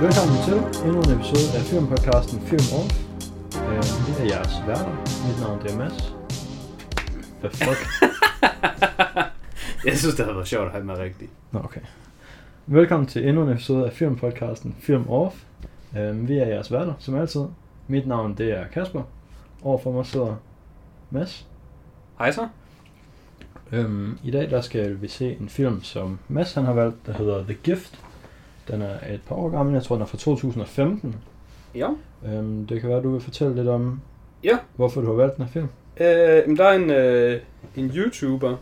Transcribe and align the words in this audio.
Velkommen 0.00 0.36
til 0.44 0.54
endnu 0.86 1.00
en 1.02 1.10
episode 1.18 1.58
af 1.58 1.62
filmpodcasten 1.62 2.40
Film 2.40 2.66
Off. 2.78 2.94
Øh, 3.68 3.82
det 4.06 4.20
er 4.20 4.36
jeres 4.36 4.54
værter. 4.66 4.92
Mit 5.26 5.40
navn 5.40 5.62
det 5.62 5.70
er 5.72 5.78
Mads. 5.78 6.14
Hvad 7.40 7.50
fuck? 7.50 7.78
Jeg 9.86 9.98
synes, 9.98 10.14
det 10.14 10.24
havde 10.24 10.36
været 10.36 10.48
sjovt 10.48 10.66
at 10.66 10.72
have 10.72 10.84
med 10.84 10.98
rigtigt. 10.98 11.30
Nå, 11.52 11.58
okay. 11.58 11.80
Velkommen 12.66 13.06
til 13.06 13.28
endnu 13.28 13.42
en 13.42 13.48
episode 13.52 13.86
af 13.86 13.92
filmpodcasten 13.92 14.76
Film 14.80 15.08
Off. 15.08 15.36
Øh, 15.98 16.28
vi 16.28 16.38
er 16.38 16.46
jeres 16.46 16.72
værter, 16.72 16.94
som 16.98 17.14
altid. 17.14 17.44
Mit 17.88 18.06
navn 18.06 18.34
det 18.34 18.58
er 18.58 18.66
Kasper. 18.66 19.02
Overfor 19.62 19.92
mig 19.92 20.06
sidder 20.06 20.36
Mads. 21.10 21.46
Hej 22.18 22.30
så. 22.30 22.48
Øhm, 23.72 24.18
I 24.24 24.30
dag 24.30 24.50
der 24.50 24.60
skal 24.60 25.02
vi 25.02 25.08
se 25.08 25.36
en 25.40 25.48
film, 25.48 25.82
som 25.82 26.18
Mads 26.28 26.54
han 26.54 26.64
har 26.64 26.72
valgt, 26.72 27.06
der 27.06 27.12
hedder 27.12 27.42
The 27.42 27.54
Gift. 27.54 28.05
Den 28.68 28.82
er 28.82 28.94
et 29.14 29.20
par 29.28 29.36
år 29.36 29.48
gammel, 29.50 29.74
jeg 29.74 29.82
tror 29.82 29.94
den 29.96 30.02
er 30.02 30.06
fra 30.06 30.18
2015. 30.18 31.16
Ja. 31.74 31.88
Øhm, 32.26 32.66
det 32.66 32.80
kan 32.80 32.90
være, 32.90 33.02
du 33.02 33.12
vil 33.12 33.20
fortælle 33.20 33.54
lidt 33.54 33.68
om, 33.68 34.00
Ja. 34.44 34.58
hvorfor 34.76 35.00
du 35.00 35.06
har 35.06 35.14
valgt 35.14 35.36
den 35.36 35.44
her 35.44 35.52
film. 35.52 35.68
Øh, 36.00 36.42
men 36.48 36.56
der 36.56 36.64
er 36.64 36.72
en, 36.72 36.90
øh, 36.90 37.40
en 37.76 37.90
YouTuber, 37.96 38.56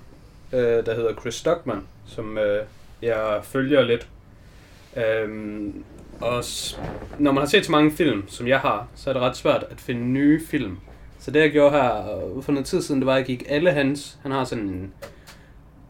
øh, 0.53 0.61
der 0.61 0.95
hedder 0.95 1.15
Chris 1.21 1.35
Stockman, 1.35 1.81
som 2.07 2.39
øh, 2.39 2.63
jeg 3.03 3.41
følger 3.43 3.83
lidt. 3.83 4.09
Øhm, 4.97 5.85
og 6.21 6.45
s- 6.45 6.81
når 7.19 7.33
man 7.33 7.41
har 7.43 7.49
set 7.49 7.65
så 7.67 7.73
mange 7.73 7.91
film, 7.91 8.29
som 8.29 8.49
jeg 8.49 8.61
har, 8.61 8.87
så 8.95 9.11
er 9.11 9.15
det 9.15 9.23
ret 9.23 9.37
svært 9.37 9.65
at 9.71 9.81
finde 9.81 10.03
nye 10.03 10.41
film. 10.47 10.79
Så 11.19 11.31
det 11.31 11.41
jeg 11.41 11.51
gjorde 11.53 11.71
her 11.71 12.17
øh, 12.37 12.43
for 12.43 12.53
noget 12.53 12.67
tid 12.67 12.83
siden, 12.83 13.01
det 13.01 13.07
var, 13.07 13.13
at 13.13 13.19
jeg 13.19 13.27
gik 13.27 13.45
alle 13.49 13.71
hans, 13.71 14.19
han 14.23 14.33
har 14.33 14.45
sådan 14.45 14.65
en 14.65 14.93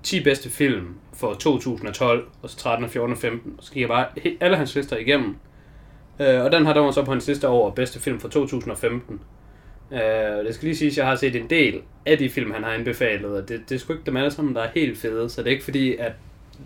10 0.05 0.25
bedste 0.25 0.51
film 0.51 0.95
for 1.13 1.35
2012, 1.35 2.27
og 2.43 2.51
så 2.51 2.57
13, 2.57 2.85
og 2.85 2.91
14 2.91 3.13
og 3.13 3.19
15. 3.19 3.53
Så 3.61 3.73
gik 3.73 3.81
jeg 3.81 3.89
bare 3.89 4.07
alle 4.41 4.57
hans 4.57 4.75
lister 4.75 4.97
igennem. 4.97 5.37
Øh, 6.21 6.45
og 6.45 6.53
den 6.53 6.67
her, 6.67 6.73
der 6.73 6.91
så 6.91 7.05
på 7.05 7.11
hans 7.11 7.29
liste 7.29 7.49
over 7.49 7.71
bedste 7.71 8.01
film 8.01 8.21
for 8.21 8.29
2015. 8.29 9.21
Øh, 9.93 9.99
det 10.47 10.55
skal 10.55 10.67
lige 10.67 10.77
sige, 10.77 10.91
at 10.91 10.97
jeg 10.97 11.07
har 11.07 11.17
set 11.17 11.37
en 11.37 11.51
del 11.51 11.81
af 12.07 12.19
de 12.19 12.31
film, 12.31 12.53
han 12.53 12.63
har 12.63 12.71
anbefalet, 12.71 13.31
og 13.31 13.49
det, 13.49 13.61
det 13.69 13.75
er 13.75 13.79
sgu 13.79 13.93
ikke 13.93 14.07
dem 14.07 14.17
alle 14.17 14.31
sammen, 14.31 14.55
der 14.55 14.63
er 14.63 14.69
helt 14.75 14.99
fede, 14.99 15.31
så 15.31 15.43
det 15.43 15.49
er 15.49 15.53
ikke 15.53 15.65
fordi, 15.65 15.97
at 15.97 16.13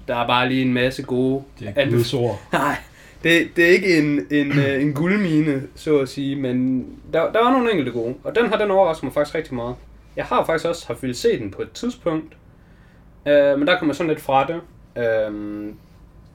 der 0.08 0.16
er 0.16 0.26
bare 0.26 0.48
lige 0.48 0.62
en 0.62 0.72
masse 0.72 1.02
gode 1.02 1.42
Det 1.58 1.72
er 1.76 2.18
ord. 2.18 2.40
Nej, 2.52 2.76
det, 3.24 3.48
det 3.56 3.64
er 3.64 3.68
ikke 3.68 3.98
en, 3.98 4.26
en, 4.30 4.58
øh, 4.58 4.82
en 4.82 4.94
guldmine, 4.94 5.62
så 5.74 5.98
at 5.98 6.08
sige, 6.08 6.36
men 6.36 6.86
der, 7.12 7.32
der 7.32 7.44
var 7.44 7.52
nogle 7.52 7.70
enkelte 7.70 7.92
gode, 7.92 8.14
og 8.24 8.34
den 8.34 8.48
her, 8.48 8.58
den 8.58 8.70
overrasker 8.70 9.04
mig 9.04 9.14
faktisk 9.14 9.34
rigtig 9.34 9.54
meget. 9.54 9.74
Jeg 10.16 10.24
har 10.24 10.44
faktisk 10.44 10.68
også 10.68 10.86
haft 10.86 11.02
ville 11.02 11.14
se 11.14 11.38
den 11.38 11.50
på 11.50 11.62
et 11.62 11.72
tidspunkt, 11.72 12.32
øh, 13.26 13.58
men 13.58 13.66
der 13.68 13.78
kom 13.78 13.88
jeg 13.88 13.96
sådan 13.96 14.08
lidt 14.10 14.20
fra 14.20 14.46
det. 14.46 14.60
Øh, 15.02 15.72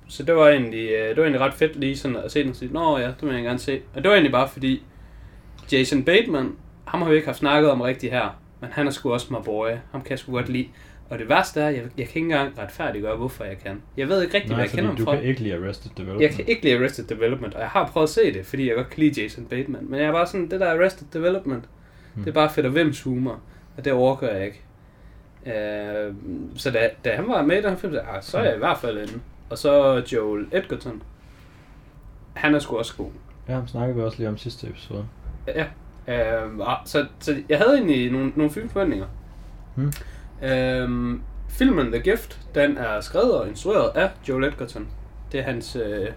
så 0.08 0.24
det 0.24 0.36
var, 0.36 0.50
egentlig, 0.50 0.90
øh, 0.90 1.10
det 1.10 1.18
var 1.18 1.24
egentlig 1.24 1.42
ret 1.42 1.54
fedt 1.54 1.76
lige 1.76 1.98
sådan 1.98 2.18
at 2.18 2.32
se 2.32 2.42
den 2.44 2.50
og 2.50 2.56
sige, 2.56 2.74
Nå 2.74 2.98
ja, 2.98 3.08
det 3.08 3.16
vil 3.22 3.34
jeg 3.36 3.44
gerne 3.44 3.60
se. 3.60 3.82
Og 3.96 4.04
det 4.04 4.10
var 4.10 4.16
egentlig 4.16 4.32
bare 4.32 4.50
fordi, 4.50 4.84
Jason 5.72 6.04
Bateman, 6.04 6.52
ham 6.86 7.02
har 7.02 7.10
vi 7.10 7.16
ikke 7.16 7.28
haft 7.28 7.38
snakket 7.38 7.72
om 7.72 7.82
rigtig 7.82 8.12
her, 8.12 8.40
men 8.62 8.70
han 8.74 8.88
er 8.88 8.92
sgu 8.92 9.14
også 9.14 9.28
my 9.34 9.38
boy. 9.46 9.70
Ham 9.92 10.02
kan 10.02 10.10
jeg 10.10 10.20
sgu 10.20 10.32
godt 10.32 10.50
lide. 10.50 10.68
Og 11.10 11.20
det 11.20 11.30
værste 11.30 11.62
er, 11.62 11.70
jeg, 11.70 11.82
jeg 11.82 12.08
kan 12.08 12.16
ikke 12.16 12.20
engang 12.20 12.60
retfærdiggøre, 12.60 13.16
hvorfor 13.16 13.44
jeg 13.44 13.58
kan. 13.66 13.82
Jeg 13.98 14.10
ved 14.10 14.22
ikke 14.24 14.34
rigtig, 14.34 14.48
hvad 14.48 14.58
Nej, 14.58 14.64
jeg 14.64 14.70
kender 14.72 14.86
ham 14.86 14.96
du 14.96 15.04
fra. 15.04 15.16
kan 15.16 15.24
ikke 15.24 15.42
lide 15.42 15.56
Arrested 15.56 15.92
Development. 15.98 16.22
Jeg 16.22 16.30
kan 16.32 16.46
ikke 16.48 16.64
lide 16.64 16.78
Arrested 16.80 17.04
Development, 17.04 17.54
og 17.54 17.60
jeg 17.62 17.70
har 17.70 17.88
prøvet 17.88 18.08
at 18.08 18.10
se 18.10 18.34
det, 18.34 18.46
fordi 18.46 18.68
jeg 18.68 18.76
godt 18.76 18.90
kan 18.90 19.00
lide 19.04 19.22
Jason 19.22 19.46
Bateman. 19.46 19.86
Men 19.90 20.00
jeg 20.00 20.08
er 20.08 20.12
bare 20.12 20.28
sådan, 20.28 20.50
det 20.52 20.60
der 20.60 20.72
Arrested 20.72 21.08
Development, 21.14 21.64
Hmm. 22.14 22.24
det 22.24 22.30
er 22.30 22.34
bare 22.34 22.50
fedt 22.50 22.66
og 22.66 22.72
hvims 22.72 23.02
humor, 23.02 23.40
og 23.78 23.86
det 23.86 23.94
overgår 23.94 24.28
jeg 24.28 24.46
ikke. 24.46 24.62
Øh, 25.46 26.14
så 26.56 26.72
da, 26.72 26.90
da 27.06 27.16
han 27.16 27.28
var 27.28 27.42
med 27.42 27.58
i 27.58 27.62
den 27.62 27.70
her 27.70 27.78
film, 27.78 27.94
så, 27.94 28.00
ah, 28.00 28.24
så 28.24 28.38
er 28.38 28.44
jeg 28.44 28.56
i 28.56 28.58
hvert 28.58 28.78
fald 28.78 28.98
inde. 28.98 29.20
Og 29.50 29.58
så 29.58 30.04
Joel 30.14 30.46
Edgerton. 30.52 31.04
Han 32.34 32.56
er 32.56 32.60
sgu 32.60 32.78
også 32.78 32.96
god. 32.98 33.10
Ja, 33.50 33.54
ham 33.54 33.68
snakkede 33.68 33.96
vi 33.96 34.02
også 34.04 34.18
lige 34.18 34.30
om 34.30 34.38
sidste 34.38 34.68
episode. 34.68 35.06
Ja. 35.48 35.66
Øh, 36.08 36.50
så, 36.86 37.06
så 37.20 37.36
jeg 37.50 37.58
havde 37.58 37.74
egentlig 37.78 38.12
nogle, 38.12 38.32
nogle 38.36 38.52
filmforventninger. 38.52 39.06
Hmm. 39.76 39.92
Øhm, 40.44 41.22
filmen 41.50 41.92
The 41.92 42.02
Gift, 42.02 42.40
den 42.56 42.78
er 42.78 43.02
skrevet 43.02 43.34
og 43.34 43.48
instrueret 43.48 43.92
af 43.96 44.10
Joel 44.30 44.44
Edgerton. 44.44 44.88
Det 45.32 45.40
er 45.40 45.44
hans 45.44 45.76
øh, 45.76 46.08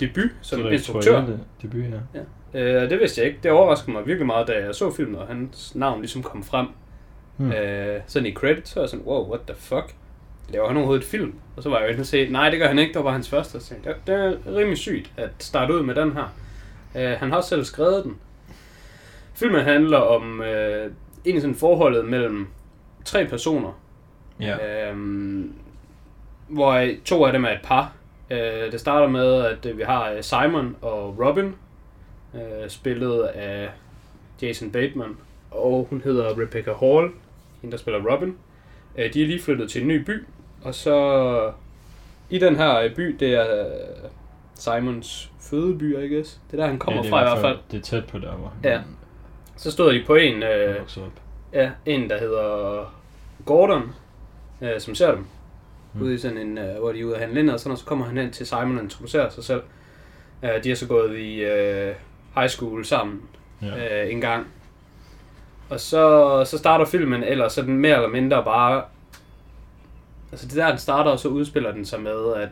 debut 0.00 0.30
som 0.40 0.60
Så 0.60 0.68
instruktør. 0.68 1.10
editorielle 1.12 1.40
Debut, 1.62 1.84
ja. 2.14 2.20
Ja. 2.54 2.84
Øh, 2.84 2.90
det 2.90 2.98
vidste 2.98 3.20
jeg 3.20 3.28
ikke. 3.28 3.40
Det 3.42 3.50
overraskede 3.50 3.92
mig 3.92 4.06
virkelig 4.06 4.26
meget, 4.26 4.48
da 4.48 4.52
jeg 4.52 4.74
så 4.74 4.92
filmen, 4.92 5.16
og 5.16 5.26
hans 5.26 5.74
navn 5.74 6.00
ligesom 6.00 6.22
kom 6.22 6.42
frem. 6.42 6.66
Hmm. 7.38 7.52
Øh, 7.52 8.00
sådan 8.06 8.26
i 8.26 8.32
credits, 8.34 8.70
så 8.70 8.74
var 8.74 8.82
jeg 8.82 8.90
sådan, 8.90 9.06
wow, 9.06 9.28
what 9.28 9.40
the 9.46 9.56
fuck? 9.56 9.94
Laver 10.48 10.66
han 10.66 10.76
overhovedet 10.76 11.02
et 11.02 11.08
film? 11.08 11.34
Og 11.56 11.62
så 11.62 11.68
var 11.68 11.78
jeg 11.78 11.86
jo 11.86 11.90
inde 11.90 12.00
og 12.00 12.06
se, 12.06 12.28
nej, 12.30 12.50
det 12.50 12.58
gør 12.58 12.68
han 12.68 12.78
ikke, 12.78 12.94
det 12.94 13.04
var 13.04 13.12
hans 13.12 13.28
første. 13.30 13.56
Og 13.56 13.62
så 13.62 13.68
tænkte, 13.68 13.88
det, 13.88 13.96
det 14.06 14.14
er 14.14 14.56
rimelig 14.56 14.78
sygt 14.78 15.12
at 15.16 15.30
starte 15.38 15.74
ud 15.74 15.82
med 15.82 15.94
den 15.94 16.12
her. 16.12 16.34
Øh, 16.96 17.18
han 17.18 17.32
har 17.32 17.40
selv 17.40 17.64
skrevet 17.64 18.04
den. 18.04 18.16
Filmen 19.34 19.60
handler 19.60 19.98
om 19.98 20.42
øh, 20.42 20.90
egentlig 21.24 21.42
sådan 21.42 21.56
forholdet 21.56 22.04
mellem 22.04 22.46
tre 23.04 23.26
personer, 23.26 23.80
Ja. 24.40 24.88
Øhm, 24.90 25.52
hvor 26.48 26.86
to 27.04 27.24
af 27.24 27.32
dem 27.32 27.44
er 27.44 27.48
et 27.48 27.60
par. 27.64 27.92
Øh, 28.30 28.72
det 28.72 28.80
starter 28.80 29.08
med, 29.08 29.44
at 29.44 29.66
øh, 29.66 29.78
vi 29.78 29.82
har 29.82 30.10
øh, 30.10 30.22
Simon 30.22 30.76
og 30.82 31.18
Robin, 31.26 31.54
øh, 32.34 32.68
spillet 32.68 33.22
af 33.22 33.70
Jason 34.42 34.70
Bateman, 34.70 35.16
og 35.50 35.86
hun 35.90 36.00
hedder 36.04 36.40
Rebecca 36.40 36.72
Hall, 36.80 37.10
hende 37.62 37.72
der 37.72 37.78
spiller 37.78 38.12
Robin. 38.12 38.36
Øh, 38.98 39.14
de 39.14 39.22
er 39.22 39.26
lige 39.26 39.42
flyttet 39.42 39.70
til 39.70 39.82
en 39.82 39.88
ny 39.88 40.04
by, 40.04 40.24
og 40.62 40.74
så 40.74 41.52
i 42.30 42.38
den 42.38 42.56
her 42.56 42.78
øh, 42.78 42.94
by, 42.94 43.16
det 43.20 43.34
er 43.34 43.66
øh, 43.66 44.10
Simons 44.54 45.32
fødeby, 45.40 45.98
I 45.98 46.14
guess. 46.14 46.40
Det 46.50 46.58
er 46.58 46.62
der, 46.62 46.68
han 46.68 46.78
kommer 46.78 47.04
ja, 47.04 47.10
fra 47.10 47.20
i 47.20 47.24
hvert 47.24 47.38
fald. 47.38 47.58
Det 47.70 47.78
er 47.78 47.82
tæt 47.82 48.06
på 48.06 48.18
der, 48.18 48.32
hvor 48.32 48.52
Ja. 48.64 48.80
Så 49.56 49.70
stod 49.70 49.94
de 49.94 50.04
på 50.06 50.14
en, 50.14 50.42
øh. 50.42 50.76
Ja, 51.52 51.70
en 51.86 52.10
der 52.10 52.18
hedder 52.18 52.84
Gordon, 53.46 53.94
øh, 54.60 54.80
som 54.80 54.94
ser 54.94 55.14
dem. 55.14 55.26
Mm. 55.94 56.02
Ude 56.02 56.14
i 56.14 56.18
sådan 56.18 56.38
en, 56.38 56.58
øh, 56.58 56.78
hvor 56.78 56.92
de 56.92 57.00
er 57.00 57.04
ude 57.04 57.14
at 57.14 57.20
handle 57.20 57.40
ind, 57.40 57.50
og 57.50 57.60
sådan, 57.60 57.72
og 57.72 57.78
så 57.78 57.84
kommer 57.84 58.04
han 58.04 58.16
hen 58.16 58.30
til 58.30 58.46
Simon 58.46 58.76
og 58.76 58.84
introducerer 58.84 59.28
sig 59.28 59.44
selv. 59.44 59.62
Øh, 60.42 60.64
de 60.64 60.68
har 60.68 60.76
så 60.76 60.86
gået 60.86 61.18
i 61.18 61.40
øh, 61.40 61.94
high 62.34 62.48
school 62.48 62.84
sammen 62.84 63.20
ja. 63.62 64.04
øh, 64.04 64.12
en 64.12 64.20
gang. 64.20 64.46
Og 65.70 65.80
så, 65.80 66.44
så 66.44 66.58
starter 66.58 66.84
filmen 66.84 67.22
ellers 67.22 67.52
sådan 67.52 67.76
mere 67.76 67.94
eller 67.94 68.08
mindre 68.08 68.44
bare... 68.44 68.84
Altså 70.32 70.46
det 70.46 70.56
der, 70.56 70.68
den 70.68 70.78
starter, 70.78 71.10
og 71.10 71.18
så 71.18 71.28
udspiller 71.28 71.72
den 71.72 71.84
sig 71.84 72.00
med, 72.00 72.34
at 72.34 72.48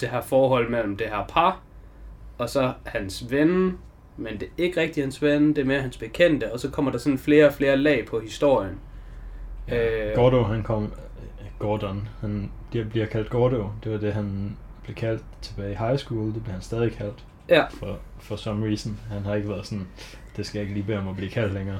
det 0.00 0.08
her 0.08 0.20
forhold 0.20 0.70
mellem 0.70 0.96
det 0.96 1.06
her 1.06 1.24
par, 1.28 1.60
og 2.38 2.50
så 2.50 2.72
hans 2.84 3.30
ven, 3.30 3.78
men 4.16 4.32
det 4.32 4.42
er 4.42 4.62
ikke 4.62 4.80
rigtig 4.80 5.04
hans 5.04 5.22
ven, 5.22 5.48
det 5.48 5.58
er 5.58 5.64
mere 5.64 5.80
hans 5.80 5.96
bekendte, 5.96 6.52
og 6.52 6.60
så 6.60 6.70
kommer 6.70 6.90
der 6.90 6.98
sådan 6.98 7.18
flere 7.18 7.46
og 7.46 7.52
flere 7.52 7.76
lag 7.76 8.06
på 8.06 8.20
historien. 8.20 8.78
Øh, 9.72 10.14
Gordo, 10.14 10.42
han 10.42 10.62
kom... 10.62 10.92
Gordon, 11.58 12.08
han 12.20 12.50
bliver, 12.70 12.84
bliver 12.84 13.06
kaldt 13.06 13.30
Gordo. 13.30 13.68
Det 13.84 13.92
var 13.92 13.98
det, 13.98 14.12
han 14.12 14.56
blev 14.82 14.94
kaldt 14.94 15.22
tilbage 15.42 15.72
i 15.72 15.74
high 15.74 15.98
school. 15.98 16.34
Det 16.34 16.42
bliver 16.42 16.52
han 16.52 16.62
stadig 16.62 16.92
kaldt. 16.92 17.24
Ja. 17.48 17.64
For, 17.70 17.98
for 18.18 18.36
some 18.36 18.66
reason. 18.66 19.00
Han 19.10 19.24
har 19.24 19.34
ikke 19.34 19.48
været 19.48 19.66
sådan, 19.66 19.86
det 20.36 20.46
skal 20.46 20.58
jeg 20.58 20.62
ikke 20.62 20.74
lige 20.74 20.86
bede 20.86 20.98
om 20.98 21.08
at 21.08 21.16
blive 21.16 21.30
kaldt 21.30 21.54
længere. 21.54 21.78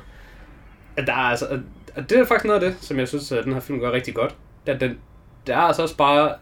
Der 0.96 1.12
er 1.12 1.16
altså, 1.16 1.60
og 1.96 2.10
det 2.10 2.18
er 2.18 2.24
faktisk 2.24 2.44
noget 2.44 2.62
af 2.62 2.70
det, 2.70 2.82
som 2.84 2.98
jeg 2.98 3.08
synes, 3.08 3.32
at 3.32 3.44
den 3.44 3.52
her 3.52 3.60
film 3.60 3.80
gør 3.80 3.92
rigtig 3.92 4.14
godt. 4.14 4.36
At 4.66 4.80
den, 4.80 4.98
der 5.46 5.56
er 5.56 5.60
altså 5.60 5.82
også 5.82 5.96
bare 5.96 6.34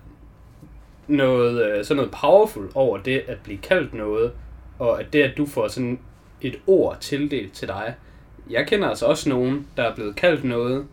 noget, 1.09 1.67
øh, 1.67 1.85
sådan 1.85 1.97
noget 1.97 2.11
powerful 2.21 2.71
over 2.75 2.99
det 2.99 3.23
at 3.29 3.39
blive 3.45 3.59
kaldt 3.59 3.95
noget, 3.95 4.33
og 4.79 5.01
at 5.01 5.13
det, 5.13 5.23
at 5.23 5.37
du 5.37 5.47
får 5.47 5.69
sådan 5.69 5.99
et 6.41 6.57
ord 6.67 6.97
tildelt 7.01 7.53
til 7.53 7.69
dig. 7.69 7.95
Jeg 8.51 8.67
kender 8.67 8.89
altså 8.89 9.07
også 9.07 9.29
nogen, 9.29 9.67
der 9.77 9.83
er 9.83 9.95
blevet 9.95 10.17
kaldt 10.17 10.45
noget 10.45 10.87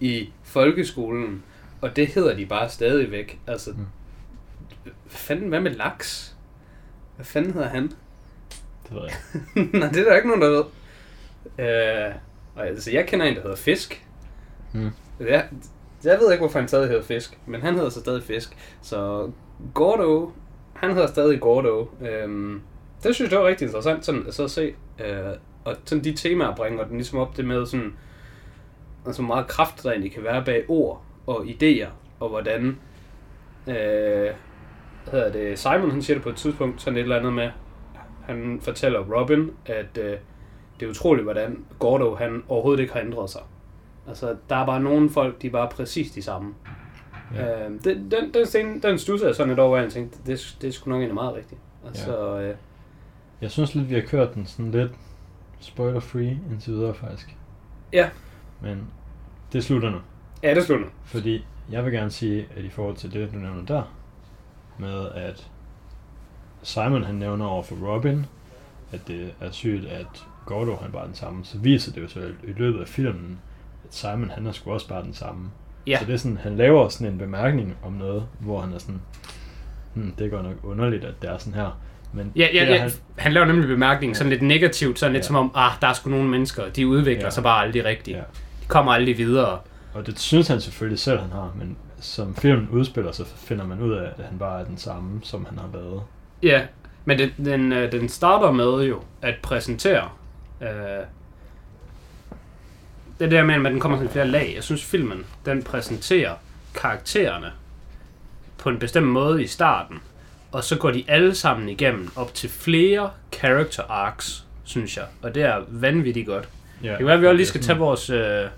i 0.00 0.28
folkeskolen, 0.42 1.42
og 1.80 1.96
det 1.96 2.06
hedder 2.06 2.34
de 2.36 2.46
bare 2.46 2.68
stadigvæk. 2.68 3.38
Altså, 3.46 3.70
Mm. 3.70 3.86
fanden, 5.06 5.48
hvad 5.48 5.60
med 5.60 5.70
laks? 5.74 6.36
Hvad 7.16 7.26
fanden 7.26 7.52
hedder 7.52 7.68
han? 7.68 7.92
Det 8.92 9.02
ved 9.02 9.08
jeg. 9.08 9.68
Nej, 9.80 9.88
det 9.88 9.98
er 9.98 10.04
der 10.04 10.16
ikke 10.16 10.28
nogen, 10.28 10.42
der 10.42 10.48
ved. 10.48 10.64
Øh, 11.58 12.14
og 12.54 12.66
altså, 12.66 12.90
jeg 12.90 13.06
kender 13.06 13.26
en, 13.26 13.34
der 13.34 13.42
hedder 13.42 13.56
Fisk. 13.56 14.06
Mm. 14.72 14.90
Jeg, 15.20 15.48
jeg 16.04 16.18
ved 16.20 16.32
ikke, 16.32 16.42
hvorfor 16.42 16.58
han 16.58 16.68
stadig 16.68 16.88
hedder 16.88 17.02
Fisk, 17.02 17.38
men 17.46 17.62
han 17.62 17.74
hedder 17.74 17.88
så 17.88 18.00
stadig 18.00 18.22
Fisk. 18.22 18.56
Så 18.82 19.30
Gordo, 19.74 20.32
han 20.74 20.92
hedder 20.92 21.06
stadig 21.06 21.40
Gordo. 21.40 21.90
Øhm, 22.00 22.62
det 23.02 23.14
synes 23.14 23.32
jeg 23.32 23.40
var 23.40 23.46
rigtig 23.46 23.64
interessant 23.64 24.04
sådan, 24.04 24.24
at 24.28 24.34
så 24.34 24.48
se. 24.48 24.74
Øh, 25.04 25.36
og 25.64 25.76
sådan 25.84 26.04
de 26.04 26.12
temaer 26.12 26.54
bringer 26.54 26.84
den 26.84 26.96
ligesom 26.96 27.18
op 27.18 27.36
det 27.36 27.44
med 27.44 27.66
sådan, 27.66 27.96
altså 29.06 29.22
meget 29.22 29.46
kraft, 29.46 29.82
der 29.82 29.90
egentlig 29.90 30.12
kan 30.12 30.24
være 30.24 30.44
bag 30.44 30.64
ord 30.68 31.04
og 31.26 31.44
idéer, 31.44 31.88
og 32.20 32.28
hvordan 32.28 32.78
øh, 33.66 34.30
hvad 35.04 35.12
hedder 35.12 35.32
det, 35.32 35.58
Simon 35.58 35.90
han 35.90 36.02
siger 36.02 36.14
det 36.14 36.22
på 36.22 36.28
et 36.28 36.36
tidspunkt, 36.36 36.82
sådan 36.82 36.96
et 36.96 37.02
eller 37.02 37.16
andet 37.16 37.32
med, 37.32 37.50
han 38.24 38.58
fortæller 38.62 39.00
Robin, 39.00 39.50
at 39.66 39.98
øh, 39.98 40.16
det 40.80 40.86
er 40.86 40.90
utroligt, 40.90 41.24
hvordan 41.24 41.64
Gordo 41.78 42.14
han 42.14 42.42
overhovedet 42.48 42.80
ikke 42.80 42.92
har 42.92 43.00
ændret 43.00 43.30
sig. 43.30 43.40
Altså, 44.08 44.36
der 44.48 44.56
er 44.56 44.66
bare 44.66 44.80
nogle 44.80 45.10
folk, 45.10 45.42
de 45.42 45.46
er 45.46 45.50
bare 45.50 45.68
præcis 45.68 46.10
de 46.10 46.22
samme. 46.22 46.54
Ja. 47.34 47.64
Øh, 47.68 47.70
den, 47.84 48.10
den, 48.10 48.34
den, 48.34 48.46
scene, 48.46 48.80
den 48.80 48.98
stusser 48.98 49.26
jeg 49.26 49.34
sådan 49.36 49.52
et 49.52 49.58
år, 49.58 49.76
og 49.76 49.82
jeg 49.82 49.92
tænkte, 49.92 50.18
det, 50.26 50.56
det 50.60 50.68
er 50.68 50.72
sgu 50.72 50.90
nok 50.90 50.96
egentlig 50.98 51.14
meget 51.14 51.34
rigtigt. 51.34 51.60
Og 51.82 51.90
Ja. 52.06 52.42
øh, 52.42 52.56
Jeg 53.40 53.50
synes 53.50 53.74
lidt, 53.74 53.88
vi 53.90 53.94
har 53.94 54.00
kørt 54.02 54.34
den 54.34 54.46
sådan 54.46 54.70
lidt 54.70 54.92
spoiler-free 55.60 56.38
indtil 56.50 56.72
videre, 56.72 56.94
faktisk. 56.94 57.36
Ja. 57.92 58.10
Men 58.62 58.86
det 59.52 59.64
slutter 59.64 59.90
nu. 59.90 59.98
ja, 60.42 60.54
det 60.54 60.64
slutter. 60.64 60.86
Fordi 61.04 61.44
jeg 61.70 61.84
vil 61.84 61.92
gerne 61.92 62.10
sige, 62.10 62.48
at 62.56 62.64
i 62.64 62.68
forhold 62.68 62.96
til 62.96 63.12
det, 63.12 63.32
du 63.32 63.38
nævner 63.38 63.64
der, 63.64 63.82
med 64.78 65.08
at 65.14 65.50
Simon 66.62 67.04
han 67.04 67.14
nævner 67.14 67.46
over 67.46 67.62
for 67.62 67.76
Robin, 67.76 68.26
at 68.92 69.00
det 69.08 69.30
er 69.40 69.50
sygt, 69.50 69.86
at 69.86 70.06
Gordo 70.46 70.76
han 70.82 70.92
bare 70.92 71.06
den 71.06 71.14
samme, 71.14 71.44
så 71.44 71.58
viser 71.58 71.92
det 71.92 72.02
jo 72.02 72.08
så 72.08 72.20
i 72.44 72.52
løbet 72.56 72.80
af 72.80 72.88
filmen, 72.88 73.38
at 73.88 73.94
Simon 73.94 74.30
han 74.34 74.46
er 74.46 74.52
sgu 74.52 74.72
også 74.72 74.88
bare 74.88 75.02
den 75.02 75.14
samme. 75.14 75.50
Ja. 75.86 75.98
Så 75.98 76.04
det 76.04 76.12
er 76.12 76.16
sådan, 76.16 76.36
han 76.42 76.56
laver 76.56 76.88
sådan 76.88 77.12
en 77.12 77.18
bemærkning 77.18 77.76
om 77.84 77.92
noget, 77.92 78.26
hvor 78.40 78.60
han 78.60 78.72
er 78.72 78.78
sådan, 78.78 79.00
hmm, 79.94 80.12
det 80.18 80.26
er 80.26 80.30
godt 80.30 80.44
nok 80.44 80.56
underligt, 80.62 81.04
at 81.04 81.14
det 81.22 81.30
er 81.30 81.38
sådan 81.38 81.54
her. 81.54 81.78
Men 82.12 82.32
Ja, 82.36 82.48
ja, 82.54 82.64
ja. 82.64 82.80
Han, 82.80 82.90
Han 83.16 83.32
laver 83.32 83.46
nemlig 83.46 83.68
bemærkningen 83.68 84.14
sådan 84.14 84.30
lidt 84.30 84.42
negativt, 84.42 84.98
sådan 84.98 85.12
lidt 85.12 85.22
Ja. 85.22 85.26
som 85.26 85.36
om, 85.36 85.50
ah, 85.54 85.72
der 85.80 85.86
er 85.86 85.92
sgu 85.92 86.10
nogle 86.10 86.28
mennesker, 86.28 86.68
de 86.68 86.86
udvikler 86.86 87.24
Ja. 87.24 87.30
sig 87.30 87.42
bare 87.42 87.64
aldrig 87.64 87.84
rigtigt. 87.84 88.16
ja. 88.16 88.22
De 88.62 88.66
kommer 88.68 88.92
aldrig 88.92 89.18
videre. 89.18 89.58
Og 89.94 90.06
det 90.06 90.18
synes 90.18 90.48
han 90.48 90.60
selvfølgelig 90.60 90.98
selv, 90.98 91.20
han 91.20 91.30
har, 91.30 91.52
men 91.58 91.76
som 92.00 92.34
filmen 92.34 92.68
udspiller, 92.68 93.12
så 93.12 93.24
finder 93.24 93.66
man 93.66 93.80
ud 93.80 93.92
af, 93.92 94.04
at 94.18 94.24
han 94.24 94.38
bare 94.38 94.60
er 94.60 94.64
den 94.64 94.76
samme, 94.78 95.20
som 95.22 95.46
han 95.50 95.58
har 95.58 95.66
været. 95.72 96.02
Ja, 96.42 96.62
men 97.04 97.18
den, 97.18 97.30
den, 97.44 97.72
øh, 97.72 97.92
den 97.92 98.08
starter 98.08 98.50
med 98.50 98.84
jo 98.84 99.02
at 99.22 99.34
præsentere 99.42 100.08
øh, 100.62 100.68
det 103.20 103.30
der 103.30 103.44
med, 103.44 103.54
at 103.54 103.72
den 103.72 103.80
kommer 103.80 103.98
sådan 103.98 104.10
i 104.10 104.12
flere 104.12 104.28
lag. 104.28 104.52
Jeg 104.54 104.62
synes, 104.62 104.84
filmen 104.84 105.26
den 105.46 105.62
præsenterer 105.62 106.34
karaktererne 106.74 107.52
på 108.58 108.68
en 108.68 108.78
bestemt 108.78 109.06
måde 109.06 109.42
i 109.42 109.46
starten, 109.46 110.00
og 110.52 110.64
så 110.64 110.78
går 110.78 110.90
de 110.90 111.04
alle 111.08 111.34
sammen 111.34 111.68
igennem 111.68 112.10
op 112.16 112.34
til 112.34 112.50
flere 112.50 113.10
character 113.32 113.82
arcs, 113.82 114.44
synes 114.64 114.96
jeg. 114.96 115.04
Og 115.22 115.34
det 115.34 115.42
er 115.42 115.60
vanvittigt 115.68 116.26
godt. 116.26 116.48
Ja, 116.82 116.88
Det 116.90 116.96
kan 116.98 117.06
være, 117.06 117.14
at 117.14 117.22
vi 117.22 117.26
også 117.26 117.36
lige 117.36 117.46
skal 117.46 117.62
tage 117.62 117.78
vores... 117.78 118.10
Øh... 118.10 118.48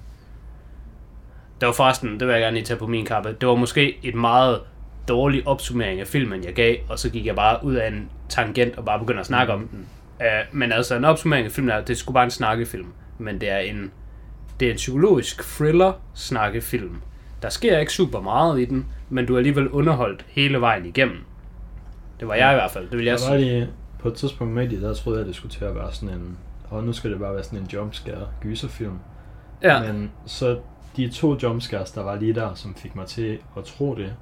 Det 1.60 1.66
var 1.66 1.72
forresten, 1.72 2.20
det 2.20 2.26
vil 2.26 2.32
jeg 2.32 2.42
gerne 2.42 2.56
lige 2.56 2.66
tage 2.66 2.78
på 2.78 2.86
min 2.86 3.06
kappe. 3.06 3.36
Det 3.40 3.48
var 3.48 3.54
måske 3.54 3.98
et 4.02 4.14
meget 4.14 4.60
dårlig 5.08 5.46
opsummering 5.46 6.00
af 6.00 6.06
filmen, 6.06 6.44
jeg 6.44 6.54
gav, 6.54 6.76
og 6.88 6.98
så 6.98 7.10
gik 7.10 7.26
jeg 7.26 7.34
bare 7.34 7.64
ud 7.64 7.74
af 7.74 7.88
en 7.88 8.10
tangent 8.28 8.78
og 8.78 8.84
bare 8.84 8.98
begyndte 8.98 9.20
at 9.20 9.26
snakke 9.26 9.52
om 9.52 9.68
den. 9.68 9.86
Uh, 10.20 10.56
men 10.56 10.72
altså, 10.72 10.96
en 10.96 11.04
opsummering 11.04 11.46
af 11.46 11.52
filmen 11.52 11.70
er, 11.70 11.80
det 11.80 11.98
sgu 11.98 12.12
bare 12.12 12.24
en 12.24 12.30
snakkefilm. 12.30 12.86
Men 13.18 13.40
det 13.40 13.50
er 13.50 13.58
en, 13.58 13.92
det 14.60 14.68
er 14.68 14.72
en 14.72 14.76
psykologisk 14.76 15.42
thriller-snakkefilm. 15.42 17.02
Der 17.42 17.48
sker 17.48 17.78
ikke 17.78 17.92
super 17.92 18.20
meget 18.20 18.60
i 18.60 18.64
den, 18.64 18.86
men 19.08 19.26
du 19.26 19.34
er 19.34 19.38
alligevel 19.38 19.68
underholdt 19.68 20.24
hele 20.28 20.60
vejen 20.60 20.86
igennem. 20.86 21.18
Det 22.20 22.28
var 22.28 22.34
jeg 22.34 22.52
i 22.52 22.54
hvert 22.54 22.70
fald, 22.70 22.88
det 22.90 22.98
vil 22.98 23.06
jeg 23.06 23.18
Jeg 23.22 23.30
var 23.30 23.36
lige 23.36 23.68
på 23.98 24.08
et 24.08 24.14
tidspunkt 24.14 24.54
midt 24.54 24.72
i, 24.72 24.80
der 24.80 24.94
troede 24.94 25.18
jeg, 25.18 25.26
det 25.26 25.34
skulle 25.34 25.52
til 25.52 25.64
at 25.64 25.74
være 25.74 25.92
sådan 25.92 26.14
en... 26.14 26.38
Og 26.70 26.84
nu 26.84 26.92
skal 26.92 27.10
det 27.10 27.18
bare 27.18 27.34
være 27.34 27.42
sådan 27.44 27.58
en 27.58 27.66
jumpscare 27.72 28.28
gyserfilm. 28.40 28.98
Ja, 29.62 29.92
Men 29.92 30.10
så 30.26 30.58
de 30.96 31.08
to 31.08 31.38
jumpscares, 31.42 31.90
der 31.90 32.02
var 32.02 32.16
lige 32.16 32.34
der, 32.34 32.54
som 32.54 32.74
fik 32.74 32.96
mig 32.96 33.06
til 33.06 33.38
at 33.56 33.64
tro 33.64 33.94
det, 33.94 34.14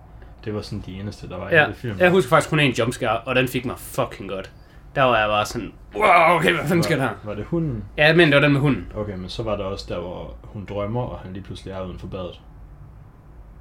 det 0.45 0.55
var 0.55 0.61
sådan 0.63 0.83
de 0.87 0.93
eneste, 1.01 1.29
der 1.29 1.37
var 1.39 1.51
i 1.51 1.55
ja. 1.55 1.65
hele 1.65 1.75
filmen. 1.75 2.01
Jeg 2.01 2.11
husker 2.11 2.29
faktisk 2.29 2.51
kun 2.51 2.61
en 2.61 2.73
jumpscare, 2.73 3.19
og 3.19 3.35
den 3.37 3.49
fik 3.49 3.65
mig 3.65 3.79
fucking 3.79 4.29
godt. 4.31 4.51
Der 4.95 5.03
var 5.03 5.19
jeg 5.19 5.29
bare 5.29 5.47
sådan, 5.47 5.73
wow, 5.95 6.37
okay, 6.37 6.53
hvad 6.55 6.65
fanden 6.65 6.83
sker 6.83 6.97
der? 6.97 7.03
var, 7.03 7.17
var 7.25 7.35
det 7.35 7.45
hunden? 7.45 7.85
Ja, 7.97 8.15
men 8.15 8.29
det 8.29 8.35
var 8.35 8.43
den 8.43 8.53
med 8.53 8.61
hunden. 8.61 8.87
Okay, 8.97 9.15
men 9.17 9.29
så 9.29 9.43
var 9.43 9.57
der 9.57 9.65
også 9.65 9.87
der, 9.89 9.99
hvor 10.01 10.35
hun 10.43 10.65
drømmer, 10.69 11.03
og 11.03 11.19
han 11.19 11.33
lige 11.33 11.43
pludselig 11.43 11.73
er 11.73 11.83
uden 11.87 11.99
for 11.99 12.07
badet. 12.07 12.41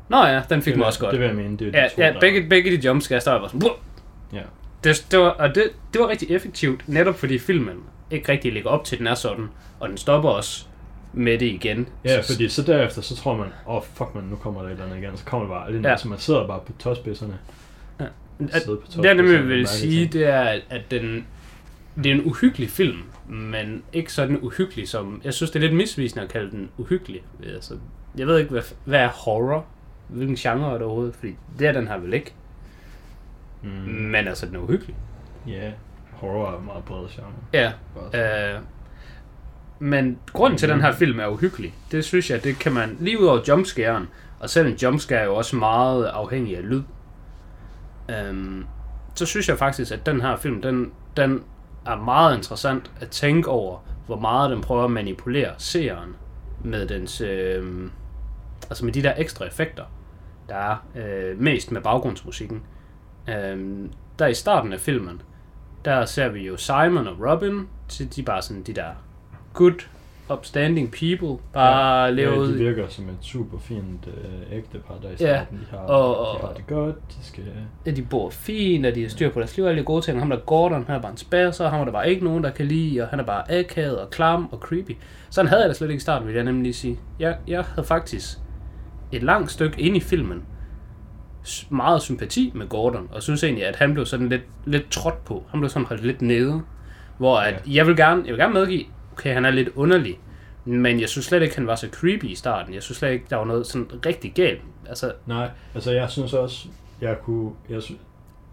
Nå 0.09 0.17
ja, 0.25 0.41
den 0.49 0.61
fik 0.61 0.73
det 0.73 0.77
mig 0.77 0.87
også 0.87 0.99
godt. 0.99 1.11
Det 1.11 1.19
vil 1.19 1.27
jeg 1.27 1.35
mene, 1.35 1.57
det 1.57 1.67
er 1.67 1.71
de 1.71 1.77
Ja, 1.77 1.87
to, 1.87 2.01
ja 2.01 2.13
der- 2.13 2.19
begge, 2.19 2.49
begge 2.49 2.77
de 2.77 2.85
jumpscares, 2.87 3.23
der 3.23 3.31
var 3.31 3.39
bare 3.39 3.49
sådan, 3.49 3.63
wow. 3.63 3.75
Ja. 4.33 4.41
Det, 4.83 5.05
det, 5.11 5.19
var, 5.19 5.25
og 5.29 5.55
det, 5.55 5.63
det 5.93 6.01
var 6.01 6.07
rigtig 6.07 6.31
effektivt, 6.31 6.89
netop 6.89 7.15
fordi 7.19 7.39
filmen 7.39 7.77
ikke 8.11 8.31
rigtig 8.31 8.53
ligger 8.53 8.69
op 8.69 8.83
til, 8.85 8.97
den 8.97 9.07
er 9.07 9.15
sådan, 9.15 9.49
og 9.79 9.89
den 9.89 9.97
stopper 9.97 10.29
også 10.29 10.65
med 11.13 11.39
det 11.39 11.45
igen. 11.45 11.87
Ja, 12.05 12.21
Så- 12.21 12.33
fordi 12.33 12.49
så 12.49 12.61
derefter, 12.63 13.01
så 13.01 13.15
tror 13.15 13.37
man, 13.37 13.47
åh 13.67 13.75
oh, 13.75 13.83
fuck 13.83 14.15
man, 14.15 14.23
nu 14.23 14.35
kommer 14.35 14.61
der 14.61 14.67
et 14.67 14.71
eller 14.71 14.85
andet 14.85 14.97
igen, 14.97 15.17
så 15.17 15.25
kommer 15.25 15.47
der 15.47 15.53
bare 15.53 15.65
aldrig 15.65 15.79
Ja. 15.79 15.81
noget, 15.83 15.99
så 15.99 16.07
man 16.07 16.19
sidder 16.19 16.47
bare 16.47 16.59
på 16.65 16.71
tåspidserne. 16.79 17.37
Ja. 17.99 18.05
På 18.05 18.43
Det 18.43 18.51
tåspidserne 18.65 19.13
nemlig 19.13 19.47
vil 19.47 19.67
sige, 19.67 20.07
det 20.07 20.25
er, 20.25 20.59
at 20.69 20.81
den, 20.91 21.25
det 21.95 22.05
er 22.05 22.11
en 22.15 22.25
uhyggelig 22.25 22.69
film, 22.69 22.97
men 23.29 23.83
ikke 23.93 24.13
sådan 24.13 24.39
uhyggelig 24.41 24.87
som... 24.87 25.21
Jeg 25.23 25.33
synes, 25.33 25.51
det 25.51 25.59
er 25.63 25.67
lidt 25.67 25.75
misvisende 25.77 26.23
at 26.25 26.31
kalde 26.31 26.51
den 26.51 26.69
uhyggelig. 26.77 27.21
Altså, 27.55 27.77
jeg 28.17 28.27
ved 28.27 28.37
ikke, 28.39 28.51
hvad, 28.51 28.61
hvad 28.85 28.99
er 28.99 29.07
horror? 29.09 29.65
Hvilken 30.07 30.35
genre 30.35 30.67
er 30.69 30.73
det 30.73 30.81
overhovedet? 30.81 31.15
Fordi 31.15 31.35
det 31.59 31.67
er 31.67 31.71
den 31.71 31.87
her 31.87 31.97
vel 31.97 32.13
ikke. 32.13 32.33
Mm. 33.63 33.69
Men 33.91 34.27
altså, 34.27 34.45
den 34.45 34.55
er 34.55 34.59
uhyggelig. 34.59 34.95
Ja, 35.47 35.71
horror 36.11 36.51
er 36.51 36.59
en 36.59 36.65
meget 36.65 36.83
bred 36.83 37.07
genre. 37.09 37.31
Ja. 37.53 37.71
Øh, 38.55 38.61
men 39.81 40.19
grunden 40.33 40.57
til, 40.57 40.65
at 40.65 40.73
den 40.73 40.81
her 40.81 40.91
film 40.91 41.19
er 41.19 41.27
uhyggelig, 41.27 41.73
det 41.91 42.05
synes 42.05 42.29
jeg, 42.29 42.43
det 42.43 42.59
kan 42.59 42.71
man, 42.71 42.97
lige 42.99 43.19
ud 43.19 43.25
over 43.25 43.39
jumpscaren, 43.47 44.07
og 44.39 44.49
selv 44.49 44.67
en 44.67 44.73
jumpscare 44.73 45.19
er 45.19 45.25
jo 45.25 45.35
også 45.35 45.55
meget 45.55 46.05
afhængig 46.05 46.57
af 46.57 46.69
lyd, 46.69 46.83
øhm, 48.09 48.65
så 49.15 49.25
synes 49.25 49.49
jeg 49.49 49.57
faktisk, 49.57 49.91
at 49.91 50.05
den 50.05 50.21
her 50.21 50.35
film, 50.35 50.61
den, 50.61 50.91
den 51.17 51.43
er 51.85 51.95
meget 51.95 52.37
interessant 52.37 52.91
at 52.99 53.09
tænke 53.09 53.49
over, 53.49 53.79
hvor 54.05 54.19
meget 54.19 54.51
den 54.51 54.61
prøver 54.61 54.83
at 54.83 54.91
manipulere 54.91 55.53
seeren 55.57 56.15
med 56.63 56.87
dens, 56.87 57.21
øh, 57.21 57.89
altså 58.69 58.85
med 58.85 58.93
de 58.93 59.03
der 59.03 59.13
ekstra 59.17 59.45
effekter, 59.45 59.83
der 60.49 60.55
er 60.55 60.75
øh, 60.95 61.39
mest 61.39 61.71
med 61.71 61.81
baggrundsmusikken. 61.81 62.63
Øh, 63.29 63.89
der 64.19 64.27
i 64.27 64.33
starten 64.33 64.73
af 64.73 64.79
filmen, 64.79 65.21
der 65.85 66.05
ser 66.05 66.29
vi 66.29 66.47
jo 66.47 66.57
Simon 66.57 67.07
og 67.07 67.31
Robin, 67.31 67.67
så 67.87 68.05
de 68.15 68.21
er 68.21 68.25
bare 68.25 68.41
sådan 68.41 68.63
de 68.63 68.73
der 68.73 68.91
good, 69.53 69.87
upstanding 70.29 70.91
people, 70.91 71.43
bare 71.53 72.03
ja, 72.03 72.09
lever 72.09 72.33
ja, 72.33 72.39
de 72.51 72.53
virker 72.53 72.87
som 72.87 73.09
et 73.09 73.17
super 73.21 73.57
fint 73.59 74.07
øh, 74.07 74.57
ægtepar 74.57 74.95
der 75.01 75.07
i 75.07 75.11
Ja, 75.11 75.15
starten. 75.15 75.57
De 75.57 75.65
har, 75.71 75.77
og- 75.77 76.35
de 76.41 76.47
har 76.47 76.53
det 76.53 76.67
godt, 76.67 76.95
de 76.95 77.25
skal... 77.25 77.43
at 77.85 77.95
de 77.95 78.01
bor 78.01 78.29
fint, 78.29 78.85
og 78.85 78.95
de 78.95 79.01
har 79.01 79.09
styr 79.09 79.29
på 79.29 79.39
deres 79.39 79.55
liv, 79.57 79.63
og 79.63 79.69
alle 79.69 79.79
de 79.81 79.85
gode 79.85 80.01
ting. 80.01 80.19
Ham 80.19 80.29
der 80.29 80.37
Gordon, 80.37 80.83
han 80.87 80.95
er 80.95 81.01
bare 81.01 81.11
en 81.11 81.17
spasser, 81.17 81.69
ham 81.69 81.79
er 81.81 81.85
der 81.85 81.91
bare 81.91 82.09
ikke 82.09 82.23
nogen, 82.23 82.43
der 82.43 82.49
kan 82.49 82.65
lide, 82.65 83.01
og 83.01 83.07
han 83.07 83.19
er 83.19 83.23
bare 83.23 83.51
akavet 83.51 83.99
og 83.99 84.09
klam 84.09 84.49
og 84.51 84.57
creepy. 84.59 84.91
Sådan 85.29 85.49
havde 85.49 85.61
jeg 85.61 85.69
det 85.69 85.77
slet 85.77 85.87
ikke 85.89 85.97
i 85.97 86.01
starten, 86.01 86.27
vil 86.27 86.35
jeg 86.35 86.43
nemlig 86.43 86.63
lige 86.63 86.73
sige. 86.73 86.99
Jeg, 87.19 87.37
jeg 87.47 87.63
havde 87.75 87.87
faktisk 87.87 88.37
et 89.11 89.23
langt 89.23 89.51
stykke 89.51 89.81
ind 89.81 89.97
i 89.97 89.99
filmen 89.99 90.43
meget 91.69 92.01
sympati 92.01 92.51
med 92.55 92.67
Gordon, 92.69 93.07
og 93.11 93.23
synes 93.23 93.43
egentlig, 93.43 93.65
at 93.65 93.75
han 93.75 93.93
blev 93.93 94.05
sådan 94.05 94.29
lidt, 94.29 94.41
lidt 94.65 94.91
trådt 94.91 95.25
på. 95.25 95.43
Han 95.49 95.59
blev 95.59 95.69
sådan 95.69 95.85
holdt 95.85 96.05
lidt 96.05 96.21
nede. 96.21 96.61
Hvor 97.17 97.37
at, 97.37 97.53
Ja. 97.67 97.73
jeg 97.75 97.87
vil 97.87 97.95
gerne, 97.95 98.21
jeg 98.25 98.31
vil 98.31 98.39
gerne 98.39 98.53
medgive, 98.53 98.83
okay, 99.13 99.33
han 99.33 99.45
er 99.45 99.51
lidt 99.51 99.69
underlig, 99.75 100.19
men 100.65 100.99
jeg 100.99 101.09
synes 101.09 101.25
slet 101.25 101.41
ikke, 101.41 101.55
han 101.55 101.67
var 101.67 101.75
så 101.75 101.87
creepy 101.91 102.23
i 102.25 102.35
starten. 102.35 102.73
Jeg 102.73 102.83
synes 102.83 102.97
slet 102.97 103.11
ikke, 103.11 103.25
der 103.29 103.35
var 103.35 103.45
noget 103.45 103.67
sådan 103.67 103.87
rigtig 104.05 104.33
galt. 104.33 104.61
Altså, 104.89 105.13
Nej, 105.25 105.49
altså 105.75 105.91
jeg 105.91 106.09
synes 106.09 106.33
også, 106.33 106.67
jeg 107.01 107.17
kunne... 107.23 107.51
Jeg, 107.69 107.83
sy- 107.83 107.91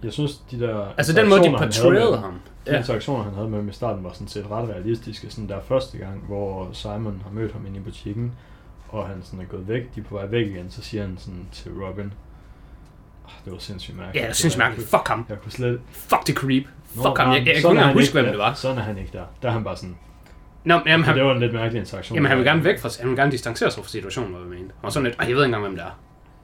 jeg 0.02 0.12
synes, 0.12 0.36
de 0.50 0.60
der 0.60 0.86
altså 0.96 1.12
den 1.12 1.28
måde, 1.28 1.42
de 1.42 1.54
portrayede 1.58 2.18
ham. 2.18 2.32
De 2.66 2.72
ja. 2.72 2.78
interaktioner, 2.78 3.24
han 3.24 3.34
havde 3.34 3.48
med 3.48 3.58
ham 3.58 3.68
i 3.68 3.72
starten, 3.72 4.04
var 4.04 4.12
sådan 4.12 4.28
set 4.28 4.50
ret 4.50 4.68
realistiske. 4.68 5.30
Sådan 5.30 5.48
der 5.48 5.60
første 5.60 5.98
gang, 5.98 6.24
hvor 6.26 6.68
Simon 6.72 7.22
har 7.24 7.30
mødt 7.32 7.52
ham 7.52 7.66
inde 7.66 7.76
i 7.76 7.80
butikken, 7.80 8.32
og 8.88 9.06
han 9.08 9.16
sådan 9.22 9.40
er 9.40 9.44
gået 9.44 9.68
væk, 9.68 9.94
de 9.94 10.00
er 10.00 10.04
på 10.04 10.14
vej 10.14 10.26
væk 10.26 10.46
igen, 10.46 10.70
så 10.70 10.82
siger 10.82 11.02
han 11.02 11.16
sådan 11.18 11.46
til 11.52 11.70
Robin, 11.72 12.12
oh, 13.24 13.30
det 13.44 13.52
var 13.52 13.58
sindssygt 13.58 13.96
mærkeligt. 13.96 14.22
Ja, 14.22 14.26
jeg 14.26 14.36
synes 14.36 14.56
mærkeligt. 14.58 14.88
Fuck 14.90 15.08
ham. 15.08 15.26
Jeg 15.28 15.40
kunne 15.42 15.52
slet... 15.52 15.80
Fuck 15.90 16.26
det 16.26 16.34
creep. 16.34 16.64
Nå, 16.94 17.02
Fuck 17.02 17.18
ham. 17.18 17.28
nej, 17.28 17.36
Jeg, 17.38 17.46
jeg, 17.46 17.54
jeg 17.54 17.62
kunne 17.62 17.80
ikke 17.80 17.92
huske, 17.92 18.12
hvem 18.12 18.24
det 18.24 18.38
var. 18.38 18.54
Sådan 18.54 18.78
er 18.78 18.82
han 18.82 18.98
ikke 18.98 19.10
der. 19.12 19.24
Der 19.42 19.48
er 19.48 19.52
han 19.52 19.64
bare 19.64 19.76
sådan... 19.76 19.96
Nå, 20.64 20.78
men 20.78 20.86
jamen, 20.86 21.04
Han, 21.04 21.16
det 21.16 21.24
var 21.24 21.32
en 21.34 21.40
lidt 21.40 21.52
mærkelig 21.52 21.80
interaktion. 21.80 22.14
jamen, 22.16 22.28
han 22.28 22.38
vil 22.38 22.46
gerne 22.46 22.64
væk 22.64 22.78
fra 22.80 22.88
han 23.00 23.08
vil 23.08 23.16
gerne 23.18 23.32
distancere 23.32 23.70
sig 23.70 23.82
fra 23.84 23.88
situationen, 23.90 24.32
hvad 24.34 24.42
vi 24.44 24.48
mente. 24.58 24.74
Og 24.82 24.92
sådan 24.92 25.04
lidt, 25.04 25.16
"Ej, 25.20 25.26
jeg 25.28 25.36
ved 25.36 25.42
ikke 25.42 25.46
engang, 25.46 25.62
hvem 25.64 25.76
det 25.76 25.82
er. 25.84 25.84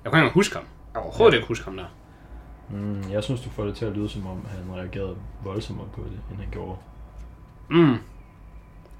Jeg 0.04 0.10
kunne 0.10 0.18
ikke 0.18 0.24
engang 0.24 0.34
huske 0.34 0.54
ham. 0.56 0.64
Jeg 0.94 1.02
overhovedet 1.02 1.36
ikke 1.36 1.48
huske 1.48 1.64
ham 1.64 1.76
der. 1.76 1.84
Mm, 2.70 3.02
jeg 3.10 3.24
synes, 3.24 3.40
du 3.40 3.50
får 3.50 3.64
det 3.64 3.74
til 3.76 3.84
at 3.84 3.92
lyde 3.96 4.08
som 4.08 4.26
om, 4.26 4.46
han 4.48 4.76
reagerede 4.76 5.16
voldsommere 5.44 5.86
på 5.94 6.00
det, 6.00 6.20
end 6.30 6.38
han 6.40 6.48
gjorde. 6.52 6.78
Mm. 7.70 7.96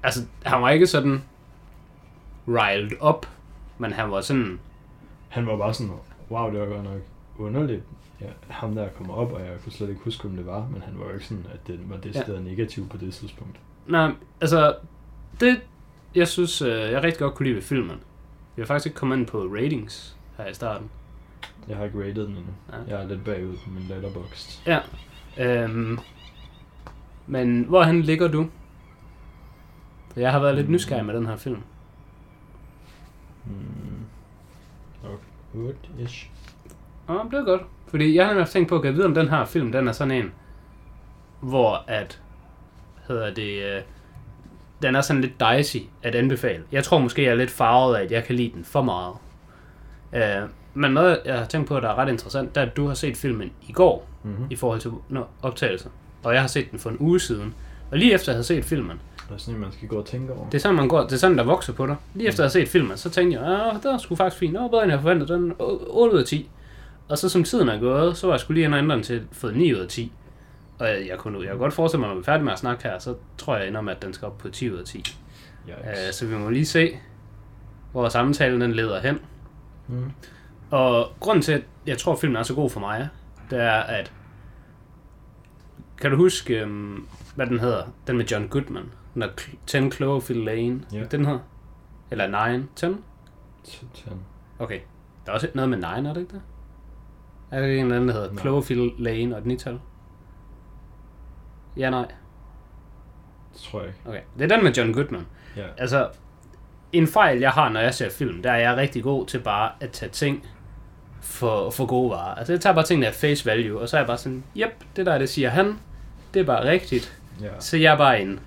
Altså, 0.03 0.19
han 0.43 0.61
var 0.61 0.69
ikke 0.69 0.87
sådan 0.87 1.23
riled 2.47 2.91
up, 3.09 3.25
men 3.77 3.93
han 3.93 4.11
var 4.11 4.21
sådan, 4.21 4.59
Han 5.29 5.47
var 5.47 5.57
bare 5.57 5.73
sådan, 5.73 5.93
wow, 6.31 6.51
det 6.51 6.59
var 6.59 6.65
godt 6.65 6.83
nok 6.83 7.01
underligt. 7.39 7.83
Ja, 8.21 8.25
ham 8.49 8.75
der 8.75 8.87
kommer 8.89 9.13
op, 9.13 9.31
og 9.31 9.41
jeg 9.41 9.49
kunne 9.63 9.71
slet 9.71 9.89
ikke 9.89 10.01
huske, 10.03 10.23
hvem 10.23 10.37
det 10.37 10.45
var, 10.45 10.67
men 10.71 10.81
han 10.81 10.99
var 10.99 11.05
jo 11.05 11.13
ikke 11.13 11.25
sådan, 11.25 11.45
at 11.53 11.67
det 11.67 11.79
var 11.89 11.97
det 11.97 12.15
ja. 12.27 12.39
negativ 12.39 12.89
på 12.89 12.97
det 12.97 13.13
tidspunkt. 13.13 13.57
nej, 13.87 14.11
altså, 14.41 14.75
det, 15.39 15.61
jeg 16.15 16.27
synes, 16.27 16.61
øh, 16.61 16.91
jeg 16.91 17.03
rigtig 17.03 17.19
godt 17.19 17.35
kunne 17.35 17.45
lide 17.45 17.55
ved 17.55 17.61
filmen. 17.63 17.97
Vi 18.55 18.61
har 18.61 18.65
faktisk 18.67 18.85
ikke 18.85 18.95
kommet 18.97 19.17
ind 19.17 19.27
på 19.27 19.37
ratings 19.43 20.17
her 20.37 20.47
i 20.47 20.53
starten. 20.53 20.89
Jeg 21.67 21.77
har 21.77 21.83
ikke 21.85 21.99
rated 21.99 22.13
den 22.27 22.35
endnu. 22.37 22.53
Nej. 22.69 22.79
Jeg 22.87 23.03
er 23.03 23.07
lidt 23.07 23.23
bagud 23.25 23.53
på 23.63 23.69
min 23.69 23.83
letterboxd. 23.83 24.67
Ja. 24.67 24.79
Øhm, 25.39 25.99
men 27.27 27.63
hvorhen 27.63 28.01
ligger 28.01 28.27
du? 28.27 28.47
For 30.13 30.19
Jeg 30.19 30.31
har 30.31 30.39
været 30.39 30.55
lidt 30.55 30.67
Mm. 30.67 30.73
nysgerrig 30.73 31.05
med 31.05 31.13
den 31.13 31.25
her 31.25 31.35
film. 31.35 31.61
Mm. 33.45 34.05
Og 35.03 35.19
8-ish. 35.55 36.27
Åh, 37.09 37.31
det 37.31 37.39
er 37.39 37.43
godt. 37.45 37.61
Fordi 37.87 38.15
jeg 38.15 38.25
har 38.25 38.33
nemlig 38.33 38.49
tænkt 38.49 38.69
på 38.69 38.75
at 38.75 38.81
gå 38.81 38.91
videre 38.91 39.07
om 39.07 39.13
den 39.13 39.29
her 39.29 39.45
film, 39.45 39.71
den 39.71 39.87
er 39.87 39.91
sådan 39.91 40.11
en... 40.23 40.31
hvor 41.41 41.83
at, 41.87 42.21
hedder 43.07 43.33
det, 43.33 43.75
øh, 43.77 43.81
den 44.81 44.95
er 44.95 45.01
sådan 45.01 45.21
lidt 45.21 45.33
dicey 45.57 45.79
at 46.03 46.15
anbefale. 46.15 46.63
Jeg 46.71 46.83
tror 46.83 46.99
måske, 46.99 47.23
jeg 47.23 47.31
er 47.31 47.35
lidt 47.35 47.51
farvet 47.51 47.95
af, 47.95 48.03
at 48.03 48.11
jeg 48.11 48.23
kan 48.23 48.35
lide 48.35 48.51
den 48.55 48.63
for 48.65 48.81
meget. 48.81 49.13
Øh, 50.15 50.49
men 50.73 50.91
noget, 50.91 51.19
jeg 51.25 51.37
har 51.37 51.45
tænkt 51.45 51.67
på, 51.67 51.79
der 51.79 51.89
er 51.89 51.95
ret 51.95 52.09
interessant, 52.09 52.55
det 52.55 52.61
er, 52.61 52.65
at 52.65 52.77
du 52.77 52.87
har 52.87 52.93
set 52.93 53.17
filmen 53.17 53.51
i 53.67 53.71
går, 53.71 54.07
Mm-hmm. 54.23 54.45
i 54.49 54.55
forhold 54.55 54.79
til 54.79 54.91
optagelser. 55.41 55.89
Og 56.23 56.33
jeg 56.33 56.41
har 56.41 56.47
set 56.47 56.71
den 56.71 56.79
for 56.79 56.89
en 56.89 56.97
uge 56.99 57.19
siden. 57.19 57.53
Og 57.91 57.97
lige 57.97 58.13
efter 58.13 58.31
jeg 58.31 58.35
havde 58.35 58.43
set 58.47 58.65
filmen, 58.65 58.99
Det 59.29 59.33
er 59.35 59.37
sådan 59.37 59.59
man 59.59 59.71
skal 59.71 59.87
gå 59.87 59.95
og 59.95 60.05
tænke 60.05 60.33
over. 60.33 60.45
det 60.49 60.53
er 60.53 60.59
sådan, 60.61 60.75
man 60.75 60.87
går, 60.87 61.01
det 61.03 61.11
er 61.13 61.17
sådan, 61.17 61.37
der 61.37 61.43
vokser 61.43 61.73
på 61.73 61.87
dig. 61.87 61.95
Lige 62.13 62.27
efter 62.27 62.43
jeg 62.43 62.51
havde 62.51 62.65
set 62.65 62.71
filmen, 62.71 62.97
så 62.97 63.09
tænkte 63.09 63.39
jeg, 63.41 63.47
ah, 63.47 63.73
det 63.75 63.83
var 63.91 63.97
sgu 63.97 64.15
faktisk 64.15 64.39
fint. 64.39 64.53
Var 64.53 64.67
bedre, 64.67 64.83
end 64.83 64.91
jeg 64.91 65.01
forventede. 65.01 65.33
Den 65.33 65.53
8 65.59 66.15
ud 66.15 66.19
af 66.19 66.25
10. 66.25 66.49
Og 67.09 67.17
så 67.17 67.29
som 67.29 67.43
tiden 67.43 67.69
er 67.69 67.79
gået, 67.79 68.17
så 68.17 68.27
var 68.27 68.33
jeg 68.33 68.39
skulle 68.39 68.55
lige 68.55 68.65
inde 68.65 68.75
og 68.75 68.79
ændre 68.83 68.95
den 68.95 69.03
til 69.03 69.21
fået 69.31 69.55
9 69.55 69.73
ud 69.73 69.79
af 69.79 69.87
10. 69.87 70.11
Og 70.79 70.87
jeg, 70.87 71.07
jeg, 71.09 71.17
kunne, 71.17 71.41
jeg 71.41 71.49
kunne 71.49 71.59
godt 71.59 71.73
forestille 71.73 71.99
mig, 71.99 72.07
når 72.07 72.15
vi 72.15 72.19
er 72.19 72.23
færdige 72.23 72.43
med 72.45 72.53
at 72.53 72.59
snakke 72.59 72.83
her, 72.83 72.99
så 72.99 73.15
tror 73.37 73.57
jeg 73.57 73.67
ender 73.67 73.81
med, 73.81 73.95
at 73.95 74.01
den 74.01 74.13
skal 74.13 74.25
op 74.25 74.37
på 74.37 74.49
10 74.49 74.71
ud 74.71 74.77
af 74.77 74.85
10. 74.85 74.97
Uh, 74.97 75.69
Yikes. 75.69 76.15
så 76.15 76.27
vi 76.27 76.37
må 76.37 76.49
lige 76.49 76.65
se, 76.65 76.99
hvor 77.91 78.09
samtalen 78.09 78.61
den 78.61 78.71
leder 78.71 78.99
hen. 79.01 79.19
Mm. 79.87 80.11
Og 80.71 81.07
grunden 81.19 81.41
til, 81.41 81.51
at 81.51 81.61
jeg 81.87 81.97
tror, 81.97 82.13
at 82.13 82.19
filmen 82.19 82.35
er 82.35 82.43
så 82.43 82.55
god 82.55 82.69
for 82.69 82.79
mig, 82.79 83.09
det 83.49 83.61
er, 83.61 83.71
at... 83.71 84.11
Kan 85.97 86.11
du 86.11 86.17
huske, 86.17 86.59
øhm, 86.61 87.07
hvad 87.35 87.47
den 87.47 87.59
hedder? 87.59 87.83
Den 88.07 88.17
med 88.17 88.25
John 88.25 88.47
Goodman. 88.47 88.83
Den 89.13 89.21
der 89.21 89.27
Cl- 89.41 89.55
10 89.65 89.91
Cloverfield 89.91 90.43
Lane. 90.43 90.81
Ja. 90.93 91.03
Den 91.03 91.25
hedder? 91.25 91.39
Eller 92.11 92.57
9? 92.57 92.63
10? 92.75 92.85
T- 93.67 94.11
Okay. 94.59 94.79
Der 95.25 95.31
er 95.31 95.35
også 95.35 95.47
noget 95.53 95.69
med 95.69 95.77
9, 95.77 95.83
er 95.83 96.13
det 96.13 96.21
ikke 96.21 96.33
det? 96.33 96.41
Er 97.51 97.61
det 97.61 97.73
en 97.79 97.81
eller 97.83 97.95
anden, 97.95 98.07
der 98.09 98.13
hedder 98.15 98.31
Nej. 98.31 98.41
Cloverfield 98.41 98.91
Lane 98.99 99.35
og 99.35 99.39
et 99.39 99.45
nital? 99.45 99.79
Ja, 101.77 101.89
nej. 101.89 102.05
Det 103.53 103.61
tror 103.61 103.79
jeg 103.79 103.87
ikke. 103.89 103.99
Okay. 104.09 104.21
Det 104.39 104.51
er 104.51 104.55
den 104.55 104.63
med 104.63 104.73
John 104.73 104.93
Goodman. 104.93 105.25
Ja. 105.57 105.65
Altså, 105.77 106.09
en 106.93 107.07
fejl, 107.07 107.39
jeg 107.39 107.51
har, 107.51 107.69
når 107.69 107.79
jeg 107.79 107.93
ser 107.93 108.09
film, 108.09 108.41
der 108.43 108.51
er 108.51 108.57
jeg 108.57 108.77
rigtig 108.77 109.03
god 109.03 109.25
til 109.25 109.39
bare 109.39 109.71
at 109.79 109.91
tage 109.91 110.09
ting 110.11 110.47
for, 111.21 111.69
for 111.69 111.85
gode 111.85 112.09
varer. 112.09 112.35
Altså, 112.35 112.53
jeg 112.53 112.61
tager 112.61 112.73
bare 112.73 112.85
tingene 112.85 113.07
at 113.07 113.13
face 113.13 113.45
value, 113.45 113.79
og 113.79 113.89
så 113.89 113.97
er 113.97 114.01
jeg 114.01 114.07
bare 114.07 114.17
sådan, 114.17 114.43
yep, 114.57 114.71
det 114.95 115.05
der, 115.05 115.17
det 115.17 115.29
siger 115.29 115.49
han, 115.49 115.79
det 116.33 116.39
er 116.39 116.45
bare 116.45 116.65
rigtigt, 116.65 117.17
Ja. 117.41 117.47
så 117.59 117.77
jeg 117.77 117.93
er 117.93 117.97
bare 117.97 118.21
inde. 118.21 118.39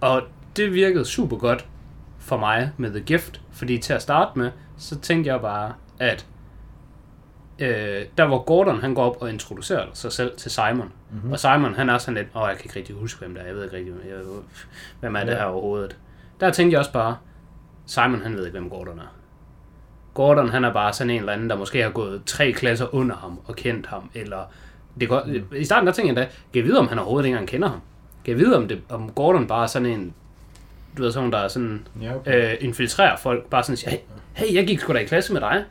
Og 0.00 0.22
det 0.56 0.72
virkede 0.72 1.04
super 1.04 1.36
godt 1.36 1.66
for 2.18 2.36
mig 2.36 2.70
med 2.76 2.90
The 2.90 3.00
Gift, 3.00 3.40
fordi 3.52 3.78
til 3.78 3.92
at 3.92 4.02
starte 4.02 4.38
med, 4.38 4.50
så 4.76 4.98
tænkte 5.00 5.30
jeg 5.32 5.40
bare, 5.40 5.72
at 5.98 6.26
øh, 7.58 8.02
der 8.18 8.26
hvor 8.26 8.42
Gordon 8.42 8.80
han 8.80 8.94
går 8.94 9.04
op 9.04 9.16
og 9.22 9.30
introducerer 9.30 9.86
sig 9.92 10.12
selv 10.12 10.36
til 10.36 10.50
Simon, 10.50 10.76
Mhm. 10.76 10.90
mm-hmm. 11.10 11.32
og 11.32 11.40
Simon 11.40 11.74
han 11.74 11.88
er 11.88 11.98
sådan 11.98 12.14
lidt, 12.14 12.26
åh 12.36 12.42
jeg 12.48 12.56
kan 12.56 12.64
ikke 12.64 12.76
rigtig 12.78 12.94
huske 12.96 13.18
hvem 13.20 13.34
det 13.34 13.42
er, 13.42 13.46
jeg 13.46 13.54
ved 13.54 13.64
ikke 13.64 13.76
rigtig, 13.76 13.92
jeg, 14.08 14.16
hvem 15.00 15.16
er 15.16 15.20
det 15.20 15.32
Ja. 15.32 15.36
her 15.38 15.44
overhovedet. 15.44 15.96
Der 16.40 16.50
tænkte 16.50 16.72
jeg 16.72 16.78
også 16.78 16.92
bare, 16.92 17.16
Simon 17.86 18.22
han 18.22 18.36
ved 18.36 18.46
ikke 18.46 18.58
hvem 18.58 18.70
Gordon 18.70 18.98
er. 18.98 19.14
Gordon 20.14 20.48
han 20.48 20.64
er 20.64 20.72
bare 20.72 20.92
sådan 20.92 21.10
en 21.10 21.18
eller 21.20 21.32
anden, 21.32 21.50
der 21.50 21.56
måske 21.56 21.82
har 21.82 21.90
gået 21.90 22.22
tre 22.26 22.52
klasser 22.52 22.94
under 22.94 23.16
ham 23.16 23.40
og 23.46 23.56
kendt 23.56 23.86
ham, 23.86 24.10
eller 24.14 24.38
det 25.00 25.08
går, 25.08 25.22
mm. 25.26 25.56
i 25.56 25.64
starten 25.64 25.86
der 25.86 25.92
tænkte 25.92 26.08
jeg 26.08 26.16
da, 26.28 26.32
kan 26.52 26.60
jeg 26.60 26.64
vide 26.64 26.78
om 26.78 26.88
han 26.88 26.98
overhovedet 26.98 27.26
ikke 27.26 27.34
engang 27.34 27.48
kender 27.48 27.68
ham? 27.68 27.80
Kan 28.24 28.30
jeg 28.30 28.38
vide 28.38 28.56
om, 28.56 28.68
det, 28.68 28.82
om 28.88 29.10
Gordon 29.12 29.46
bare 29.46 29.62
er 29.62 29.66
sådan 29.66 29.86
en, 29.88 30.14
du 30.98 31.02
ved 31.02 31.12
sådan, 31.12 31.32
der 31.32 31.38
er 31.38 31.48
sådan, 31.48 31.86
Ja, 32.02 32.14
okay. 32.16 32.52
øh, 32.52 32.56
infiltrerer 32.60 33.16
folk, 33.16 33.44
bare 33.50 33.62
sådan 33.62 33.76
siger, 33.76 33.90
hey, 33.90 33.98
hey, 34.34 34.54
jeg 34.54 34.66
gik 34.66 34.80
sgu 34.80 34.92
da 34.92 34.98
i 34.98 35.04
klasse 35.04 35.32
med 35.32 35.40
dig. 35.40 35.64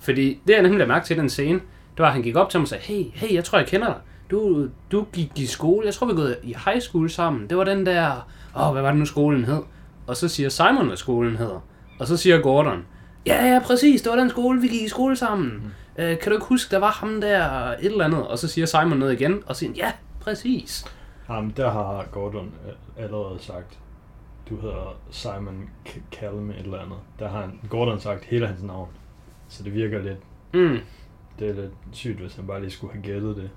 Fordi 0.00 0.40
det, 0.46 0.52
jeg 0.54 0.62
nemlig 0.62 0.88
mærke 0.88 1.06
til 1.06 1.16
den 1.16 1.28
scene, 1.28 1.60
det 1.90 1.98
var, 1.98 2.06
at 2.06 2.12
han 2.12 2.22
gik 2.22 2.36
op 2.36 2.50
til 2.50 2.60
mig 2.60 2.64
og 2.64 2.68
sagde, 2.68 2.84
hey, 2.84 3.04
hey, 3.14 3.34
jeg 3.34 3.44
tror, 3.44 3.58
jeg 3.58 3.66
kender 3.66 3.86
dig. 3.86 3.96
Du, 4.30 4.68
du 4.92 5.06
gik 5.12 5.38
i 5.38 5.46
skole, 5.46 5.86
jeg 5.86 5.94
tror, 5.94 6.06
vi 6.06 6.12
gået 6.12 6.36
i 6.42 6.56
high 6.64 6.80
school 6.80 7.10
sammen. 7.10 7.50
Det 7.50 7.56
var 7.56 7.64
den 7.64 7.86
der, 7.86 8.28
åh, 8.56 8.66
oh, 8.66 8.72
hvad 8.72 8.82
var 8.82 8.90
det 8.90 8.98
nu 8.98 9.06
skolen 9.06 9.44
hed? 9.44 9.62
Og 10.06 10.16
så 10.16 10.28
siger 10.28 10.48
Simon, 10.48 10.86
hvad 10.86 10.96
skolen 10.96 11.36
hedder. 11.36 11.60
Og 12.00 12.06
så 12.06 12.16
siger 12.16 12.38
Gordon, 12.38 12.86
ja, 13.26 13.46
ja, 13.46 13.60
præcis, 13.64 14.02
det 14.02 14.10
var 14.10 14.18
den 14.18 14.30
skole, 14.30 14.60
vi 14.60 14.68
gik 14.68 14.82
i 14.82 14.88
skole 14.88 15.16
sammen. 15.16 15.50
Mm. 15.96 16.02
Øh, 16.02 16.18
kan 16.18 16.30
du 16.30 16.36
ikke 16.36 16.46
huske, 16.46 16.70
der 16.70 16.78
var 16.78 16.90
ham 16.90 17.20
der, 17.20 17.70
et 17.70 17.84
eller 17.84 18.04
andet? 18.04 18.26
Og 18.26 18.38
så 18.38 18.48
siger 18.48 18.66
Simon 18.66 18.98
noget 18.98 19.20
igen, 19.20 19.42
og 19.46 19.56
siger, 19.56 19.72
ja, 19.76 19.92
præcis. 20.20 20.84
Jamen, 21.28 21.52
der 21.56 21.70
har 21.70 22.06
Gordon 22.12 22.52
øh, 22.66 23.04
allerede 23.04 23.38
sagt, 23.40 23.78
du 24.50 24.56
hedder 24.60 24.96
Simon 25.10 25.70
Callum 26.12 26.50
et 26.50 26.56
eller 26.56 26.78
andet. 26.78 26.98
Der 27.18 27.28
har 27.28 27.40
han, 27.40 27.60
Gordon 27.70 28.00
sagt 28.00 28.24
hele 28.24 28.46
hans 28.46 28.62
navn. 28.62 28.88
Så 29.50 29.62
det 29.62 29.74
virker 29.74 30.02
lidt, 30.02 30.18
Mm. 30.54 30.78
det 31.38 31.48
er 31.48 31.52
lidt 31.54 31.70
sygt, 31.92 32.20
hvis 32.20 32.34
han 32.36 32.46
bare 32.46 32.60
lige 32.60 32.70
skulle 32.70 32.92
have 32.92 33.02
gættet 33.02 33.36
det. 33.36 33.50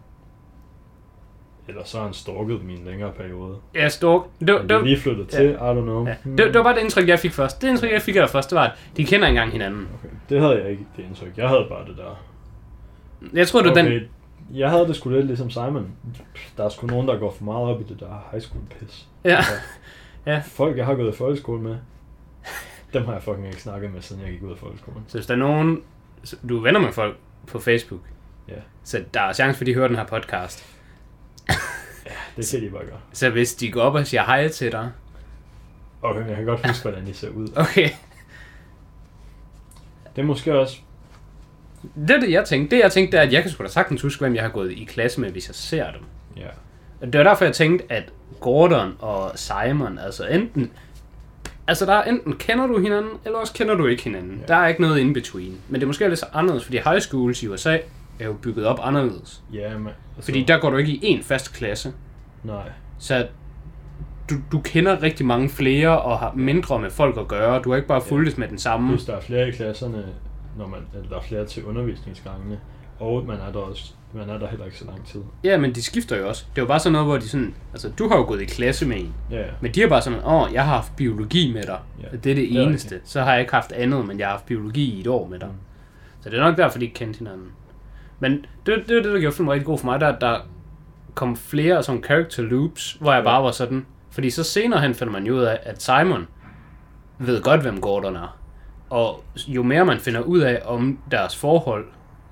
Eller 1.68 1.84
så 1.84 1.98
har 1.98 2.04
han 2.06 2.14
stalket 2.14 2.62
en 2.62 2.82
længere 2.86 3.12
periode. 3.12 3.56
Ja, 3.76 3.90
Stork. 3.90 4.22
Det, 4.40 4.70
Det, 4.70 4.84
lige 4.84 4.98
flyttet 5.00 5.28
til, 5.28 5.50
I 5.50 5.54
don't 5.56 5.82
know. 5.82 6.08
Ja. 6.08 6.16
Hmm. 6.24 6.38
Det, 6.38 6.46
det 6.48 6.56
var 6.56 6.64
bare 6.64 6.76
det 6.76 6.82
indtryk, 6.82 7.08
jeg 7.08 7.20
fik 7.20 7.32
først. 7.32 7.62
Det 7.62 7.70
indtryk, 7.70 7.92
jeg 7.92 8.02
fik 8.02 8.16
af 8.16 8.30
først, 8.30 8.50
det 8.50 8.56
var, 8.56 8.64
at 8.64 8.72
de 8.98 9.06
kender 9.06 9.28
engang 9.28 9.52
hinanden. 9.52 9.88
Okay. 10.00 10.14
Det 10.30 10.42
havde 10.42 10.62
jeg 10.62 10.70
ikke, 10.72 10.86
det 10.98 11.04
indtryk. 11.04 11.38
Jeg 11.38 11.50
havde 11.50 11.66
bare 11.70 11.86
det 11.88 11.98
der. 11.98 12.20
Jeg 13.34 13.48
tror, 13.48 13.64
var 13.64 13.72
okay. 13.72 13.92
den... 13.92 14.02
Jeg 14.54 14.70
havde 14.70 14.88
det 14.88 14.96
sgu 14.96 15.10
lidt 15.10 15.26
ligesom 15.26 15.50
Simon. 15.50 15.92
Der 16.58 16.64
er 16.66 16.70
sgu 16.70 16.88
nogen, 16.88 17.08
der 17.08 17.18
går 17.20 17.32
for 17.32 17.44
meget 17.46 17.68
op 17.76 17.82
i 17.82 17.84
det 17.84 18.00
der 18.00 18.28
high 18.32 18.44
school 18.44 18.64
pis. 18.80 19.08
Ja. 19.24 19.38
Ja. 20.26 20.42
Folk, 20.46 20.78
jeg 20.78 20.86
har 20.86 20.96
gået 20.96 21.14
i 21.14 21.18
folkeskole 21.18 21.62
med, 21.62 21.76
dem 22.94 23.06
har 23.06 23.14
jeg 23.14 23.24
fucking 23.24 23.48
ikke 23.48 23.62
snakket 23.62 23.94
med, 23.94 24.02
siden 24.02 24.22
jeg 24.22 24.32
gik 24.32 24.44
ud 24.44 24.52
af 24.52 24.58
folkeskolen. 24.58 25.04
Så 25.08 25.18
hvis 25.18 25.26
der 25.28 25.34
er 25.34 25.38
nogen... 25.38 25.84
Du 26.50 26.58
er 26.58 26.62
venner 26.62 26.80
med 26.80 26.92
folk 26.92 27.18
på 27.48 27.60
Facebook, 27.60 28.02
Ja, 28.48 28.54
så 28.84 29.04
der 29.14 29.22
er 29.22 29.34
chance 29.34 29.58
for, 29.58 29.64
at 29.64 29.68
de 29.68 29.74
hører 29.74 29.88
den 29.88 29.98
her 29.98 30.06
podcast. 30.06 30.66
det 32.38 32.48
kan 32.52 32.62
de 32.62 32.70
bare 32.70 32.86
gøre. 32.86 33.00
Så 33.14 33.30
hvis 33.30 33.54
de 33.56 33.72
går 33.72 33.82
op 33.82 33.96
og 33.96 34.08
siger 34.08 34.24
hej 34.24 34.48
til 34.48 34.72
dig... 34.72 34.92
Okay, 36.02 36.28
jeg 36.28 36.36
kan 36.36 36.46
godt 36.46 36.68
huske, 36.68 36.90
hvordan 36.90 37.06
de 37.08 37.14
ser 37.14 37.30
ud. 37.30 37.48
Okay, 37.56 37.90
Det 40.16 40.22
er 40.22 40.26
måske 40.26 40.60
også... 40.60 40.78
det 41.96 42.10
er 42.12 42.20
det, 42.20 42.32
jeg 42.32 42.46
tænkte. 42.46 42.76
Det, 42.76 42.82
jeg 42.84 42.92
tænkte, 42.92 43.12
det 43.12 43.24
er, 43.24 43.28
at 43.28 43.34
jeg 43.34 43.42
kan 43.42 43.52
sgu 43.52 43.64
da 43.64 43.70
sagtens 43.70 44.02
huske, 44.02 44.20
hvem 44.20 44.36
jeg 44.36 44.44
har 44.44 44.50
gået 44.50 44.72
i 44.72 44.84
klasse 44.84 45.22
med, 45.22 45.32
hvis 45.32 45.48
jeg 45.48 45.56
ser 45.56 45.92
dem. 45.92 46.02
Ja, 46.38 46.48
Og 47.02 47.14
det 47.14 47.18
var 47.18 47.24
derfor, 47.24 47.46
jeg 47.46 47.54
tænkte, 47.54 47.86
at 47.92 48.04
Gordon 48.40 48.96
og 49.00 49.32
Simon, 49.40 50.00
altså 50.00 50.28
enten... 50.28 50.72
Altså, 51.68 51.86
der 51.86 51.94
er 51.94 52.04
enten 52.04 52.34
kender 52.36 52.68
du 52.68 52.80
hinanden, 52.80 53.12
eller 53.26 53.40
også 53.40 53.54
kender 53.54 53.76
du 53.76 53.86
ikke 53.86 54.04
hinanden. 54.04 54.38
Ja. 54.42 54.46
Der 54.54 54.56
er 54.56 54.68
ikke 54.68 54.82
noget 54.82 55.00
in 55.00 55.14
between. 55.14 55.58
Men 55.70 55.76
det 55.76 55.84
er 55.84 55.88
måske 55.88 56.08
lidt 56.08 56.20
så 56.20 56.26
anderledes, 56.34 56.66
fordi 56.66 56.78
high 56.78 57.00
schools 57.00 57.44
i 57.44 57.48
USA 57.48 57.78
er 58.20 58.26
jo 58.26 58.34
bygget 58.34 58.66
op 58.66 58.80
anderledes. 58.82 59.44
ja 59.54 59.78
men... 59.78 59.88
Altså, 59.88 60.32
Fordi 60.32 60.44
der 60.44 60.58
går 60.60 60.70
du 60.70 60.78
ikke 60.78 60.92
i 60.92 61.00
en 61.04 61.24
fast 61.24 61.54
klasse. 61.54 61.94
Nej. 62.44 62.70
Så 63.00 63.28
du, 64.30 64.36
du 64.52 64.62
kender 64.62 65.02
rigtig 65.02 65.26
mange 65.26 65.50
flere 65.50 66.02
og 66.02 66.20
har 66.20 66.34
mindre 66.36 66.80
med 66.80 66.90
folk 66.90 67.18
at 67.18 67.28
gøre. 67.28 67.62
Du 67.62 67.70
har 67.70 67.76
ikke 67.76 67.88
bare 67.88 68.02
fulgtes 68.02 68.38
med 68.38 68.48
den 68.48 68.58
samme. 68.58 68.90
Plus 68.90 69.06
der 69.06 69.16
er 69.16 69.22
flere 69.22 69.48
i 69.48 69.52
klasserne, 69.52 70.06
når 70.58 70.68
man, 70.68 70.80
eller 70.94 71.10
der 71.10 71.16
er 71.18 71.22
flere 71.22 71.46
til 71.46 71.66
undervisningsgangene, 71.66 72.60
og 73.00 73.26
man 73.28 73.38
er 73.48 73.52
der 73.52 73.60
også, 73.60 73.94
man 74.14 74.30
er 74.30 74.38
der 74.38 74.48
heller 74.48 74.66
ikke 74.66 74.78
så 74.78 74.86
lang 74.86 75.06
tid. 75.08 75.22
Ja, 75.44 75.58
men 75.58 75.76
de 75.76 75.84
skifter 75.84 76.18
jo 76.18 76.28
også. 76.28 76.46
Det 76.56 76.58
er 76.58 76.62
jo 76.62 76.68
bare 76.68 76.80
sådan 76.80 76.92
noget, 76.94 77.08
hvor 77.08 77.18
de 77.18 77.30
sådan... 77.30 77.56
Altså, 77.74 77.90
du 77.90 78.08
har 78.08 78.18
jo 78.18 78.24
gået 78.24 78.42
i 78.42 78.46
klasse 78.46 78.86
med 78.86 78.98
en. 78.98 79.14
Ja. 79.32 79.44
Men 79.62 79.72
de 79.72 79.84
er 79.84 79.90
bare 79.90 80.02
sådan, 80.02 80.20
åh, 80.26 80.54
jeg 80.54 80.64
har 80.66 80.76
haft 80.76 80.96
biologi 80.96 81.54
med 81.54 81.64
dig. 81.64 81.80
Ja, 82.02 82.08
det 82.08 82.14
er 82.14 82.20
det 82.20 82.36
det 82.38 82.58
er 82.58 82.62
eneste. 82.62 83.02
Så 83.04 83.22
har 83.22 83.32
jeg 83.32 83.42
ikke 83.42 83.54
haft 83.54 83.72
andet, 83.72 84.06
men 84.06 84.20
jeg 84.20 84.28
har 84.28 84.32
haft 84.32 84.46
biologi 84.46 84.92
i 84.98 85.00
et 85.00 85.08
år 85.08 85.28
med 85.28 85.40
dig. 85.40 85.48
Mm. 85.48 85.54
Så 86.22 86.30
det 86.30 86.40
er 86.40 86.44
nok 86.44 86.58
derfor, 86.58 86.80
de 86.80 86.86
ikke 86.86 86.96
kendte 86.96 87.18
hinanden. 87.20 87.48
Men 88.20 88.32
det, 88.32 88.46
det, 88.66 88.76
det, 88.88 89.04
det 89.04 89.14
der 89.14 89.20
gjorde 89.20 89.36
filmen 89.36 89.52
rigtig 89.54 89.66
god 89.66 89.78
for 89.78 89.86
mig, 89.86 90.00
der, 90.00 90.20
der 90.20 90.38
kom 91.14 91.36
flere 91.36 91.84
sådan 91.84 92.04
character 92.04 92.44
loops, 92.44 92.98
hvor 93.02 93.12
jeg 93.14 93.20
Ja. 93.20 93.24
bare 93.30 93.44
var 93.44 93.52
sådan... 93.52 93.86
Fordi 94.12 94.30
så 94.30 94.44
senere 94.44 94.82
hen 94.82 94.94
finder 94.94 95.14
man 95.14 95.26
jo 95.28 95.34
ud 95.36 95.42
af, 95.42 95.60
at 95.64 95.84
Simon 95.84 96.28
ved 97.20 97.42
godt, 97.42 97.62
hvem 97.62 97.82
Gordon 97.82 98.16
er. 98.16 98.38
Og 98.90 99.24
jo 99.48 99.64
mere 99.64 99.86
man 99.86 100.00
finder 100.00 100.22
ud 100.22 100.40
af 100.40 100.62
om 100.66 101.00
deres 101.12 101.36
forhold, 101.36 101.86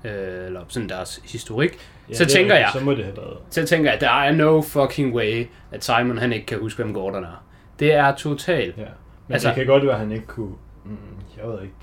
øh, 0.04 0.46
eller 0.46 0.60
sådan 0.68 0.88
deres 0.88 1.20
historik, 1.24 1.78
ja 2.08 2.14
så 2.14 2.24
er 2.24 2.28
tænker 2.28 2.54
jeg- 2.54 2.70
Så 2.72 2.80
må 2.84 2.90
det 2.94 3.04
have 3.04 3.16
været... 3.16 3.36
så 3.50 3.66
tænker 3.66 3.90
jeg, 3.90 3.94
at 3.94 4.00
der 4.00 4.10
er 4.10 4.32
no 4.32 4.60
fucking 4.62 5.14
way, 5.14 5.46
at 5.70 5.84
Simon 5.84 6.18
han 6.18 6.32
ikke 6.32 6.46
kan 6.46 6.58
huske, 6.58 6.82
hvem 6.82 6.94
Gordon 6.94 7.24
er. 7.24 7.44
Det 7.78 7.92
er 7.92 8.14
totalt. 8.14 8.76
Ja. 8.78 8.82
Men 9.28 9.32
Altså- 9.34 9.48
det 9.48 9.56
kan 9.56 9.66
godt 9.66 9.82
være, 9.84 9.92
at 9.92 9.98
han 9.98 10.12
ikke 10.12 10.26
kunne... 10.26 10.52
Mm, 10.84 10.96
jeg 11.36 11.48
ved 11.48 11.62
ikke. 11.62 11.74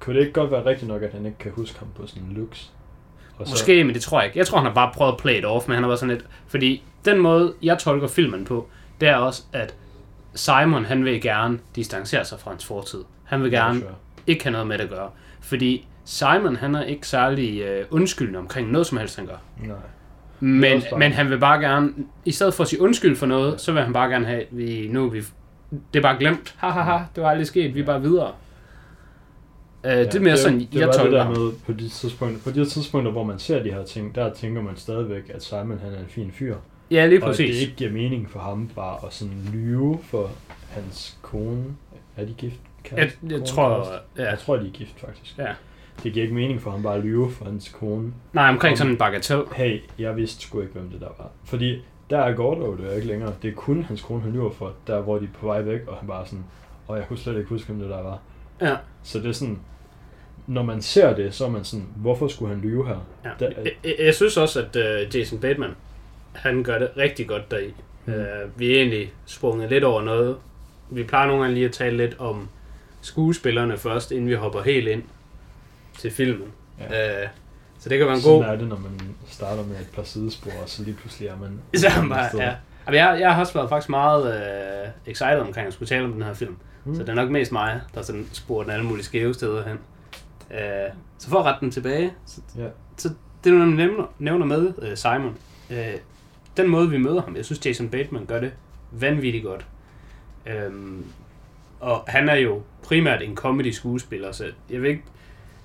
Kunne 0.00 0.14
det 0.16 0.20
ikke 0.20 0.32
godt 0.32 0.50
være 0.50 0.64
rigtigt 0.64 0.88
nok, 0.88 1.02
at 1.02 1.12
han 1.12 1.26
ikke 1.26 1.38
kan 1.38 1.52
huske 1.52 1.78
ham 1.78 1.88
på 1.96 2.06
sådan 2.06 2.22
en 2.22 2.32
looks? 2.36 2.72
Og 3.38 3.46
Måske, 3.50 3.84
men 3.84 3.94
det 3.94 4.02
tror 4.02 4.20
jeg 4.20 4.26
ikke. 4.26 4.38
Jeg 4.38 4.46
tror, 4.46 4.58
han 4.58 4.66
har 4.66 4.74
bare 4.74 4.90
prøvet 4.94 5.12
at 5.12 5.18
play 5.18 5.34
it 5.38 5.44
off, 5.44 5.68
men 5.68 5.74
han 5.74 5.82
har 5.82 5.88
været 5.88 6.00
sådan 6.00 6.14
lidt... 6.14 6.26
Fordi 6.46 6.82
den 7.04 7.18
måde, 7.18 7.54
jeg 7.62 7.78
tolker 7.78 8.08
filmen 8.08 8.44
på, 8.44 8.68
det 9.00 9.08
er 9.08 9.16
også, 9.16 9.42
at 9.52 9.74
Simon, 10.34 10.84
han 10.84 11.04
vil 11.04 11.20
gerne 11.22 11.58
distancere 11.76 12.24
sig 12.24 12.40
fra 12.40 12.50
hans 12.50 12.64
fortid. 12.64 13.04
Han 13.24 13.42
vil 13.42 13.50
gerne 13.50 13.80
Sure. 13.80 13.90
ikke 14.26 14.44
have 14.44 14.52
noget 14.52 14.66
med 14.66 14.78
det 14.78 14.84
at 14.84 14.90
gøre. 14.90 15.10
Fordi 15.40 15.88
Simon, 16.04 16.56
han 16.56 16.74
er 16.74 16.82
ikke 16.82 17.06
særlig 17.08 17.60
øh, 17.62 17.84
undskyldende 17.90 18.38
omkring 18.38 18.70
noget 18.70 18.86
som 18.86 18.98
helst, 18.98 19.16
han 19.16 19.26
gør. 19.26 19.36
Nej. 19.66 19.76
Men, 20.40 20.82
men 20.98 21.12
han 21.12 21.30
vil 21.30 21.38
bare 21.38 21.60
gerne, 21.60 21.92
i 22.24 22.30
stedet 22.32 22.54
for 22.54 22.62
at 22.62 22.68
sige 22.68 22.80
undskyld 22.82 23.16
for 23.16 23.26
noget, 23.26 23.60
så 23.60 23.72
vil 23.72 23.82
han 23.82 23.92
bare 23.92 24.10
gerne 24.10 24.26
have, 24.26 24.44
vi, 24.50 24.88
nu 24.90 25.04
er 25.06 25.10
vi, 25.10 25.22
det 25.70 25.98
er 25.98 26.02
bare 26.02 26.18
glemt. 26.18 26.54
Ha, 26.58 26.68
ha, 26.68 26.80
ha, 26.80 26.98
det 27.14 27.22
var 27.22 27.30
aldrig 27.30 27.46
sket, 27.46 27.74
vi 27.74 27.80
er 27.80 27.84
bare 27.86 28.02
videre. 28.02 28.32
Uh, 29.84 29.90
ja, 29.90 30.04
det 30.04 30.14
er 30.14 30.20
mere 30.20 30.36
sådan, 30.36 30.58
det 30.58 30.68
jeg 30.74 30.86
var 30.86 30.92
det 30.92 31.00
tolker 31.00 31.16
der 31.16 31.24
ham. 31.24 31.32
med, 31.38 31.52
på 31.66 31.72
de 31.72 31.88
tidspunkter, 31.88 32.42
på 32.44 32.50
de 32.50 32.64
tidspunkter, 32.64 33.12
hvor 33.12 33.24
man 33.24 33.38
ser 33.38 33.62
de 33.62 33.70
her 33.70 33.84
ting, 33.84 34.14
der 34.14 34.32
tænker 34.34 34.62
man 34.62 34.76
stadigvæk, 34.76 35.30
at 35.34 35.42
Simon 35.44 35.78
han 35.84 35.92
er 35.94 35.98
en 35.98 36.08
fin 36.08 36.32
fyr. 36.32 36.56
Ja, 36.90 37.06
lige 37.06 37.22
Og 37.22 37.26
præcis. 37.26 37.38
det 37.38 37.46
præcis. 37.48 37.62
ikke 37.62 37.74
giver 37.76 37.90
mening 37.92 38.30
for 38.30 38.38
ham 38.40 38.70
bare 38.76 38.98
at 39.06 39.12
sådan 39.12 39.34
lyve 39.52 39.98
for 40.02 40.30
hans 40.70 41.16
kone. 41.22 41.64
Er 42.16 42.24
de 42.24 42.32
gift? 42.38 42.56
Jeg, 42.90 42.96
Kæreste? 42.96 43.18
jeg 43.22 43.30
Kone, 43.30 43.46
tror, 43.46 43.74
kæreste? 43.84 43.94
ja. 44.18 44.30
Jeg 44.30 44.38
tror, 44.38 44.56
de 44.56 44.66
er 44.66 44.70
gift, 44.70 45.00
faktisk. 45.00 45.38
Ja. 45.38 45.52
Det 46.02 46.12
giver 46.12 46.22
ikke 46.22 46.34
mening 46.34 46.60
for 46.62 46.70
ham 46.70 46.82
bare 46.82 46.94
at 46.96 47.04
lyve 47.04 47.30
for 47.30 47.44
hans 47.44 47.68
kone. 47.68 48.12
Nej, 48.32 48.48
omkring 48.48 48.78
sådan 48.78 48.92
en 48.92 48.98
bagatell. 48.98 49.42
Hey, 49.54 49.80
jeg 49.98 50.16
vidste 50.16 50.42
sgu 50.42 50.60
ikke, 50.60 50.72
hvem 50.72 50.90
det 50.90 51.00
der 51.00 51.08
var. 51.18 51.30
Fordi 51.44 51.82
der 52.10 52.18
er 52.18 52.32
Gordo 52.34 52.76
det 52.76 52.90
er 52.92 52.94
ikke 52.96 53.06
længere. 53.06 53.34
Det 53.42 53.50
er 53.50 53.54
kun 53.54 53.82
hans 53.82 54.02
kone, 54.02 54.22
han 54.22 54.32
lyver 54.32 54.50
for, 54.50 54.72
der 54.86 55.00
hvor 55.00 55.18
de 55.18 55.24
er 55.24 55.28
på 55.40 55.46
vej 55.46 55.62
væk, 55.62 55.80
og 55.86 55.96
han 55.96 56.08
bare 56.08 56.26
sådan, 56.26 56.44
og 56.88 56.96
jeg 56.96 57.08
kunne 57.08 57.18
slet 57.18 57.36
ikke 57.36 57.48
huske, 57.48 57.66
hvem 57.66 57.80
det 57.80 57.90
der 57.90 58.02
var. 58.02 58.18
Ja. 58.60 58.76
Så 59.02 59.18
det 59.18 59.26
er 59.26 59.32
sådan, 59.32 59.58
når 60.46 60.62
man 60.62 60.82
ser 60.82 61.14
det, 61.16 61.34
så 61.34 61.44
er 61.44 61.48
man 61.50 61.64
sådan, 61.64 61.86
hvorfor 61.96 62.28
skulle 62.28 62.54
han 62.54 62.62
lyve 62.64 62.86
her? 62.86 62.96
ja. 63.24 63.30
Der, 63.40 63.50
Jeg, 63.64 63.72
jeg, 63.84 63.94
jeg 63.98 64.14
synes 64.14 64.36
også, 64.36 64.60
at 64.62 64.76
uh, 64.76 65.16
Jason 65.16 65.38
Bateman, 65.38 65.70
han 66.32 66.62
gør 66.62 66.78
det 66.78 66.90
rigtig 66.96 67.28
godt 67.28 67.50
deri. 67.50 67.74
Mm. 68.06 68.12
Uh, 68.12 68.60
vi 68.60 68.72
er 68.72 68.76
egentlig 68.76 69.12
sprunget 69.26 69.70
lidt 69.70 69.84
over 69.84 70.02
noget. 70.02 70.36
Vi 70.90 71.02
plejer 71.02 71.26
nogle 71.26 71.42
gange 71.42 71.54
lige 71.54 71.66
at 71.66 71.72
tale 71.72 71.96
lidt 71.96 72.16
om 72.18 72.48
skuespillerne 73.00 73.76
først, 73.78 74.12
inden 74.12 74.28
vi 74.28 74.34
hopper 74.34 74.62
helt 74.62 74.88
ind 74.88 75.02
til 76.02 76.10
filmen. 76.10 76.48
Ja. 76.80 77.22
Uh, 77.24 77.28
så 77.78 77.88
det 77.88 77.98
kan 77.98 78.06
være 78.06 78.16
en 78.16 78.22
Sådan 78.22 78.38
god... 78.38 78.44
er 78.44 78.56
det, 78.56 78.68
når 78.68 78.78
man 78.78 79.00
starter 79.28 79.64
med 79.64 79.80
et 79.80 79.88
par 79.94 80.02
sidespor, 80.02 80.50
og 80.62 80.68
så 80.68 80.82
lige 80.82 80.94
pludselig 80.94 81.28
er 81.28 81.36
man... 81.36 81.60
Så 81.80 81.86
er 81.86 82.00
man 82.00 82.08
bare, 82.08 82.28
sted. 82.28 82.38
ja. 82.38 82.54
Jamen, 82.86 82.98
jeg, 83.00 83.20
jeg 83.20 83.34
har 83.34 83.40
også 83.40 83.54
været 83.54 83.68
faktisk 83.68 83.88
meget 83.88 84.22
uh, 84.22 85.10
excited 85.12 85.38
omkring 85.38 85.66
at 85.66 85.72
skulle 85.72 85.88
tale 85.88 86.04
om 86.04 86.12
den 86.12 86.22
her 86.22 86.34
film. 86.34 86.56
Mm. 86.84 86.94
Så 86.94 87.00
det 87.00 87.08
er 87.08 87.14
nok 87.14 87.30
mest 87.30 87.52
mig, 87.52 87.80
der 87.94 88.02
sådan 88.02 88.26
spurgte 88.32 88.64
den 88.70 88.72
alle 88.78 88.86
mulige 88.86 89.04
skæve 89.04 89.34
steder 89.34 89.64
hen. 89.68 89.78
Uh, 90.50 90.96
så 91.18 91.28
for 91.28 91.38
at 91.38 91.44
rette 91.44 91.60
den 91.60 91.70
tilbage, 91.70 92.12
så, 92.26 92.40
Ja. 92.58 92.66
så 92.96 93.08
det 93.44 93.52
du 93.52 93.56
nævner, 93.58 94.04
nævner 94.18 94.46
med 94.46 94.72
uh, 94.78 94.94
Simon, 94.94 95.36
uh, 95.70 95.76
den 96.56 96.68
måde 96.68 96.90
vi 96.90 96.98
møder 96.98 97.22
ham, 97.22 97.36
jeg 97.36 97.44
synes 97.44 97.66
Jason 97.66 97.88
Bateman 97.88 98.26
gør 98.26 98.40
det 98.40 98.52
vanvittigt 98.90 99.44
godt. 99.44 99.66
Um, 100.68 101.04
og 101.80 102.04
han 102.08 102.28
er 102.28 102.34
jo 102.34 102.62
primært 102.82 103.22
en 103.22 103.36
comedy 103.36 103.70
skuespiller, 103.72 104.32
så 104.32 104.44
jeg 104.70 104.82
ved 104.82 104.90
ikke, 104.90 105.02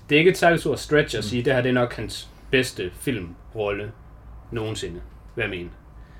det 0.09 0.15
er 0.15 0.19
ikke 0.19 0.31
et 0.31 0.37
særligt 0.37 0.61
stort 0.61 0.79
stretch 0.79 1.17
at 1.17 1.23
sige, 1.23 1.43
det 1.43 1.53
her 1.53 1.61
det 1.61 1.69
er 1.69 1.73
nok 1.73 1.93
hans 1.93 2.29
bedste 2.51 2.91
filmrolle 2.93 3.91
nogensinde, 4.51 5.01
hvad 5.33 5.43
jeg 5.43 5.49
mener. 5.51 5.69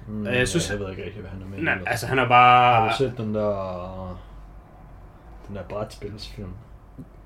Mm, 0.08 0.25
jeg 0.25 0.48
synes- 0.48 0.72
jeg 0.72 0.79
ved 0.79 0.89
ikke 0.89 1.06
rigtig, 1.06 1.22
hvad 1.22 1.32
han 1.32 1.41
er 1.41 1.46
med. 1.46 1.60
Nej, 1.60 1.77
altså 1.88 2.08
han 2.08 2.17
er 2.20 2.22
Har 2.24 2.29
bare... 2.29 2.89
du 2.89 2.96
set 2.98 3.13
den 3.17 3.36
der... 3.36 4.20
Den 5.48 5.56
der 5.56 5.63
brætspilsfilm? 5.63 6.50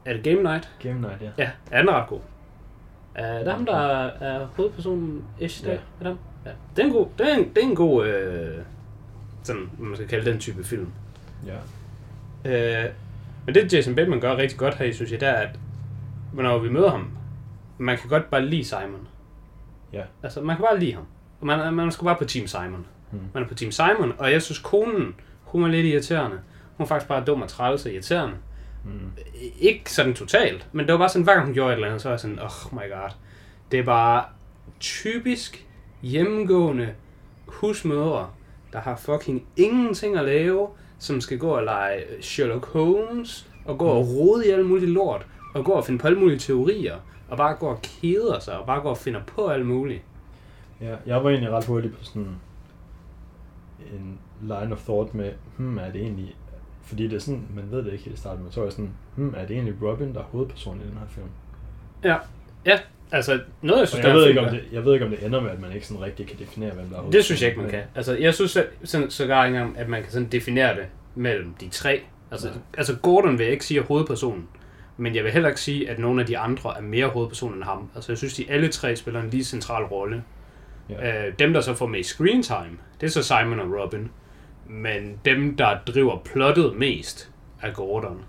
Er 0.05 0.13
det 0.13 0.23
Game 0.23 0.43
Night? 0.43 0.69
Game 0.79 1.01
Night, 1.01 1.21
ja. 1.21 1.29
Ja, 1.37 1.49
er 1.71 1.79
den 1.79 1.89
er 1.89 1.93
ret 2.01 2.07
god. 2.09 2.19
Der 3.15 3.21
er 3.23 3.51
ham, 3.51 3.65
der 3.65 3.77
er 4.07 4.47
hovedpersonen 4.55 5.23
ish 5.39 5.65
der. 5.65 5.71
Ja. 5.71 5.77
Er 5.99 6.03
dem? 6.03 6.17
Ja. 6.45 6.49
Det 6.75 6.81
er 6.81 6.85
en 6.87 6.93
god, 6.93 7.07
det 7.17 7.31
er 7.31 7.35
en, 7.37 7.49
det 7.49 7.57
er 7.57 7.67
en 7.67 7.75
god, 7.75 8.07
øh, 8.07 8.57
sådan, 9.43 9.69
man 9.79 9.95
skal 9.95 10.07
kalde 10.07 10.31
den 10.31 10.39
type 10.39 10.63
film. 10.63 10.91
Ja. 11.45 12.83
Øh, 12.85 12.89
men 13.45 13.55
det 13.55 13.73
Jason 13.73 13.95
Bateman 13.95 14.19
gør 14.19 14.35
rigtig 14.37 14.57
godt 14.57 14.75
her, 14.75 14.93
synes 14.93 15.11
jeg, 15.11 15.19
det 15.19 15.27
er, 15.27 15.33
at 15.33 15.59
når 16.33 16.59
vi 16.59 16.69
møder 16.69 16.89
ham, 16.89 17.07
man 17.77 17.97
kan 17.97 18.09
godt 18.09 18.29
bare 18.29 18.45
lide 18.45 18.63
Simon. 18.63 19.07
Ja. 19.93 20.03
Altså, 20.23 20.41
man 20.41 20.55
kan 20.55 20.65
bare 20.69 20.79
lide 20.79 20.93
ham. 20.93 21.03
Og 21.39 21.47
Man, 21.47 21.73
man 21.73 21.91
sgu 21.91 22.05
bare 22.05 22.15
på 22.15 22.25
Team 22.25 22.47
Simon. 22.47 22.85
Hmm. 23.11 23.21
Man 23.33 23.43
er 23.43 23.47
på 23.47 23.55
Team 23.55 23.71
Simon, 23.71 24.13
og 24.17 24.31
jeg 24.31 24.41
synes, 24.41 24.59
konen, 24.59 25.15
hun 25.43 25.63
er 25.63 25.67
lidt 25.67 25.85
irriterende. 25.85 26.39
Hun 26.77 26.83
er 26.83 26.87
faktisk 26.87 27.07
bare 27.07 27.23
dum 27.23 27.41
og 27.41 27.49
træls 27.49 27.85
og 27.85 27.91
irriterende. 27.91 28.35
Mm. 28.85 29.11
Ikke 29.59 29.91
sådan 29.91 30.13
totalt, 30.13 30.67
men 30.71 30.85
det 30.85 30.93
var 30.93 30.97
bare 30.99 31.09
sådan, 31.09 31.23
hver 31.23 31.33
gang 31.33 31.45
hun 31.45 31.53
gjorde 31.53 31.69
et 31.69 31.75
eller 31.75 31.87
andet, 31.87 32.01
så 32.01 32.07
var 32.07 32.13
jeg 32.13 32.19
sådan, 32.19 32.39
oh 32.39 32.73
my 32.73 32.91
god. 32.91 33.09
Det 33.71 33.79
er 33.79 33.83
bare 33.83 34.23
typisk 34.79 35.67
hjemmegående 36.01 36.93
husmødre, 37.47 38.29
der 38.73 38.79
har 38.79 38.95
fucking 38.95 39.43
ingenting 39.57 40.17
at 40.17 40.25
lave, 40.25 40.67
som 40.99 41.21
skal 41.21 41.37
gå 41.37 41.49
og 41.49 41.63
lege 41.63 42.03
Sherlock 42.21 42.65
Holmes, 42.65 43.49
og 43.65 43.77
gå 43.77 43.85
og 43.85 44.07
rode 44.07 44.47
i 44.47 44.49
alt 44.49 44.65
muligt 44.65 44.91
lort, 44.91 45.25
og 45.53 45.65
gå 45.65 45.71
og 45.71 45.85
finde 45.85 45.99
på 45.99 46.07
alle 46.07 46.19
mulige 46.19 46.39
teorier, 46.39 46.95
og 47.29 47.37
bare 47.37 47.55
gå 47.55 47.65
og 47.67 47.79
keder 47.81 48.39
sig, 48.39 48.57
og 48.59 48.65
bare 48.65 48.81
gå 48.81 48.89
og 48.89 48.97
finder 48.97 49.21
på 49.27 49.47
alt 49.47 49.65
muligt. 49.65 50.01
Ja, 50.81 50.95
jeg 51.05 51.23
var 51.23 51.29
egentlig 51.29 51.51
ret 51.51 51.65
hurtig 51.65 51.91
på 51.91 52.03
sådan 52.03 52.35
en 53.93 54.19
line 54.41 54.71
of 54.71 54.83
thought 54.83 55.13
med, 55.13 55.31
hmm, 55.57 55.77
er 55.77 55.91
det 55.91 56.01
egentlig... 56.01 56.35
Fordi 56.81 57.07
det 57.07 57.15
er 57.15 57.19
sådan, 57.19 57.47
man 57.55 57.71
ved 57.71 57.77
det 57.83 57.91
ikke 57.91 58.03
helt 58.03 58.17
i 58.17 58.19
starten, 58.19 58.43
men 58.43 58.51
så 58.51 58.59
er 58.59 58.65
jeg 58.65 58.71
sådan, 58.71 58.91
hmm, 59.15 59.33
er 59.37 59.45
det 59.45 59.51
egentlig 59.51 59.75
Robin, 59.81 60.13
der 60.13 60.19
er 60.19 60.23
hovedpersonen 60.23 60.81
i 60.81 60.85
den 60.85 60.97
her 60.97 61.07
film? 61.07 61.27
Ja, 62.03 62.15
ja, 62.65 62.79
altså 63.11 63.39
noget, 63.61 63.77
jeg 63.77 63.81
Og 63.81 63.87
synes, 63.87 64.05
jeg 64.05 64.13
der 64.13 64.19
ved, 64.19 64.27
ikke, 64.27 64.41
om 64.41 64.49
det, 64.49 64.63
jeg 64.71 64.85
ved 64.85 64.93
ikke, 64.93 65.05
om 65.05 65.11
det 65.11 65.25
ender 65.25 65.41
med, 65.41 65.49
at 65.49 65.59
man 65.59 65.71
ikke 65.71 65.87
sådan 65.87 66.03
rigtig 66.03 66.27
kan 66.27 66.39
definere, 66.39 66.71
hvem 66.73 66.85
der 66.85 67.01
er 67.01 67.09
Det 67.09 67.25
synes 67.25 67.41
jeg 67.41 67.49
ikke, 67.49 67.61
man 67.61 67.69
kan. 67.69 67.83
Altså, 67.95 68.17
jeg 68.17 68.33
synes 68.33 68.57
sådan, 68.83 69.09
sågar 69.09 69.45
ikke 69.45 69.57
engang, 69.57 69.77
at 69.77 69.89
man 69.89 70.01
kan 70.03 70.11
sådan 70.11 70.27
definere 70.27 70.75
det 70.75 70.85
mellem 71.15 71.53
de 71.53 71.69
tre. 71.69 72.01
Altså, 72.31 72.47
Nej. 72.47 72.57
altså 72.77 72.97
Gordon 73.01 73.37
vil 73.37 73.43
jeg 73.43 73.51
ikke 73.53 73.65
sige 73.65 73.79
er 73.79 73.83
hovedpersonen, 73.83 74.47
men 74.97 75.15
jeg 75.15 75.23
vil 75.23 75.31
heller 75.31 75.49
ikke 75.49 75.61
sige, 75.61 75.89
at 75.89 75.99
nogle 75.99 76.21
af 76.21 76.27
de 76.27 76.37
andre 76.37 76.77
er 76.77 76.81
mere 76.81 77.07
hovedpersonen 77.07 77.55
end 77.55 77.63
ham. 77.63 77.89
Altså, 77.95 78.11
jeg 78.11 78.17
synes, 78.17 78.33
de 78.33 78.51
alle 78.51 78.67
tre 78.67 78.95
spiller 78.95 79.21
en 79.21 79.29
lige 79.29 79.43
central 79.43 79.83
rolle. 79.83 80.23
Ja. 80.89 81.27
Øh, 81.27 81.33
dem, 81.39 81.53
der 81.53 81.61
så 81.61 81.73
får 81.73 81.87
med 81.87 81.99
i 81.99 82.03
screen 82.03 82.43
time, 82.43 82.77
det 83.01 83.07
er 83.07 83.11
så 83.11 83.23
Simon 83.23 83.59
og 83.59 83.81
Robin. 83.81 84.11
Men 84.67 85.19
dem, 85.25 85.57
der 85.57 85.77
driver 85.87 86.19
plottet 86.25 86.75
mest, 86.75 87.31
er 87.61 87.71
Gordon. 87.71 88.25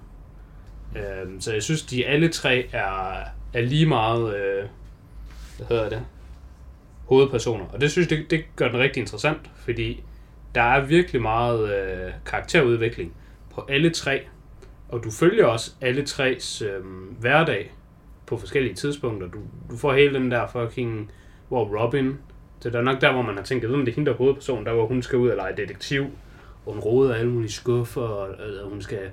Øh, 0.96 1.40
så 1.40 1.52
jeg 1.52 1.62
synes, 1.62 1.82
de 1.82 2.06
alle 2.06 2.28
tre 2.28 2.66
er, 2.72 3.24
er 3.52 3.60
lige 3.60 3.86
meget, 3.86 4.36
øh, 4.36 4.64
hvad 5.56 5.66
hedder 5.68 5.88
det, 5.88 6.02
hovedpersoner. 7.08 7.64
Og 7.72 7.80
det 7.80 7.90
synes 7.90 8.10
jeg, 8.10 8.18
det, 8.18 8.30
det 8.30 8.44
gør 8.56 8.68
den 8.68 8.78
rigtig 8.78 9.00
interessant, 9.00 9.50
fordi 9.56 10.02
der 10.54 10.62
er 10.62 10.80
virkelig 10.84 11.22
meget 11.22 11.74
øh, 11.74 12.12
karakterudvikling 12.26 13.12
på 13.54 13.66
alle 13.68 13.90
tre. 13.90 14.20
Og 14.92 15.04
du 15.04 15.10
følger 15.10 15.46
også 15.46 15.70
alle 15.80 16.06
tres 16.06 16.62
øh, 16.62 16.84
hverdag 17.20 17.74
på 18.26 18.36
forskellige 18.36 18.74
tidspunkter. 18.74 19.28
Du, 19.28 19.38
du 19.70 19.76
får 19.76 19.92
hele 19.92 20.14
den 20.14 20.30
der 20.30 20.46
fucking, 20.46 21.10
hvor 21.48 21.82
Robin, 21.82 22.18
det 22.62 22.74
er 22.74 22.82
nok 22.82 23.00
der, 23.00 23.12
hvor 23.12 23.22
man 23.22 23.36
har 23.36 23.42
tænkt, 23.42 23.62
jeg 23.62 23.70
ved, 23.70 23.78
om 23.78 23.84
det 23.84 23.92
er 23.92 23.94
hende, 23.94 24.06
der 24.06 24.12
er 24.12 24.18
hovedpersonen, 24.18 24.66
der 24.66 24.72
hvor 24.72 24.86
hun 24.86 25.02
skal 25.02 25.18
ud 25.18 25.28
og 25.28 25.36
lege 25.36 25.56
detektiv, 25.56 26.06
og 26.66 26.72
hun 26.72 26.80
roder 26.80 27.14
alle 27.14 27.30
mulige 27.30 27.52
skuffer, 27.52 28.02
og 28.02 28.28
øh, 28.28 28.70
hun 28.70 28.82
skal 28.82 29.10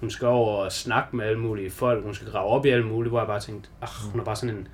hun 0.00 0.10
skal 0.10 0.28
over 0.28 0.56
og 0.56 0.72
snakke 0.72 1.16
med 1.16 1.24
alle 1.24 1.40
mulige 1.40 1.70
folk, 1.70 2.04
hun 2.04 2.14
skal 2.14 2.30
grave 2.30 2.46
op 2.46 2.66
i 2.66 2.68
alle 2.68 2.86
mulige, 2.86 3.10
hvor 3.10 3.20
jeg 3.20 3.26
bare 3.26 3.40
tænkte, 3.40 3.68
ach, 3.82 4.10
hun 4.12 4.20
er 4.20 4.24
bare 4.24 4.36
sådan 4.36 4.54
en, 4.54 4.68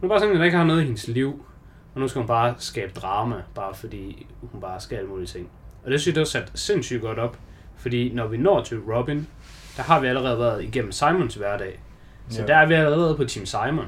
hun 0.00 0.06
er 0.06 0.08
bare 0.08 0.20
sådan 0.20 0.34
en, 0.34 0.38
der 0.38 0.44
ikke 0.44 0.56
har 0.56 0.64
noget 0.64 0.82
i 0.82 0.84
hendes 0.84 1.08
liv, 1.08 1.44
og 1.94 2.00
nu 2.00 2.08
skal 2.08 2.20
hun 2.20 2.26
bare 2.26 2.54
skabe 2.58 2.92
drama, 2.92 3.42
bare 3.54 3.74
fordi 3.74 4.26
hun 4.40 4.60
bare 4.60 4.80
skal 4.80 4.96
alle 4.96 5.08
mulige 5.08 5.26
ting. 5.26 5.50
Og 5.84 5.90
det 5.90 6.00
synes 6.00 6.06
jeg, 6.06 6.14
det 6.14 6.20
var 6.20 6.46
sat 6.46 6.52
sindssygt 6.54 7.02
godt 7.02 7.18
op, 7.18 7.38
fordi 7.76 8.12
når 8.14 8.26
vi 8.26 8.36
når 8.36 8.62
til 8.62 8.78
Robin, 8.78 9.26
der 9.80 9.86
har 9.86 10.00
vi 10.00 10.06
allerede 10.06 10.38
været 10.38 10.64
igennem 10.64 10.92
Simons 10.92 11.34
hverdag, 11.34 11.80
så 12.28 12.40
Ja. 12.40 12.46
der 12.46 12.56
er 12.56 12.66
vi 12.66 12.74
allerede 12.74 13.16
på 13.16 13.24
Team 13.24 13.46
Simon. 13.46 13.86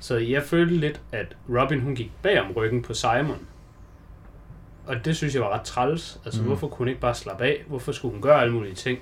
Så 0.00 0.16
jeg 0.16 0.42
følte 0.42 0.76
lidt, 0.76 1.00
at 1.12 1.36
Robin 1.48 1.80
hun 1.80 1.94
gik 1.94 2.12
bag 2.22 2.40
om 2.40 2.52
ryggen 2.52 2.82
på 2.82 2.94
Simon. 2.94 3.38
Og 4.86 5.04
det 5.04 5.16
synes 5.16 5.34
jeg 5.34 5.42
var 5.42 5.54
ret 5.58 5.62
træls. 5.62 6.20
Altså, 6.24 6.40
mm. 6.40 6.46
hvorfor 6.46 6.68
kunne 6.68 6.78
hun 6.78 6.88
ikke 6.88 7.00
bare 7.00 7.14
slappe 7.14 7.44
af? 7.44 7.64
Hvorfor 7.66 7.92
skulle 7.92 8.12
hun 8.12 8.22
gøre 8.22 8.40
alle 8.40 8.52
mulige 8.52 8.74
ting? 8.74 8.98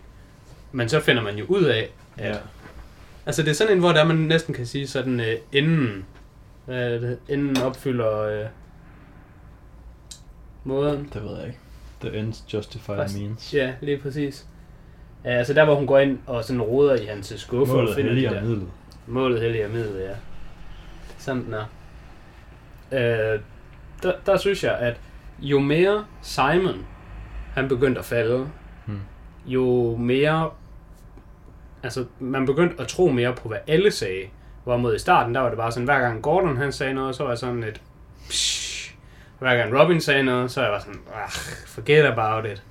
Men 0.73 0.89
så 0.89 1.01
finder 1.01 1.23
man 1.23 1.37
jo 1.37 1.45
ud 1.49 1.65
af, 1.65 1.91
at... 2.17 2.29
Ja. 2.29 2.39
Altså, 3.27 3.43
det 3.43 3.51
er 3.51 3.55
sådan 3.55 3.73
en, 3.73 3.79
hvor 3.79 3.93
der 3.93 4.05
man 4.05 4.17
næsten 4.17 4.55
kan 4.55 4.67
sige 4.67 4.87
sådan, 4.89 5.21
øh, 5.21 5.37
inden, 5.53 6.05
det, 6.67 7.19
inden 7.29 7.63
opfylder 7.63 8.19
øh, 8.23 8.47
måden. 10.65 11.11
Det 11.15 11.23
ved 11.25 11.37
jeg 11.39 11.47
ikke. 11.47 11.59
The 12.01 12.19
ends 12.19 12.45
justify 12.55 12.91
the 13.07 13.21
means. 13.21 13.55
Ja, 13.55 13.73
lige 13.81 13.99
præcis. 13.99 14.47
Ja, 15.25 15.31
altså 15.31 15.55
der, 15.55 15.65
hvor 15.65 15.75
hun 15.75 15.87
går 15.87 15.99
ind 15.99 16.19
og 16.27 16.45
sådan 16.45 16.63
roder 16.63 16.95
i 16.95 17.05
hans 17.07 17.35
skuffe 17.37 17.75
Målet 17.75 17.89
og 17.91 17.95
finder 17.95 18.11
de 18.11 18.15
helliger 18.15 18.33
der... 18.41 18.49
midlet. 18.49 18.69
Målet 19.07 19.41
helliger 19.41 19.69
midlet, 19.69 20.01
ja. 20.01 20.15
Sådan 21.19 21.45
den 21.45 21.55
er. 21.55 21.65
Øh, 22.93 23.41
der, 24.03 24.13
der 24.27 24.37
synes 24.37 24.65
jeg, 24.65 24.79
at 24.79 25.01
jo 25.41 25.59
mere 25.61 26.05
Simon 26.23 26.87
han 27.55 27.69
begyndte 27.69 27.99
at 27.99 28.05
falde, 28.05 28.49
Hmm. 28.87 29.01
jo 29.47 29.97
mere... 29.97 30.51
Altså, 31.83 32.05
man 32.19 32.47
begyndte 32.47 32.81
at 32.83 32.89
tro 32.89 33.09
mere 33.09 33.35
på, 33.35 33.49
hvad 33.49 33.59
alle 33.67 33.91
sagde. 33.91 34.25
Hvorimod 34.65 34.95
i 34.95 34.99
starten, 34.99 35.35
der 35.35 35.41
var 35.41 35.49
det 35.49 35.59
bare 35.59 35.73
sådan, 35.73 35.85
hver 35.85 35.99
gang 36.01 36.23
Gordon 36.23 36.57
han 36.57 36.73
sagde 36.73 36.95
noget, 36.95 37.17
så 37.17 37.23
var 37.23 37.31
jeg 37.31 37.39
sådan 37.39 37.61
lidt... 37.61 37.81
Psh. 38.29 38.95
Hver 39.39 39.57
gang 39.57 39.81
Robin 39.81 40.01
sagde 40.01 40.23
noget, 40.23 40.51
så 40.51 40.61
var 40.61 40.73
jeg 40.73 40.81
sådan, 40.81 41.01
ah, 41.15 41.31
forget 41.67 42.05
about 42.07 42.45
it. 42.47 42.63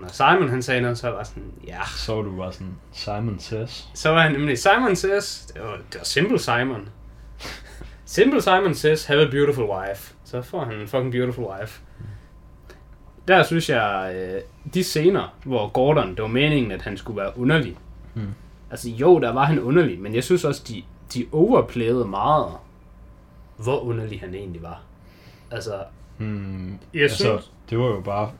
Når 0.00 0.08
Simon 0.08 0.48
han 0.48 0.62
sagde 0.62 0.80
noget, 0.80 0.98
så 0.98 1.10
var 1.10 1.16
jeg 1.16 1.26
sådan, 1.26 1.52
ja. 1.66 1.78
Så 1.96 2.14
var 2.14 2.22
du 2.22 2.36
bare 2.36 2.52
sådan, 2.52 2.74
Simon 2.92 3.38
says. 3.38 3.88
Så 3.94 4.10
var 4.10 4.20
han 4.22 4.32
nemlig, 4.32 4.58
Simon 4.58 4.96
says, 4.96 5.50
det 5.54 5.62
var, 5.62 5.70
det 5.76 5.98
var 5.98 6.04
Simple 6.04 6.38
Simon. 6.38 6.88
Simple 8.04 8.42
Simon 8.42 8.74
says, 8.74 9.04
have 9.06 9.26
a 9.26 9.30
beautiful 9.30 9.64
wife. 9.64 10.14
Så 10.24 10.42
får 10.42 10.64
han 10.64 10.74
en 10.74 10.88
fucking 10.88 11.12
beautiful 11.12 11.44
wife. 11.44 11.80
Der 13.28 13.42
synes 13.42 13.68
jeg, 13.70 14.12
øh, 14.14 14.40
de 14.74 14.84
scener, 14.84 15.36
hvor 15.44 15.68
Gordon, 15.68 16.10
det 16.14 16.22
var 16.22 16.28
meningen, 16.28 16.72
at 16.72 16.82
han 16.82 16.96
skulle 16.96 17.20
være 17.20 17.38
underlig. 17.38 17.76
Hmm. 18.14 18.34
Altså 18.70 18.90
jo, 18.90 19.18
der 19.20 19.32
var 19.32 19.44
han 19.44 19.60
underlig, 19.60 20.00
men 20.00 20.14
jeg 20.14 20.24
synes 20.24 20.44
også, 20.44 20.62
de, 20.68 20.82
de 21.14 21.26
overplayede 21.32 22.04
meget, 22.04 22.52
hvor 23.56 23.80
underlig 23.80 24.20
han 24.20 24.34
egentlig 24.34 24.62
var. 24.62 24.80
Altså, 25.50 25.72
Hmm, 26.18 26.78
Jeg 26.94 27.02
altså, 27.02 27.16
synes- 27.16 27.52
det 27.70 27.78
var 27.78 27.84
jo 27.86 28.00
bare... 28.00 28.30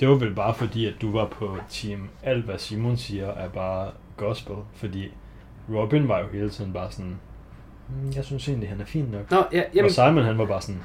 Det 0.00 0.08
var 0.08 0.14
vel 0.14 0.34
bare 0.34 0.54
fordi, 0.54 0.86
at 0.86 0.94
du 1.02 1.12
var 1.12 1.26
på 1.26 1.56
team. 1.70 2.08
Alt, 2.22 2.44
hvad 2.44 2.58
Simon 2.58 2.96
siger, 2.96 3.26
er 3.26 3.48
bare 3.48 3.90
gospel. 4.16 4.56
Fordi 4.74 5.12
Robin 5.74 6.08
var 6.08 6.18
jo 6.20 6.26
hele 6.32 6.50
tiden 6.50 6.72
bare 6.72 6.90
sådan... 6.92 7.18
"Hmm, 7.88 8.12
Jeg 8.16 8.24
synes 8.24 8.48
egentlig, 8.48 8.68
han 8.68 8.80
er 8.80 8.84
fin 8.84 9.04
nok. 9.12 9.30
Nå, 9.30 9.44
ja, 9.52 9.62
Jamen. 9.74 9.84
Og 9.84 9.90
Simon, 9.90 10.24
han 10.24 10.38
var 10.38 10.44
bare 10.46 10.60
sådan... 10.62 10.82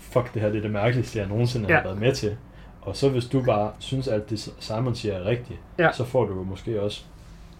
Fuck, 0.00 0.34
det 0.34 0.42
her 0.42 0.48
det 0.48 0.58
er 0.58 0.62
det 0.62 0.70
mærkeligste, 0.70 1.18
jeg 1.18 1.28
nogensinde 1.28 1.66
har 1.68 1.76
Ja. 1.76 1.82
været 1.82 1.98
med 1.98 2.14
til. 2.14 2.36
Og 2.82 2.96
så 2.96 3.08
hvis 3.08 3.24
du 3.24 3.42
bare 3.44 3.72
synes, 3.78 4.08
at 4.08 4.30
det 4.30 4.50
Simon 4.58 4.94
siger 4.94 5.14
er 5.14 5.24
rigtigt, 5.24 5.58
Ja. 5.78 5.92
så 5.92 6.04
får 6.04 6.24
du 6.26 6.34
jo 6.34 6.42
måske 6.42 6.82
også 6.82 7.04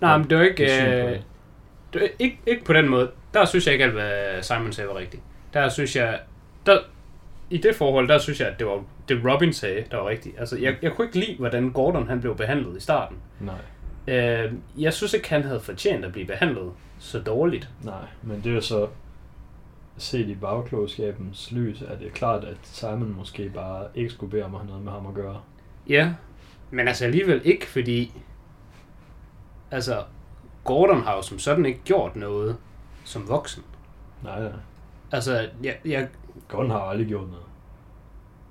nej, 0.01 0.19
men 0.19 0.31
det 0.31 0.39
var 0.39 0.45
ikke, 0.45 0.65
øh, 0.65 1.09
det. 1.11 1.23
det 1.93 2.01
var 2.01 2.09
ikke, 2.19 2.39
ikke 2.47 2.65
på 2.65 2.73
den 2.73 2.89
måde. 2.89 3.11
Der 3.35 3.45
synes 3.45 3.67
jeg 3.67 3.73
ikke, 3.75 3.89
hvad 3.89 4.43
Simon 4.43 4.73
sagde 4.73 4.89
var 4.89 4.97
rigtigt. 4.99 5.23
Der 5.55 5.69
synes 5.69 5.97
jeg, 5.97 6.21
der, 6.67 6.79
i 7.51 7.59
det 7.59 7.75
forhold, 7.75 8.09
der 8.09 8.19
synes 8.19 8.41
jeg, 8.41 8.49
at 8.49 8.59
det 8.59 8.67
var 8.67 8.83
det 9.09 9.21
Robin 9.33 9.53
sagde, 9.53 9.85
der 9.91 9.97
var 9.97 10.09
rigtigt. 10.09 10.41
Altså, 10.41 10.59
jeg, 10.59 10.77
jeg 10.83 10.93
kunne 10.93 11.07
ikke 11.07 11.19
lide, 11.19 11.37
hvordan 11.39 11.71
Gordon 11.71 12.09
han 12.09 12.21
blev 12.21 12.37
behandlet 12.37 12.77
i 12.77 12.81
starten. 12.81 13.17
Nej, 13.41 13.55
Øh, 14.09 14.53
jeg 14.79 14.93
synes 14.93 15.15
ikke, 15.15 15.31
han 15.31 15.43
havde 15.43 15.61
fortjent 15.61 16.05
at 16.05 16.13
blive 16.13 16.27
behandlet 16.27 16.73
så 16.99 17.19
dårligt. 17.19 17.69
nej. 17.83 17.95
Men 18.23 18.37
det 18.45 18.51
er 18.51 18.55
jo 18.55 18.61
så... 18.61 18.89
Set 20.01 20.29
i 20.29 20.35
bagklogskabens 20.35 21.53
lys, 21.53 21.83
er 21.83 21.97
det 21.99 22.13
klart, 22.13 22.45
at 22.45 22.57
Simon 22.63 23.15
måske 23.19 23.51
bare 23.55 23.87
ikke 23.95 24.11
skulle 24.11 24.31
bede 24.31 24.43
om 24.43 24.55
at 24.55 24.61
have 24.61 24.69
noget 24.69 24.85
med 24.85 24.93
ham 24.93 25.07
at 25.07 25.15
gøre. 25.15 25.41
Ja, 25.89 26.13
men 26.71 26.89
altså 26.89 27.05
alligevel 27.05 27.41
ikke, 27.45 27.67
fordi 27.67 28.13
altså, 29.71 30.03
Gordon 30.65 31.03
har 31.03 31.17
jo 31.17 31.23
som 31.23 31.39
sådan 31.39 31.67
ikke 31.67 31.81
gjort 31.85 32.17
noget 32.17 32.57
som 33.05 33.29
voksen. 33.29 33.63
Nej, 34.25 34.41
nej. 34.41 34.53
Altså, 35.13 35.49
jeg, 35.63 35.77
jeg, 35.85 36.09
Gunn 36.49 36.71
har 36.71 36.79
aldrig 36.79 37.09
gjort 37.09 37.29
noget. 37.29 37.45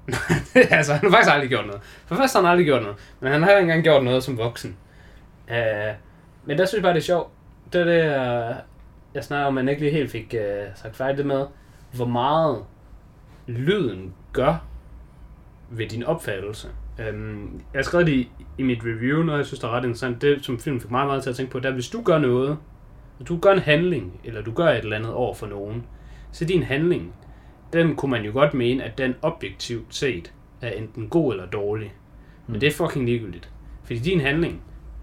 altså, 0.77 0.93
han 0.93 1.03
har 1.03 1.11
faktisk 1.11 1.33
aldrig 1.33 1.49
gjort 1.49 1.65
noget. 1.65 1.81
For 2.05 2.15
først 2.15 2.33
har 2.33 2.41
han 2.41 2.51
aldrig 2.51 2.65
gjort 2.65 2.81
noget, 2.81 2.97
men 3.19 3.31
han 3.31 3.43
har 3.43 3.49
ikke 3.49 3.61
engang 3.61 3.83
gjort 3.83 4.03
noget 4.03 4.23
som 4.23 4.37
voksen. 4.37 4.77
Uh, 5.47 5.95
men 6.45 6.57
der 6.57 6.65
synes 6.65 6.73
jeg 6.73 6.81
bare, 6.81 6.93
det 6.93 6.99
er 6.99 7.03
sjovt. 7.03 7.31
Det 7.73 7.81
er 7.81 7.85
det, 7.85 8.01
uh, 8.01 8.55
jeg 9.13 9.23
snakker 9.23 9.47
om, 9.47 9.53
man 9.53 9.69
ikke 9.69 9.81
lige 9.81 9.91
helt 9.91 10.11
fik 10.11 10.35
uh, 10.37 10.75
sagt 10.75 10.95
færdigt 10.95 11.27
med, 11.27 11.45
hvor 11.91 12.05
meget 12.05 12.63
lyden 13.47 14.13
gør 14.33 14.65
ved 15.69 15.87
din 15.87 16.03
opfattelse. 16.03 16.67
Um, 17.09 17.61
jeg 17.73 17.85
skrev 17.85 18.05
det 18.05 18.13
i, 18.13 18.31
i 18.57 18.63
mit 18.63 18.79
review, 18.83 19.23
noget 19.23 19.37
jeg 19.37 19.45
synes, 19.45 19.59
der 19.59 19.67
er 19.67 19.71
ret 19.71 19.83
interessant. 19.83 20.21
Det, 20.21 20.45
som 20.45 20.59
filmen 20.59 20.81
fik 20.81 20.91
meget, 20.91 21.07
meget 21.07 21.23
til 21.23 21.29
at 21.29 21.35
tænke 21.35 21.51
på, 21.51 21.59
det 21.59 21.65
er, 21.65 21.73
hvis 21.73 21.89
du 21.89 22.01
gør 22.01 22.17
noget, 22.17 22.57
hvis 23.17 23.27
du 23.27 23.37
gør 23.37 23.51
en 23.51 23.59
handling, 23.59 24.19
eller 24.23 24.41
du 24.41 24.51
gør 24.51 24.67
et 24.67 24.77
eller 24.77 24.95
andet 24.95 25.13
over 25.13 25.33
for 25.33 25.47
nogen, 25.47 25.85
så 26.31 26.45
din 26.45 26.63
handling, 26.63 27.13
den 27.73 27.95
kunne 27.95 28.11
man 28.11 28.23
jo 28.25 28.31
godt 28.31 28.53
mene, 28.53 28.83
at 28.83 28.97
den 28.97 29.15
objektivt 29.21 29.95
set 29.95 30.31
er 30.61 30.69
enten 30.69 31.07
god 31.09 31.33
eller 31.33 31.45
dårlig. 31.45 31.93
Men 32.47 32.53
Mm. 32.53 32.59
det 32.59 32.67
er 32.67 32.71
fucking 32.71 33.05
ligegyldigt. 33.05 33.49
Fordi 33.83 33.99
din 33.99 34.19
handling, 34.21 34.61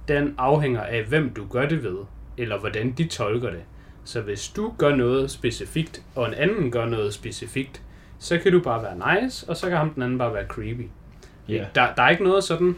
den 0.08 0.34
afhænger 0.38 0.80
af, 0.82 1.02
hvem 1.04 1.30
du 1.34 1.46
gør 1.50 1.66
det 1.68 1.82
ved, 1.84 1.96
eller 2.38 2.58
hvordan 2.58 2.92
de 2.92 3.04
tolker 3.04 3.50
det. 3.50 3.62
Så 4.04 4.20
hvis 4.20 4.48
du 4.48 4.72
gør 4.78 4.94
noget 4.96 5.30
specifikt, 5.30 6.02
og 6.14 6.28
en 6.28 6.34
anden 6.34 6.70
gør 6.70 6.84
noget 6.86 7.14
specifikt, 7.14 7.82
så 8.18 8.38
kan 8.38 8.52
du 8.52 8.60
bare 8.60 8.82
være 8.82 9.22
nice, 9.22 9.48
og 9.48 9.56
så 9.56 9.68
kan 9.68 9.76
ham 9.78 9.90
den 9.90 10.02
anden 10.02 10.18
bare 10.18 10.34
være 10.34 10.46
creepy. 10.46 10.86
Ja. 11.48 11.64
Der, 11.74 11.94
der 11.94 12.02
er 12.02 12.08
ikke 12.10 12.24
noget 12.24 12.44
sådan 12.44 12.76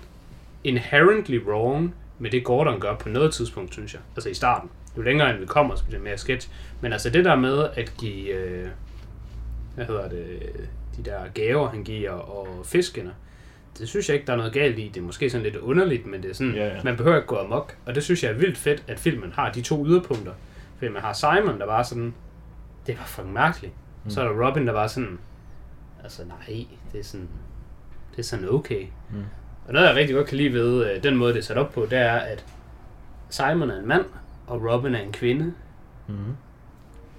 inherently 0.64 1.38
wrong 1.38 1.94
med 2.18 2.30
det 2.30 2.44
Gordon 2.44 2.80
gør 2.80 2.94
på 2.94 3.08
noget 3.08 3.32
tidspunkt, 3.34 3.72
synes 3.72 3.94
jeg. 3.94 4.02
Altså 4.16 4.28
i 4.28 4.34
starten. 4.34 4.70
Jo 4.96 5.02
længere 5.02 5.30
end 5.30 5.38
vi 5.38 5.46
kommer, 5.46 5.74
så 5.74 5.84
bliver 5.84 5.98
det 5.98 6.04
mere 6.04 6.18
sketch. 6.18 6.48
Men 6.80 6.92
altså 6.92 7.10
det 7.10 7.24
der 7.24 7.34
med 7.36 7.66
at 7.74 7.92
give, 7.98 8.28
øh, 8.34 8.68
hvad 9.76 9.86
hedder 9.86 10.08
det, 10.08 10.52
de 10.96 11.02
der 11.10 11.20
gaver, 11.34 11.68
han 11.68 11.84
giver, 11.84 12.10
og 12.10 12.66
fiskene, 12.66 13.14
det 13.78 13.88
synes 13.88 14.08
jeg 14.08 14.14
ikke, 14.14 14.26
der 14.26 14.32
er 14.32 14.36
noget 14.36 14.52
galt 14.52 14.78
i. 14.78 14.88
Det 14.94 15.00
er 15.00 15.04
måske 15.04 15.30
sådan 15.30 15.42
lidt 15.44 15.56
underligt, 15.56 16.06
men 16.06 16.22
det 16.22 16.30
er 16.30 16.34
sådan, 16.34 16.54
Ja, 16.54 16.66
ja. 16.66 16.80
man 16.84 16.96
behøver 16.96 17.16
ikke 17.16 17.28
gå 17.28 17.36
amok. 17.36 17.76
Og 17.86 17.94
det 17.94 18.02
synes 18.02 18.22
jeg 18.22 18.30
er 18.30 18.34
vildt 18.36 18.58
fedt, 18.58 18.84
at 18.88 18.98
filmen 18.98 19.32
har 19.32 19.52
de 19.52 19.62
to 19.62 19.86
yderpunkter. 19.86 20.32
Fordi 20.78 20.90
man 20.92 21.02
har 21.02 21.12
Simon, 21.12 21.60
der 21.60 21.66
var 21.66 21.82
sådan, 21.82 22.14
det 22.86 22.98
var 22.98 23.04
fucking 23.04 23.32
mærkeligt. 23.32 23.72
Mm. 24.04 24.10
Så 24.10 24.20
er 24.20 24.24
der 24.24 24.46
Robin, 24.46 24.66
der 24.66 24.72
var 24.72 24.86
sådan, 24.86 25.18
altså 26.04 26.22
nej, 26.24 26.66
det 26.92 27.00
er 27.00 27.04
sådan, 27.04 27.28
det 28.10 28.18
er 28.18 28.22
sådan 28.22 28.48
okay. 28.48 28.86
Mm. 29.10 29.24
Og 29.66 29.72
noget, 29.72 29.86
jeg 29.86 29.96
rigtig 29.96 30.16
godt 30.16 30.26
kan 30.26 30.36
lide 30.36 30.52
ved 30.52 30.90
øh, 30.90 31.02
den 31.02 31.16
måde, 31.16 31.32
det 31.32 31.38
er 31.38 31.44
sat 31.44 31.56
op 31.58 31.72
på, 31.72 31.86
det 31.90 31.98
er, 31.98 32.12
at 32.16 32.44
Simon 33.30 33.70
er 33.70 33.78
en 33.80 33.88
mand, 33.88 34.04
og 34.46 34.64
Robin 34.72 34.94
er 34.94 35.00
en 35.00 35.12
kvinde. 35.12 35.44
Mm-hmm. 36.06 36.36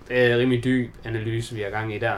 Det 0.08 0.18
er 0.26 0.34
en 0.34 0.40
rimelig 0.40 0.64
dyb 0.64 0.92
analyse, 1.04 1.56
vi 1.56 1.62
har 1.62 1.70
gang 1.70 1.96
i 1.96 2.00
der. 2.00 2.16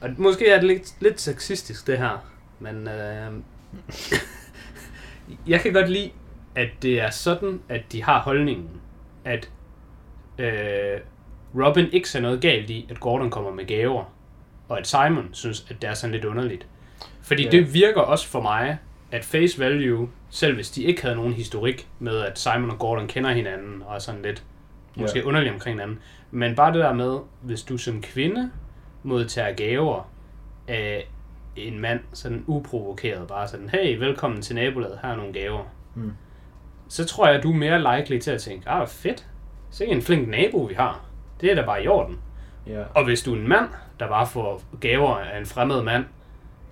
Og 0.00 0.10
måske 0.18 0.48
er 0.48 0.54
det 0.56 0.64
lidt, 0.64 0.94
lidt 1.00 1.20
sexistisk, 1.20 1.86
det 1.86 1.98
her. 1.98 2.24
Men 2.60 2.88
øh, 2.88 3.32
jeg 5.46 5.60
kan 5.60 5.72
godt 5.72 5.88
lide, 5.90 6.10
at 6.54 6.68
det 6.82 7.00
er 7.00 7.10
sådan, 7.10 7.60
at 7.68 7.92
de 7.92 8.02
har 8.02 8.20
holdningen, 8.20 8.68
at 9.24 9.50
øh, 10.38 11.00
Robin 11.54 11.86
ikke 11.92 12.08
ser 12.08 12.20
noget 12.20 12.40
galt 12.40 12.70
i, 12.70 12.86
at 12.90 13.00
Gordon 13.00 13.30
kommer 13.30 13.50
med 13.50 13.64
gaver, 13.66 14.04
og 14.68 14.78
at 14.78 14.86
Simon 14.86 15.28
synes, 15.32 15.66
at 15.70 15.82
det 15.82 15.90
er 15.90 15.94
sådan 15.94 16.12
lidt 16.14 16.24
underligt. 16.24 16.66
Fordi 17.22 17.42
Ja. 17.44 17.50
det 17.50 17.74
virker 17.74 18.00
også 18.00 18.28
for 18.28 18.40
mig, 18.42 18.78
at 19.12 19.24
face 19.24 19.58
value, 19.58 20.08
selv 20.30 20.54
hvis 20.54 20.70
de 20.70 20.82
ikke 20.82 21.02
havde 21.02 21.16
nogen 21.16 21.32
historik 21.32 21.88
med, 21.98 22.18
at 22.20 22.38
Simon 22.38 22.70
og 22.70 22.78
Gordon 22.78 23.06
kender 23.08 23.30
hinanden, 23.32 23.82
og 23.86 23.94
er 23.94 23.98
sådan 23.98 24.22
lidt 24.22 24.42
måske 24.96 25.18
Ja. 25.18 25.24
underligt 25.24 25.52
omkring 25.54 25.76
hinanden, 25.78 25.98
men 26.30 26.54
bare 26.56 26.72
det 26.72 26.80
der 26.80 26.92
med, 26.92 27.18
hvis 27.42 27.62
du 27.62 27.78
som 27.78 28.02
kvinde 28.02 28.50
modtager 29.02 29.52
gaver 29.52 30.10
af 30.68 31.08
en 31.56 31.80
mand, 31.80 32.00
sådan 32.12 32.44
uprovokeret, 32.46 33.28
bare 33.28 33.48
sådan, 33.48 33.68
hey, 33.68 33.98
velkommen 33.98 34.42
til 34.42 34.54
nabolaget, 34.54 34.98
her 35.02 35.08
er 35.08 35.16
nogle 35.16 35.32
gaver. 35.32 35.64
Mm. 35.94 36.12
Så 36.88 37.04
tror 37.04 37.26
jeg, 37.26 37.36
at 37.36 37.42
du 37.42 37.52
er 37.52 37.56
mere 37.56 37.96
likely 37.96 38.18
til 38.18 38.30
at 38.30 38.40
tænke, 38.40 38.68
ah, 38.68 38.88
fedt, 38.88 39.26
så 39.70 39.84
en 39.84 40.02
flink 40.02 40.28
nabo, 40.28 40.58
vi 40.58 40.74
har. 40.74 41.00
Det 41.40 41.50
er 41.50 41.54
da 41.54 41.64
bare 41.64 41.84
i 41.84 41.88
orden. 41.88 42.18
Ja. 42.66 42.82
Og 42.94 43.04
hvis 43.04 43.22
du 43.22 43.32
er 43.34 43.36
en 43.36 43.48
mand, 43.48 43.68
der 44.00 44.08
bare 44.08 44.26
får 44.26 44.62
gaver 44.80 45.16
af 45.16 45.38
en 45.38 45.46
fremmed 45.46 45.82
mand, 45.82 46.04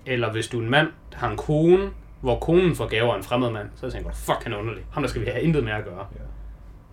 eller 0.05 0.31
hvis 0.31 0.47
du 0.47 0.59
er 0.59 0.63
en 0.63 0.69
mand, 0.69 0.87
der 1.11 1.17
har 1.17 1.29
en 1.29 1.37
kone, 1.37 1.89
hvor 2.21 2.39
konen 2.39 2.75
får 2.75 2.87
gaver 2.87 3.13
af 3.13 3.17
en 3.17 3.23
fremmed 3.23 3.49
mand, 3.49 3.69
så 3.75 3.91
tænker 3.91 4.09
du, 4.09 4.15
fuck, 4.15 4.43
han 4.43 4.53
er 4.53 4.57
underlig. 4.57 4.83
Ham 4.91 5.03
der 5.03 5.09
skal 5.09 5.21
vi 5.21 5.25
have 5.25 5.41
intet 5.41 5.63
med 5.63 5.71
at 5.71 5.83
gøre. 5.83 6.05
Ja. 6.15 6.23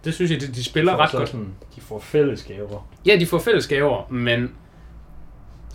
Det 0.05 0.15
synes 0.15 0.31
jeg, 0.31 0.41
de, 0.41 0.47
de 0.47 0.65
spiller 0.65 0.93
får 0.93 1.03
ret 1.03 1.11
så 1.11 1.19
godt. 1.19 1.29
Sådan, 1.29 1.55
de 1.77 1.81
får 1.81 1.99
fælles 1.99 2.45
gaver. 2.45 2.89
Ja, 3.07 3.17
de 3.21 3.27
får 3.27 3.39
fælles 3.39 3.67
gaver, 3.67 4.07
men 4.11 4.55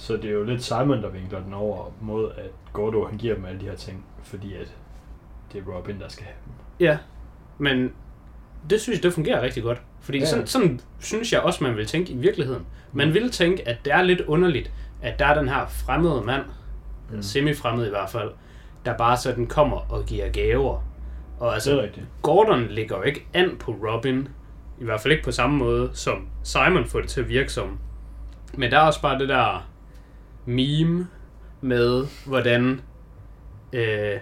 Så 0.02 0.14
det 0.14 0.26
er 0.26 0.32
jo 0.34 0.44
lidt 0.44 0.64
Simon, 0.64 1.04
der 1.04 1.10
vinkler 1.10 1.40
den 1.44 1.54
over 1.54 1.92
mod, 2.02 2.32
at 2.38 2.50
Gordo 2.74 3.06
han 3.08 3.18
giver 3.18 3.36
dem 3.36 3.46
alle 3.46 3.60
de 3.62 3.66
her 3.66 3.76
ting, 3.76 4.06
fordi 4.24 4.54
at 4.56 4.76
det 5.54 5.64
er 5.68 5.72
Robin, 5.78 6.00
der 6.00 6.08
skal 6.08 6.26
have 6.26 6.36
dem. 6.46 6.54
Ja, 6.80 6.98
men 7.58 7.92
det 8.70 8.82
synes 8.82 8.98
jeg, 8.98 9.04
det 9.04 9.14
fungerer 9.14 9.42
rigtig 9.42 9.64
godt. 9.64 9.82
Fordi 10.02 10.20
Ja. 10.20 10.26
sådan, 10.26 10.48
sådan 10.48 10.80
synes 11.00 11.34
jeg 11.34 11.42
også, 11.42 11.64
man 11.64 11.76
vil 11.78 11.86
tænke 11.86 12.14
i 12.14 12.18
virkeligheden. 12.18 12.66
Man 12.94 13.14
vil 13.14 13.32
tænke, 13.32 13.68
at 13.68 13.78
det 13.86 13.94
er 13.94 14.02
lidt 14.02 14.22
underligt, 14.22 14.72
at 15.02 15.20
der 15.20 15.26
er 15.26 15.34
den 15.40 15.50
her 15.50 15.68
fremmede 15.68 16.22
mand, 16.26 16.44
Mm. 17.10 17.16
mm. 17.16 17.22
semi-fremmed 17.22 17.86
i 17.88 17.90
hvert 17.90 18.10
fald, 18.10 18.32
der 18.86 18.98
bare 18.98 19.18
sådan 19.18 19.48
kommer 19.48 19.78
og 19.92 20.06
giver 20.06 20.30
gaver. 20.30 20.84
Og 21.40 21.48
Det 21.48 21.54
altså, 21.54 21.78
er 21.80 21.84
rigtigt. 21.84 22.06
Gordon 22.22 22.68
ligger 22.68 22.98
jo 22.98 23.04
ikke 23.04 23.26
an 23.34 23.56
på 23.60 23.72
Robin, 23.72 24.28
i 24.80 24.84
hvert 24.84 25.02
fald 25.02 25.12
ikke 25.12 25.24
på 25.24 25.32
samme 25.32 25.58
måde, 25.58 25.90
som 25.94 26.28
Simon 26.44 26.86
får 26.86 27.00
det 27.00 27.10
til 27.10 27.22
at 27.22 27.30
virke 27.30 27.50
som. 27.54 27.80
Men 28.54 28.72
der 28.72 28.78
er 28.78 28.82
også 28.88 29.02
bare 29.02 29.20
det 29.20 29.30
der 29.30 29.68
meme 30.46 31.08
med, 31.62 32.08
hvordan 32.26 32.82
øh, 33.74 34.20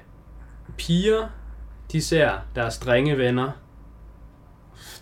piger, 0.77 1.29
de 1.91 2.01
ser 2.01 2.31
deres 2.55 2.77
drengevenner. 2.79 3.51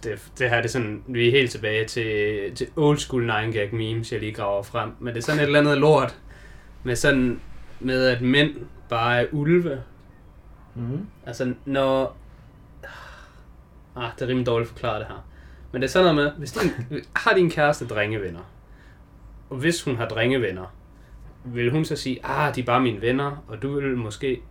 Det, 0.03 0.31
det 0.39 0.49
her 0.49 0.57
det 0.57 0.65
er 0.65 0.69
sådan, 0.69 1.03
vi 1.07 1.27
er 1.27 1.31
helt 1.31 1.51
tilbage 1.51 1.85
til, 1.85 2.55
til 2.55 2.67
old 2.75 2.97
school 2.97 3.25
9 3.25 3.51
gag 3.51 3.75
memes, 3.75 4.11
jeg 4.11 4.19
lige 4.19 4.33
graver 4.33 4.63
frem. 4.63 4.91
Men 4.99 5.13
det 5.13 5.17
er 5.17 5.25
sådan 5.25 5.39
et 5.39 5.45
eller 5.45 5.59
andet 5.59 5.77
lort, 5.77 6.19
med 6.83 6.95
sådan, 6.95 7.41
med 7.79 8.05
at 8.05 8.21
mænd 8.21 8.55
bare 8.89 9.21
er 9.21 9.25
ulve, 9.31 9.81
Mm. 10.77 11.07
Altså, 11.25 11.53
når... 11.65 12.17
Ah, 13.95 14.11
det 14.15 14.21
er 14.21 14.27
rimelig 14.27 14.45
dårligt 14.45 14.69
forklaret 14.69 14.99
det 14.99 15.07
her. 15.07 15.27
Men 15.71 15.81
det 15.81 15.87
er 15.87 15.91
sådan 15.91 16.15
noget 16.15 16.15
med, 16.15 16.39
hvis 16.39 16.51
din, 16.51 16.71
har 17.15 17.33
din 17.33 17.49
kæreste 17.49 17.87
drengevenner, 17.87 18.51
og 19.49 19.57
hvis 19.57 19.83
hun 19.83 19.95
har 19.95 20.07
drengevenner, 20.07 20.75
vil 21.53 21.71
hun 21.71 21.85
så 21.85 21.95
sige, 21.95 22.25
ah, 22.25 22.55
de 22.55 22.61
er 22.61 22.65
bare 22.65 22.81
mine 22.81 23.01
venner, 23.01 23.43
og 23.47 23.61
du 23.61 23.79
vil 23.79 23.97
måske... 23.97 24.41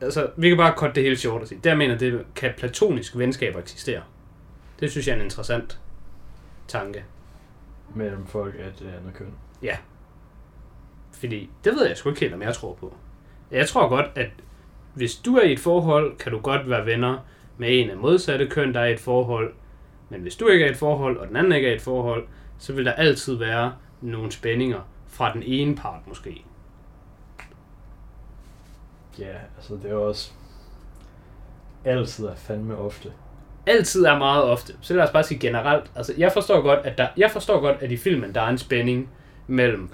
Altså, 0.00 0.30
vi 0.36 0.48
kan 0.48 0.56
bare 0.56 0.74
korte 0.76 0.94
det 0.94 1.02
hele 1.02 1.16
short 1.16 1.42
og 1.42 1.48
sige, 1.48 1.60
der 1.64 1.74
mener 1.74 1.98
det, 1.98 2.24
kan 2.34 2.52
platonisk 2.56 3.18
venskaber 3.18 3.58
eksistere. 3.58 4.02
Det 4.80 4.90
synes 4.90 5.06
jeg 5.06 5.12
er 5.12 5.16
en 5.16 5.24
interessant 5.24 5.80
tanke. 6.68 7.04
Mellem 7.94 8.26
folk 8.26 8.54
af 8.58 8.72
det 8.78 8.86
andet 8.86 9.14
køn. 9.14 9.34
Ja. 9.62 9.76
Fordi, 11.12 11.50
det 11.64 11.72
ved 11.72 11.86
jeg 11.86 11.96
sgu 11.96 12.08
ikke 12.08 12.20
helt, 12.20 12.34
om 12.34 12.42
jeg 12.42 12.54
tror 12.54 12.74
på. 12.74 12.94
Jeg 13.50 13.68
tror 13.68 13.88
godt, 13.88 14.06
at 14.14 14.30
hvis 14.94 15.16
du 15.16 15.36
er 15.36 15.42
i 15.42 15.52
et 15.52 15.60
forhold, 15.60 16.16
kan 16.16 16.32
du 16.32 16.40
godt 16.40 16.70
være 16.70 16.86
venner 16.86 17.18
med 17.58 17.80
en 17.80 17.90
af 17.90 17.96
modsatte 17.96 18.46
køn, 18.46 18.74
der 18.74 18.80
er 18.80 18.86
i 18.86 18.92
et 18.92 19.00
forhold. 19.00 19.52
Men 20.08 20.20
hvis 20.20 20.36
du 20.36 20.48
ikke 20.48 20.64
er 20.64 20.68
i 20.68 20.72
et 20.72 20.76
forhold, 20.76 21.16
og 21.16 21.28
den 21.28 21.36
anden 21.36 21.52
ikke 21.52 21.68
er 21.68 21.72
i 21.72 21.76
et 21.76 21.82
forhold, 21.82 22.26
så 22.58 22.72
vil 22.72 22.84
der 22.84 22.92
altid 22.92 23.34
være 23.34 23.74
nogle 24.00 24.32
spændinger 24.32 24.80
fra 25.10 25.32
den 25.32 25.42
ene 25.42 25.76
part 25.76 26.06
måske. 26.06 26.44
Ja, 29.18 29.34
altså 29.56 29.74
det 29.74 29.90
er 29.90 29.94
også... 29.94 30.30
Altid 31.84 32.26
er 32.26 32.34
fandme 32.34 32.76
ofte. 32.76 33.12
Altid 33.66 34.04
er 34.04 34.18
meget 34.18 34.44
ofte. 34.44 34.74
Så 34.80 34.94
lad 34.94 35.04
os 35.04 35.10
bare 35.10 35.24
sige 35.24 35.38
generelt. 35.38 35.90
Altså, 35.96 36.14
jeg 36.18 36.32
forstår 36.32 36.60
godt, 36.62 36.78
at 36.78 36.98
der, 36.98 37.08
jeg 37.16 37.30
forstår 37.30 37.60
godt, 37.60 37.76
at 37.80 37.92
i 37.92 37.96
filmen, 37.96 38.34
der 38.34 38.40
er 38.40 38.48
en 38.48 38.58
spænding 38.58 39.10
mellem 39.46 39.90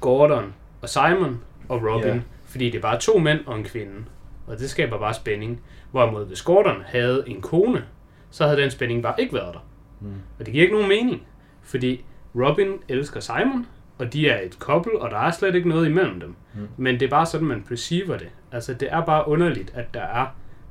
Gordon 0.00 0.54
og 0.82 0.88
Simon 0.88 1.40
og 1.68 1.82
Robin. 1.82 2.08
Yeah. 2.08 2.20
Fordi 2.44 2.70
det 2.70 2.78
er 2.78 2.82
bare 2.82 2.98
to 2.98 3.18
mænd 3.18 3.46
og 3.46 3.58
en 3.58 3.64
kvinde. 3.64 4.04
Og 4.46 4.58
det 4.58 4.70
skaber 4.70 4.98
bare 4.98 5.14
spænding. 5.14 5.60
Hvorimod 5.90 6.26
hvis 6.26 6.42
Gordon 6.42 6.82
havde 6.86 7.24
en 7.26 7.40
kone, 7.40 7.84
så 8.30 8.44
havde 8.44 8.60
den 8.60 8.70
spænding 8.70 9.02
bare 9.02 9.14
ikke 9.18 9.34
været 9.34 9.54
der. 9.54 9.66
Mm. 10.00 10.14
Og 10.38 10.46
det 10.46 10.52
giver 10.52 10.62
ikke 10.62 10.74
nogen 10.74 10.88
mening. 10.88 11.26
Fordi 11.62 12.04
Robin 12.34 12.72
elsker 12.88 13.20
Simon, 13.20 13.66
og 14.00 14.12
de 14.12 14.28
er 14.28 14.40
et 14.40 14.52
couple, 14.52 14.98
og 14.98 15.10
der 15.10 15.16
er 15.16 15.30
slet 15.30 15.54
ikke 15.54 15.68
noget 15.68 15.86
imellem 15.86 16.20
dem. 16.20 16.34
Mm. 16.54 16.68
Men 16.76 17.00
det 17.00 17.06
er 17.06 17.10
bare 17.10 17.26
sådan, 17.26 17.46
man 17.46 17.62
perceiver 17.62 18.18
det. 18.18 18.28
Altså, 18.52 18.74
det 18.74 18.92
er 18.92 19.04
bare 19.04 19.28
underligt, 19.28 19.72
at 19.74 19.94
der 19.94 20.02
er 20.02 20.26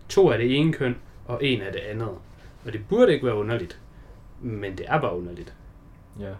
to 0.09 0.31
af 0.31 0.37
det 0.37 0.57
ene 0.57 0.73
køn, 0.73 0.95
og 1.25 1.45
en 1.45 1.61
af 1.61 1.71
det 1.71 1.79
andet. 1.79 2.09
Og 2.65 2.73
det 2.73 2.81
burde 2.89 3.13
ikke 3.13 3.25
være 3.25 3.35
underligt. 3.35 3.79
Men 4.41 4.77
det 4.77 4.85
er 4.89 5.01
bare 5.01 5.17
underligt. 5.17 5.53
Ja. 6.19 6.31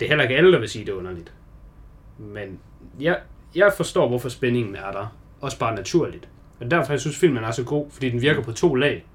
Det 0.00 0.06
er 0.06 0.08
heller 0.08 0.22
ikke 0.22 0.36
alle, 0.36 0.52
der 0.52 0.58
vil 0.58 0.68
sige, 0.68 0.84
det 0.84 0.92
er 0.92 0.96
underligt. 0.96 1.32
Men 2.18 2.58
jeg, 3.00 3.20
jeg 3.54 3.72
forstår, 3.76 4.08
hvorfor 4.08 4.28
spændingen 4.28 4.76
er 4.76 4.92
der. 4.92 5.16
Også 5.40 5.58
bare 5.58 5.74
naturligt. 5.74 6.28
Og 6.60 6.70
derfor 6.70 6.92
jeg 6.92 7.00
synes 7.00 7.18
filmen 7.18 7.44
er 7.44 7.50
så 7.50 7.64
god, 7.64 7.90
fordi 7.90 8.10
den 8.10 8.22
virker 8.22 8.42
på 8.42 8.52
to 8.52 8.74
lag. 8.74 9.06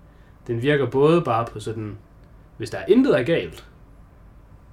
Den 0.48 0.62
virker 0.62 0.86
både 0.86 1.22
bare 1.22 1.46
på 1.46 1.60
sådan, 1.60 1.98
hvis 2.58 2.70
der 2.70 2.78
er 2.78 2.86
intet 2.88 3.20
er 3.20 3.24
galt, 3.24 3.66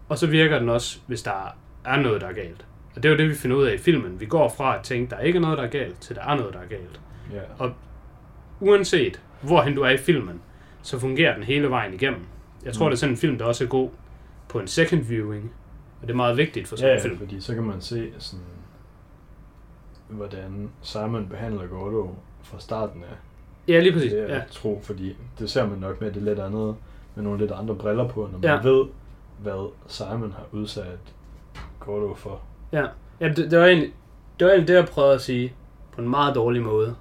og 0.08 0.18
så 0.18 0.26
virker 0.26 0.58
den 0.58 0.68
også, 0.68 0.98
hvis 1.06 1.22
der 1.22 1.56
er 1.84 1.96
noget, 1.96 2.20
der 2.20 2.26
er 2.26 2.32
galt. 2.32 2.66
Og 2.96 3.02
det 3.02 3.08
er 3.08 3.12
jo 3.12 3.18
det, 3.18 3.28
vi 3.28 3.34
finder 3.34 3.56
ud 3.56 3.64
af 3.64 3.74
i 3.74 3.78
filmen. 3.78 4.20
Vi 4.20 4.26
går 4.26 4.48
fra 4.48 4.76
at 4.78 4.82
tænke, 4.84 5.10
der 5.10 5.16
er 5.16 5.20
ikke 5.20 5.40
noget, 5.40 5.58
der 5.58 5.64
er 5.64 5.68
galt, 5.70 6.00
til 6.00 6.16
der 6.16 6.22
er 6.22 6.36
noget, 6.36 6.54
der 6.54 6.60
er 6.60 6.66
galt. 6.66 7.00
Ja. 7.32 7.68
Uanset 8.60 9.20
hvorhen 9.42 9.74
du 9.74 9.82
er 9.82 9.90
i 9.90 9.96
filmen, 9.96 10.40
så 10.82 10.98
fungerer 10.98 11.34
den 11.34 11.42
hele 11.42 11.70
vejen 11.70 11.94
igennem. 11.94 12.20
Jeg 12.64 12.72
tror, 12.72 12.86
Mm. 12.86 12.90
det 12.90 12.96
er 12.96 12.98
sådan 12.98 13.12
en 13.12 13.16
film, 13.16 13.38
der 13.38 13.44
også 13.44 13.64
er 13.64 13.68
god 13.68 13.90
på 14.48 14.58
en 14.58 14.66
second 14.66 15.00
viewing. 15.02 15.52
Og 16.00 16.06
det 16.08 16.12
er 16.12 16.16
meget 16.16 16.36
vigtigt 16.36 16.68
for 16.68 16.76
sådan 16.76 16.88
Ja, 16.90 16.94
en 16.96 17.02
ja, 17.02 17.08
film. 17.08 17.18
fordi 17.18 17.40
så 17.40 17.54
kan 17.54 17.62
man 17.62 17.80
se 17.80 18.12
sådan, 18.18 18.44
hvordan 20.08 20.70
Simon 20.82 21.28
behandler 21.28 21.66
Gordo 21.66 22.14
fra 22.42 22.58
starten 22.60 23.02
af. 23.02 23.16
Ja, 23.72 23.80
lige 23.80 23.92
præcis. 23.92 24.12
Det 24.12 24.30
er 24.30 24.34
Ja. 24.34 24.42
tro, 24.50 24.80
fordi 24.84 25.16
det 25.38 25.50
ser 25.50 25.66
man 25.68 25.78
nok 25.78 26.00
med 26.00 26.12
det 26.12 26.22
lidt 26.22 26.38
andet, 26.38 26.76
med 27.14 27.24
nogle 27.24 27.38
lidt 27.38 27.50
andre 27.52 27.74
briller 27.74 28.08
på, 28.08 28.28
når 28.32 28.38
man 28.38 28.50
ja. 28.50 28.68
ved, 28.68 28.84
hvad 29.38 29.70
Simon 29.86 30.32
har 30.32 30.44
udsat 30.52 30.98
Gordo 31.84 32.14
for. 32.14 32.40
Ja, 32.72 32.84
ja 33.20 33.28
det, 33.28 33.50
det, 33.50 33.58
var 33.58 33.66
egentlig, 33.66 33.92
det 34.38 34.44
var 34.46 34.52
egentlig 34.52 34.68
det, 34.68 34.74
jeg 34.74 34.84
prøvede 34.86 35.14
at 35.14 35.20
sige 35.20 35.54
på 35.94 36.00
en 36.00 36.08
meget 36.08 36.34
dårlig 36.34 36.62
måde. 36.62 36.94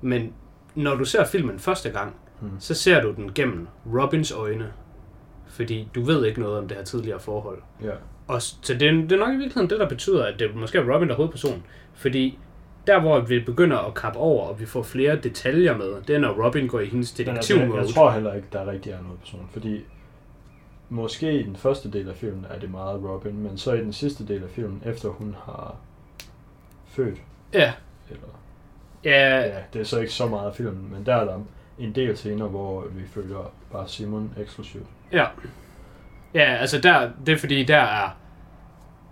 Men 0.00 0.32
når 0.74 0.94
du 0.94 1.04
ser 1.04 1.24
filmen 1.24 1.58
første 1.58 1.90
gang, 1.90 2.14
Hmm. 2.40 2.50
så 2.58 2.74
ser 2.74 3.02
du 3.02 3.12
den 3.12 3.30
gennem 3.34 3.68
Robins 3.94 4.32
øjne. 4.32 4.72
Fordi 5.48 5.88
du 5.94 6.02
ved 6.02 6.24
ikke 6.26 6.40
noget 6.40 6.58
om 6.58 6.68
det 6.68 6.76
her 6.76 6.84
tidligere 6.84 7.20
forhold. 7.20 7.58
Ja. 7.82 7.90
Og 8.28 8.42
så 8.42 8.74
det, 8.74 8.82
er- 8.82 8.92
det 8.92 9.12
er 9.12 9.16
nok 9.16 9.28
i 9.28 9.36
virkeligheden 9.36 9.70
det, 9.70 9.80
der 9.80 9.88
betyder, 9.88 10.24
at 10.24 10.38
det 10.38 10.56
måske 10.56 10.78
er 10.78 10.94
Robin, 10.94 11.08
der 11.08 11.14
er 11.14 11.16
hovedperson. 11.16 11.62
Fordi 11.94 12.38
der, 12.86 13.00
hvor 13.00 13.20
vi 13.20 13.40
begynder 13.40 13.78
at 13.78 13.94
kappe 13.94 14.18
over, 14.18 14.46
og 14.48 14.60
vi 14.60 14.66
får 14.66 14.82
flere 14.82 15.16
detaljer 15.16 15.76
med, 15.76 15.92
det 16.08 16.16
er, 16.16 16.20
når 16.20 16.44
Robin 16.46 16.68
går 16.68 16.80
i 16.80 16.86
hendes 16.86 17.10
altså, 17.20 17.32
detektiv 17.32 17.56
jeg, 17.56 17.74
jeg 17.82 17.88
tror 17.94 18.10
heller 18.10 18.34
ikke, 18.34 18.48
der 18.52 18.70
rigtig 18.70 18.92
er 18.92 19.02
noget 19.02 19.18
person, 19.20 19.48
fordi 19.52 19.84
måske 20.88 21.40
i 21.40 21.42
den 21.42 21.56
første 21.56 21.90
del 21.90 22.08
af 22.08 22.16
filmen 22.16 22.46
er 22.50 22.58
det 22.58 22.70
meget 22.70 23.04
Robin, 23.04 23.42
men 23.42 23.58
så 23.58 23.72
i 23.72 23.80
den 23.80 23.92
sidste 23.92 24.26
del 24.26 24.42
af 24.42 24.50
filmen, 24.50 24.82
efter 24.84 25.08
hun 25.08 25.36
har 25.44 25.76
født, 26.86 27.18
Ja, 27.52 27.72
eller 28.10 28.26
ja, 29.04 29.40
ja, 29.40 29.58
det 29.72 29.80
er 29.80 29.84
så 29.84 30.00
ikke 30.00 30.12
så 30.12 30.26
meget 30.26 30.48
af 30.48 30.54
filmen, 30.54 30.88
men 30.92 31.06
der 31.06 31.14
er 31.14 31.24
der 31.24 31.38
en 31.78 31.94
del 31.94 32.16
scener, 32.16 32.46
hvor 32.46 32.84
vi 32.90 33.06
følger 33.06 33.52
bare 33.72 33.88
Simon 33.88 34.32
eksklusivt. 34.40 34.86
Ja. 35.12 35.26
Ja, 36.34 36.56
altså 36.56 36.80
der, 36.80 37.10
det 37.26 37.32
er 37.32 37.38
fordi, 37.38 37.64
der 37.64 37.76
er, 37.76 38.08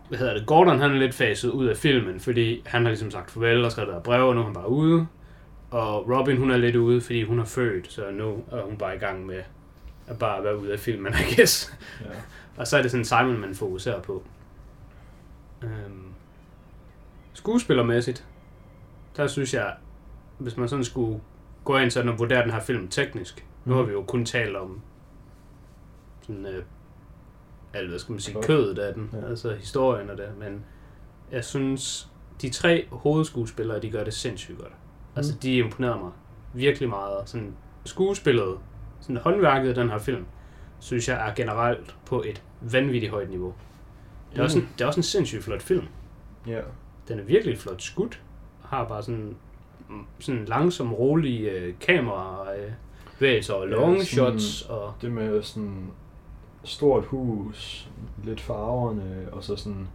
hvad 0.09 0.19
hedder 0.19 0.35
det, 0.35 0.47
Gordon 0.47 0.79
han 0.79 0.91
er 0.91 0.95
lidt 0.99 1.15
faset 1.15 1.51
ud 1.51 1.67
af 1.67 1.77
filmen, 1.77 2.21
fordi 2.21 2.63
han 2.67 2.83
har 2.83 2.91
ligesom 2.91 3.11
sagt 3.11 3.31
farvel 3.31 3.65
og 3.65 3.73
skrevet 3.73 3.93
der 3.95 4.01
brev, 4.01 4.29
og 4.29 4.35
nu 4.35 4.41
er 4.41 4.45
han 4.45 4.55
bare 4.55 4.69
ude. 4.69 5.07
Og 5.71 6.11
Robin, 6.11 6.37
hun 6.37 6.51
er 6.51 6.57
lidt 6.57 6.77
ude, 6.77 7.01
fordi 7.01 7.23
hun 7.23 7.39
er 7.39 7.45
født, 7.45 7.93
så 7.93 8.11
nu 8.13 8.45
er 8.53 8.63
hun 8.63 8.77
bare 8.77 8.97
i 8.97 8.99
gang 8.99 9.27
med 9.27 9.41
at 10.07 10.19
bare 10.19 10.45
være 10.45 10.59
ude 10.59 10.73
af 10.73 10.79
filmen, 10.81 11.13
I 11.13 11.35
guess. 11.37 11.79
Ja. 12.01 12.07
Og 12.61 12.67
så 12.67 12.77
er 12.79 12.83
det 12.83 12.91
sådan 12.91 13.05
Simon, 13.05 13.39
man 13.41 13.55
fokuserer 13.55 14.01
på. 14.01 14.23
Øhm, 15.63 16.13
skuespillermæssigt, 17.33 18.27
der 19.17 19.27
synes 19.27 19.55
jeg, 19.55 19.75
hvis 20.39 20.57
man 20.57 20.69
sådan 20.69 20.85
skulle 20.85 21.21
gå 21.65 21.77
ind 21.77 21.91
sådan 21.91 22.09
og 22.09 22.19
vurdere 22.19 22.43
den 22.43 22.51
her 22.51 22.61
film 22.61 22.89
teknisk, 22.89 23.47
nu 23.65 23.75
har 23.75 23.83
vi 23.83 23.93
jo 23.93 24.03
kun 24.03 24.25
talt 24.25 24.57
om 24.57 24.81
sådan, 26.23 26.47
øh, 26.47 26.65
alt, 27.75 27.89
hvad 27.89 27.99
skal 27.99 28.13
man 28.13 28.21
sige, 28.21 28.43
kødet 28.43 28.79
af 28.79 28.95
den, 28.95 29.11
Ja. 29.13 29.27
altså 29.29 29.55
historien 29.55 30.11
og 30.11 30.19
det, 30.19 30.29
men 30.39 30.65
jeg 31.33 31.45
synes, 31.45 32.11
de 32.43 32.51
tre 32.51 32.87
hovedskuespillere, 32.93 33.81
de 33.81 33.91
gør 33.91 34.05
det 34.05 34.15
sindssygt 34.15 34.59
godt. 34.59 34.73
Altså, 35.17 35.33
Mm. 35.33 35.39
de 35.39 35.57
imponerer 35.57 35.99
mig 35.99 36.11
virkelig 36.53 36.89
meget. 36.89 37.29
Sådan, 37.29 37.57
skuespillet, 37.85 38.59
sådan 39.07 39.17
håndværket 39.17 39.69
af 39.69 39.75
den 39.75 39.91
her 39.91 39.99
film, 39.99 40.25
synes 40.79 41.09
jeg 41.09 41.29
er 41.29 41.35
generelt 41.35 41.97
på 42.07 42.23
et 42.27 42.43
vanvittigt 42.61 43.13
højt 43.13 43.31
niveau. 43.31 43.55
Det 44.33 44.39
er, 44.39 44.43
også 44.45 44.59
en, 44.59 44.69
det 44.79 44.85
er 44.85 44.87
også 44.89 45.01
en 45.01 45.05
sindssygt 45.05 45.45
flot 45.45 45.63
film. 45.63 45.85
Ja. 46.47 46.61
Den 47.09 47.19
er 47.19 47.23
virkelig 47.25 47.59
flot 47.59 47.83
skudt. 47.83 48.23
Har 48.65 48.85
bare 48.89 49.03
sådan, 49.03 49.37
mm, 49.89 50.05
sådan 50.19 50.45
langsom, 50.45 50.93
rolig 50.93 51.41
øh, 51.43 51.75
kamera 51.81 52.47
øh, 52.57 52.73
og 53.21 53.27
Ja, 53.61 53.65
long 53.65 54.03
sådan- 54.03 54.05
shots. 54.39 54.63
Og, 54.63 54.93
Det 55.03 55.13
med 55.13 55.43
sådan 55.43 55.91
stort 56.65 57.05
hus, 57.05 57.89
lidt 58.25 58.41
farverne, 58.41 59.27
og 59.33 59.45
så 59.45 59.57
sådan 59.57 59.89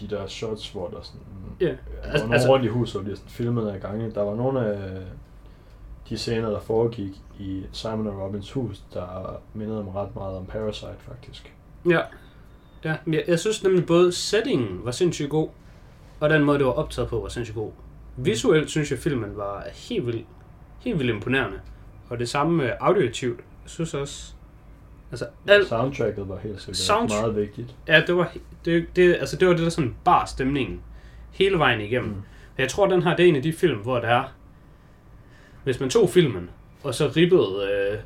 de 0.00 0.08
der 0.08 0.26
shots, 0.26 0.70
hvor 0.70 0.88
der 0.88 1.00
sådan 1.02 1.20
Ja, 1.60 1.76
nogle 2.18 2.34
altså- 2.34 2.48
rundt 2.48 2.64
i 2.64 2.68
huset, 2.68 2.96
og 2.96 3.02
bliver 3.04 3.16
sådan 3.16 3.30
filmet 3.30 3.68
af 3.68 3.80
gange. 3.80 4.10
Der 4.10 4.22
var 4.22 4.34
nogle 4.34 4.66
af 4.66 5.00
de 6.08 6.18
scener, 6.18 6.50
der 6.50 6.60
foregik 6.60 7.12
i 7.38 7.62
Simon 7.72 8.06
og 8.06 8.20
Robins 8.20 8.52
hus, 8.52 8.82
der 8.94 9.40
mindede 9.54 9.78
om 9.78 9.88
ret 9.88 10.14
meget 10.14 10.36
om 10.36 10.46
Parasite, 10.46 10.94
faktisk. 11.08 11.54
ja, 11.90 12.00
ja 12.84 12.96
men 13.04 13.14
jeg, 13.14 13.24
jeg 13.28 13.38
synes 13.38 13.62
nemlig 13.62 13.86
både 13.86 14.12
settingen 14.12 14.80
var 14.84 14.90
sindssygt 14.90 15.30
god, 15.30 15.48
og 16.20 16.30
den 16.30 16.44
måde, 16.44 16.58
det 16.58 16.66
var 16.66 16.72
optaget 16.72 17.08
på, 17.08 17.20
var 17.20 17.28
sindssygt 17.28 17.56
god. 17.56 17.70
Visuelt 18.16 18.70
synes 18.70 18.90
jeg, 18.90 18.98
filmen 18.98 19.36
var 19.36 19.64
helt 19.74 20.06
vildt, 20.06 20.26
helt 20.80 20.98
vildt 20.98 21.10
imponerende. 21.10 21.60
Og 22.08 22.18
det 22.18 22.28
samme 22.28 22.56
med 22.56 22.72
auditivt. 22.80 23.38
Jeg 23.38 23.70
synes 23.70 23.94
også, 23.94 24.32
altså 25.10 25.26
alt, 25.48 25.68
Soundtracket 25.68 26.28
var 26.28 26.38
helt 26.38 26.60
sikkert 26.60 26.76
Soundtrack- 26.76 27.20
meget 27.20 27.36
vigtigt. 27.36 27.74
Ja, 27.88 28.02
det 28.06 28.16
var 28.16 28.32
det, 28.64 28.86
det, 28.96 29.14
altså 29.14 29.36
det 29.36 29.48
var 29.48 29.54
det, 29.54 29.62
der 29.62 29.70
sådan 29.70 29.94
bar 30.04 30.24
stemningen 30.24 30.80
hele 31.30 31.58
vejen 31.58 31.80
igennem. 31.80 32.10
Mm. 32.10 32.22
Jeg 32.58 32.68
tror, 32.68 32.86
den 32.86 33.02
her 33.02 33.16
det 33.16 33.24
er 33.24 33.28
en 33.28 33.36
af 33.36 33.42
de 33.42 33.52
film, 33.52 33.78
hvor 33.78 33.98
der 33.98 34.08
er, 34.08 34.24
hvis 35.64 35.80
man 35.80 35.90
tog 35.90 36.10
filmen, 36.10 36.50
og 36.84 36.94
så 36.94 37.12
ribbede 37.16 37.68
øh, 37.70 37.98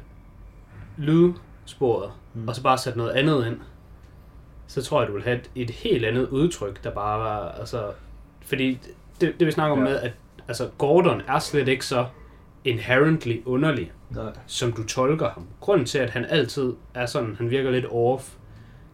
lydsporet, 0.98 2.10
Mm. 2.34 2.48
og 2.48 2.54
så 2.56 2.62
bare 2.62 2.78
satte 2.78 2.98
noget 2.98 3.10
andet 3.12 3.46
ind, 3.46 3.56
så 4.66 4.82
tror 4.82 5.00
jeg, 5.00 5.08
du 5.08 5.12
vil 5.14 5.22
have 5.24 5.36
et, 5.36 5.50
et 5.54 5.70
helt 5.70 6.04
andet 6.04 6.28
udtryk, 6.28 6.84
der 6.84 6.90
bare 6.90 7.18
var, 7.18 7.48
altså, 7.48 7.92
fordi 8.46 8.78
det, 9.20 9.34
det 9.40 9.46
vi 9.46 9.52
snakker 9.52 9.72
om 9.72 9.78
Ja. 9.78 9.84
med, 9.84 9.96
at 10.00 10.12
altså, 10.48 10.68
Gordon 10.78 11.22
er 11.28 11.38
slet 11.38 11.68
ikke 11.68 11.86
så 11.86 12.06
inherently 12.64 13.42
underlig, 13.44 13.92
Nej. 14.10 14.32
som 14.46 14.72
du 14.72 14.86
tolker 14.86 15.28
ham. 15.30 15.46
Grunden 15.60 15.86
til, 15.86 15.98
at 15.98 16.10
han 16.10 16.24
altid 16.24 16.72
er 16.94 17.06
sådan, 17.06 17.34
han 17.36 17.50
virker 17.50 17.70
lidt 17.70 17.86
off, 17.90 18.32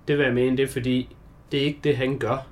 det 0.08 0.18
vil 0.18 0.24
jeg 0.24 0.34
mene, 0.34 0.56
det 0.56 0.62
er 0.62 0.72
fordi, 0.72 1.16
det 1.52 1.60
er 1.60 1.64
ikke 1.64 1.80
det, 1.84 1.96
han 1.96 2.18
gør. 2.18 2.46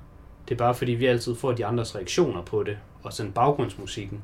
Det 0.49 0.55
er 0.55 0.57
bare 0.57 0.75
fordi, 0.75 0.91
vi 0.91 1.05
altid 1.05 1.35
får 1.35 1.51
de 1.51 1.65
andres 1.65 1.95
reaktioner 1.95 2.41
på 2.41 2.63
det, 2.63 2.77
og 3.03 3.13
sådan 3.13 3.31
baggrundsmusikken. 3.31 4.23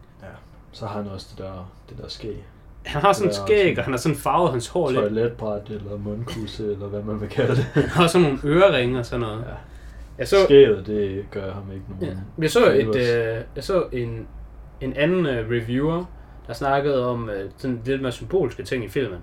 Så 0.71 0.85
har 0.85 1.01
han 1.01 1.11
også 1.11 1.27
det 1.31 1.37
der, 1.45 1.71
det 1.89 1.97
der 1.97 2.07
skæg. 2.07 2.45
Han 2.85 3.01
har 3.01 3.13
sådan 3.13 3.31
Ja, 3.31 3.45
skæg, 3.45 3.77
og 3.77 3.83
han 3.83 3.93
har 3.93 3.97
sådan 3.97 4.17
farvet 4.17 4.51
hans 4.51 4.67
hår 4.67 4.89
lidt. 4.89 5.01
Toiletbræt 5.01 5.69
eller 5.69 5.97
mundkusse, 5.97 6.71
eller 6.71 6.87
hvad 6.87 7.01
man 7.03 7.21
vil 7.21 7.29
kalde 7.29 7.55
det. 7.55 7.63
Han 7.63 7.89
har 7.89 8.07
sådan 8.07 8.27
nogle 8.27 8.39
øreringe 8.45 8.99
og 8.99 9.05
sådan 9.05 9.19
noget. 9.19 9.39
Ja. 9.39 9.53
Jeg 10.17 10.27
så, 10.27 10.35
Skæget, 10.45 10.87
det 10.87 11.25
gør 11.31 11.53
ham 11.53 11.71
ikke 11.73 11.85
nogen. 11.89 12.05
ja, 12.05 12.41
jeg 12.41 12.51
så, 12.51 12.71
et, 12.71 12.95
øh, 12.95 13.41
jeg 13.55 13.63
så 13.63 13.85
en, 13.91 14.27
en 14.81 14.93
anden 14.93 15.25
øh, 15.25 15.49
reviewer, 15.49 16.05
der 16.47 16.53
snakkede 16.53 17.05
om 17.07 17.29
øh, 17.29 17.49
sådan 17.57 17.81
lidt 17.85 18.01
mere 18.01 18.11
symbolske 18.11 18.63
ting 18.63 18.83
i 18.85 18.87
filmen, 18.87 19.19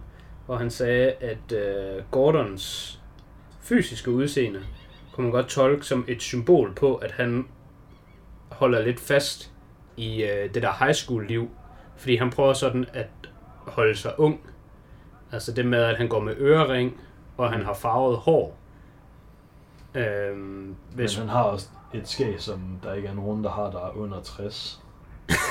hvor 0.47 0.57
han 0.57 0.71
sagde, 0.71 1.13
at 1.21 1.53
øh, 1.53 2.03
Gordons 2.11 3.01
fysiske 3.61 4.11
udseende 4.11 4.61
kunne 5.13 5.25
man 5.25 5.33
godt 5.33 5.47
tolke 5.49 5.87
som 5.87 6.05
et 6.09 6.23
symbol 6.23 6.73
på, 6.75 6.95
at 6.95 7.11
han 7.13 7.47
holder 8.49 8.83
lidt 8.83 9.01
fast 9.01 9.51
i 9.97 10.23
øh, 10.23 10.55
det 10.55 10.63
der 10.63 10.85
high 10.85 10.95
school 10.95 11.27
liv, 11.27 11.51
fordi 11.97 12.17
han 12.17 12.31
prøver 12.31 12.53
sådan 12.53 12.87
at 12.93 13.07
holde 13.67 13.97
sig 13.97 14.21
ung. 14.21 14.41
Altså 15.33 15.53
det 15.53 15.67
med, 15.67 15.83
at 15.83 15.97
han 15.97 16.09
går 16.09 16.21
med 16.21 16.35
ørering, 16.39 17.01
og 17.37 17.53
han 17.53 17.65
har 17.65 17.75
farvet 17.75 18.17
hår. 18.17 18.59
Øhm, 19.95 20.75
hvis, 20.95 21.19
Men 21.19 21.29
han 21.29 21.37
har 21.37 21.43
også 21.43 21.69
et 21.95 22.09
skæg, 22.09 22.41
som 22.41 22.61
der 22.83 22.95
ikke 22.95 23.09
er 23.09 23.15
nogen, 23.15 23.45
der 23.45 23.51
har, 23.51 23.71
der 23.71 23.87
er 23.87 23.97
under 23.97 24.21
60. 24.21 24.83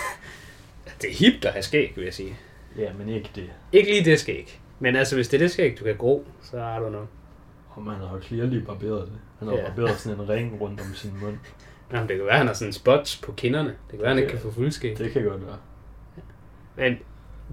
det 1.01 1.09
er 1.09 1.13
hipt 1.13 1.45
at 1.45 1.53
have 1.53 1.63
skæg, 1.63 1.93
vil 1.95 2.03
jeg 2.03 2.13
sige. 2.13 2.37
Ja, 2.77 2.93
men 2.93 3.09
ikke 3.09 3.29
det. 3.35 3.49
Ikke 3.71 3.91
lige 3.91 4.05
det 4.05 4.19
skæg. 4.19 4.59
Men 4.79 4.95
altså, 4.95 5.15
hvis 5.15 5.27
det 5.27 5.37
er 5.37 5.43
det 5.43 5.51
skæg, 5.51 5.79
du 5.79 5.83
kan 5.83 5.97
gro, 5.97 6.25
så 6.41 6.57
er 6.57 6.79
du 6.79 6.89
noget. 6.89 7.07
Og 7.69 7.83
man 7.83 7.95
har 7.95 8.19
jo 8.31 8.45
lige 8.45 8.61
barberet 8.61 9.07
det. 9.07 9.19
Han 9.39 9.47
har 9.47 9.55
ja. 9.55 9.67
barberet 9.67 9.99
sådan 9.99 10.19
en 10.19 10.29
ring 10.29 10.61
rundt 10.61 10.81
om 10.81 10.93
sin 10.93 11.11
mund. 11.21 11.37
Jamen, 11.93 12.09
det 12.09 12.17
kan 12.17 12.25
være, 12.25 12.33
at 12.33 12.37
han 12.37 12.47
har 12.47 12.53
sådan 12.53 12.73
spots 12.73 13.17
på 13.17 13.31
kinderne. 13.31 13.69
Det 13.69 13.89
kan 13.89 13.99
være, 13.99 14.09
at 14.09 14.15
han 14.15 14.23
ikke 14.23 14.31
kan 14.31 14.39
få 14.39 14.51
fuldskæg. 14.51 14.97
Det 14.97 15.11
kan 15.11 15.23
godt 15.23 15.47
være. 15.47 15.57
Men 16.75 16.97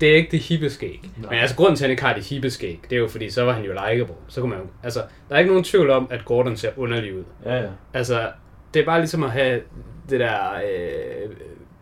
det 0.00 0.11
er 0.11 0.16
ikke 0.16 0.31
det 0.31 0.40
hippe 0.40 0.70
skæg. 0.70 1.11
Nej. 1.16 1.31
Men 1.31 1.38
altså, 1.38 1.57
grunden 1.57 1.76
til, 1.76 1.85
at 1.85 1.88
han 1.88 1.90
ikke 1.90 2.03
har 2.03 2.14
det 2.14 2.24
hippe 2.24 2.50
skæg, 2.50 2.81
det 2.90 2.96
er 2.96 3.00
jo 3.00 3.09
fordi, 3.09 3.31
så 3.31 3.44
var 3.44 3.53
han 3.53 3.64
jo 3.64 3.72
likeable. 3.72 4.14
Så 4.29 4.40
kunne 4.40 4.50
man 4.50 4.59
jo, 4.59 4.66
altså, 4.83 5.03
der 5.29 5.35
er 5.35 5.38
ikke 5.38 5.50
nogen 5.50 5.64
tvivl 5.64 5.90
om, 5.90 6.07
at 6.11 6.24
Gordon 6.24 6.57
ser 6.57 6.70
underlig 6.76 7.14
ud. 7.16 7.24
Ja, 7.44 7.57
ja. 7.57 7.68
Altså, 7.94 8.33
det 8.74 8.81
er 8.81 8.85
bare 8.85 8.98
ligesom 8.98 9.22
at 9.22 9.31
have 9.31 9.62
det 10.11 10.20
der 10.20 10.55
øh, 10.55 11.31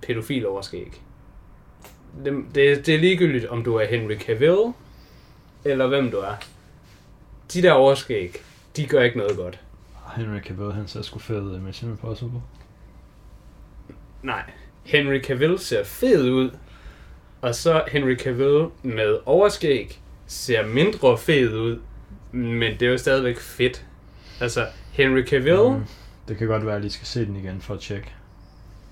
pædofil 0.02 0.46
overskæg. 0.46 1.02
Det, 2.24 2.44
det, 2.54 2.86
det 2.86 2.94
er 2.94 2.98
ligegyldigt, 2.98 3.46
om 3.46 3.64
du 3.64 3.76
er 3.76 3.84
Henry 3.84 4.16
Cavill, 4.18 4.72
eller 5.64 5.86
hvem 5.86 6.10
du 6.10 6.16
er. 6.16 6.34
De 7.54 7.62
der 7.62 7.72
overskæg, 7.72 8.36
de 8.76 8.86
gør 8.86 9.02
ikke 9.02 9.18
noget 9.18 9.36
godt. 9.36 9.60
Henry 10.18 10.40
Cavill, 10.40 10.72
han 10.72 10.88
ser 10.88 11.02
sgu 11.02 11.18
fed 11.18 11.40
ud 11.42 11.56
i 11.56 11.60
Mission 11.60 11.90
Impossible. 11.90 12.40
Nej, 14.22 14.42
Henry 14.84 15.20
Cavill 15.20 15.58
ser 15.58 15.84
fed 15.84 16.30
ud, 16.30 16.50
og 17.40 17.54
så 17.54 17.84
Henry 17.88 18.16
Cavill 18.16 18.66
med 18.82 19.18
overskæg 19.26 20.00
ser 20.26 20.66
mindre 20.66 21.18
fed 21.18 21.54
ud, 21.58 21.78
men 22.32 22.72
det 22.72 22.82
er 22.82 22.90
jo 22.90 22.98
stadigvæk 22.98 23.38
fedt. 23.40 23.86
Altså, 24.40 24.66
Henry 24.92 25.22
Cavill, 25.26 25.68
mm. 25.78 25.84
Det 26.28 26.36
kan 26.38 26.46
godt 26.46 26.62
være, 26.62 26.72
at 26.72 26.74
jeg 26.74 26.80
lige 26.80 26.92
skal 26.92 27.06
se 27.06 27.26
den 27.26 27.36
igen 27.36 27.60
for 27.60 27.74
at 27.74 27.80
tjekke. 27.80 28.14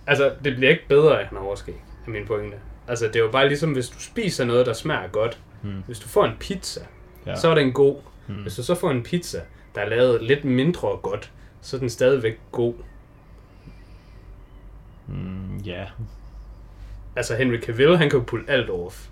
altså, 0.06 0.32
det 0.44 0.56
bliver 0.56 0.70
ikke 0.70 0.88
bedre, 0.88 1.20
at 1.20 1.26
han 1.26 1.36
har 1.38 1.44
overskæg, 1.44 1.74
er 2.06 2.10
min 2.10 2.26
pointe. 2.26 2.56
Altså, 2.88 3.06
det 3.06 3.16
er 3.16 3.20
jo 3.20 3.30
bare 3.30 3.48
ligesom, 3.48 3.72
hvis 3.72 3.88
du 3.88 4.00
spiser 4.00 4.44
noget, 4.44 4.66
der 4.66 4.72
smager 4.72 5.08
godt. 5.08 5.38
Hmm. 5.62 5.82
Hvis 5.86 5.98
du 5.98 6.08
får 6.08 6.24
en 6.24 6.36
pizza, 6.40 6.80
Ja. 7.26 7.36
så 7.36 7.48
er 7.48 7.54
den 7.54 7.72
god. 7.72 7.96
Hmm. 8.26 8.36
Hvis 8.36 8.54
du 8.54 8.62
så 8.62 8.74
får 8.74 8.90
en 8.90 9.02
pizza, 9.02 9.40
der 9.76 9.82
er 9.82 9.88
lavet 9.88 10.22
lidt 10.22 10.44
mindre 10.44 10.88
godt, 11.02 11.32
så 11.60 11.76
er 11.76 11.80
den 11.80 11.90
stadigvæk 11.90 12.40
god. 12.52 12.74
Hmm, 15.06 15.56
ja. 15.56 15.84
Altså 17.16 17.36
Henry 17.36 17.60
Cavill, 17.60 17.96
han 17.96 18.10
kan 18.10 18.18
jo 18.18 18.24
pulle 18.24 18.50
alt 18.50 18.70
off. 18.70 19.06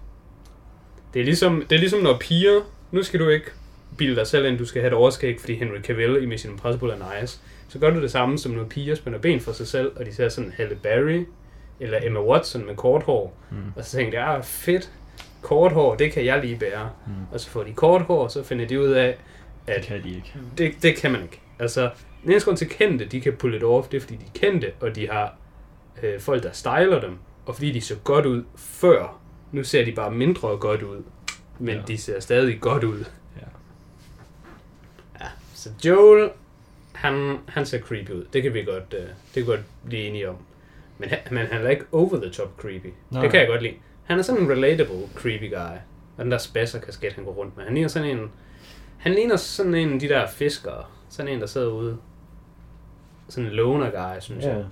Det 1.15 1.21
er 1.21 1.25
ligesom, 1.25 1.65
det 1.71 1.77
er 1.77 1.81
ligesom 1.81 2.01
når 2.01 2.19
piger, 2.19 2.61
nu 2.91 3.03
skal 3.03 3.21
du 3.21 3.29
ikke 3.29 3.51
bilde 3.99 4.17
dig 4.17 4.27
selv 4.27 4.47
ind, 4.47 4.59
du 4.59 4.65
skal 4.65 4.83
have 4.83 4.89
et 4.89 4.95
overskæg, 4.95 5.41
fordi 5.41 5.55
Henry 5.55 5.81
Cavill 5.83 6.23
i 6.23 6.27
Mission 6.27 6.53
Impossible 6.53 6.93
er 6.93 7.21
nice. 7.21 7.41
Så 7.69 7.79
gør 7.79 7.91
du 7.91 8.03
det 8.03 8.11
samme, 8.11 8.39
som 8.39 8.53
når 8.53 8.65
piger 8.65 8.95
spænder 8.95 9.19
ben 9.19 9.41
for 9.41 9.53
sig 9.53 9.67
selv, 9.67 9.93
og 9.97 10.07
de 10.07 10.15
ser 10.15 10.29
sådan 10.29 10.53
Halle 10.57 10.75
Berry, 10.83 11.25
eller 11.81 11.99
Emma 12.03 12.21
Watson 12.21 12.67
med 12.67 12.77
kort 12.77 13.03
hår. 13.03 13.37
Mm. 13.51 13.57
Og 13.77 13.85
så 13.85 13.97
tænker 13.97 14.19
de, 14.19 14.25
ah 14.25 14.43
fedt, 14.43 14.91
kort 15.43 15.73
hår, 15.73 15.95
det 15.95 16.13
kan 16.13 16.25
jeg 16.25 16.41
lige 16.41 16.57
bære. 16.57 16.91
Mm. 17.07 17.13
Og 17.33 17.41
så 17.41 17.51
får 17.51 17.63
de 17.63 17.73
kort 17.73 18.03
hår, 18.03 18.29
så 18.29 18.43
finder 18.43 18.67
de 18.67 18.81
ud 18.81 18.91
af, 18.91 19.19
Det 19.67 19.73
at 19.73 19.85
kan 19.85 20.03
de 20.03 20.09
ikke. 20.09 20.33
det, 20.59 20.75
det 20.83 20.97
kan 20.97 21.13
man 21.13 21.23
ikke. 21.23 21.41
Altså, 21.59 21.91
den 22.23 22.31
eneste 22.31 22.45
grund 22.45 22.57
til 22.59 22.69
kendte, 22.69 23.05
de 23.05 23.21
kan 23.21 23.33
pulle 23.33 23.57
det 23.57 23.65
off, 23.67 23.89
det 23.89 23.97
er 23.97 24.01
fordi 24.01 24.17
de 24.17 24.25
er 24.25 24.39
kendte, 24.39 24.73
og 24.81 24.97
de 24.97 25.09
har 25.09 25.35
øh, 26.03 26.21
folk, 26.21 26.43
der 26.43 26.53
styler 26.53 27.01
dem, 27.01 27.19
og 27.47 27.55
fordi 27.55 27.73
de 27.73 27.81
så 27.81 27.97
godt 28.05 28.27
ud 28.27 28.45
før. 28.57 29.21
Nu 29.53 29.65
ser 29.65 29.85
de 29.85 29.93
bare 29.93 30.11
mindre 30.11 30.49
godt 30.49 30.83
ud, 30.83 31.03
men 31.59 31.75
Ja. 31.77 31.83
de 31.89 31.99
ser 31.99 32.21
stadig 32.21 32.61
godt 32.61 32.85
ud. 32.85 33.05
Ja. 33.37 33.47
Ja, 35.21 35.27
så 35.55 35.71
Joel, 35.85 36.31
han, 36.93 37.39
han 37.49 37.67
ser 37.67 37.79
creepy 37.81 38.11
ud. 38.11 38.25
Det 38.33 38.43
kan 38.43 38.55
vi 38.55 38.63
godt, 38.63 38.95
øh, 38.99 39.01
det 39.01 39.15
kan 39.35 39.45
godt 39.45 39.61
blive 39.87 40.03
enige 40.03 40.29
om. 40.29 40.37
Men 40.99 41.09
han, 41.09 41.19
men 41.31 41.47
han 41.47 41.65
er 41.67 41.71
ikke 41.71 41.85
over 41.93 42.17
the 42.21 42.31
top 42.31 42.57
creepy. 42.61 42.87
Nej. 43.11 43.23
Det 43.23 43.31
kan 43.31 43.41
jeg 43.41 43.49
godt 43.49 43.63
lide. 43.63 43.75
Han 44.05 44.19
er 44.19 44.23
sådan 44.23 44.43
en 44.43 44.51
relatable 44.51 45.09
creepy 45.15 45.51
guy. 45.51 45.77
Og 46.17 46.25
den 46.25 46.31
der 46.31 46.39
spasser 46.39 46.81
kasket, 46.81 47.13
han 47.13 47.25
går 47.25 47.33
rundt 47.33 47.57
med. 47.57 47.65
Han 47.65 47.75
ligner 47.75 47.89
sådan 47.89 48.09
en... 48.19 48.31
Han 49.05 49.13
ligner 49.15 49.37
sådan 49.37 49.75
en 49.75 49.93
af 49.93 50.01
de 50.01 50.09
der 50.09 50.27
fiskere. 50.27 50.85
Sådan 51.09 51.33
en, 51.33 51.41
der 51.41 51.47
sidder 51.47 51.69
ude. 51.73 51.99
Sådan 53.29 53.51
en 53.51 53.57
loner 53.57 53.91
guy, 53.91 54.21
synes 54.21 54.45
Ja. 54.45 54.57
jeg. 54.57 54.65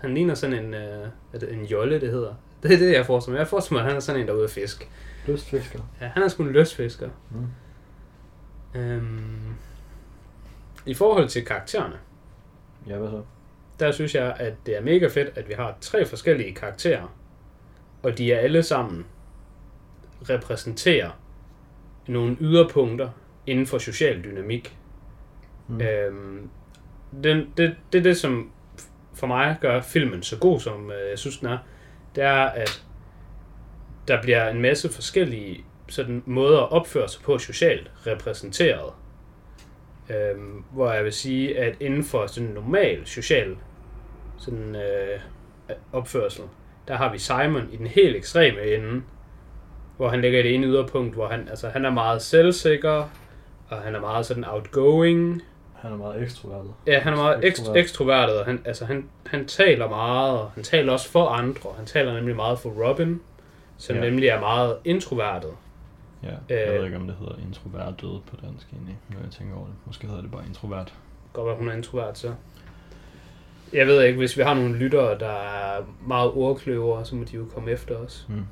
Han 0.00 0.14
ligner 0.14 0.34
sådan 0.34 0.64
en... 0.64 0.74
Øh, 0.74 1.08
er 1.32 1.38
det 1.38 1.52
en 1.52 1.64
jolle, 1.64 2.00
det 2.00 2.10
hedder. 2.10 2.34
Det 2.62 2.72
er 2.74 2.78
det, 2.78 2.92
jeg 2.92 3.06
forestiller 3.06 3.34
mig. 3.34 3.38
Jeg 3.38 3.48
forestiller 3.48 3.78
mig, 3.82 3.86
at 3.86 3.90
han 3.92 3.96
er 3.96 4.00
sådan 4.00 4.20
en, 4.20 4.26
der 4.26 4.32
er 4.32 4.36
ude 4.36 4.44
at 4.44 4.50
fiske. 4.50 4.88
Lystfisker. 5.26 5.78
Ja, 6.00 6.06
han 6.06 6.22
er 6.22 6.28
sgu 6.28 6.42
en 6.42 6.50
lystfisker. 6.50 7.08
Mm. 7.30 7.46
Øhm, 8.80 9.54
I 10.86 10.94
forhold 10.94 11.28
til 11.28 11.44
karaktererne, 11.44 11.96
Ja, 12.86 12.96
hvad 12.98 13.10
så? 13.10 13.22
der 13.80 13.92
synes 13.92 14.14
jeg, 14.14 14.36
at 14.38 14.54
det 14.66 14.76
er 14.76 14.80
mega 14.82 15.06
fedt, 15.08 15.28
at 15.38 15.48
vi 15.48 15.52
har 15.54 15.76
tre 15.80 16.06
forskellige 16.06 16.54
karakterer, 16.54 17.14
og 18.02 18.18
de 18.18 18.32
er 18.32 18.38
alle 18.38 18.62
sammen 18.62 19.06
repræsenterer 20.30 21.10
nogle 22.08 22.36
yderpunkter 22.40 23.08
inden 23.46 23.66
for 23.66 23.78
social 23.78 24.24
dynamik. 24.24 24.76
Mm. 25.68 25.80
Øhm, 25.80 26.50
den, 27.24 27.52
det, 27.56 27.76
det 27.92 27.98
er 27.98 28.02
det, 28.02 28.16
som 28.16 28.50
for 29.14 29.26
mig 29.26 29.56
gør 29.60 29.80
filmen 29.80 30.22
så 30.22 30.38
god, 30.38 30.60
som 30.60 30.90
øh, 30.90 31.10
jeg 31.10 31.18
synes, 31.18 31.38
den 31.38 31.48
er. 31.48 31.58
Det 32.14 32.24
er, 32.24 32.44
at 32.44 32.84
der 34.08 34.22
bliver 34.22 34.48
en 34.48 34.62
masse 34.62 34.88
forskellige 34.88 35.64
sådan, 35.88 36.22
måder 36.26 36.60
at 36.60 36.72
opføre 36.72 37.08
sig 37.08 37.22
på 37.22 37.38
socialt 37.38 37.90
repræsenteret. 38.06 38.92
Øhm, 40.10 40.64
hvor 40.72 40.92
jeg 40.92 41.04
vil 41.04 41.12
sige, 41.12 41.58
at 41.58 41.76
inden 41.80 42.04
for 42.04 42.26
sådan 42.26 42.48
normal 42.48 43.06
social 43.06 43.56
sådan, 44.38 44.76
øh, 44.76 45.20
opførsel, 45.92 46.44
der 46.88 46.96
har 46.96 47.12
vi 47.12 47.18
Simon 47.18 47.68
i 47.72 47.76
den 47.76 47.86
helt 47.86 48.16
ekstreme 48.16 48.74
ende, 48.74 49.02
hvor 49.96 50.08
han 50.08 50.20
ligger 50.20 50.40
i 50.40 50.42
det 50.42 50.54
ene 50.54 50.66
yderpunkt, 50.66 51.14
hvor 51.14 51.28
han, 51.28 51.48
altså, 51.48 51.68
han 51.68 51.84
er 51.84 51.90
meget 51.90 52.22
selvsikker, 52.22 53.10
og 53.70 53.78
han 53.82 53.94
er 53.94 54.00
meget 54.00 54.26
sådan 54.26 54.44
outgoing, 54.44 55.42
Han 55.74 55.92
er 55.92 55.96
meget 55.96 56.22
ekstrovert. 56.22 56.64
Ja, 56.86 56.98
han 57.00 57.12
er 57.12 57.16
meget 57.16 57.36
ekst- 57.36 57.46
Ekstrovert. 57.46 57.76
ekstrovertet, 57.76 58.38
og 58.38 58.44
han, 58.46 58.62
altså, 58.64 58.84
han, 58.84 59.08
han 59.26 59.46
taler 59.46 59.88
meget, 59.88 60.38
og 60.38 60.50
han 60.50 60.62
taler 60.64 60.92
også 60.92 61.08
for 61.10 61.28
andre. 61.28 61.70
Han 61.76 61.86
taler 61.86 62.14
nemlig 62.14 62.36
meget 62.36 62.58
for 62.58 62.70
Robin, 62.88 63.20
som 63.76 63.96
Ja. 63.96 64.02
nemlig 64.02 64.28
er 64.28 64.40
meget 64.40 64.76
introvertet. 64.84 65.50
Ja, 66.22 66.28
jeg 66.48 66.68
Øh. 66.68 66.74
ved 66.74 66.84
ikke, 66.84 66.96
om 66.96 67.06
det 67.06 67.16
hedder 67.20 67.34
introvert 67.46 68.00
død 68.00 68.20
på 68.30 68.36
dansk 68.46 68.66
egentlig, 68.72 68.98
når 69.08 69.16
jeg 69.22 69.30
tænker 69.30 69.56
over 69.56 69.66
det. 69.66 69.74
Måske 69.86 70.06
hedder 70.06 70.22
det 70.22 70.30
bare 70.30 70.42
introvert. 70.48 70.94
Godt 71.32 71.46
være, 71.46 71.56
hun 71.56 71.68
er 71.68 71.72
introvert, 71.72 72.18
så. 72.18 72.32
Jeg 73.72 73.86
ved 73.86 74.02
ikke, 74.02 74.18
hvis 74.18 74.36
vi 74.36 74.42
har 74.42 74.54
nogle 74.54 74.76
lyttere, 74.76 75.18
der 75.18 75.30
er 75.42 75.82
meget 76.06 76.30
ordkløvere, 76.30 77.04
så 77.04 77.14
må 77.16 77.24
de 77.24 77.36
jo 77.36 77.44
komme 77.54 77.70
efter 77.70 77.96
os. 77.96 78.26
Mm. 78.28 78.44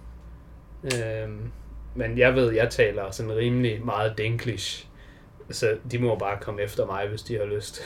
Øhm, 0.84 1.50
men 1.94 2.18
jeg 2.18 2.34
ved, 2.34 2.52
jeg 2.52 2.70
taler 2.70 3.10
sådan 3.10 3.36
rimelig 3.36 3.84
meget 3.84 4.18
denglish. 4.18 4.87
Så 5.50 5.78
de 5.90 5.98
må 5.98 6.18
bare 6.18 6.38
komme 6.40 6.62
efter 6.62 6.86
mig, 6.86 7.08
hvis 7.08 7.22
de 7.22 7.36
har 7.38 7.44
lyst. 7.44 7.82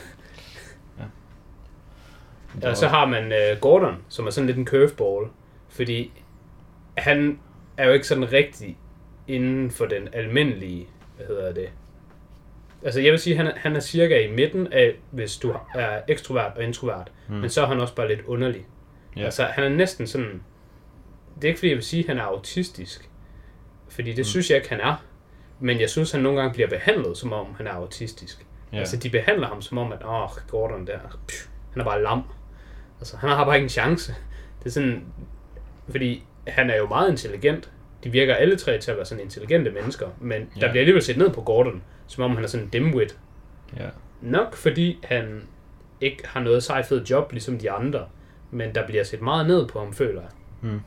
Der 2.62 2.70
Og 2.70 2.76
så 2.76 2.88
har 2.88 3.06
man 3.06 3.32
øh, 3.32 3.60
Gordon, 3.60 3.96
som 4.08 4.26
er 4.26 4.30
sådan 4.30 4.46
lidt 4.46 4.58
en 4.58 4.66
curveball, 4.66 5.26
fordi 5.68 6.12
han 6.98 7.38
er 7.76 7.86
jo 7.86 7.92
ikke 7.92 8.06
sådan 8.06 8.32
rigtig 8.32 8.78
inden 9.28 9.70
for 9.70 9.86
den 9.86 10.08
almindelige, 10.12 10.88
hvad 11.16 11.26
hedder 11.26 11.52
det, 11.52 11.68
altså 12.82 13.00
jeg 13.00 13.10
vil 13.12 13.18
sige, 13.20 13.36
han 13.36 13.46
er, 13.46 13.52
han 13.56 13.76
er 13.76 13.80
cirka 13.80 14.18
i 14.26 14.32
midten 14.32 14.72
af, 14.72 14.94
hvis 15.10 15.36
du 15.36 15.54
er 15.74 16.00
ekstrovert 16.08 16.52
og 16.56 16.64
introvert, 16.64 17.12
Mm. 17.28 17.34
men 17.34 17.50
så 17.50 17.62
er 17.62 17.66
han 17.66 17.80
også 17.80 17.94
bare 17.94 18.08
lidt 18.08 18.20
underlig. 18.26 18.66
Ja. 19.16 19.24
Altså 19.24 19.44
han 19.44 19.64
er 19.64 19.68
næsten 19.68 20.06
sådan, 20.06 20.42
det 21.36 21.44
er 21.44 21.48
ikke 21.48 21.58
fordi 21.58 21.68
jeg 21.68 21.76
vil 21.76 21.84
sige, 21.84 22.02
at 22.02 22.08
han 22.08 22.18
er 22.18 22.22
autistisk, 22.22 23.10
fordi 23.88 24.10
det 24.10 24.18
mm. 24.18 24.24
synes 24.24 24.50
jeg 24.50 24.56
ikke, 24.56 24.68
han 24.68 24.80
er, 24.80 25.04
men 25.62 25.80
jeg 25.80 25.90
synes, 25.90 26.12
han 26.12 26.20
nogle 26.20 26.40
gange 26.40 26.54
bliver 26.54 26.68
behandlet, 26.68 27.16
som 27.16 27.32
om 27.32 27.46
han 27.56 27.66
er 27.66 27.70
autistisk. 27.72 28.46
ja. 28.72 28.78
Altså, 28.78 28.96
de 28.96 29.10
behandler 29.10 29.46
ham 29.46 29.62
som 29.62 29.78
om, 29.78 29.92
at 29.92 29.98
åh, 30.04 30.28
Gordon 30.50 30.86
der, 30.86 30.98
pff, 31.28 31.46
han 31.72 31.80
er 31.80 31.84
bare 31.84 32.02
lam. 32.02 32.22
Altså, 33.00 33.16
han 33.16 33.30
har 33.30 33.44
bare 33.44 33.56
ikke 33.56 33.64
en 33.64 33.68
chance. 33.68 34.14
Det 34.58 34.66
er 34.66 34.70
sådan, 34.70 35.04
fordi 35.88 36.24
han 36.46 36.70
er 36.70 36.76
jo 36.76 36.86
meget 36.86 37.10
intelligent. 37.10 37.70
De 38.04 38.10
virker 38.10 38.34
alle 38.34 38.56
tre 38.56 38.78
til 38.78 38.90
at 38.90 38.96
være 38.96 39.06
sådan 39.06 39.24
intelligente 39.24 39.70
mennesker, 39.70 40.08
men 40.20 40.50
ja. 40.56 40.60
der 40.60 40.70
bliver 40.70 40.80
alligevel 40.80 41.02
set 41.02 41.16
ned 41.16 41.30
på 41.30 41.40
Gordon, 41.40 41.82
som 42.06 42.24
om 42.24 42.34
han 42.34 42.44
er 42.44 42.48
sådan 42.48 42.66
en 42.66 42.70
dimwit. 42.70 43.18
ja. 43.76 43.88
Nok 44.20 44.56
fordi 44.56 44.98
han 45.04 45.42
ikke 46.00 46.28
har 46.28 46.40
noget 46.40 46.62
sej 46.62 46.82
fed 46.82 47.04
job, 47.04 47.32
ligesom 47.32 47.58
de 47.58 47.70
andre, 47.70 48.06
men 48.50 48.74
der 48.74 48.86
bliver 48.86 49.04
set 49.04 49.22
meget 49.22 49.46
ned 49.46 49.66
på 49.66 49.78
ham, 49.78 49.92
føler 49.92 50.20
jeg. 50.20 50.30
Mm. 50.60 50.80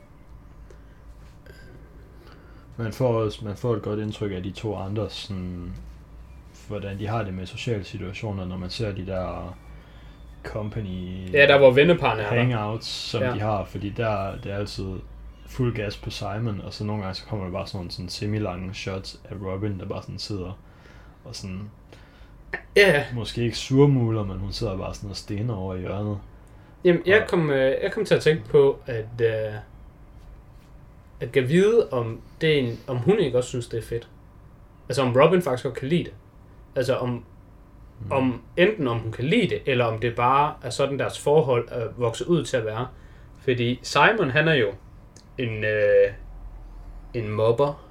Man 2.76 2.92
får, 2.92 3.08
også, 3.08 3.44
man 3.44 3.56
får 3.56 3.76
et 3.76 3.82
godt 3.82 4.00
indtryk 4.00 4.32
af 4.32 4.42
de 4.42 4.50
to 4.50 4.76
andre, 4.76 5.10
sådan, 5.10 5.72
hvordan 6.68 6.98
de 6.98 7.06
har 7.06 7.22
det 7.22 7.34
med 7.34 7.46
sociale 7.46 7.84
situationer, 7.84 8.44
når 8.44 8.56
man 8.56 8.70
ser 8.70 8.92
de 8.92 9.06
der 9.06 9.56
company 10.44 11.32
Ja, 11.32 11.46
der 11.46 11.58
hvor 11.58 11.70
venneparne 11.70 12.22
er 12.22 12.28
hangouts, 12.28 12.86
som 12.86 13.22
Ja. 13.22 13.32
de 13.32 13.40
har, 13.40 13.64
fordi 13.64 13.88
der 13.88 14.36
det 14.42 14.52
er 14.52 14.56
altid 14.56 14.86
fuld 15.46 15.74
gas 15.74 15.96
på 15.96 16.10
Simon, 16.10 16.60
og 16.64 16.72
så 16.72 16.84
nogle 16.84 17.02
gange 17.02 17.14
så 17.14 17.24
kommer 17.26 17.44
der 17.44 17.52
bare 17.52 17.66
sådan 17.66 17.78
nogle 17.78 17.90
sådan 17.90 18.08
semi-lange 18.08 18.74
shots 18.74 19.20
af 19.30 19.34
Robin, 19.42 19.78
der 19.80 19.86
bare 19.86 20.02
sådan 20.02 20.18
sidder 20.18 20.58
og 21.24 21.34
sådan, 21.34 21.70
Ja, 22.76 23.04
måske 23.14 23.42
ikke 23.42 23.56
surmuler, 23.58 24.24
men 24.24 24.38
hun 24.38 24.52
sidder 24.52 24.76
bare 24.78 24.94
sådan 24.94 25.10
og 25.10 25.16
stener 25.16 25.54
over 25.54 25.74
i 25.74 25.78
hjørnet. 25.80 26.18
Jamen, 26.84 27.02
jeg 27.06 27.22
Og- 27.22 27.28
kom, 27.28 27.50
øh, 27.50 27.74
jeg 27.82 27.92
kom 27.92 28.04
til 28.04 28.14
at 28.14 28.22
tænke 28.22 28.44
på, 28.48 28.78
at 28.86 29.06
øh, 29.20 29.54
at 31.20 31.32
kan 31.32 31.48
vide, 31.48 31.88
om, 31.90 32.20
det 32.40 32.54
er 32.54 32.58
en, 32.58 32.78
om 32.86 32.96
hun 32.96 33.18
ikke 33.18 33.38
også 33.38 33.48
synes, 33.48 33.66
det 33.66 33.78
er 33.78 33.82
fedt. 33.82 34.08
Altså 34.88 35.02
om 35.02 35.16
Robin 35.16 35.42
faktisk 35.42 35.64
godt 35.64 35.74
kan 35.74 35.88
lide 35.88 36.04
det. 36.04 36.12
Altså 36.76 36.96
om, 36.96 37.08
mm. 37.08 38.12
om 38.12 38.42
enten 38.56 38.88
om 38.88 38.98
hun 38.98 39.12
kan 39.12 39.24
lide 39.24 39.48
det, 39.48 39.62
eller 39.66 39.84
om 39.84 39.98
det 39.98 40.14
bare 40.14 40.54
er 40.62 40.70
sådan, 40.70 40.98
deres 40.98 41.18
forhold 41.18 41.68
er 41.70 41.86
vokset 41.96 42.26
ud 42.26 42.44
til 42.44 42.56
at 42.56 42.64
være. 42.64 42.88
Fordi 43.38 43.80
Simon, 43.82 44.30
han 44.30 44.48
er 44.48 44.54
jo 44.54 44.68
en, 45.38 45.64
øh, 45.64 46.12
en 47.14 47.30
mobber. 47.30 47.86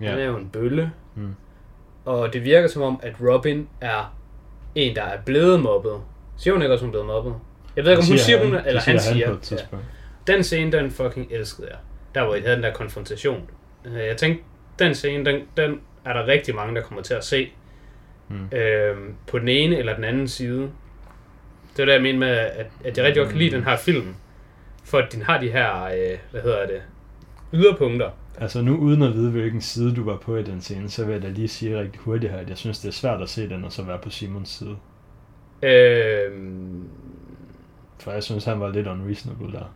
Ja. 0.00 0.10
Han 0.10 0.18
er 0.18 0.24
jo 0.24 0.36
en 0.36 0.48
bølle. 0.48 0.92
Mm. 1.14 1.34
Og 2.04 2.32
det 2.32 2.44
virker 2.44 2.68
som 2.68 2.82
om, 2.82 3.00
at 3.02 3.14
Robin 3.20 3.68
er 3.80 4.14
en, 4.74 4.96
der 4.96 5.02
er 5.02 5.22
blevet 5.22 5.60
mobbet. 5.62 6.00
Siger 6.36 6.54
hun 6.54 6.62
ikke 6.62 6.74
også, 6.74 6.84
hun 6.84 6.88
er 6.88 6.92
blevet 6.92 7.06
mobbet? 7.06 7.34
Jeg 7.76 7.84
ved 7.84 7.90
ikke, 7.90 8.00
om 8.02 8.08
hun 8.08 8.18
siger, 8.18 8.44
hun 8.44 8.54
er, 8.54 8.62
eller 8.64 8.80
han, 8.80 9.00
siger. 9.00 9.30
et 9.30 9.40
tidspunkt. 9.40 9.84
Ja. 10.28 10.32
Den 10.32 10.44
scene, 10.44 10.72
den 10.72 10.90
fucking 10.90 11.26
elskede 11.30 11.68
jeg. 11.70 11.78
Der 12.14 12.24
hvor 12.24 12.34
I 12.34 12.40
havde 12.40 12.54
den 12.56 12.62
der 12.62 12.72
konfrontation. 12.72 13.50
Øh, 13.84 13.94
Jeg 13.94 14.16
tænkte, 14.16 14.44
den 14.78 14.94
scene, 14.94 15.24
den, 15.24 15.40
den 15.56 15.80
er 16.04 16.12
der 16.12 16.26
rigtig 16.26 16.54
mange, 16.54 16.74
der 16.74 16.82
kommer 16.82 17.02
til 17.02 17.14
at 17.14 17.24
se. 17.24 17.50
Mm. 18.28 18.56
Øhm, 18.58 19.14
på 19.26 19.38
den 19.38 19.48
ene 19.48 19.76
eller 19.76 19.94
den 19.94 20.04
anden 20.04 20.28
side. 20.28 20.70
Det 21.76 21.82
er 21.82 21.84
det, 21.84 21.92
jeg 21.92 22.02
mener 22.02 22.18
med, 22.18 22.28
at, 22.28 22.66
at 22.84 22.96
jeg 22.98 23.04
rigtig 23.06 23.20
godt 23.20 23.28
kan 23.30 23.38
lide 23.38 23.50
den 23.56 23.64
her 23.64 23.76
film. 23.76 24.14
For 24.84 24.98
at 24.98 25.12
den 25.12 25.22
har 25.22 25.40
de 25.40 25.50
her, 25.50 25.84
øh, 25.84 26.18
hvad 26.30 26.42
hedder 26.42 26.66
det, 26.66 26.82
yderpunkter. 27.52 28.10
Altså 28.40 28.62
nu 28.62 28.76
uden 28.76 29.02
at 29.02 29.12
vide, 29.14 29.30
hvilken 29.30 29.60
side 29.60 29.94
du 29.96 30.04
var 30.04 30.16
på 30.16 30.36
i 30.36 30.42
den 30.42 30.60
scene, 30.60 30.88
så 30.90 31.04
vil 31.04 31.12
jeg 31.12 31.22
da 31.22 31.28
lige 31.28 31.48
sige 31.48 31.78
rigtig 31.80 32.00
hurtigt 32.00 32.32
her, 32.32 32.38
at 32.38 32.48
jeg 32.48 32.56
synes, 32.56 32.78
det 32.78 32.88
er 32.88 32.92
svært 32.92 33.22
at 33.22 33.28
se 33.28 33.48
den 33.48 33.64
og 33.64 33.72
så 33.72 33.82
være 33.82 33.98
på 33.98 34.10
Simons 34.10 34.48
side. 34.48 34.76
Øhm, 35.62 36.88
For 37.98 38.12
jeg 38.12 38.22
synes, 38.22 38.44
han 38.44 38.60
var 38.60 38.68
lidt 38.72 38.86
unreasonable 38.86 39.52
der. 39.52 39.74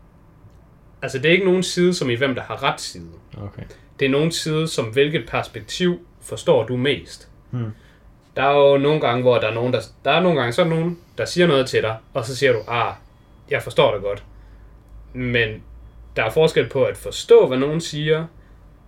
Altså 1.03 1.19
det 1.19 1.29
er 1.29 1.33
ikke 1.33 1.45
nogen 1.45 1.63
side, 1.63 1.95
som 1.95 2.11
i 2.11 2.15
hvem 2.15 2.35
der 2.35 2.43
har 2.43 2.63
ret 2.63 2.81
side. 2.81 3.11
Okay. 3.37 3.63
Det 4.01 4.07
er 4.07 4.11
nogen 4.11 4.33
side, 4.33 4.69
som 4.69 4.85
hvilket 4.85 5.29
perspektiv 5.29 6.07
forstår 6.21 6.67
du 6.67 6.77
mest. 6.77 7.29
Hmm. 7.51 7.71
Der 8.37 8.43
er 8.43 8.71
jo 8.71 8.79
nogle 8.79 9.01
gange, 9.01 9.23
hvor 9.23 9.39
der 9.39 9.49
er 9.49 9.55
nogen, 9.55 9.73
der, 9.73 9.81
der 10.05 10.11
er 10.11 10.21
nogle 10.21 10.39
gange, 10.41 10.53
så 10.53 10.63
der 10.63 10.69
nogen, 10.69 10.99
der 11.19 11.25
siger 11.25 11.47
noget 11.47 11.69
til 11.69 11.83
dig, 11.83 11.97
og 12.15 12.25
så 12.25 12.37
siger 12.37 12.53
du, 12.53 12.59
ah, 12.69 12.95
jeg 13.51 13.63
forstår 13.63 13.95
det 13.95 14.03
godt. 14.03 14.25
Men 15.13 15.63
der 16.17 16.25
er 16.25 16.31
forskel 16.31 16.69
på 16.69 16.85
at 16.85 16.97
forstå, 16.97 17.47
hvad 17.47 17.59
nogen 17.59 17.81
siger, 17.81 18.27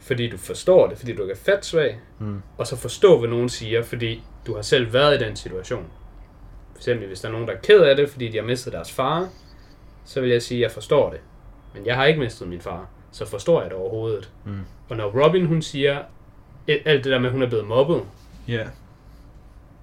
fordi 0.01 0.29
du 0.31 0.37
forstår 0.37 0.87
det, 0.87 0.99
fordi 0.99 1.15
du 1.15 1.23
er 1.23 1.35
fat 1.35 1.67
svag, 1.67 2.01
Hmm. 2.19 2.43
og 2.59 2.67
så 2.67 2.77
forstå, 2.77 3.19
hvad 3.19 3.29
nogen 3.29 3.49
siger, 3.49 3.83
fordi 3.83 4.23
du 4.47 4.55
har 4.55 4.63
selv 4.63 4.93
været 4.93 5.21
i 5.21 5.25
den 5.25 5.37
situation. 5.37 5.87
For 6.73 6.79
eksempel, 6.79 7.07
hvis 7.07 7.21
der 7.21 7.29
er 7.29 7.33
nogen, 7.33 7.49
der 7.49 7.55
er 7.55 7.59
ked 7.59 7.81
af 7.81 7.97
det, 7.97 8.11
fordi 8.11 8.29
de 8.29 8.37
har 8.37 8.45
mistet 8.45 8.73
deres 8.73 8.93
far, 8.93 9.29
så 10.05 10.21
vil 10.21 10.31
jeg 10.31 10.43
sige, 10.43 10.59
at 10.59 10.63
jeg 10.63 10.71
forstår 10.71 11.11
det. 11.11 11.21
Men 11.75 11.87
jeg 11.87 11.95
har 11.97 12.05
ikke 12.05 12.21
mistet 12.21 12.49
min 12.49 12.61
far, 12.61 12.89
så 13.13 13.27
forstår 13.27 13.61
jeg 13.63 13.71
det 13.71 13.79
overhovedet. 13.79 14.31
Mm. 14.45 14.61
Og 14.89 14.97
når 14.97 15.25
Robin, 15.25 15.47
hun 15.47 15.63
siger 15.63 16.03
alt 16.69 17.05
det 17.05 17.13
der 17.13 17.19
med, 17.19 17.27
at 17.27 17.33
hun 17.33 17.43
er 17.43 17.47
blevet 17.49 17.67
mobbet. 17.67 18.03
Yeah. 18.51 18.67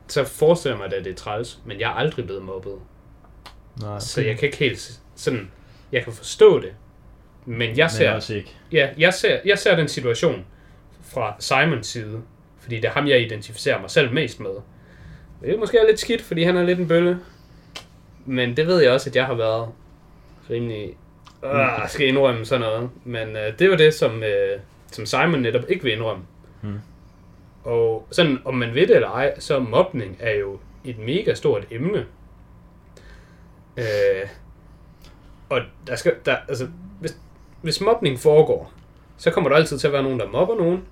så 0.08 0.24
forestiller 0.24 0.76
jeg 0.76 0.90
mig, 0.90 0.98
at 0.98 1.06
det 1.06 1.12
er 1.12 1.16
træls, 1.16 1.60
men 1.66 1.80
jeg 1.80 1.90
er 1.90 1.94
aldrig 1.96 2.26
blevet 2.26 2.44
mobbet. 2.44 2.74
Nej, 3.82 4.00
Så 4.00 4.22
jeg 4.22 4.38
kan 4.38 4.46
ikke 4.46 4.58
helt 4.58 5.00
sådan, 5.16 5.52
jeg 5.92 6.04
kan 6.04 6.14
forstå 6.14 6.60
det, 6.60 6.74
men 7.46 7.78
jeg 7.78 7.92
ser, 7.92 8.08
Men 8.08 8.16
også 8.16 8.34
ikke. 8.36 8.56
ja, 8.72 8.90
jeg 8.98 9.14
ser, 9.14 9.40
jeg 9.46 9.60
ser 9.60 9.76
den 9.76 9.88
situation 9.88 10.46
fra 11.02 11.36
Simons 11.40 11.88
side, 11.88 12.22
fordi 12.60 12.76
det 12.76 12.86
er 12.86 12.92
ham, 12.92 13.08
jeg 13.08 13.22
identificerer 13.22 13.82
mig 13.82 13.90
selv 13.90 14.14
mest 14.14 14.40
med. 14.40 14.50
Det 15.42 15.54
er 15.54 15.58
måske 15.58 15.80
lidt 15.88 16.00
skidt, 16.00 16.22
fordi 16.22 16.44
han 16.44 16.58
er 16.58 16.64
lidt 16.64 16.80
en 16.80 16.88
bølle, 16.88 17.20
men 18.26 18.58
det 18.58 18.68
ved 18.68 18.82
jeg 18.82 18.92
også, 18.92 19.10
at 19.10 19.16
jeg 19.16 19.26
har 19.26 19.34
været 19.34 19.70
rimelig, 20.50 20.98
øh, 21.54 21.89
skal 21.89 22.08
indrømme 22.08 22.46
sådan 22.46 22.62
noget, 22.62 22.89
men 23.04 23.36
øh, 23.36 23.60
det 23.60 23.70
var 23.70 23.78
det, 23.78 23.93
som, 23.93 24.24
øh, 24.24 24.60
som 24.91 25.06
Simon 25.06 25.41
netop 25.41 25.64
ikke 25.70 25.84
vil 25.84 25.93
indrømme. 25.93 26.24
Mm. 26.62 26.80
Og 27.64 28.08
sådan, 28.12 28.39
om 28.46 28.56
man 28.56 28.76
ved 28.76 28.88
det 28.88 28.96
eller 28.96 29.10
ej, 29.10 29.39
så 29.39 29.60
mobning 29.60 30.18
er 30.20 30.34
jo 30.34 30.60
et 30.84 31.00
mega 31.00 31.34
stort 31.34 31.68
emne. 31.72 32.06
Øh, 33.78 34.28
og 35.50 35.62
der 35.88 35.96
skal, 35.96 36.16
der, 36.26 36.38
altså, 36.48 36.68
hvis, 37.00 37.18
hvis 37.62 37.82
mobning 37.82 38.20
foregår, 38.20 38.74
så 39.18 39.32
kommer 39.32 39.50
der 39.50 39.58
altid 39.58 39.78
til 39.78 39.88
at 39.88 39.93
være 39.93 40.04
nogen, 40.04 40.20
der 40.20 40.28
mobber 40.28 40.56
nogen, 40.56 40.84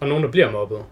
og 0.00 0.08
nogen, 0.08 0.24
der 0.24 0.30
bliver 0.30 0.50
mobbet. 0.50 0.84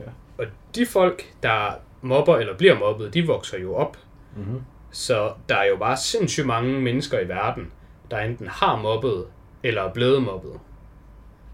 Ja. 0.00 0.04
Og 0.38 0.46
de 0.74 0.86
folk, 0.86 1.24
der 1.42 1.72
mobber 2.00 2.36
eller 2.36 2.56
bliver 2.56 2.78
mobbet, 2.78 3.14
de 3.14 3.26
vokser 3.26 3.58
jo 3.58 3.74
op. 3.74 3.96
Mm-hmm. 4.36 4.62
Så 4.90 5.32
der 5.48 5.56
er 5.56 5.64
jo 5.64 5.76
bare 5.76 5.96
sindssygt 5.96 6.46
mange 6.46 6.80
mennesker 6.80 7.18
i 7.20 7.28
verden, 7.28 7.72
der 8.10 8.18
enten 8.20 8.46
har 8.48 8.76
mobbet, 8.76 9.26
eller 9.62 9.82
er 9.82 9.92
blevet 9.92 10.22
mobbet. 10.22 10.52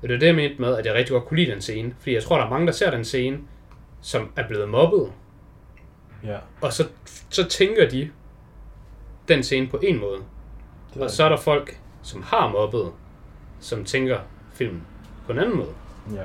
Og 0.03 0.09
det 0.09 0.15
er 0.15 0.19
det, 0.19 0.27
jeg 0.27 0.35
mente 0.35 0.61
med, 0.61 0.77
at 0.77 0.87
jeg 0.87 0.95
rigtig 0.95 1.13
godt 1.13 1.25
kunne 1.25 1.39
lide 1.41 1.51
den 1.53 1.61
scene. 1.61 1.95
Fordi 1.99 2.15
jeg 2.15 2.23
tror, 2.23 2.37
der 2.39 2.45
er 2.45 2.51
mange, 2.51 2.67
der 2.67 2.73
ser 2.73 2.91
den 2.91 3.05
scene, 3.05 3.39
som 4.01 4.33
er 4.37 4.47
blevet 4.49 4.69
mobbet, 4.69 5.13
Ja. 6.25 6.39
og 6.61 6.73
så, 6.73 6.89
så 7.31 7.45
tænker 7.49 7.89
de 7.89 8.11
den 9.29 9.43
scene 9.43 9.67
på 9.69 9.77
en 9.83 10.01
måde. 10.01 10.19
Det 10.95 11.03
Og 11.03 11.11
så 11.11 11.25
er 11.25 11.29
der 11.29 11.37
folk, 11.37 11.81
som 12.03 12.23
har 12.23 12.49
mobbet, 12.49 12.93
som 13.61 13.85
tænker 13.85 14.19
filmen 14.53 14.83
på 15.27 15.33
en 15.33 15.39
anden 15.39 15.57
måde. 15.57 15.75
Ja. 16.15 16.25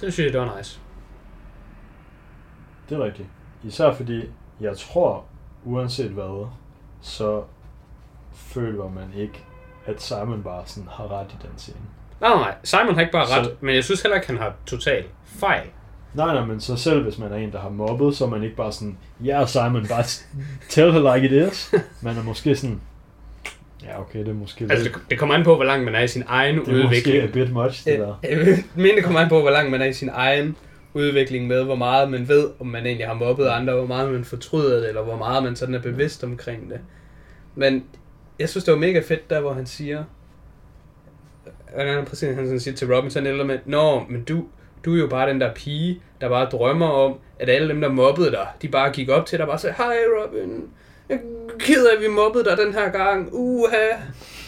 Det 0.00 0.12
synes 0.12 0.18
jeg, 0.26 0.32
det 0.32 0.40
var 0.40 0.56
nice. 0.58 0.80
Det 2.88 2.98
er 2.98 3.04
rigtigt. 3.04 3.28
Især 3.64 3.92
fordi, 3.92 4.22
jeg 4.60 4.76
tror, 4.76 5.24
uanset 5.64 6.10
hvad, 6.10 6.46
så 7.00 7.42
føler 8.32 8.88
man 8.88 9.12
ikke, 9.16 9.44
at 9.86 10.02
Simon 10.02 10.42
bare 10.42 10.62
sådan 10.66 10.88
har 10.92 11.12
ret 11.20 11.26
i 11.30 11.36
den 11.42 11.50
scene. 11.56 11.76
Nej, 12.20 12.30
nej. 12.34 12.54
Simon 12.64 12.94
har 12.94 13.00
ikke 13.00 13.12
bare 13.12 13.38
ret, 13.38 13.44
Så- 13.46 13.52
men 13.60 13.74
jeg 13.74 13.84
synes 13.84 14.02
heller 14.02 14.16
ikke, 14.16 14.26
han 14.26 14.36
har 14.38 14.54
totalt 14.66 15.06
fejl. 15.38 15.66
Nej, 16.14 16.34
nej, 16.34 16.44
men 16.44 16.60
så 16.60 16.76
selv 16.76 17.02
hvis 17.02 17.18
man 17.18 17.32
er 17.32 17.36
en, 17.36 17.52
der 17.52 17.60
har 17.60 17.68
mobbet, 17.68 18.16
så 18.16 18.24
er 18.24 18.28
man 18.28 18.42
ikke 18.42 18.56
bare 18.56 18.72
sådan, 18.72 18.98
ja 19.24 19.36
yeah, 19.38 19.48
Simon, 19.48 19.86
bare 19.86 20.04
tell 20.68 20.92
her 20.92 21.14
like 21.14 21.26
it 21.36 21.52
is. 21.52 21.74
Man 22.02 22.16
er 22.16 22.22
måske 22.22 22.56
sådan, 22.56 22.80
ja 23.84 24.00
okay, 24.00 24.18
det 24.18 24.28
er 24.28 24.32
måske 24.34 24.64
Altså, 24.70 24.82
lidt, 24.84 24.94
det, 24.94 25.02
det 25.10 25.18
kommer 25.18 25.34
an 25.34 25.44
på, 25.44 25.54
hvor 25.54 25.64
langt 25.64 25.84
man 25.84 25.94
er 25.94 26.00
i 26.00 26.08
sin 26.08 26.22
egen 26.26 26.54
det 26.54 26.68
er 26.68 26.72
måske 26.72 26.84
udvikling. 26.86 27.22
a 27.22 27.26
bit 27.26 27.52
much, 27.52 27.84
det 27.84 27.98
der. 27.98 28.14
Men 28.74 28.96
det 28.96 29.04
kommer 29.04 29.20
an 29.20 29.28
på, 29.28 29.40
hvor 29.40 29.50
langt 29.50 29.70
man 29.70 29.82
er 29.82 29.86
i 29.86 29.92
sin 29.92 30.10
egen 30.12 30.56
udvikling 30.94 31.46
med, 31.46 31.62
hvor 31.64 31.74
meget 31.76 32.10
man 32.10 32.28
ved, 32.28 32.50
om 32.60 32.66
man 32.66 32.86
egentlig 32.86 33.06
har 33.06 33.14
mobbet 33.14 33.46
andre, 33.46 33.74
hvor 33.74 33.86
meget 33.86 34.12
man 34.12 34.24
fortryder 34.24 34.80
det, 34.80 34.88
eller 34.88 35.02
hvor 35.02 35.16
meget 35.16 35.42
man 35.42 35.56
sådan 35.56 35.74
er 35.74 35.78
bevidst 35.82 36.24
omkring 36.24 36.70
det. 36.70 36.80
Men 37.54 37.84
jeg 38.38 38.48
synes, 38.48 38.64
det 38.64 38.72
var 38.72 38.78
mega 38.80 39.00
fedt, 39.00 39.30
der 39.30 39.40
hvor 39.40 39.52
han 39.52 39.66
siger, 39.66 40.04
hvordan 41.74 42.04
præcis, 42.04 42.34
han 42.34 42.46
sådan 42.46 42.60
siger 42.60 42.74
til 42.76 42.94
Robin, 42.94 43.10
sådan 43.10 43.26
eller 43.26 43.44
med, 43.44 43.58
Nå, 43.64 44.00
men 44.08 44.24
du, 44.24 44.44
du 44.84 44.94
er 44.94 44.98
jo 44.98 45.06
bare 45.06 45.28
den 45.30 45.40
der 45.40 45.54
pige, 45.54 46.02
der 46.20 46.28
bare 46.28 46.44
drømmer 46.44 46.86
om, 46.88 47.18
at 47.38 47.48
alle 47.48 47.68
dem, 47.68 47.80
der 47.80 47.88
mobbede 47.88 48.30
dig, 48.30 48.46
de 48.62 48.68
bare 48.68 48.90
gik 48.92 49.08
op 49.08 49.26
til 49.26 49.38
dig 49.38 49.44
og 49.46 49.48
bare 49.50 49.58
sagde, 49.58 49.74
hej 49.78 49.96
Robin, 50.18 50.64
jeg 51.08 51.14
er 51.16 51.20
ked 51.58 51.86
af, 51.86 51.96
at 51.96 52.02
vi 52.02 52.08
mobbede 52.08 52.44
dig 52.44 52.58
den 52.58 52.72
her 52.74 52.88
gang, 52.90 53.28
uha, 53.32 53.86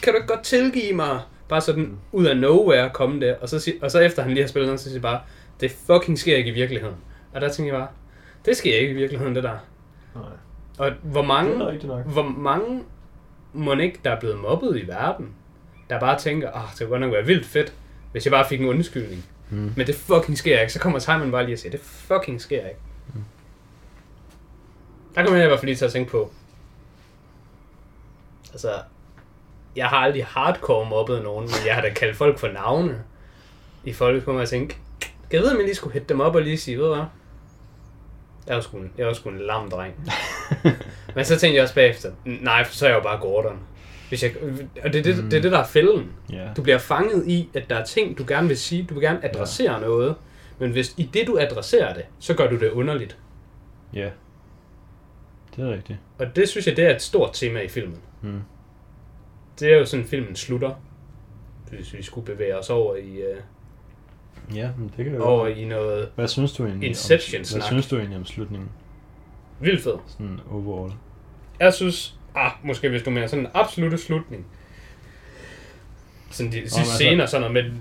kan 0.02 0.12
du 0.12 0.16
ikke 0.16 0.28
godt 0.28 0.42
tilgive 0.42 0.92
mig? 0.92 1.20
Bare 1.48 1.60
sådan 1.60 1.98
ud 2.12 2.26
af 2.26 2.36
nowhere 2.36 2.90
komme 2.90 3.20
det, 3.26 3.36
og 3.36 3.48
så, 3.48 3.58
sig- 3.58 3.78
og 3.82 3.90
så 3.90 3.98
efter 4.00 4.22
han 4.22 4.30
lige 4.32 4.42
har 4.42 4.48
spillet 4.48 4.66
noget, 4.68 4.80
så 4.80 4.84
siger 4.84 4.94
jeg 4.94 5.02
bare, 5.02 5.20
det 5.60 5.70
fucking 5.86 6.18
sker 6.18 6.36
ikke 6.36 6.50
i 6.50 6.54
virkeligheden. 6.54 6.96
Og 7.34 7.40
der 7.40 7.48
tænker 7.48 7.72
jeg 7.72 7.80
bare, 7.80 7.88
det 8.44 8.56
sker 8.56 8.74
ikke 8.76 8.92
i 8.92 8.96
virkeligheden, 8.96 9.34
det 9.34 9.42
der. 9.44 9.56
Nej, 10.14 10.24
Og 10.78 10.92
hvor 11.02 11.22
mange, 11.22 11.58
hvor 12.04 12.22
mange 12.22 12.82
må 13.56 13.74
ikke, 13.74 14.00
der 14.04 14.10
er 14.10 14.20
blevet 14.20 14.38
mobbet 14.38 14.82
i 14.82 14.88
verden, 14.88 15.34
der 15.90 16.00
bare 16.00 16.18
tænker, 16.18 16.50
ah, 16.50 16.70
det 16.70 16.78
kunne 16.78 16.88
godt 16.88 17.00
nok 17.00 17.12
være 17.12 17.26
vildt 17.26 17.46
fedt, 17.46 17.72
hvis 18.12 18.24
jeg 18.26 18.30
bare 18.30 18.48
fik 18.48 18.60
en 18.60 18.68
undskyldning. 18.68 19.24
Mm. 19.50 19.72
Men 19.76 19.86
det 19.86 19.94
fucking 19.94 20.38
sker 20.38 20.60
ikke. 20.60 20.72
Så 20.72 20.80
kommer 20.80 20.98
Simon 20.98 21.30
bare 21.30 21.44
lige 21.44 21.54
og 21.54 21.58
siger, 21.58 21.70
det 21.70 21.80
fucking 21.80 22.40
sker 22.40 22.66
ikke. 22.66 22.80
Der 25.14 25.22
kommer 25.22 25.36
jeg 25.36 25.46
i 25.46 25.48
hvert 25.48 25.60
fald 25.60 25.66
lige 25.66 25.76
til 25.76 25.84
at 25.84 25.92
tænke 25.92 26.10
på. 26.10 26.32
Altså, 28.52 28.74
jeg 29.76 29.86
har 29.86 29.96
aldrig 29.96 30.24
hardcore 30.24 30.88
mobbet 30.88 31.22
nogen, 31.22 31.44
men 31.44 31.66
jeg 31.66 31.74
har 31.74 31.82
da 31.82 31.90
kaldt 31.90 32.16
folk 32.16 32.38
for 32.38 32.48
navne 32.48 33.02
i 33.84 33.92
folkeskolen, 33.92 34.36
og 34.36 34.40
jeg 34.40 34.48
tænkte, 34.48 34.76
kan 35.00 35.10
jeg 35.32 35.40
vide, 35.40 35.50
om 35.50 35.56
jeg 35.56 35.64
lige 35.64 35.74
skulle 35.74 35.92
hætte 35.92 36.08
dem 36.08 36.20
op 36.20 36.34
og 36.34 36.42
lige 36.42 36.58
sige, 36.58 36.78
ved 36.78 36.84
du 36.84 36.94
hvad? 36.94 37.04
Jeg 38.46 38.56
var 38.56 38.62
sgu 38.62 38.76
en, 38.76 38.92
jeg 38.98 39.06
var 39.06 39.12
sgu 39.12 39.28
en 39.28 39.38
lam 39.38 39.70
dreng. 39.70 39.94
men 41.16 41.24
så 41.24 41.38
tænkte 41.38 41.54
jeg 41.56 41.62
også 41.62 41.74
bagefter, 41.74 42.10
nej, 42.24 42.64
for 42.64 42.74
så 42.74 42.86
er 42.86 42.90
jeg 42.90 42.96
jo 42.96 43.02
bare 43.02 43.20
Gordon. 43.20 43.58
Hvis 44.08 44.22
jeg, 44.22 44.32
og 44.84 44.92
det 44.92 44.98
er 44.98 45.02
det, 45.02 45.16
det, 45.30 45.34
er 45.34 45.42
det, 45.42 45.52
der 45.52 45.58
er 45.58 45.66
fælden. 45.66 46.12
Ja. 46.32 46.48
Du 46.56 46.62
bliver 46.62 46.78
fanget 46.78 47.28
i, 47.28 47.48
at 47.54 47.70
der 47.70 47.76
er 47.76 47.84
ting, 47.84 48.18
du 48.18 48.24
gerne 48.28 48.48
vil 48.48 48.56
sige. 48.56 48.86
Du 48.88 48.94
vil 48.94 49.02
gerne 49.02 49.24
adressere 49.24 49.74
ja. 49.74 49.80
noget. 49.80 50.14
Men 50.58 50.70
hvis 50.70 50.94
i 50.96 51.10
det, 51.14 51.26
du 51.26 51.38
adresserer 51.38 51.94
det, 51.94 52.04
så 52.18 52.34
gør 52.34 52.50
du 52.50 52.58
det 52.60 52.70
underligt. 52.70 53.18
Ja. 53.94 54.10
Det 55.56 55.64
er 55.64 55.72
rigtigt. 55.72 55.98
Og 56.18 56.36
det 56.36 56.48
synes 56.48 56.66
jeg, 56.66 56.76
det 56.76 56.84
er 56.84 56.94
et 56.94 57.02
stort 57.02 57.30
tema 57.32 57.60
i 57.60 57.68
filmen. 57.68 57.98
Mm. 58.22 58.40
Det 59.60 59.72
er 59.72 59.78
jo 59.78 59.84
sådan, 59.84 60.06
filmen 60.06 60.36
slutter. 60.36 60.70
Hvis 61.70 61.94
vi 61.94 62.02
skulle 62.02 62.26
bevæge 62.26 62.58
os 62.58 62.70
over 62.70 62.96
i, 62.96 63.10
uh, 63.10 64.56
Ja, 64.56 64.70
men 64.78 64.92
det 64.96 65.04
kan 65.04 65.14
jo 65.14 65.24
over 65.24 65.46
i 65.46 65.64
noget 65.64 66.08
Hvad 66.14 66.28
synes 66.28 66.52
du 66.52 66.62
egentlig 66.62 66.88
om, 66.88 66.90
Inception-snak. 66.90 67.60
hvad 67.60 67.66
synes 67.68 67.88
du 67.88 67.96
egentlig 67.96 68.18
om 68.18 68.24
slutningen? 68.24 68.68
vildt 69.60 69.82
fedt. 69.82 70.00
Sådan 70.06 70.40
overall. 70.50 70.92
Jeg 71.60 71.74
synes, 71.74 72.14
ah, 72.34 72.50
måske 72.64 72.88
hvis 72.88 73.02
du 73.02 73.10
mener 73.10 73.26
sådan 73.26 73.44
en 73.44 73.50
absolut 73.54 74.00
slutning. 74.00 74.46
sådan 76.30 76.52
de 76.52 76.60
sidste 76.60 76.78
altså- 76.80 76.94
scener, 76.94 77.26
sådan 77.26 77.50
noget 77.50 77.64
med 77.64 77.72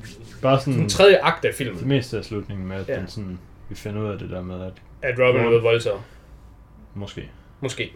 Bare 0.41 0.59
sådan 0.59 0.73
den 0.79 0.89
tredje 0.89 1.17
akt 1.21 1.45
af 1.45 1.51
det 1.51 1.57
filmen, 1.57 1.87
meste 1.87 2.17
af 2.17 2.25
slutningen 2.25 2.67
med, 2.67 2.75
at 2.77 2.89
Ja. 2.89 2.95
den 2.99 3.07
sådan, 3.07 3.39
vi 3.69 3.75
finder 3.75 4.01
ud 4.01 4.07
af 4.09 4.19
det 4.19 4.29
der 4.29 4.41
med, 4.41 4.61
at 4.61 4.73
at 5.01 5.19
Robin 5.19 5.41
er 5.41 5.47
blevet 5.47 5.63
voldtaget. 5.63 5.99
måske 6.93 7.29
Måske. 7.61 7.91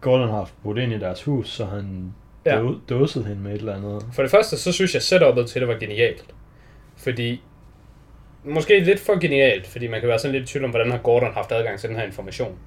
Gordon 0.00 0.28
har 0.28 0.36
haft 0.36 0.54
brudt 0.62 0.78
ind 0.78 0.92
i 0.92 0.98
deres 0.98 1.22
hus, 1.22 1.48
så 1.48 1.64
han 1.64 2.14
ja. 2.46 2.62
dåsede 2.88 3.24
hende 3.24 3.42
med 3.42 3.52
et 3.54 3.58
eller 3.58 3.74
andet. 3.76 4.06
For 4.12 4.22
det 4.22 4.30
første, 4.30 4.56
så 4.58 4.72
synes 4.72 4.94
jeg, 4.94 5.02
setupet 5.02 5.46
til 5.48 5.60
det 5.60 5.68
var 5.68 5.74
genialt. 5.78 6.24
Fordi, 6.96 7.42
måske 8.44 8.80
lidt 8.80 9.00
for 9.00 9.18
genialt, 9.20 9.66
fordi 9.66 9.86
man 9.86 10.00
kan 10.00 10.08
være 10.08 10.18
sådan 10.18 10.32
lidt 10.34 10.50
i 10.50 10.52
tvivl 10.52 10.64
om, 10.64 10.70
hvordan 10.70 10.90
har 10.90 10.98
Gordon 10.98 11.32
haft 11.34 11.52
adgang 11.52 11.78
til 11.80 11.88
den 11.88 11.96
her 11.96 12.04
information. 12.04 12.58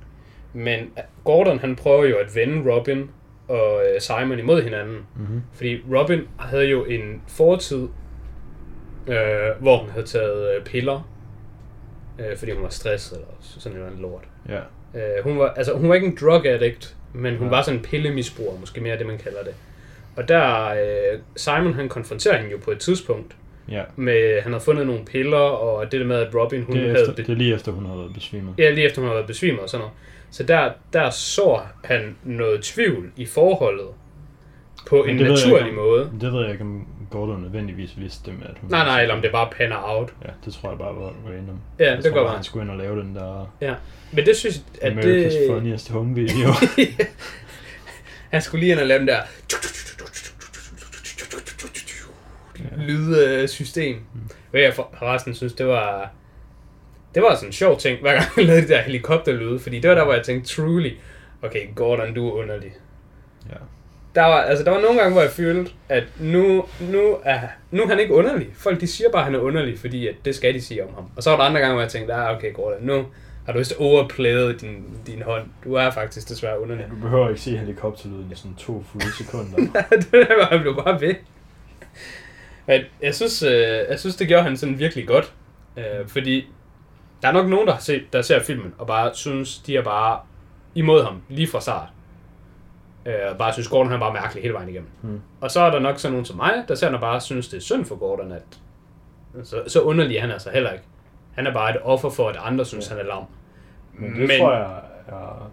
Men 0.53 0.91
Gordon, 1.23 1.59
han 1.59 1.75
prøver 1.75 2.05
jo 2.05 2.17
at 2.17 2.35
vende 2.35 2.71
Robin 2.71 3.09
og 3.47 3.83
øh, 3.85 4.01
Simon 4.01 4.39
imod 4.39 4.61
hinanden. 4.63 4.97
Mm-hmm. 5.15 5.41
Fordi 5.53 5.81
Robin 5.95 6.21
havde 6.39 6.65
jo 6.65 6.83
en 6.83 7.21
fortid, 7.27 7.87
øh, 9.07 9.15
hvor 9.59 9.77
hun 9.77 9.89
havde 9.89 10.05
taget 10.05 10.55
øh, 10.55 10.63
piller, 10.63 11.09
øh, 12.19 12.37
fordi 12.37 12.51
hun 12.51 12.63
var 12.63 12.69
stresset 12.69 13.17
eller 13.17 13.27
sådan 13.39 13.79
noget 13.79 13.99
lort. 13.99 14.23
Ja. 14.49 14.59
Øh, 14.99 15.23
hun, 15.23 15.39
var, 15.39 15.49
altså, 15.49 15.73
hun 15.73 15.89
var 15.89 15.95
ikke 15.95 16.07
en 16.07 16.17
drug 16.21 16.45
addict, 16.45 16.95
men 17.13 17.37
hun 17.37 17.47
Nej. 17.47 17.57
var 17.57 17.63
sådan 17.63 17.79
en 17.79 17.85
pillemisbruger, 17.85 18.59
måske 18.59 18.81
mere 18.81 18.97
det, 18.97 19.05
man 19.05 19.17
kalder 19.17 19.43
det. 19.43 19.53
Og 20.15 20.27
der, 20.27 20.69
øh, 20.69 21.19
Simon 21.35 21.73
han 21.73 21.89
konfronterer 21.89 22.37
hende 22.37 22.51
jo 22.51 22.57
på 22.57 22.71
et 22.71 22.79
tidspunkt, 22.79 23.35
ja. 23.69 23.81
med, 23.95 24.41
han 24.41 24.51
havde 24.51 24.63
fundet 24.63 24.87
nogle 24.87 25.05
piller, 25.05 25.37
og 25.37 25.91
det 25.91 25.99
der 25.99 26.07
med, 26.07 26.15
at 26.15 26.35
Robin, 26.35 26.63
hun 26.63 26.75
Det, 26.75 26.83
er 26.83 26.87
havde... 26.87 27.01
efter, 27.01 27.15
det 27.15 27.29
er 27.29 27.35
lige 27.35 27.53
efter, 27.53 27.71
hun 27.71 27.85
har 27.85 27.95
været 27.95 28.13
besvimet. 28.13 28.53
Ja, 28.57 28.71
lige 28.71 28.85
efter 28.85 29.01
hun 29.01 29.07
havde 29.07 29.15
været 29.15 29.27
besvimet 29.27 29.59
og 29.59 29.69
sådan 29.69 29.79
noget. 29.81 29.93
Så 30.33 30.43
der, 30.43 30.71
der 30.93 31.09
så 31.09 31.61
han 31.83 32.15
noget 32.23 32.63
tvivl 32.63 33.11
i 33.15 33.25
forholdet 33.25 33.87
på 34.87 35.03
Men 35.05 35.09
en 35.15 35.19
jeg 35.21 35.29
naturlig 35.29 35.65
ikke 35.67 35.75
måde. 35.81 36.11
Det 36.21 36.33
ved 36.33 36.41
jeg 36.41 36.51
ikke, 36.51 36.63
om 36.63 36.87
Gordon 37.11 37.41
nødvendigvis 37.41 37.97
vidste 37.97 38.31
det 38.31 38.39
med, 38.39 38.47
at 38.47 38.55
hun... 38.61 38.69
Nej, 38.69 38.85
nej, 38.85 39.01
eller 39.01 39.15
om 39.15 39.21
det 39.21 39.31
bare 39.31 39.49
panner 39.57 39.77
out. 39.83 40.13
Ja, 40.25 40.29
det 40.45 40.53
tror 40.53 40.69
jeg 40.69 40.77
bare 40.77 40.95
var 40.95 41.13
random. 41.27 41.59
Ja, 41.79 41.89
jeg 41.89 41.97
det 41.97 42.05
tror 42.05 42.13
går 42.13 42.23
bare, 42.23 42.35
han 42.35 42.43
skulle 42.43 42.63
ind 42.63 42.71
og 42.71 42.77
lave 42.77 43.01
den 43.01 43.15
der 43.15 43.53
Ja. 43.61 43.73
Men 44.11 44.25
det 44.25 44.35
synes 44.37 44.55
jeg, 44.55 44.91
at 44.91 44.93
America's 44.97 45.39
det... 45.39 45.47
Funniest 45.49 45.89
Home 45.91 46.15
Video. 46.21 46.47
Han 48.29 48.41
skulle 48.41 48.59
lige 48.61 48.71
ind 48.71 48.79
og 48.79 48.87
lave 48.87 48.99
den 48.99 49.07
der 49.07 49.21
lydsystem. 52.77 53.95
Mm. 54.13 54.29
Jeg 54.53 54.73
for- 54.73 54.89
forresten 54.99 55.35
synes, 55.35 55.53
det 55.53 55.67
var... 55.67 56.11
Det 57.15 57.23
var 57.23 57.35
sådan 57.35 57.49
en 57.49 57.53
sjov 57.53 57.79
ting, 57.79 58.01
hver 58.01 58.13
gang 58.13 58.25
jeg 58.37 58.45
lavede 58.49 58.61
de 58.63 58.67
der 58.67 58.81
helikopterlyde, 58.81 59.59
fordi 59.59 59.79
det 59.79 59.89
var 59.89 59.95
der, 59.95 60.03
hvor 60.03 60.13
jeg 60.13 60.23
tænkte, 60.23 60.55
truly, 60.55 60.91
okay, 61.41 61.67
Gordon, 61.75 62.13
du 62.13 62.27
er 62.27 62.31
underlig. 62.33 62.71
ja. 63.49 63.55
Der 64.15 64.21
var, 64.21 64.41
altså, 64.41 64.63
der 64.63 64.71
var 64.71 64.81
nogle 64.81 64.99
gange, 64.99 65.13
hvor 65.13 65.21
jeg 65.21 65.31
følte, 65.31 65.71
at 65.89 66.03
nu, 66.19 66.65
nu, 66.91 67.17
er, 67.23 67.39
nu 67.71 67.83
er 67.83 67.87
han 67.87 67.99
ikke 67.99 68.13
underlig. 68.13 68.47
Folk 68.55 68.81
de 68.81 68.87
siger 68.87 69.09
bare, 69.11 69.21
at 69.21 69.25
han 69.25 69.35
er 69.35 69.39
underlig, 69.39 69.79
fordi 69.79 70.07
at 70.07 70.15
det 70.25 70.35
skal 70.35 70.53
de 70.53 70.61
sige 70.61 70.83
om 70.83 70.93
ham. 70.95 71.05
Og 71.15 71.23
så 71.23 71.29
var 71.29 71.37
der 71.37 71.43
andre 71.43 71.59
gange, 71.59 71.73
hvor 71.73 71.81
jeg 71.81 71.91
tænkte, 71.91 72.13
ah, 72.13 72.37
okay, 72.37 72.53
Gordon, 72.53 72.83
nu 72.85 73.05
har 73.45 73.53
du 73.53 73.57
vist 73.59 73.73
overplayet 73.79 74.61
din, 74.61 74.85
din 75.07 75.21
hånd. 75.21 75.43
Du 75.63 75.73
er 75.73 75.91
faktisk 75.91 76.29
desværre 76.29 76.59
underlig. 76.61 76.85
Du 76.91 76.95
behøver 76.95 77.29
ikke 77.29 77.41
se 77.41 77.57
helikopterlyden 77.57 78.29
i 78.31 78.35
sådan 78.35 78.55
to 78.55 78.83
fulde 78.91 79.17
sekunder. 79.17 79.57
det 80.11 80.27
var, 80.37 80.45
han 80.45 80.61
blev 80.61 80.75
bare 80.75 81.01
ved. 81.01 81.15
Men 82.65 82.81
jeg 83.01 83.15
synes, 83.15 83.43
øh, 83.43 83.51
jeg 83.89 83.99
synes, 83.99 84.15
det 84.15 84.27
gjorde 84.27 84.43
han 84.43 84.57
sådan 84.57 84.79
virkelig 84.79 85.07
godt. 85.07 85.33
Øh, 85.77 86.07
fordi 86.07 86.47
der 87.23 87.29
er 87.29 87.33
nok 87.33 87.47
nogen, 87.47 87.67
der, 87.67 87.73
har 87.73 87.79
set, 87.81 88.13
der 88.13 88.21
ser 88.21 88.39
filmen, 88.43 88.73
og 88.77 88.87
bare 88.87 89.11
synes, 89.13 89.57
de 89.59 89.77
er 89.77 89.83
bare 89.83 90.19
imod 90.75 91.03
ham 91.03 91.21
lige 91.29 91.47
fra 91.47 91.61
start. 91.61 91.87
Øh, 93.05 93.37
bare 93.39 93.53
synes, 93.53 93.67
Gordon 93.67 93.91
han 93.91 93.95
er 93.95 93.99
bare 94.05 94.13
mærkelig 94.13 94.41
hele 94.43 94.53
vejen 94.53 94.69
igennem. 94.69 94.89
Mm. 95.01 95.21
Og 95.41 95.51
så 95.51 95.61
er 95.61 95.71
der 95.71 95.79
nok 95.79 95.99
sådan 95.99 96.11
nogen 96.11 96.25
som 96.25 96.37
mig, 96.37 96.53
der 96.67 96.75
ser 96.75 96.87
den 96.87 96.95
og 96.95 97.01
bare 97.01 97.21
synes, 97.21 97.47
det 97.47 97.57
er 97.57 97.61
synd 97.61 97.85
for 97.85 97.95
Gordon, 97.95 98.31
at 98.31 98.43
så, 99.43 99.63
så 99.67 99.81
underlig 99.81 100.17
er 100.17 100.21
han 100.21 100.31
altså 100.31 100.49
heller 100.49 100.71
ikke. 100.71 100.85
Han 101.35 101.47
er 101.47 101.53
bare 101.53 101.69
et 101.75 101.77
offer 101.83 102.09
for, 102.09 102.29
at 102.29 102.37
andre 102.39 102.65
synes, 102.65 102.89
Ja. 102.89 102.95
han 102.95 103.05
er 103.05 103.07
lam. 103.07 103.23
Men 103.93 104.09
det 104.09 104.27
Men... 104.27 104.39
tror 104.39 104.53
jeg 104.53 104.79
er 105.07 105.51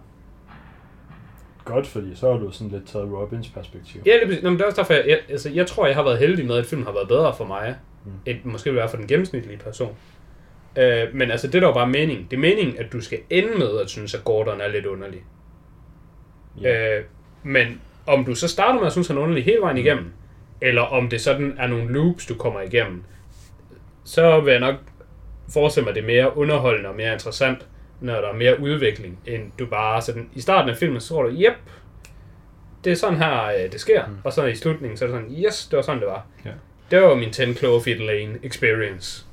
godt, 1.65 1.87
fordi 1.87 2.15
så 2.15 2.31
har 2.31 2.39
du 2.39 2.51
sådan 2.51 2.71
lidt 2.71 2.87
taget 2.87 3.11
Robins 3.11 3.49
perspektiv. 3.49 4.01
Ja, 4.05 4.11
det. 4.27 4.43
Nå, 4.43 4.49
men 4.49 4.57
det 4.59 4.63
er 4.63 4.67
også 4.67 4.81
derfor, 4.81 4.93
jeg, 4.93 5.05
jeg, 5.07 5.19
altså, 5.29 5.49
jeg 5.49 5.67
tror, 5.67 5.85
jeg 5.85 5.95
har 5.95 6.03
været 6.03 6.17
heldig 6.17 6.45
med, 6.45 6.55
at 6.55 6.65
filmen 6.65 6.85
har 6.85 6.93
været 6.93 7.07
bedre 7.07 7.33
for 7.35 7.45
mig, 7.45 7.75
mm. 8.05 8.11
end 8.25 8.37
måske 8.43 8.69
vil 8.69 8.77
være 8.79 8.89
for 8.89 8.97
den 8.97 9.07
gennemsnitlige 9.07 9.57
person. 9.57 9.95
Øh, 10.77 11.15
men 11.15 11.31
altså, 11.31 11.47
det 11.47 11.55
er 11.55 11.59
der 11.59 11.67
jo 11.67 11.73
bare 11.73 11.87
mening. 11.87 12.31
Det 12.31 12.37
er 12.37 12.41
meningen, 12.41 12.77
at 12.77 12.93
du 12.93 13.01
skal 13.01 13.19
ende 13.29 13.57
med 13.57 13.79
at 13.79 13.89
synes, 13.89 14.13
at 14.13 14.23
Gordon 14.23 14.61
er 14.61 14.67
lidt 14.67 14.85
underlig. 14.85 15.21
Ja. 16.61 16.97
Øh, 16.97 17.03
men 17.43 17.81
om 18.07 18.25
du 18.25 18.35
så 18.35 18.47
starter 18.47 18.79
med 18.79 18.85
at 18.87 18.91
synes, 18.91 19.09
at 19.09 19.13
han 19.13 19.17
er 19.17 19.21
underlig 19.23 19.45
hele 19.45 19.61
vejen 19.61 19.77
igennem, 19.77 20.11
eller 20.61 20.81
om 20.81 21.09
det 21.09 21.21
sådan 21.21 21.55
er 21.59 21.67
nogle 21.67 21.93
loops, 21.93 22.25
du 22.25 22.35
kommer 22.35 22.61
igennem, 22.61 23.03
så 24.03 24.39
vil 24.39 24.51
jeg 24.51 24.59
nok 24.59 24.75
forestille 25.53 25.83
mig, 25.83 25.89
at 25.89 25.95
det 25.95 26.01
er 26.01 26.07
mere 26.07 26.37
underholdende 26.37 26.89
og 26.89 26.95
mere 26.95 27.13
interessant, 27.13 27.67
når 28.01 28.13
der 28.21 28.27
er 28.29 28.33
mere 28.33 28.59
udvikling, 28.59 29.19
end 29.25 29.51
du 29.59 29.65
bare 29.65 30.01
sådan, 30.01 30.29
i 30.33 30.41
starten 30.41 30.69
af 30.69 30.77
filmen, 30.77 31.01
så 31.01 31.07
tror 31.07 31.23
du, 31.23 31.29
yep, 31.29 31.53
det 32.83 32.91
er 32.91 32.95
sådan 32.95 33.17
her, 33.17 33.43
øh, 33.45 33.71
det 33.71 33.79
sker, 33.79 34.05
Mm. 34.07 34.11
mm. 34.11 34.17
og 34.23 34.33
så 34.33 34.45
i 34.45 34.55
slutningen, 34.55 34.97
så 34.97 35.05
er 35.05 35.09
det 35.09 35.19
sådan, 35.21 35.45
yes, 35.45 35.67
det 35.67 35.77
var 35.77 35.83
sådan, 35.83 35.99
det 36.01 36.07
var. 36.07 36.25
Ja. 36.45 36.49
Det 36.91 37.01
var 37.01 37.15
min 37.15 37.31
10 37.31 37.53
Cloverfield 37.53 38.01
Lane 38.01 38.39
experience. 38.43 39.25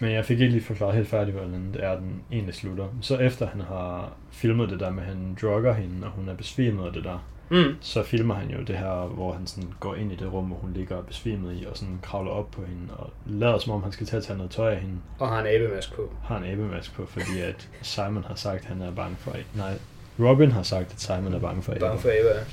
Men 0.00 0.12
jeg 0.12 0.24
fik 0.24 0.40
ikke 0.40 0.52
lige 0.52 0.64
forklaret 0.64 0.94
helt 0.94 1.08
færdigt, 1.08 1.36
hvordan 1.36 1.72
det 1.72 1.84
er, 1.84 1.96
den 1.96 2.22
egentlig 2.32 2.54
slutter. 2.54 2.86
Så 3.00 3.16
efter 3.18 3.46
han 3.46 3.60
har 3.60 4.12
filmet 4.30 4.70
det 4.70 4.80
der 4.80 4.90
med, 4.90 5.02
at 5.02 5.08
han 5.08 5.36
drugger 5.42 5.72
hende, 5.74 6.06
og 6.06 6.12
hun 6.12 6.28
er 6.28 6.34
besvimet 6.34 6.86
af 6.86 6.92
det 6.92 7.04
der, 7.04 7.26
Mm. 7.52 7.74
så 7.80 8.02
filmer 8.02 8.34
han 8.34 8.50
jo 8.50 8.62
det 8.62 8.76
her, 8.78 9.06
hvor 9.06 9.32
han 9.32 9.46
sådan 9.46 9.70
går 9.80 9.94
ind 9.94 10.12
i 10.12 10.16
det 10.16 10.32
rum, 10.32 10.44
hvor 10.44 10.56
hun 10.56 10.72
ligger 10.72 11.02
besvimet 11.02 11.54
i, 11.62 11.66
og 11.70 11.76
sådan 11.76 11.98
kravler 12.02 12.30
op 12.30 12.50
på 12.50 12.62
hende, 12.64 12.94
og 12.94 13.10
lader 13.26 13.58
som 13.58 13.72
om 13.72 13.82
han 13.82 13.92
skal 13.92 14.06
til 14.06 14.16
at 14.16 14.22
tage 14.24 14.36
noget 14.36 14.50
tøj 14.50 14.72
af 14.72 14.80
hende. 14.80 14.94
Og 15.18 15.28
har 15.28 15.40
en 15.40 15.46
abemask 15.46 15.94
på. 15.94 16.12
Har 16.24 16.36
en 16.38 16.44
abemask 16.44 16.94
på, 16.94 17.06
fordi 17.06 17.40
at 17.40 17.68
Simon 17.82 18.24
har 18.28 18.34
sagt, 18.34 18.60
at 18.60 18.64
han 18.64 18.82
er 18.82 18.90
bange 18.90 19.16
for 19.16 19.32
Nej, 19.54 19.74
Robin 20.20 20.50
har 20.52 20.62
sagt, 20.62 20.92
at 20.92 21.00
Simon 21.00 21.34
er 21.34 21.38
bange 21.38 21.62
for 21.62 21.72
aber. 21.72 21.80
Bare 21.88 21.98
for 21.98 22.08
Ava. 22.08 22.44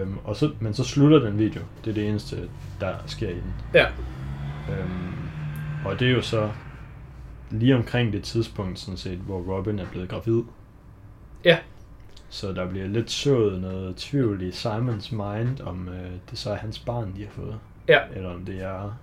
Øhm, 0.00 0.18
og 0.24 0.36
så, 0.36 0.50
men 0.60 0.74
så 0.74 0.84
slutter 0.84 1.18
den 1.18 1.38
video. 1.38 1.60
Det 1.84 1.90
er 1.90 1.94
det 1.94 2.08
eneste, 2.08 2.48
der 2.80 2.94
sker 3.06 3.28
i 3.28 3.34
den. 3.34 3.54
Ja. 3.74 3.86
Øhm, 4.70 5.27
og 5.84 6.00
det 6.00 6.08
er 6.08 6.12
jo 6.12 6.22
så 6.22 6.50
lige 7.50 7.76
omkring 7.76 8.12
det 8.12 8.24
tidspunkt, 8.24 8.78
sådan 8.78 8.96
set, 8.96 9.18
hvor 9.18 9.56
Robin 9.56 9.78
er 9.78 9.86
blevet 9.86 10.08
gravid. 10.08 10.42
Ja. 11.44 11.58
Så 12.28 12.52
der 12.52 12.70
bliver 12.70 12.86
lidt 12.86 13.10
sået 13.10 13.60
noget 13.60 13.96
tvivl 13.96 14.42
i 14.42 14.52
Simons 14.52 15.12
mind, 15.12 15.60
om 15.60 15.88
øh, 15.88 16.10
det 16.30 16.38
så 16.38 16.50
er 16.50 16.56
hans 16.56 16.78
barn, 16.78 17.12
de 17.16 17.22
har 17.22 17.30
fået. 17.30 17.58
Ja. 17.88 18.00
Eller 18.14 18.30
om 18.30 18.44
det 18.44 18.62
er 18.62 18.98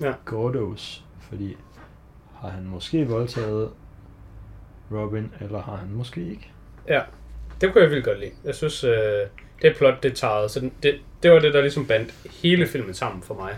Ja. 0.00 0.12
Gordos. 0.24 1.04
Fordi 1.20 1.56
har 2.40 2.48
han 2.48 2.64
måske 2.64 3.08
voldtaget 3.08 3.70
Robin, 4.92 5.32
eller 5.40 5.62
har 5.62 5.76
han 5.76 5.88
måske 5.90 6.20
ikke? 6.20 6.50
Ja, 6.88 7.00
det 7.60 7.72
kunne 7.72 7.82
jeg 7.82 7.90
vildt 7.90 8.04
godt 8.04 8.20
lide. 8.20 8.30
Jeg 8.44 8.54
synes, 8.54 8.84
øh, 8.84 8.92
det 9.62 9.76
plot, 9.76 10.02
det 10.02 10.14
taget, 10.14 10.50
så 10.50 10.70
det, 10.82 10.94
det 11.22 11.30
var 11.30 11.38
det, 11.38 11.54
der 11.54 11.60
ligesom 11.60 11.86
bandt 11.86 12.14
hele 12.42 12.66
filmen 12.66 12.94
sammen 12.94 13.22
for 13.22 13.34
mig. 13.34 13.52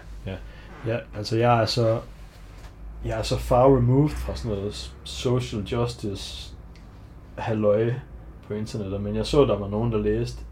Ja, 0.87 0.99
altså 1.17 1.37
jeg 1.37 1.63
er 1.63 1.67
så 1.67 2.01
jeg 3.05 3.19
er 3.19 3.23
så 3.23 3.39
far 3.39 3.77
removed 3.77 4.09
fra 4.09 4.37
sådan 4.37 4.57
noget 4.57 4.95
social 5.05 5.63
justice 5.63 6.55
halløj 7.39 7.93
på 8.47 8.55
internettet, 8.55 9.01
men 9.01 9.17
jeg 9.17 9.27
så, 9.27 9.45
der 9.45 9.59
var 9.59 9.69
nogen, 9.69 9.93
der 9.93 9.99
læste, 9.99 10.43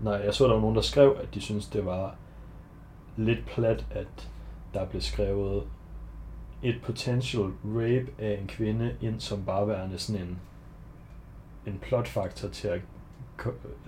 nej, 0.00 0.14
jeg 0.24 0.34
så, 0.34 0.44
der 0.44 0.52
var 0.52 0.60
nogen, 0.60 0.76
der 0.76 0.82
skrev, 0.82 1.16
at 1.22 1.34
de 1.34 1.40
synes 1.40 1.66
det 1.66 1.86
var 1.86 2.14
lidt 3.16 3.46
plat, 3.46 3.86
at 3.90 4.28
der 4.74 4.84
blev 4.86 5.00
skrevet 5.00 5.62
et 6.62 6.76
potential 6.82 7.46
rape 7.64 8.06
af 8.18 8.38
en 8.40 8.46
kvinde 8.46 8.94
ind 9.02 9.20
som 9.20 9.44
bare 9.44 9.68
værende 9.68 9.98
sådan 9.98 10.22
en, 10.22 10.38
en 11.66 11.78
plotfaktor 11.82 12.48
til 12.48 12.68
at 12.68 12.80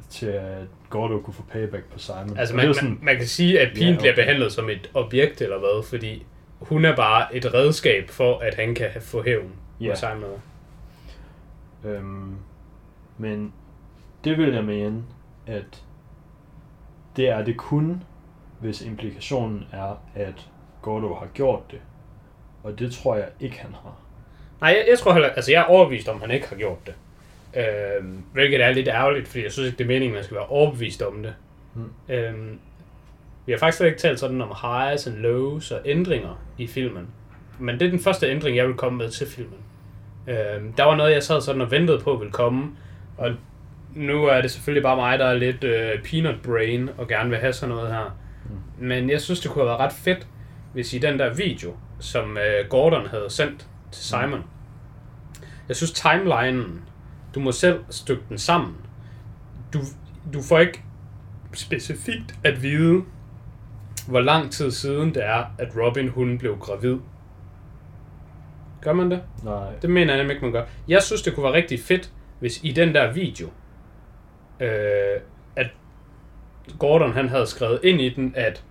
til 0.09 0.27
at 0.27 0.67
Gordo 0.91 1.21
kunne 1.21 1.35
få 1.35 1.43
payback 1.53 1.85
på 1.93 1.99
Simon. 1.99 2.39
Altså 2.39 2.57
man, 2.57 2.67
jo 2.67 2.75
man, 2.83 2.99
man 3.03 3.17
kan 3.17 3.27
sige, 3.27 3.61
at 3.61 3.69
pigen 3.75 3.87
Ja, 3.87 3.93
ja, 3.93 3.99
bliver 3.99 4.13
okay. 4.13 4.23
behandlet 4.23 4.53
som 4.53 4.71
et 4.71 4.91
objekt 4.95 5.41
eller 5.41 5.59
hvad, 5.59 5.85
fordi 5.85 6.27
hun 6.61 6.85
er 6.85 6.97
bare 6.97 7.37
et 7.37 7.55
redskab 7.55 8.11
for, 8.11 8.39
at 8.39 8.55
han 8.55 8.75
kan 8.75 8.89
få 9.01 9.23
hævn 9.23 9.53
Ja. 9.81 9.91
på 9.91 9.97
Simon. 9.97 10.41
Øhm, 11.85 12.37
men 13.19 13.53
det 14.25 14.39
vil 14.39 14.55
jeg 14.55 14.65
mene, 14.65 15.03
at 15.47 15.83
det 17.17 17.29
er 17.29 17.45
det 17.45 17.57
kun, 17.57 18.03
hvis 18.61 18.83
implikationen 18.83 19.65
er, 19.73 20.03
at 20.15 20.49
Gordo 20.83 21.15
har 21.15 21.27
gjort 21.35 21.71
det. 21.71 21.81
Og 22.63 22.79
det 22.79 22.93
tror 22.93 23.17
jeg 23.17 23.29
ikke, 23.41 23.59
han 23.61 23.73
har. 23.73 23.97
Nej, 24.61 24.71
jeg, 24.71 24.87
jeg 24.91 24.99
tror 24.99 25.13
heller, 25.13 25.29
altså 25.29 25.53
jeg 25.53 25.61
er 25.61 25.65
overbevist 25.65 26.09
om, 26.09 26.21
han 26.21 26.31
ikke 26.31 26.49
har 26.49 26.57
gjort 26.57 26.79
det. 26.87 26.95
Øhm, 27.57 28.23
hvilket 28.33 28.61
er 28.65 28.73
lidt 28.73 28.89
ærgerligt, 28.89 29.29
fordi 29.29 29.45
jeg 29.45 29.53
synes 29.53 29.67
ikke, 29.67 29.79
det 29.79 29.85
er 29.85 29.89
meningen, 29.89 30.11
at 30.11 30.19
man 30.19 30.25
skal 30.25 30.35
være 30.37 30.47
overbevist 30.47 31.03
om 31.03 31.23
det. 31.23 31.35
Mm. 31.75 31.93
Øhm, 32.09 32.59
vi 33.51 33.53
har 33.53 33.59
faktisk 33.59 33.77
slet 33.77 33.87
ikke 33.87 34.01
talt 34.01 34.21
sådan 34.21 34.41
om 34.41 34.53
highs 34.63 35.07
and 35.07 35.17
lows 35.17 35.71
og 35.71 35.81
ændringer 35.85 36.43
i 36.59 36.67
filmen. 36.67 37.07
Men 37.59 37.81
det 37.81 37.87
er 37.87 37.91
den 37.91 38.01
første 38.01 38.31
ændring, 38.31 38.57
jeg 38.57 38.67
vil 38.67 38.75
komme 38.75 38.99
med 38.99 39.11
til 39.11 39.27
filmen. 39.27 39.59
Øhm, 40.27 40.73
der 40.73 40.85
var 40.85 40.97
noget, 40.97 41.13
jeg 41.13 41.23
sad 41.23 41.41
sådan 41.41 41.61
og 41.61 41.71
ventede 41.71 41.99
på 41.99 42.17
ville 42.17 42.33
komme, 42.33 42.71
og 43.19 43.31
nu 43.95 44.25
er 44.25 44.41
det 44.41 44.51
selvfølgelig 44.51 44.83
bare 44.83 44.97
mig, 44.97 45.19
der 45.19 45.25
er 45.25 45.35
lidt 45.35 45.65
øh, 45.65 46.03
peanut 46.03 46.35
brain 46.43 46.91
og 46.99 47.09
gerne 47.09 47.31
vil 47.31 47.39
have 47.39 47.53
sådan 47.53 47.75
noget 47.75 47.93
her. 47.93 48.19
men 48.79 49.11
jeg 49.11 49.21
synes, 49.21 49.41
det 49.41 49.51
kunne 49.51 49.63
have 49.63 49.69
været 49.69 49.81
ret 49.81 49.93
fedt, 49.93 50.27
hvis 50.73 50.95
i 50.95 50.99
den 50.99 51.19
der 51.19 51.35
video, 51.35 51.77
som 52.01 52.39
øh, 52.39 52.69
Gordon 52.69 53.07
havde 53.07 53.31
sendt 53.31 53.67
til 53.93 54.05
Simon, 54.05 54.45
jeg 55.69 55.77
synes 55.77 55.93
timelinen, 55.93 56.83
du 57.35 57.41
må 57.41 57.53
selv 57.53 57.81
stykke 57.91 58.23
den 58.29 58.39
sammen. 58.39 58.77
Du, 59.73 59.79
du 60.35 60.43
får 60.43 60.59
ikke 60.59 60.83
specifikt 61.53 62.35
at 62.45 62.63
vide, 62.63 63.03
hvor 64.11 64.21
lang 64.21 64.53
tid 64.53 64.71
siden 64.71 65.15
det 65.15 65.25
er, 65.25 65.45
at 65.59 65.69
Robin 65.77 66.09
hun 66.09 66.39
blev 66.39 66.59
gravid. 66.59 66.97
Gør 68.83 68.93
man 68.93 69.11
det? 69.11 69.23
Nej. 69.45 69.75
Det 69.83 69.91
mener 69.91 70.13
jeg 70.13 70.23
nemlig 70.23 70.35
ikke, 70.35 70.45
man 70.45 70.53
gør. 70.53 70.65
Jeg 70.89 71.03
synes, 71.03 71.23
det 71.23 71.35
kunne 71.35 71.45
være 71.45 71.53
rigtig 71.53 71.81
fedt, 71.81 72.13
hvis 72.39 72.61
i 72.63 72.73
den 72.73 72.95
der 72.95 73.13
video, 73.13 73.49
øh, 74.61 75.21
at 75.57 75.67
Gordon 76.79 77.13
han 77.13 77.29
havde 77.29 77.47
skrevet 77.47 77.81
ind 77.83 78.01
i 78.01 78.09
den, 78.09 78.33
at 78.37 78.65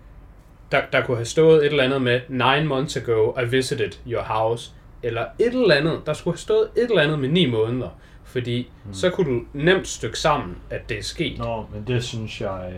der, 0.72 0.82
der 0.92 1.02
kunne 1.06 1.18
have 1.18 1.26
stået 1.26 1.66
et 1.66 1.66
eller 1.66 1.84
andet 1.84 2.02
med, 2.02 2.22
nine 2.30 2.66
months 2.66 2.98
ago 2.98 3.40
I 3.42 3.46
visited 3.46 3.92
your 4.08 4.22
house, 4.22 4.72
eller 5.04 5.26
et 5.40 5.54
eller 5.54 5.76
andet, 5.76 6.02
der 6.06 6.14
skulle 6.14 6.34
have 6.34 6.40
stået 6.40 6.70
et 6.78 6.84
eller 6.84 7.02
andet 7.02 7.20
med 7.20 7.30
ni 7.30 7.46
måneder, 7.46 7.90
fordi 8.24 8.72
mm. 8.86 8.94
så 8.94 9.10
kunne 9.10 9.36
du 9.36 9.46
nemt 9.54 9.88
stykke 9.88 10.20
sammen, 10.20 10.58
at 10.70 10.90
det 10.90 10.98
er 10.98 11.04
sket. 11.04 11.38
Nå, 11.38 11.66
men 11.74 11.84
det 11.88 12.04
synes 12.04 12.42
jeg, 12.42 12.74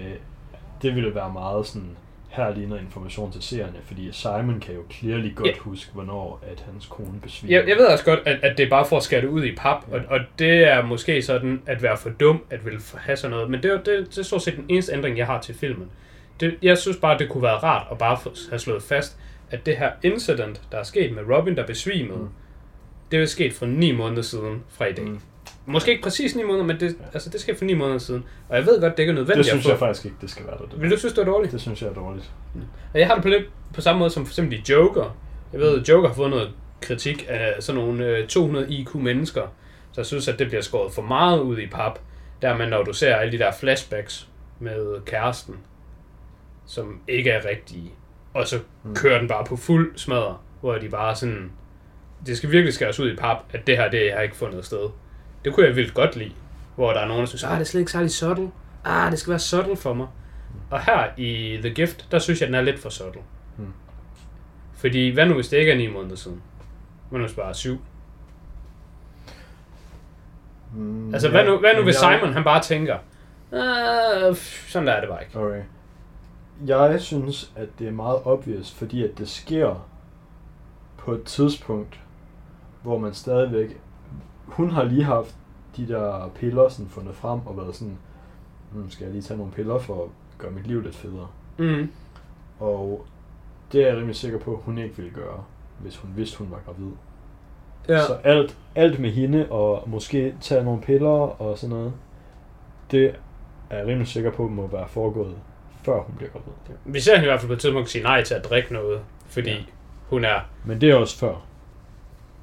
det 0.82 0.96
ville 0.96 1.16
være 1.16 1.34
meget 1.34 1.68
sådan, 1.68 1.98
her 2.32 2.56
ligner 2.56 2.78
information 2.80 3.32
til 3.32 3.42
seerne, 3.42 3.74
fordi 3.86 4.10
Simon 4.12 4.60
kan 4.60 4.76
jo 4.76 4.82
clearly 4.92 5.36
godt 5.36 5.48
Ja. 5.48 5.54
huske, 5.60 5.92
hvornår 5.94 6.44
at 6.52 6.64
hans 6.72 6.86
kone 6.86 7.20
besvimer. 7.24 7.56
Jeg, 7.60 7.68
jeg 7.70 7.78
ved 7.78 7.86
også 7.86 8.06
godt, 8.06 8.20
at, 8.26 8.40
at 8.44 8.58
det 8.58 8.66
er 8.66 8.70
bare 8.70 8.86
for 8.86 8.98
at 8.98 9.04
skære 9.04 9.22
det 9.22 9.28
ud 9.28 9.44
i 9.44 9.56
pap, 9.56 9.86
Ja. 9.92 9.96
og, 9.96 10.02
og 10.10 10.20
det 10.40 10.64
er 10.68 10.82
måske 10.86 11.22
sådan 11.22 11.62
at 11.66 11.84
være 11.84 11.98
for 11.98 12.10
dum, 12.10 12.44
at 12.50 12.66
vil 12.66 12.80
have 12.98 13.16
sådan 13.18 13.32
noget. 13.32 13.50
Men 13.50 13.64
det, 13.64 13.72
det, 13.86 14.08
det 14.10 14.18
er 14.18 14.24
stort 14.24 14.42
set 14.42 14.56
den 14.56 14.66
eneste 14.70 14.94
ændring, 14.94 15.18
jeg 15.18 15.26
har 15.26 15.42
til 15.42 15.56
filmen. 15.56 15.90
Det, 16.40 16.58
jeg 16.62 16.78
synes 16.78 16.98
bare, 16.98 17.18
det 17.18 17.30
kunne 17.30 17.44
være 17.44 17.58
rart 17.58 17.88
at 17.92 17.98
bare 17.98 18.18
have 18.50 18.60
slået 18.60 18.84
fast, 18.84 19.18
at 19.52 19.66
det 19.66 19.78
her 19.78 19.92
incident, 20.04 20.62
der 20.72 20.78
er 20.78 20.84
sket 20.84 21.14
med 21.16 21.24
Robin, 21.38 21.56
der 21.56 21.66
besvimede, 21.66 22.20
Mm. 22.20 22.30
det 23.12 23.22
er 23.22 23.26
sket 23.26 23.54
for 23.54 23.66
ni 23.66 23.92
måneder 23.92 24.22
siden 24.22 24.64
fra 24.70 24.86
i 24.86 24.94
dag. 24.94 25.06
Mm. 25.06 25.20
Mm. 25.66 25.72
Måske 25.72 25.92
ikke 25.92 26.04
præcis 26.04 26.36
ni 26.36 26.44
måneder, 26.44 26.66
men 26.66 26.80
det, 26.80 26.96
altså, 27.14 27.30
det 27.30 27.42
skete 27.42 27.58
for 27.58 27.66
ni 27.66 27.74
måneder 27.74 27.98
siden. 27.98 28.26
Og 28.50 28.58
jeg 28.58 28.66
ved 28.66 28.82
godt, 28.82 28.98
det 28.98 29.00
ikke 29.04 29.10
er 29.12 29.16
nødvendigt 29.16 29.38
Det 29.38 29.46
synes 29.46 29.68
jeg 29.68 29.80
faktisk 29.80 30.06
ikke, 30.06 30.18
det 30.22 30.30
skal 30.30 30.48
være 30.48 30.58
der. 30.58 30.66
Det, 30.66 30.82
Vil 30.82 30.92
du 30.92 30.98
synes, 30.98 31.14
det 31.14 31.22
er 31.22 31.26
dårligt? 31.26 31.52
det 31.54 31.62
synes 31.62 31.82
jeg 31.82 31.90
er 31.90 31.94
dårligt. 31.94 32.32
Og 32.94 33.00
jeg 33.00 33.08
har 33.08 33.14
det 33.14 33.24
på 33.24 33.30
lidt 33.30 33.44
på 33.74 33.82
samme 33.82 34.00
måde 34.00 34.10
som 34.10 34.26
for 34.26 34.32
eksempel 34.32 34.62
Joker. 34.70 35.18
Jeg 35.54 35.60
ved, 35.60 35.82
at 35.82 35.90
Joker 35.90 36.08
har 36.08 36.16
fået 36.16 36.30
noget 36.30 36.52
kritik 36.82 37.26
af 37.30 37.54
sådan 37.60 37.82
nogle 37.82 38.06
øh, 38.06 38.28
200 38.28 38.70
IQ 38.74 38.96
mennesker, 38.96 39.42
der 39.96 40.04
synes, 40.04 40.28
at 40.28 40.40
det 40.40 40.48
bliver 40.48 40.62
skåret 40.62 40.94
for 40.94 41.02
meget 41.02 41.40
ud 41.40 41.58
i 41.58 41.68
pap. 41.68 42.00
Dermed, 42.42 42.68
når 42.70 42.84
du 42.84 42.94
ser 42.94 43.16
alle 43.16 43.32
de 43.32 43.38
der 43.38 43.52
flashbacks 43.52 44.28
med 44.60 45.02
kæresten, 45.06 45.56
som 46.66 47.00
ikke 47.08 47.30
er 47.30 47.50
rigtige, 47.50 47.92
og 48.34 48.48
så 48.48 48.60
Mm. 48.84 48.96
kører 48.96 49.20
den 49.20 49.28
bare 49.28 49.46
på 49.46 49.56
fuld 49.56 49.98
smadre, 49.98 50.38
hvor 50.62 50.76
de 50.76 50.90
bare 50.90 51.16
sådan, 51.16 51.52
det 52.26 52.38
skal 52.38 52.52
virkelig 52.52 52.74
skæres 52.74 53.00
ud 53.00 53.12
i 53.12 53.16
pap, 53.16 53.38
at 53.54 53.68
det 53.68 53.78
her, 53.78 53.90
det 53.90 54.14
har 54.14 54.22
ikke 54.22 54.36
fundet 54.36 54.66
sted. 54.66 54.90
Det 55.46 55.54
kunne 55.54 55.66
jeg 55.66 55.76
vildt 55.76 55.94
godt 55.94 56.16
lide, 56.16 56.32
hvor 56.76 56.94
der 56.94 57.00
er 57.00 57.08
nogen, 57.08 57.20
der 57.22 57.28
synes, 57.28 57.44
ah, 57.44 57.52
det 57.52 57.60
er 57.60 57.64
slet 57.64 57.80
ikke 57.82 57.92
særlig 57.92 58.12
subtle. 58.12 58.52
Ah, 58.86 59.12
det 59.12 59.20
skal 59.20 59.32
være 59.32 59.40
subtle 59.40 59.76
for 59.76 59.94
mig. 59.94 60.08
Og 60.70 60.82
her 60.86 61.08
i 61.18 61.58
The 61.62 61.70
Gift, 61.70 62.08
der 62.12 62.20
synes 62.20 62.40
jeg, 62.42 62.48
den 62.48 62.56
er 62.56 62.62
lidt 62.62 62.80
for 62.80 62.90
subtle. 62.90 63.22
Mm. 63.58 63.74
Fordi, 64.74 65.10
hvad 65.10 65.26
nu 65.26 65.34
hvis 65.34 65.48
det 65.48 65.58
ikke 65.58 65.72
er 65.72 65.78
9 65.78 65.88
måneder 65.94 66.16
siden? 66.16 66.42
Hvad 67.10 67.20
nu 67.20 67.26
hvis 67.26 67.36
bare 67.36 67.50
er 67.50 67.54
7? 67.54 67.82
Mm, 70.76 71.14
Altså, 71.14 71.30
hvad 71.30 71.46
nu, 71.46 71.58
hvad 71.60 71.76
nu 71.76 71.84
hvis 71.84 72.02
jeg- 72.02 72.20
Simon, 72.20 72.34
han 72.34 72.44
bare 72.44 72.62
tænker, 72.62 72.98
pff, 74.34 74.70
sådan 74.70 74.88
der 74.88 74.94
er 74.94 75.00
det 75.00 75.10
bare 75.10 75.24
ikke. 75.24 75.40
Okay. 75.40 75.62
Jeg 76.68 77.02
synes, 77.02 77.52
at 77.56 77.68
det 77.80 77.88
er 77.88 77.92
meget 77.92 78.20
obvious, 78.26 78.72
fordi 78.74 79.04
at 79.04 79.18
det 79.18 79.30
sker 79.30 79.88
på 80.98 81.12
et 81.14 81.24
tidspunkt, 81.24 82.00
hvor 82.84 82.98
man 82.98 83.14
stadigvæk... 83.14 83.78
Hun 84.52 84.70
har 84.70 84.84
lige 84.84 85.04
haft 85.04 85.36
de 85.78 85.88
der 85.88 86.32
piller 86.36 86.70
sådan 86.70 86.90
fundet 86.90 87.16
frem 87.16 87.40
og 87.46 87.58
været 87.58 87.76
sådan, 87.76 87.98
hmm, 88.72 88.90
skal 88.90 89.04
jeg 89.04 89.14
lige 89.14 89.22
tage 89.22 89.38
nogle 89.38 89.52
piller 89.54 89.80
for 89.80 90.04
at 90.04 90.10
gøre 90.38 90.52
mit 90.52 90.68
liv 90.68 90.82
lidt 90.82 90.96
federe? 90.96 91.28
Mm. 91.58 91.92
Og 92.60 93.06
det 93.72 93.82
er 93.84 93.88
jeg 93.88 93.98
rimelig 93.98 94.16
sikker 94.16 94.40
på, 94.40 94.54
at 94.54 94.60
hun 94.64 94.78
ikke 94.78 94.98
ville 94.98 95.12
gøre, 95.12 95.44
hvis 95.80 95.98
hun 95.98 96.12
vidste, 96.16 96.38
hun 96.38 96.52
var 96.52 96.60
gravid. 96.66 96.92
Ja. 97.90 98.06
Så 98.06 98.14
alt, 98.14 98.58
alt 98.76 99.00
med 99.00 99.12
hende, 99.12 99.48
og 99.50 99.84
måske 99.90 100.36
tage 100.42 100.64
nogle 100.64 100.82
piller 100.82 101.42
og 101.42 101.58
sådan 101.58 101.76
noget, 101.76 101.94
det 102.92 103.16
er 103.70 103.78
jeg 103.78 103.88
rimelig 103.88 104.08
sikker 104.08 104.32
på, 104.32 104.48
må 104.48 104.68
være 104.68 104.88
foregået, 104.88 105.36
før 105.84 106.02
hun 106.02 106.16
bliver 106.16 106.32
gravid. 106.32 106.52
Vi 106.86 107.00
ser 107.00 107.16
hende 107.16 107.26
i 107.26 107.30
hvert 107.30 107.40
fald 107.40 107.50
på 107.50 107.54
et 107.54 107.60
tidspunkt 107.60 107.90
sige 107.90 108.04
nej 108.04 108.24
til 108.24 108.34
at 108.34 108.46
drikke 108.50 108.74
noget, 108.74 109.02
fordi 109.28 109.50
Ja. 109.50 109.56
ja. 109.56 109.64
hun 110.10 110.26
er... 110.26 110.40
Men 110.66 110.82
det 110.82 110.92
er 110.92 110.96
også 110.96 111.18
før. 111.18 111.36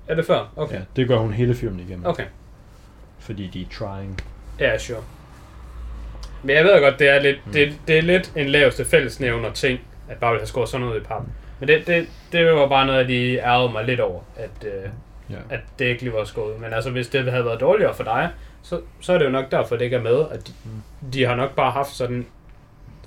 Er 0.08 0.14
det 0.14 0.26
før? 0.26 0.52
Okay. 0.56 0.74
Ja, 0.74 0.80
det 0.96 1.08
gør 1.08 1.16
hun 1.18 1.32
hele 1.32 1.54
filmen 1.54 1.80
igennem. 1.80 2.06
Okay. 2.06 2.24
Fordi 3.18 3.46
de 3.46 3.62
er 3.62 3.66
trying. 3.72 4.20
Ja, 4.60 4.78
sure. 4.78 5.02
Men 6.42 6.56
jeg 6.56 6.64
ved 6.64 6.80
godt, 6.82 6.98
det 6.98 7.08
er 7.08 7.20
lidt, 7.22 7.46
Mm. 7.46 7.52
det, 7.52 7.80
det 7.88 7.98
er 7.98 8.02
lidt 8.02 8.32
en 8.36 8.48
laveste 8.48 8.84
fællesnævner 8.84 9.52
ting, 9.52 9.80
at 10.08 10.16
bare 10.16 10.30
vil 10.32 10.40
have 10.40 10.46
skåret 10.46 10.68
sådan 10.68 10.86
noget 10.86 11.00
i 11.00 11.04
pap. 11.04 11.22
Men 11.60 11.68
det, 11.68 11.86
det, 11.86 12.06
det 12.32 12.46
var 12.46 12.68
bare 12.68 12.86
noget, 12.86 12.98
jeg 12.98 13.06
lige 13.06 13.40
ærgede 13.46 13.72
mig 13.72 13.84
lidt 13.84 14.00
over, 14.00 14.20
at, 14.36 14.50
øh, 14.64 14.90
Ja. 15.30 15.36
at 15.50 15.60
det 15.78 15.84
ikke 15.84 16.02
lige 16.02 16.12
var 16.12 16.24
skåret. 16.24 16.60
Men 16.60 16.72
altså, 16.72 16.90
hvis 16.90 17.08
det 17.08 17.30
havde 17.32 17.44
været 17.44 17.60
dårligere 17.60 17.94
for 17.94 18.04
dig, 18.04 18.30
så, 18.62 18.80
så 19.00 19.12
er 19.12 19.18
det 19.18 19.24
jo 19.24 19.30
nok 19.30 19.50
derfor, 19.50 19.76
det 19.76 19.84
ikke 19.84 19.96
er 19.96 20.02
med. 20.02 20.24
At 20.30 20.46
de, 20.48 20.52
Mm. 20.64 21.10
de 21.12 21.24
har 21.24 21.34
nok 21.34 21.54
bare 21.54 21.70
haft 21.70 21.90
sådan 21.90 22.26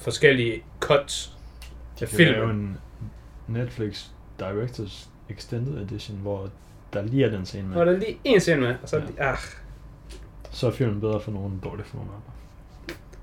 forskellige 0.02 0.62
cuts 0.80 1.38
De 2.00 2.06
lave 2.06 2.10
filmen. 2.10 2.50
en 2.56 2.78
Netflix 3.48 4.06
Directors 4.40 5.10
Extended 5.30 5.82
Edition, 5.82 6.18
hvor 6.18 6.50
der 6.94 7.02
lige 7.02 7.26
er 7.26 7.30
den 7.30 7.46
scene 7.46 7.68
med. 7.68 7.78
Og 7.78 7.86
der 7.86 7.92
er 7.94 7.98
lige 7.98 8.18
en 8.24 8.40
scene 8.40 8.62
med, 8.62 8.76
og 8.84 8.90
så 8.90 9.02
Ja. 9.18 9.32
ah, 9.32 9.38
Så 10.52 10.68
er 10.68 10.72
filmen 10.72 11.02
bedre 11.02 11.22
for 11.22 11.32
nogen, 11.32 11.62
dårlig 11.64 11.86
for 11.86 11.96
nogen 11.98 12.12
andre. 12.12 12.32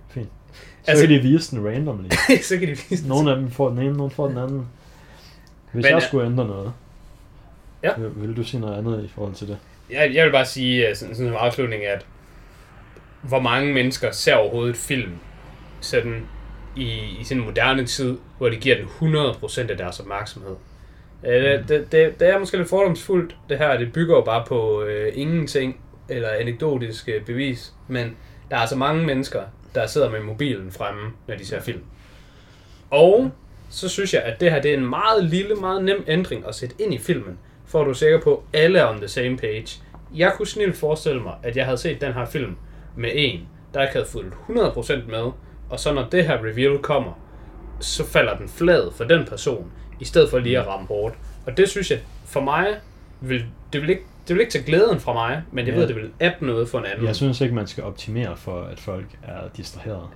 Fint. 0.09 0.29
Så 0.83 0.91
Altså- 0.91 1.07
kan 1.07 1.15
de 1.15 1.23
vise 1.23 1.57
den 1.57 1.67
randomly. 1.69 2.09
så 2.49 2.59
kan 2.59 2.69
de 2.69 2.77
vise 2.91 3.09
Nogle 3.09 3.31
af 3.31 3.37
dem 3.37 3.51
får 3.51 3.69
den 3.69 3.79
ene, 3.79 3.93
nogle 3.97 4.11
får 4.11 4.29
den 4.29 4.39
anden. 4.39 4.67
Hvis 5.73 5.83
Men, 5.85 5.93
jeg 5.93 6.03
skulle 6.03 6.27
ændre 6.27 6.47
noget, 6.47 6.73
Ja. 7.83 7.91
vil, 8.17 8.37
du 8.37 8.43
sige 8.45 8.61
noget 8.61 8.79
andet 8.79 9.05
i 9.05 9.09
forhold 9.09 9.35
til 9.35 9.49
det? 9.49 9.59
Jeg, 9.91 10.11
jeg 10.15 10.25
vil 10.27 10.33
bare 10.33 10.47
sige, 10.47 10.89
øh, 10.89 10.97
sådan, 10.97 11.15
sådan 11.15 11.31
som 11.33 11.37
afslutning, 11.41 11.85
at 11.85 12.07
hvor 13.23 13.41
mange 13.41 13.73
mennesker 13.75 14.11
ser 14.11 14.35
overhovedet 14.35 14.77
film 14.77 15.13
sådan 15.81 16.27
i, 16.77 16.91
i 17.21 17.25
sådan 17.25 17.39
en 17.41 17.45
moderne 17.47 17.87
tid, 17.87 18.19
hvor 18.39 18.49
de 18.49 18.57
giver 18.57 18.77
den 18.77 18.85
100% 18.87 19.71
af 19.71 19.77
deres 19.77 20.01
opmærksomhed. 20.01 20.57
Øh, 21.27 21.33
Det, 21.43 21.69
det, 21.69 21.93
det, 21.93 22.21
det 22.21 22.29
er 22.29 22.39
måske 22.39 22.57
lidt 22.57 22.69
fordomsfuldt, 22.69 23.37
det 23.49 23.59
her. 23.59 23.79
Det 23.79 23.93
bygger 23.93 24.17
jo 24.17 24.23
bare 24.23 24.45
på 24.49 24.83
øh, 24.83 25.13
ingenting 25.15 25.81
eller 26.09 26.29
anekdotiske 26.29 27.23
bevis. 27.27 27.73
Men 27.89 28.17
der 28.51 28.57
er 28.57 28.61
altså 28.61 28.77
mange 28.77 29.07
mennesker, 29.07 29.43
der 29.75 29.87
sidder 29.87 30.11
med 30.11 30.21
mobilen 30.21 30.73
fremme, 30.73 31.11
når 31.27 31.37
de 31.37 31.47
ser 31.47 31.61
film. 31.61 31.81
Og 32.91 33.31
så 33.71 33.89
synes 33.89 34.15
jeg, 34.15 34.23
at 34.23 34.41
det 34.41 34.51
her 34.51 34.61
det 34.61 34.71
er 34.71 34.77
en 34.77 34.87
meget 34.91 35.25
lille, 35.25 35.55
meget 35.55 35.85
nem 35.85 36.05
ændring 36.07 36.49
at 36.49 36.55
sætte 36.55 36.75
ind 36.79 36.95
i 36.95 36.99
filmen, 36.99 37.39
for 37.67 37.81
at 37.81 37.85
du 37.85 37.91
er 37.91 37.95
sikker 37.95 38.21
på, 38.21 38.43
at 38.53 38.61
alle 38.61 38.79
er 38.79 38.89
on 38.91 38.99
the 38.99 39.09
same 39.09 39.37
page. 39.37 39.83
Jeg 40.15 40.33
kunne 40.37 40.47
snilt 40.47 40.77
forestille 40.77 41.23
mig, 41.23 41.35
at 41.43 41.57
jeg 41.57 41.65
havde 41.65 41.79
set 41.79 42.01
den 42.01 42.13
her 42.13 42.27
film 42.27 42.57
med 42.97 43.11
en, 43.15 43.41
der 43.75 43.83
ikke 43.83 43.93
havde 43.93 44.07
fulgt 44.07 44.35
100% 44.49 45.11
med, 45.11 45.31
og 45.71 45.81
så 45.81 45.93
når 45.95 46.09
det 46.13 46.25
her 46.27 46.39
reveal 46.45 46.79
kommer, 46.79 47.13
så 47.81 48.07
falder 48.07 48.37
den 48.37 48.49
flad 48.49 48.91
for 48.97 49.05
den 49.05 49.25
person, 49.27 49.73
i 50.01 50.05
stedet 50.05 50.31
for 50.31 50.39
lige 50.39 50.59
at 50.59 50.67
ramme 50.67 50.87
hårdt. 50.87 51.15
Og 51.47 51.57
det 51.57 51.69
synes 51.69 51.91
jeg, 51.91 51.99
for 52.27 52.41
mig, 52.41 52.67
vil, 53.21 53.45
det, 53.73 53.83
vil 53.83 53.91
ikke, 53.91 54.03
det 54.29 54.37
vil 54.37 54.41
ikke 54.41 54.53
tage 54.53 54.65
glæden 54.65 55.01
fra 55.01 55.13
mig, 55.13 55.43
men 55.53 55.67
jeg 55.67 55.75
Ja. 55.75 55.81
ved, 55.81 55.89
det 55.89 55.97
vil 55.97 56.11
app 56.21 56.35
noget 56.43 56.69
for 56.69 56.79
en 56.79 56.85
anden. 56.87 57.07
Jeg 57.07 57.17
synes 57.17 57.41
ikke, 57.41 57.55
man 57.55 57.67
skal 57.67 57.85
optimere 57.85 58.37
for, 58.37 58.63
at 58.63 58.81
folk 58.81 59.07
er 59.23 59.41
distraheret. 59.57 60.07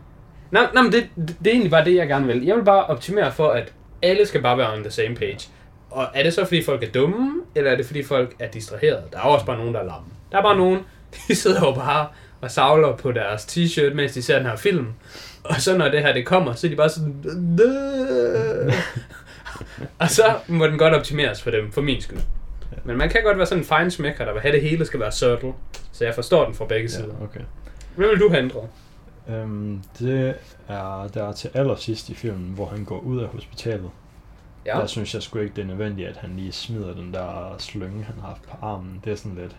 Nej, 0.50 0.66
nej 0.74 0.82
men 0.82 0.92
det, 0.92 1.08
det, 1.16 1.28
det 1.38 1.46
er 1.46 1.50
egentlig 1.50 1.70
bare 1.70 1.84
det, 1.84 1.94
jeg 1.94 2.08
gerne 2.08 2.26
vil. 2.26 2.44
Jeg 2.44 2.56
vil 2.56 2.64
bare 2.64 2.84
optimere 2.86 3.32
for, 3.32 3.48
at 3.48 3.72
alle 4.02 4.26
skal 4.26 4.42
bare 4.42 4.58
være 4.58 4.72
on 4.72 4.82
the 4.82 4.90
same 4.90 5.14
page. 5.14 5.48
Og 5.90 6.06
er 6.14 6.22
det 6.22 6.34
så, 6.34 6.44
fordi 6.44 6.64
folk 6.64 6.82
er 6.82 6.90
dumme, 6.92 7.40
eller 7.54 7.70
er 7.70 7.76
det, 7.76 7.86
fordi 7.86 8.02
folk 8.02 8.34
er 8.38 8.48
distraheret? 8.50 9.02
Der 9.12 9.18
er 9.18 9.22
også 9.22 9.46
bare 9.46 9.58
nogen, 9.58 9.74
der 9.74 9.80
er 9.80 9.84
lamme. 9.84 10.06
Der 10.32 10.38
er 10.38 10.42
bare 10.42 10.56
nogen, 10.56 10.78
de 11.28 11.34
sidder 11.34 11.60
jo 11.68 11.72
bare 11.74 12.06
og 12.40 12.50
savler 12.50 12.96
på 12.96 13.12
deres 13.12 13.42
t-shirt, 13.44 13.94
mens 13.94 14.12
de 14.12 14.22
ser 14.22 14.36
den 14.36 14.46
her 14.46 14.56
film. 14.56 14.86
Og 15.44 15.54
så 15.60 15.76
når 15.78 15.88
det 15.88 16.00
her 16.02 16.12
det 16.12 16.26
kommer, 16.26 16.52
så 16.52 16.66
er 16.66 16.70
de 16.70 16.76
bare 16.76 16.88
sådan... 16.88 17.24
Og 19.98 20.10
så 20.10 20.24
må 20.48 20.66
den 20.66 20.78
godt 20.78 20.94
optimeres 20.94 21.42
for 21.42 21.50
dem, 21.50 21.72
for 21.72 21.80
min 21.80 22.00
skyld. 22.00 22.18
Men 22.84 22.96
man 22.98 23.08
kan 23.08 23.22
godt 23.24 23.36
være 23.38 23.46
sådan 23.46 23.62
en 23.62 23.64
fine 23.64 23.90
smækker, 23.90 24.24
der 24.24 24.32
vil 24.32 24.42
have 24.42 24.54
det 24.54 24.62
hele 24.62 24.86
skal 24.86 25.00
være 25.00 25.12
subtle. 25.12 25.52
Så 25.92 26.04
jeg 26.04 26.14
forstår 26.14 26.44
den 26.44 26.54
fra 26.54 26.64
begge 26.64 26.88
sider. 26.88 27.14
Ja, 27.18 27.24
okay. 27.24 27.40
Hvad 27.96 28.08
vil 28.08 28.20
du 28.20 28.28
have 28.28 28.42
ændret? 28.42 28.68
Øhm, 29.28 29.82
det 29.98 30.34
er 30.68 31.08
der 31.14 31.28
er 31.28 31.32
til 31.32 31.50
allersidst 31.54 32.08
i 32.08 32.14
filmen, 32.14 32.54
hvor 32.54 32.66
han 32.66 32.84
går 32.84 32.98
ud 32.98 33.20
af 33.20 33.28
hospitalet. 33.28 33.90
Ja. 34.66 34.78
Der 34.80 34.86
synes 34.86 35.14
jeg 35.14 35.22
sgu 35.22 35.38
ikke, 35.38 35.54
det 35.56 35.62
er 35.62 35.66
nødvendigt, 35.66 36.08
at 36.08 36.16
han 36.16 36.36
lige 36.36 36.52
smider 36.52 36.94
den 36.94 37.14
der 37.14 37.54
slynge, 37.58 38.04
han 38.04 38.14
har 38.20 38.28
haft 38.28 38.42
på 38.42 38.56
armen. 38.62 39.00
Det 39.04 39.12
er 39.12 39.16
sådan 39.16 39.38
lidt... 39.38 39.56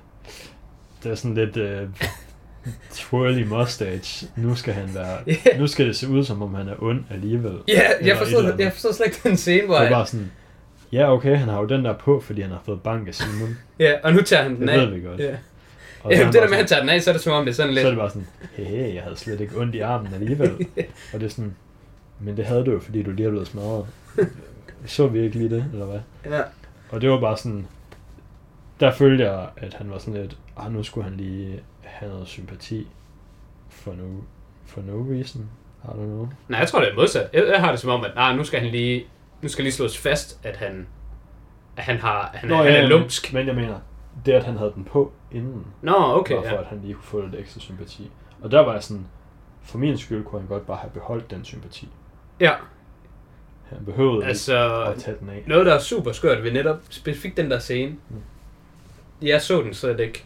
Det 1.03 1.11
er 1.11 1.15
sådan 1.15 1.35
lidt... 1.35 1.57
Øh, 1.57 1.89
twirly 2.93 3.43
mustache. 3.43 4.27
Nu 4.35 4.55
skal 4.55 4.73
han 4.73 4.89
være... 4.95 5.17
Ja. 5.45 5.57
Nu 5.57 5.67
skal 5.67 5.87
det 5.87 5.95
se 5.95 6.07
ud, 6.09 6.23
som 6.23 6.41
om 6.41 6.53
han 6.53 6.67
er 6.67 6.75
ond 6.79 7.03
alligevel. 7.11 7.57
Ja, 7.67 7.73
jeg 7.73 7.95
Eller 7.99 8.13
et 8.13 8.17
forstod, 8.17 8.53
jeg 8.59 8.71
forstod 8.73 8.93
slet 8.93 9.05
ikke 9.05 9.19
den 9.23 9.37
scene, 9.37 9.65
hvor 9.65 9.73
Det 9.75 9.79
er 9.81 9.83
jeg, 9.85 9.91
bare 9.91 10.07
sådan... 10.07 10.31
Ja, 10.91 11.13
okay, 11.13 11.37
han 11.37 11.47
har 11.49 11.59
jo 11.61 11.65
den 11.67 11.85
der 11.85 11.93
på, 11.97 12.19
fordi 12.19 12.41
han 12.41 12.51
har 12.51 12.61
fået 12.65 12.81
bank 12.81 13.07
af 13.07 13.15
Simon. 13.15 13.57
ja, 13.79 13.93
og 14.03 14.13
nu 14.13 14.21
tager 14.21 14.43
han 14.43 14.51
Det 14.51 14.59
den 14.59 14.69
af. 14.69 14.77
ved 14.77 14.87
vi 14.87 15.01
godt. 15.01 15.19
Ja. 15.19 15.35
Og 16.03 16.11
Jamen, 16.11 16.25
det 16.25 16.33
der 16.33 16.41
med, 16.41 16.51
at 16.51 16.57
han 16.57 16.67
tager 16.67 16.79
den 16.79 16.89
af, 16.89 17.01
så 17.01 17.09
er 17.09 17.13
det 17.13 17.21
som 17.21 17.33
om, 17.33 17.45
det 17.45 17.51
er 17.51 17.55
sådan 17.55 17.73
Så 17.73 17.79
er 17.79 17.83
det 17.83 17.91
lidt... 17.91 17.99
bare 17.99 18.09
sådan, 18.09 18.27
hey, 18.53 18.95
jeg 18.95 19.03
havde 19.03 19.15
slet 19.17 19.41
ikke 19.41 19.59
ondt 19.59 19.75
i 19.75 19.79
armen 19.79 20.13
alligevel. 20.13 20.51
og 21.13 21.19
det 21.19 21.23
er 21.23 21.29
sådan, 21.29 21.55
men 22.19 22.37
det 22.37 22.45
havde 22.45 22.65
du 22.65 22.71
jo, 22.71 22.79
fordi 22.79 23.03
du 23.03 23.11
lige 23.11 23.25
er 23.25 23.29
blevet 23.29 23.47
smadret. 23.47 23.85
Så 24.85 25.07
vi 25.07 25.19
ikke 25.19 25.37
lige 25.37 25.49
det, 25.49 25.65
eller 25.73 25.85
hvad? 25.85 25.99
Ja. 26.37 26.41
Og 26.89 27.01
det 27.01 27.09
var 27.09 27.19
bare 27.19 27.37
sådan, 27.37 27.67
der 28.79 28.91
følte 28.91 29.23
jeg, 29.23 29.47
at 29.57 29.73
han 29.73 29.89
var 29.91 29.97
sådan 29.97 30.21
lidt, 30.21 30.37
ah, 30.57 30.73
nu 30.73 30.83
skulle 30.83 31.03
han 31.09 31.17
lige 31.17 31.59
have 31.85 32.11
noget 32.11 32.27
sympati 32.27 32.87
for 33.69 33.91
no, 33.93 34.21
for 34.65 34.81
no 34.81 35.13
reason. 35.13 35.49
I 35.83 35.87
don't 35.87 35.93
know. 35.95 36.29
Nej, 36.47 36.59
jeg 36.59 36.67
tror, 36.67 36.79
det 36.79 36.89
er 36.89 36.95
modsat. 36.95 37.29
Jeg, 37.33 37.47
jeg 37.47 37.59
har 37.59 37.71
det 37.71 37.79
som 37.79 37.89
om, 37.89 38.03
at 38.03 38.11
nej, 38.15 38.35
nu 38.35 38.43
skal 38.43 38.59
han 38.59 38.69
lige, 38.69 39.05
nu 39.41 39.49
skal 39.49 39.63
lige 39.63 39.73
slås 39.73 39.97
fast, 39.97 40.39
at 40.43 40.57
han, 40.57 40.87
at 41.77 41.83
han, 41.83 41.97
har, 41.99 42.31
han, 42.33 42.49
Nå, 42.49 42.55
han 42.55 42.67
er 42.67 42.87
lumsk. 42.87 43.33
Men 43.33 43.47
jeg 43.47 43.55
mener, 43.55 43.79
det 44.25 44.31
at 44.33 44.43
han 44.43 44.57
havde 44.57 44.71
den 44.75 44.83
på 44.83 45.11
inden, 45.31 45.65
Nå, 45.81 45.95
okay, 45.95 46.35
var 46.35 46.41
for 46.41 46.49
ja. 46.49 46.59
at 46.61 46.65
han 46.67 46.79
lige 46.81 46.93
kunne 46.93 47.03
få 47.03 47.21
lidt 47.21 47.35
ekstra 47.35 47.59
sympati. 47.59 48.11
Og 48.41 48.51
der 48.51 48.59
var 48.59 48.73
jeg 48.73 48.83
sådan, 48.83 49.05
for 49.61 49.77
min 49.77 49.97
skyld 49.97 50.23
kunne 50.23 50.41
han 50.41 50.47
godt 50.47 50.67
bare 50.67 50.77
have 50.77 50.91
beholdt 50.91 51.31
den 51.31 51.45
sympati. 51.45 51.89
Ja, 52.39 52.53
Han 53.69 53.85
behøvede 53.85 54.25
altså, 54.25 54.53
ikke 54.65 54.75
at 54.91 54.97
tage 54.97 55.17
den 55.19 55.29
af. 55.29 55.43
noget, 55.47 55.65
der 55.65 55.73
er 55.73 55.79
super 55.79 56.11
skørt 56.11 56.43
ved 56.43 56.51
netop 56.51 56.77
specifikt 56.89 57.37
den 57.37 57.51
der 57.51 57.59
scene. 57.59 57.95
Mm. 58.09 58.21
Jeg 59.21 59.41
så 59.41 59.61
den 59.61 59.73
slet 59.73 59.99
ikke 59.99 60.25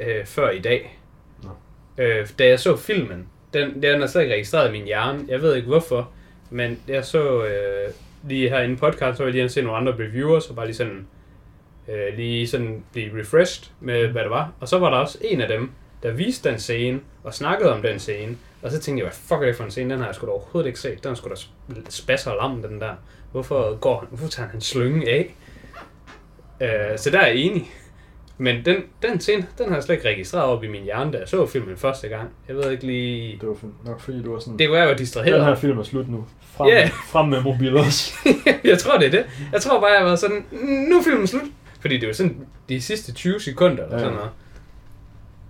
øh, 0.00 0.26
før 0.26 0.50
i 0.50 0.58
dag. 0.58 0.98
Nå. 1.42 1.50
Øh, 2.04 2.28
da 2.38 2.46
jeg 2.46 2.60
så 2.60 2.76
filmen, 2.76 3.28
den, 3.54 3.82
den 3.82 4.02
er 4.02 4.06
slet 4.06 4.22
ikke 4.22 4.34
registreret 4.34 4.68
i 4.68 4.72
min 4.72 4.84
hjerne. 4.84 5.24
Jeg 5.28 5.42
ved 5.42 5.54
ikke 5.54 5.68
hvorfor, 5.68 6.10
men 6.50 6.78
jeg 6.88 7.04
så 7.04 7.44
øh, 7.44 7.90
lige 8.28 8.48
her 8.48 8.60
i 8.60 8.74
podcast, 8.74 9.16
så 9.16 9.22
var 9.22 9.28
jeg 9.28 9.34
lige 9.34 9.48
se 9.48 9.62
nogle 9.62 9.78
andre 9.78 9.92
reviewers, 9.92 10.50
og 10.50 10.56
bare 10.56 10.66
lige 10.66 10.76
sådan, 10.76 11.06
øh, 11.88 12.16
lige 12.16 12.48
sådan 12.48 12.84
blive 12.92 13.20
refreshed 13.20 13.66
med, 13.80 14.06
hvad 14.06 14.22
det 14.22 14.30
var. 14.30 14.52
Og 14.60 14.68
så 14.68 14.78
var 14.78 14.90
der 14.90 14.96
også 14.96 15.18
en 15.20 15.40
af 15.40 15.48
dem, 15.48 15.70
der 16.02 16.10
viste 16.10 16.50
den 16.50 16.58
scene, 16.58 17.00
og 17.24 17.34
snakkede 17.34 17.72
om 17.72 17.82
den 17.82 17.98
scene. 17.98 18.36
Og 18.62 18.70
så 18.70 18.80
tænkte 18.80 19.04
jeg, 19.04 19.10
hvad 19.10 19.16
fuck 19.16 19.42
er 19.42 19.46
det 19.46 19.56
for 19.56 19.64
en 19.64 19.70
scene? 19.70 19.90
Den 19.90 20.00
har 20.00 20.06
jeg 20.06 20.14
sgu 20.14 20.26
da 20.26 20.30
overhovedet 20.30 20.68
ikke 20.68 20.80
set. 20.80 21.04
Den 21.04 21.16
sgu 21.16 21.28
da 21.28 21.34
spasser 21.88 22.34
lam, 22.34 22.62
den 22.62 22.80
der. 22.80 22.94
Hvorfor, 23.32 23.76
går 23.76 23.98
han, 23.98 24.08
hvorfor 24.08 24.28
tager 24.28 24.48
han 24.48 24.60
slynge 24.60 25.10
af? 25.10 25.34
Øh, 26.60 26.98
så 26.98 27.10
der 27.10 27.18
er 27.18 27.26
jeg 27.26 27.36
enig. 27.36 27.70
Men 28.42 28.64
den, 28.64 28.76
den 29.02 29.20
scene, 29.20 29.46
den 29.58 29.68
har 29.68 29.74
jeg 29.74 29.82
slet 29.82 29.94
ikke 29.96 30.08
registreret 30.08 30.44
op 30.44 30.64
i 30.64 30.68
min 30.68 30.82
hjerne, 30.82 31.12
da 31.12 31.18
jeg 31.18 31.28
så 31.28 31.46
filmen 31.46 31.76
første 31.76 32.08
gang. 32.08 32.28
Jeg 32.48 32.56
ved 32.56 32.70
ikke 32.70 32.86
lige... 32.86 33.38
Det 33.40 33.48
var 33.48 33.56
nok 33.86 34.00
fordi, 34.00 34.22
du 34.22 34.32
var 34.32 34.38
sådan, 34.40 34.58
Det 34.58 34.68
kunne 34.68 34.78
jeg 34.78 34.88
den 34.88 34.96
distraheret. 34.98 35.44
her 35.44 35.54
film 35.54 35.78
er 35.78 35.82
slut 35.82 36.08
nu. 36.08 36.24
Frem, 36.56 36.68
Ja. 36.68 36.90
frem 37.08 37.28
med 37.28 37.42
mobilos. 37.42 38.14
jeg 38.64 38.78
tror, 38.78 38.98
det 38.98 39.06
er 39.06 39.10
det. 39.10 39.24
Jeg 39.52 39.60
tror 39.62 39.80
bare, 39.80 39.90
jeg 39.90 40.04
var 40.04 40.16
sådan, 40.16 40.44
nu 40.90 40.98
er 40.98 41.02
filmen 41.04 41.26
slut. 41.26 41.42
Fordi 41.80 41.98
det 41.98 42.06
var 42.06 42.12
sådan 42.14 42.36
de 42.68 42.80
sidste 42.80 43.12
20 43.12 43.40
sekunder 43.40 43.84
eller 43.84 43.96
Ja. 43.96 44.02
sådan 44.02 44.14
noget. 44.14 44.30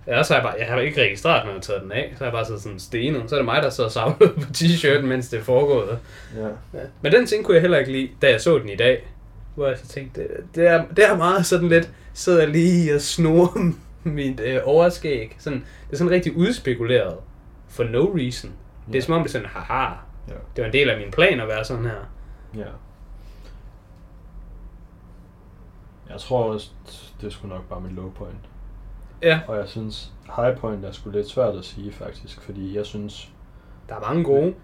Ja, 0.06 0.22
så 0.22 0.34
har 0.34 0.40
jeg 0.40 0.50
bare, 0.50 0.54
jeg 0.58 0.66
har 0.66 0.80
ikke 0.80 1.02
registreret, 1.02 1.44
når 1.44 1.50
jeg 1.50 1.56
har 1.56 1.60
taget 1.60 1.82
den 1.82 1.92
af. 1.92 2.12
Så 2.12 2.18
har 2.18 2.24
jeg 2.26 2.32
bare 2.32 2.44
siddet 2.44 2.62
sådan 2.62 2.78
stenet. 2.78 3.22
Så 3.26 3.34
er 3.34 3.38
det 3.38 3.44
mig, 3.44 3.62
der 3.62 3.70
sidder 3.70 3.88
og 3.88 3.92
savlet 3.92 4.18
på 4.42 4.46
t-shirten, 4.56 5.06
mens 5.06 5.28
det 5.28 5.38
er 5.40 5.42
foregået. 5.44 5.98
ja. 6.36 6.42
Ja. 6.78 6.84
Men 7.02 7.12
den 7.12 7.26
ting 7.26 7.44
kunne 7.44 7.54
jeg 7.54 7.60
heller 7.60 7.78
ikke 7.78 7.92
lide, 7.92 8.08
da 8.22 8.30
jeg 8.30 8.40
så 8.40 8.58
den 8.58 8.68
i 8.68 8.76
dag. 8.76 9.06
Hvor 9.54 9.66
jeg 9.66 9.78
så 9.78 9.86
tænkte, 9.88 10.20
det, 10.20 10.28
det, 10.54 10.66
er, 10.66 10.84
det 10.96 11.04
er 11.04 11.16
meget 11.16 11.46
sådan 11.46 11.68
lidt, 11.68 11.90
sidder 12.20 12.46
lige 12.46 12.94
og 12.94 13.00
snor 13.00 13.58
mit 14.08 14.40
øh, 14.40 14.60
overskæg. 14.64 15.36
Sådan, 15.38 15.58
det 15.86 15.92
er 15.92 15.96
sådan 15.96 16.10
rigtig 16.10 16.36
udspekuleret. 16.36 17.16
For 17.68 17.84
no 17.84 18.04
reason. 18.04 18.50
Det 18.86 18.94
er 18.94 18.98
Ja. 18.98 19.00
som 19.00 19.14
om 19.14 19.20
det 19.22 19.28
er 19.28 19.32
sådan, 19.32 19.46
haha, 19.46 19.94
Ja. 20.28 20.34
det 20.56 20.62
var 20.62 20.66
en 20.66 20.72
del 20.72 20.90
af 20.90 20.98
min 20.98 21.10
plan 21.10 21.40
at 21.40 21.48
være 21.48 21.64
sådan 21.64 21.84
her. 21.84 22.10
ja. 22.56 22.66
Jeg 26.10 26.18
tror 26.20 26.52
også, 26.52 26.70
det 27.20 27.32
sgu 27.32 27.48
nok 27.48 27.68
bare 27.68 27.80
min 27.80 27.92
low 27.92 28.10
point. 28.10 28.38
Ja, 29.22 29.40
Og 29.48 29.56
jeg 29.56 29.68
synes, 29.68 30.12
high 30.36 30.56
point 30.56 30.84
er 30.84 30.92
sgu 30.92 31.10
lidt 31.10 31.28
svært 31.28 31.54
at 31.54 31.64
sige 31.64 31.92
faktisk, 31.92 32.40
fordi 32.42 32.76
jeg 32.76 32.86
synes... 32.86 33.32
der 33.88 33.94
er 33.94 34.00
mange 34.00 34.24
gode. 34.24 34.54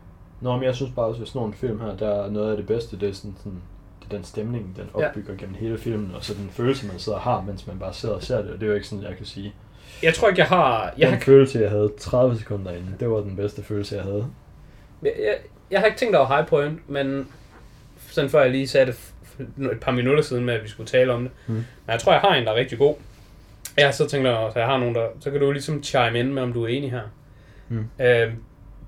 Nå, 0.41 0.53
men 0.57 0.63
jeg 0.65 0.75
synes 0.75 0.93
bare 0.97 1.09
at 1.09 1.17
sådan 1.17 1.31
nogle 1.35 1.55
film 1.55 1.81
her, 1.81 1.97
der 1.97 2.09
er 2.09 2.31
noget 2.31 2.51
af 2.51 2.57
det 2.57 2.67
bedste, 2.67 3.01
det 3.01 3.09
er 3.09 3.13
sådan, 3.13 3.37
sådan 3.39 3.63
den 4.11 4.25
stemning, 4.25 4.77
den 4.77 4.85
Ja. 4.99 5.07
opbygger 5.09 5.35
gennem 5.37 5.55
hele 5.55 5.79
filmen, 5.79 6.11
og 6.15 6.25
så 6.25 6.35
den 6.35 6.51
følelse, 6.53 6.87
man 6.87 6.99
sidder 6.99 7.19
og 7.19 7.25
har, 7.25 7.41
mens 7.41 7.67
man 7.67 7.79
bare 7.79 7.93
sidder 7.95 8.15
og 8.15 8.23
ser 8.23 8.43
det, 8.43 8.51
og 8.51 8.55
det 8.61 8.63
er 8.63 8.67
jo 8.69 8.75
ikke 8.75 8.87
sådan, 8.87 9.05
jeg 9.05 9.17
kan 9.17 9.27
sige. 9.27 9.55
Jeg 10.03 10.15
tror 10.15 10.29
ikke, 10.29 10.39
jeg 10.41 10.49
har... 10.49 10.93
Jeg 10.99 11.07
Den 11.09 11.15
har, 11.19 11.25
følelse, 11.25 11.59
jeg 11.61 11.71
havde 11.71 11.93
30 11.99 12.39
sekunder 12.39 12.71
inden, 12.71 12.97
det 13.01 13.11
var 13.11 13.17
den 13.21 13.37
bedste 13.37 13.63
følelse, 13.63 13.95
jeg 13.95 14.05
havde. 14.05 14.27
jeg, 15.03 15.13
jeg, 15.19 15.37
jeg 15.71 15.81
har 15.81 15.87
ikke 15.87 15.99
tænkt 15.99 16.17
over 16.17 16.27
high 16.37 16.47
point, 16.49 16.91
men 16.91 17.29
sådan 18.11 18.31
før 18.31 18.43
jeg 18.43 18.51
lige 18.51 18.69
sagde 18.69 18.87
det 18.87 18.97
et 19.73 19.81
par 19.81 19.93
minutter 19.93 20.23
siden 20.23 20.45
med, 20.45 20.55
at 20.55 20.63
vi 20.63 20.69
skulle 20.69 20.87
tale 20.87 21.13
om 21.13 21.23
det. 21.23 21.31
Mm. 21.47 21.55
Men 21.55 21.65
jeg 21.89 22.01
tror, 22.01 22.13
jeg 22.13 22.21
har 22.21 22.35
en, 22.35 22.45
der 22.45 22.53
er 22.53 22.57
rigtig 22.57 22.79
god. 22.79 22.95
Jeg 23.77 23.87
har 23.87 23.93
så 23.93 24.09
tænkt 24.09 24.27
over, 24.29 24.49
at 24.51 24.57
jeg 24.57 24.67
har 24.67 24.79
nogen, 24.79 24.95
der... 24.95 25.07
Så 25.21 25.31
kan 25.31 25.41
du 25.41 25.53
ligesom 25.53 25.83
chime 25.83 26.19
ind 26.19 26.33
med, 26.33 26.43
om 26.43 26.53
du 26.53 26.65
er 26.65 26.69
enig 26.69 26.91
her. 26.91 27.03
Mm. 27.69 27.85
Øh, 28.01 28.33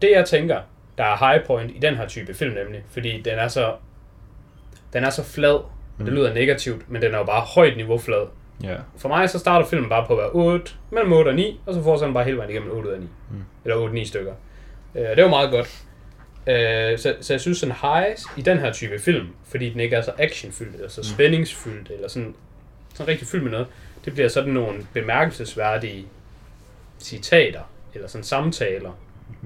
det 0.03 0.11
jeg 0.11 0.25
tænker, 0.25 0.61
der 0.99 1.05
er 1.05 1.17
high 1.33 1.47
point 1.47 1.71
i 1.77 1.79
den 1.79 1.95
her 1.97 2.09
type 2.09 2.35
film 2.35 2.55
nemlig, 2.55 2.83
fordi 2.91 3.21
den 3.21 3.39
er 3.39 3.49
så... 3.49 3.73
Den 4.93 5.05
er 5.05 5.11
så 5.11 5.25
flad, 5.25 5.55
og 5.55 5.71
det 5.99 6.07
Mm. 6.07 6.15
lyder 6.15 6.35
negativt, 6.35 6.91
men 6.91 7.03
den 7.03 7.15
er 7.15 7.19
jo 7.19 7.25
bare 7.25 7.41
højt 7.41 7.77
niveau 7.77 7.99
flad. 7.99 8.27
Ja. 8.63 8.77
For 8.99 9.09
mig 9.09 9.31
så 9.31 9.39
starter 9.39 9.67
filmen 9.67 9.89
bare 9.89 10.07
på 10.07 10.13
at 10.13 10.19
være 10.19 10.31
8, 10.31 10.73
mellem 10.91 11.13
8 11.13 11.29
og 11.29 11.35
9, 11.35 11.61
og 11.67 11.75
så 11.75 11.83
fortsætter 11.83 12.07
den 12.07 12.15
bare 12.15 12.25
hele 12.25 12.37
vejen 12.37 12.51
igennem 12.51 12.71
8 12.71 12.89
ud 12.89 12.95
af 12.95 13.01
9. 13.01 13.07
Mm. 13.31 13.45
Eller 13.65 13.77
8-9 13.77 14.05
stykker. 14.05 14.33
Øh, 14.95 15.03
det 15.17 15.23
var 15.25 15.31
meget 15.31 15.51
godt. 15.51 15.79
Øh, 16.47 16.99
så, 16.99 17.15
så 17.21 17.33
jeg 17.33 17.41
synes 17.41 17.59
sådan 17.59 17.75
highs 17.83 18.25
i 18.37 18.43
den 18.43 18.59
her 18.59 18.73
type 18.73 18.99
film, 18.99 19.27
fordi 19.51 19.71
den 19.71 19.81
ikke 19.81 19.97
er 19.97 20.03
så 20.03 20.13
actionfyldt, 20.19 20.75
eller 20.75 20.89
så 20.89 21.01
Mm. 21.01 21.05
spændingsfyldt, 21.05 21.91
eller 21.91 22.09
sådan, 22.09 22.35
sådan 22.95 23.09
rigtig 23.09 23.29
fyldt 23.29 23.43
med 23.45 23.53
noget, 23.53 23.67
det 24.05 24.13
bliver 24.13 24.29
sådan 24.29 24.51
nogle 24.53 24.87
bemærkelsesværdige 24.95 26.07
citater, 27.01 27.61
eller 27.95 28.09
sådan 28.09 28.25
samtaler. 28.25 28.91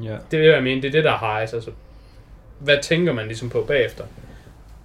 Ja. 0.03 0.17
Det 0.31 0.39
vil 0.41 0.49
jeg 0.49 0.63
mene, 0.63 0.83
det 0.83 0.89
er 0.89 0.93
det, 0.93 1.05
der 1.05 1.13
er 1.13 1.37
highs. 1.37 1.55
Altså, 1.55 1.71
hvad 2.59 2.77
tænker 2.83 3.13
man 3.13 3.27
ligesom 3.27 3.51
på 3.51 3.65
bagefter? 3.69 4.05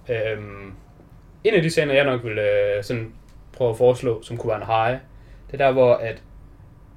Øhm, 0.08 0.72
en 1.44 1.54
af 1.54 1.62
de 1.62 1.70
scener, 1.70 1.94
jeg 1.94 2.04
nok 2.04 2.24
vil 2.24 2.38
øh, 2.38 2.84
sådan 2.84 3.12
prøve 3.52 3.70
at 3.70 3.76
foreslå, 3.76 4.22
som 4.22 4.36
kunne 4.36 4.50
være 4.50 4.60
en 4.60 4.66
high, 4.66 5.00
det 5.50 5.60
er 5.60 5.66
der, 5.66 5.72
hvor 5.72 5.94
at 5.94 6.22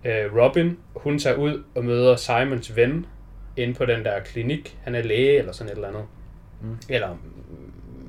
øh, 0.05 0.35
Robin, 0.35 0.77
hun 0.95 1.19
tager 1.19 1.35
ud 1.35 1.63
og 1.75 1.85
møder 1.85 2.15
Simons 2.15 2.75
ven 2.75 3.05
inde 3.57 3.73
på 3.73 3.85
den 3.85 4.05
der 4.05 4.19
klinik. 4.19 4.77
Han 4.83 4.95
er 4.95 5.01
læge 5.01 5.37
eller 5.37 5.51
sådan 5.51 5.71
et 5.71 5.75
eller 5.75 5.87
andet. 5.87 6.03
Mm. 6.61 6.77
Eller 6.89 7.17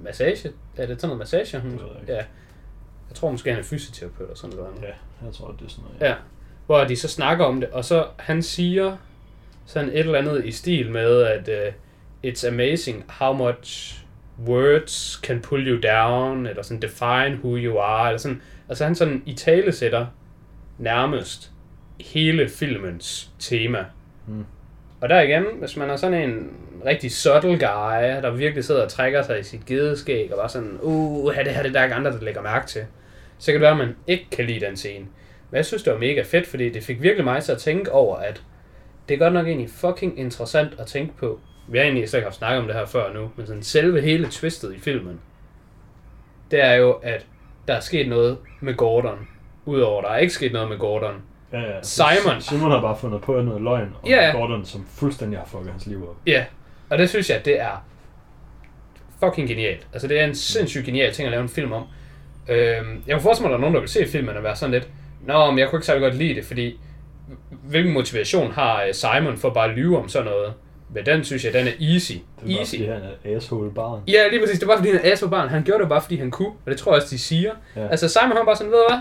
massage. 0.03 0.53
Er 0.77 0.87
det 0.87 1.01
sådan 1.01 1.09
noget 1.09 1.19
massage? 1.19 1.61
Hun, 1.61 1.71
jeg 1.73 2.09
ja. 2.09 2.25
Jeg 3.09 3.17
tror 3.17 3.31
måske, 3.31 3.51
han 3.51 3.59
er 3.59 3.65
fysioterapeut 3.65 4.21
eller 4.21 4.37
sådan 4.37 4.57
noget. 4.57 4.73
Ja, 4.83 5.25
jeg 5.27 5.35
tror, 5.35 5.53
det 5.53 5.65
er 5.67 5.71
sådan 5.71 5.85
noget. 5.85 6.11
Ja. 6.11 6.15
Hvor 6.67 6.85
de 6.85 6.97
så 6.97 7.09
snakker 7.09 7.45
om 7.45 7.61
det, 7.61 7.71
og 7.71 7.85
så 7.85 8.07
han 8.19 8.43
siger 8.43 8.97
sådan 9.67 9.89
et 9.89 9.99
eller 9.99 10.19
andet 10.19 10.45
i 10.45 10.53
stil 10.53 10.91
med, 10.91 11.23
at 11.23 11.49
uh, 11.49 11.75
it's 12.31 12.49
amazing 12.49 13.05
how 13.09 13.33
much 13.33 14.02
words 14.47 15.21
can 15.23 15.41
pull 15.41 15.69
you 15.69 15.81
down, 15.81 16.47
eller 16.47 16.63
sådan 16.63 16.83
define 16.83 17.39
who 17.45 17.57
you 17.57 17.79
are, 17.79 18.09
eller 18.09 18.19
sådan. 18.19 18.43
Altså 18.69 18.85
han 18.85 18.95
sådan 18.95 19.23
i 19.27 19.33
tale 19.33 19.73
sætter 19.73 20.07
nærmest 20.79 21.53
hele 22.01 22.49
filmens 22.49 23.31
tema. 23.39 23.85
Mm. 24.27 24.45
Og 25.01 25.09
der 25.09 25.21
igen, 25.21 25.45
hvis 25.59 25.77
man 25.77 25.91
er 25.91 25.97
sådan 25.97 26.31
en 26.31 26.51
rigtig 26.87 27.13
subtle 27.13 27.59
guy, 27.59 28.23
der 28.23 28.31
virkelig 28.31 28.65
sidder 28.65 28.83
og 28.83 28.89
trækker 28.89 29.23
sig 29.23 29.41
i 29.41 29.43
sit 29.43 29.67
gedeskæg, 29.67 30.33
og 30.33 30.39
bare 30.39 30.49
sådan, 30.49 30.79
uh, 30.83 31.35
det 31.35 31.35
her 31.35 31.63
det 31.63 31.69
er 31.69 31.73
der 31.73 31.83
ikke 31.83 31.95
andre, 31.95 32.11
der 32.11 32.21
lægger 32.21 32.43
mærke 32.43 32.67
til, 32.67 32.83
så 33.39 33.47
kan 33.47 33.55
det 33.55 33.61
være, 33.61 33.71
at 33.71 33.77
man 33.77 33.97
ikke 34.07 34.27
kan 34.31 34.45
lide 34.45 34.67
den 34.67 34.77
scene. 34.77 35.07
Men 35.51 35.57
jeg 35.57 35.67
synes, 35.67 35.83
det 35.83 35.93
var 35.93 35.99
mega 35.99 36.23
fedt, 36.23 36.47
fordi 36.47 36.69
det 36.69 36.83
fik 36.83 37.03
virkelig 37.03 37.25
mig 37.25 37.43
til 37.43 37.53
at 37.53 37.59
tænke 37.59 37.93
over, 37.93 38.17
at 38.17 38.43
det 39.09 39.15
er 39.15 39.19
godt 39.19 39.33
nok 39.33 39.47
egentlig 39.47 39.71
fucking 39.71 40.19
interessant 40.19 40.73
at 40.79 40.87
tænke 40.87 41.17
på. 41.17 41.41
Vi 41.69 41.79
har 41.79 41.85
egentlig 41.85 42.09
slet 42.09 42.19
ikke 42.19 42.27
haft 42.27 42.37
snakket 42.37 42.61
om 42.61 42.67
det 42.67 42.77
her 42.77 42.87
før 42.87 43.13
nu, 43.13 43.31
men 43.37 43.47
sådan 43.47 43.63
selve 43.63 44.01
hele 44.01 44.29
twistet 44.31 44.75
i 44.75 44.79
filmen, 44.81 45.21
det 46.51 46.65
er 46.65 46.75
jo, 46.75 46.93
at 46.93 47.27
der 47.69 47.75
er 47.75 47.81
sket 47.81 48.09
noget 48.09 48.39
med 48.61 48.75
Gordon. 48.75 49.29
Udover, 49.65 50.03
der 50.03 50.09
er 50.09 50.19
ikke 50.19 50.33
sket 50.33 50.53
noget 50.53 50.69
med 50.69 50.79
Gordon. 50.79 51.15
Ja, 51.53 51.61
ja. 51.61 51.83
Simon. 51.83 52.41
Simon 52.41 52.71
har 52.71 52.81
bare 52.81 52.97
fundet 52.97 53.21
på 53.23 53.43
noget 53.43 53.63
løgn 53.63 53.95
om 54.03 54.09
Ja. 54.09 54.31
Gordon, 54.35 54.65
som 54.65 54.87
fuldstændig 54.89 55.39
har 55.39 55.47
fucket 55.47 55.71
hans 55.71 55.87
liv 55.87 56.09
op. 56.11 56.17
Ja, 56.27 56.45
og 56.91 56.99
det 56.99 57.09
synes 57.09 57.31
jeg, 57.31 57.45
det 57.45 57.61
er 57.61 57.85
fucking 59.21 59.49
genialt. 59.49 59.87
Altså, 59.93 60.09
det 60.09 60.21
er 60.21 60.25
en 60.25 60.35
sindssygt 60.35 60.87
genial 60.87 61.13
ting 61.13 61.27
at 61.27 61.31
lave 61.31 61.43
en 61.43 61.49
film 61.49 61.73
om. 61.73 61.83
Øhm, 62.49 63.03
jeg 63.07 63.15
kunne 63.15 63.23
forestille 63.23 63.49
mig, 63.49 63.49
at 63.49 63.51
der 63.51 63.57
er 63.57 63.61
nogen, 63.61 63.75
der 63.75 63.81
vil 63.81 63.89
se 63.89 64.07
filmen 64.09 64.37
og 64.37 64.43
være 64.43 64.57
sådan 64.57 64.73
lidt, 64.73 64.89
Nå, 65.27 65.51
men 65.51 65.59
jeg 65.59 65.69
kunne 65.69 65.77
ikke 65.79 65.87
særlig 65.87 66.03
godt 66.03 66.15
lide 66.15 66.35
det, 66.35 66.45
fordi 66.45 66.81
hvilken 67.63 67.93
motivation 67.93 68.53
har 68.53 68.83
øh, 68.83 68.95
Simon 68.95 69.37
for 69.37 69.51
bare 69.51 69.71
at 69.71 69.77
lyve 69.77 69.99
om 69.99 70.09
sådan 70.09 70.27
noget? 70.31 70.55
Men 70.95 71.07
den 71.07 71.25
synes 71.25 71.45
jeg, 71.45 71.53
den 71.53 71.67
er 71.67 71.73
easy. 71.95 72.13
Det 72.13 72.21
er 72.43 72.47
bare, 72.47 72.59
Easy. 72.59 72.75
fordi 72.77 72.87
han 72.89 73.01
er 73.25 73.37
asshole 73.37 73.71
barn. 73.71 74.01
Ja, 74.09 74.29
lige 74.29 74.41
præcis. 74.41 74.59
Det 74.59 74.69
var, 74.69 74.77
fordi 74.77 74.91
han 74.91 75.01
er 75.05 75.27
barn. 75.31 75.49
Han 75.49 75.63
gjorde 75.65 75.81
det 75.81 75.89
bare, 75.89 76.01
fordi 76.01 76.17
han 76.17 76.31
kunne. 76.31 76.49
Og 76.49 76.71
det 76.71 76.77
tror 76.79 76.93
jeg 76.93 77.03
også, 77.03 77.15
de 77.15 77.19
siger. 77.19 77.53
Ja. 77.77 77.89
Altså, 77.89 78.09
Simon 78.09 78.27
han 78.29 78.37
var 78.37 78.45
bare 78.45 78.57
sådan, 78.57 78.73
ved 78.73 78.79
du 78.79 78.85
hvad? 78.89 78.99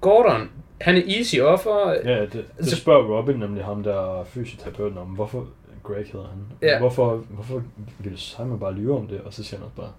Gordon, 0.00 0.50
han 0.80 0.96
er 0.96 1.02
easy 1.18 1.36
offer. 1.40 1.94
Ja, 2.04 2.20
det, 2.20 2.32
det 2.58 2.68
Så- 2.68 2.76
spørger 2.76 3.18
Robin 3.18 3.36
nemlig 3.36 3.64
ham 3.64 3.82
der 3.82 4.24
fysioterapeuten 4.34 4.98
om, 4.98 5.06
hvorfor 5.06 5.46
Greg 5.82 5.96
hedder 6.12 6.26
han. 6.26 6.68
Ja. 6.68 6.78
Hvorfor, 6.78 7.24
hvorfor 7.28 7.62
ville 7.98 8.18
Simon 8.18 8.58
bare 8.60 8.74
lyve 8.74 8.96
om 8.96 9.06
det, 9.06 9.20
og 9.24 9.34
så 9.34 9.44
siger 9.44 9.58
han 9.60 9.64
også 9.64 9.76
bare, 9.76 9.90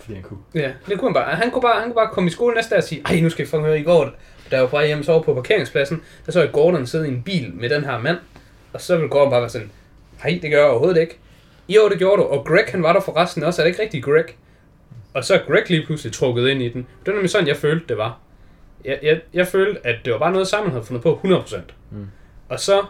fordi 0.00 0.14
han 0.14 0.22
kunne. 0.22 0.38
Ja, 0.54 0.72
det 0.88 0.98
kunne 0.98 1.08
han 1.08 1.14
bare. 1.14 1.34
Han 1.34 1.50
kunne 1.50 1.62
bare, 1.62 1.74
han 1.80 1.84
kunne 1.84 1.94
bare 1.94 2.08
komme 2.12 2.28
i 2.28 2.30
skole 2.30 2.54
næste 2.54 2.70
dag 2.70 2.76
og 2.76 2.82
sige, 2.84 3.02
ej, 3.04 3.20
nu 3.20 3.30
skal 3.30 3.44
I 3.44 3.48
fucking 3.48 3.66
høre, 3.66 3.80
i 3.80 3.82
går, 3.82 4.10
jeg 4.50 4.60
var 4.60 4.66
på 4.66 4.76
vej 4.76 4.86
hjem, 4.86 5.02
så 5.02 5.12
over 5.12 5.22
på 5.22 5.34
parkeringspladsen, 5.34 6.02
der 6.26 6.32
så 6.32 6.40
jeg 6.40 6.52
Gordon 6.52 6.86
sidde 6.86 7.08
i 7.08 7.10
en 7.10 7.22
bil 7.22 7.52
med 7.54 7.68
den 7.68 7.84
her 7.84 7.98
mand, 7.98 8.16
og 8.72 8.80
så 8.80 8.96
ville 8.96 9.08
Gordon 9.10 9.30
bare 9.30 9.40
være 9.40 9.50
sådan, 9.50 9.70
nej, 10.24 10.38
det 10.42 10.50
gør 10.50 10.58
jeg 10.58 10.70
overhovedet 10.70 11.00
ikke. 11.00 11.18
Jo, 11.68 11.88
det 11.88 11.98
gjorde 11.98 12.22
du, 12.22 12.26
og 12.28 12.44
Greg, 12.44 12.64
han 12.68 12.82
var 12.82 12.92
der 12.92 13.00
forresten 13.00 13.42
også, 13.42 13.62
er 13.62 13.64
det 13.64 13.70
ikke 13.70 13.82
rigtig 13.82 14.04
Greg? 14.04 14.24
Og 15.14 15.24
så 15.24 15.34
er 15.34 15.38
Greg 15.46 15.70
lige 15.70 15.86
pludselig 15.86 16.12
trukket 16.12 16.48
ind 16.48 16.62
i 16.62 16.68
den. 16.68 16.80
Det 16.80 17.06
var 17.06 17.12
nemlig 17.12 17.30
sådan, 17.30 17.48
jeg 17.48 17.56
følte, 17.56 17.86
det 17.88 17.98
var. 17.98 18.18
Jeg, 18.84 18.98
jeg, 19.02 19.20
jeg 19.34 19.46
følte, 19.46 19.86
at 19.86 19.96
det 20.04 20.12
var 20.12 20.18
bare 20.18 20.32
noget, 20.32 20.48
Simon 20.48 20.70
havde 20.70 20.84
fundet 20.84 21.02
på 21.02 21.20
100%. 21.24 21.60
Mm. 21.90 22.06
Og 22.48 22.60
så, 22.60 22.84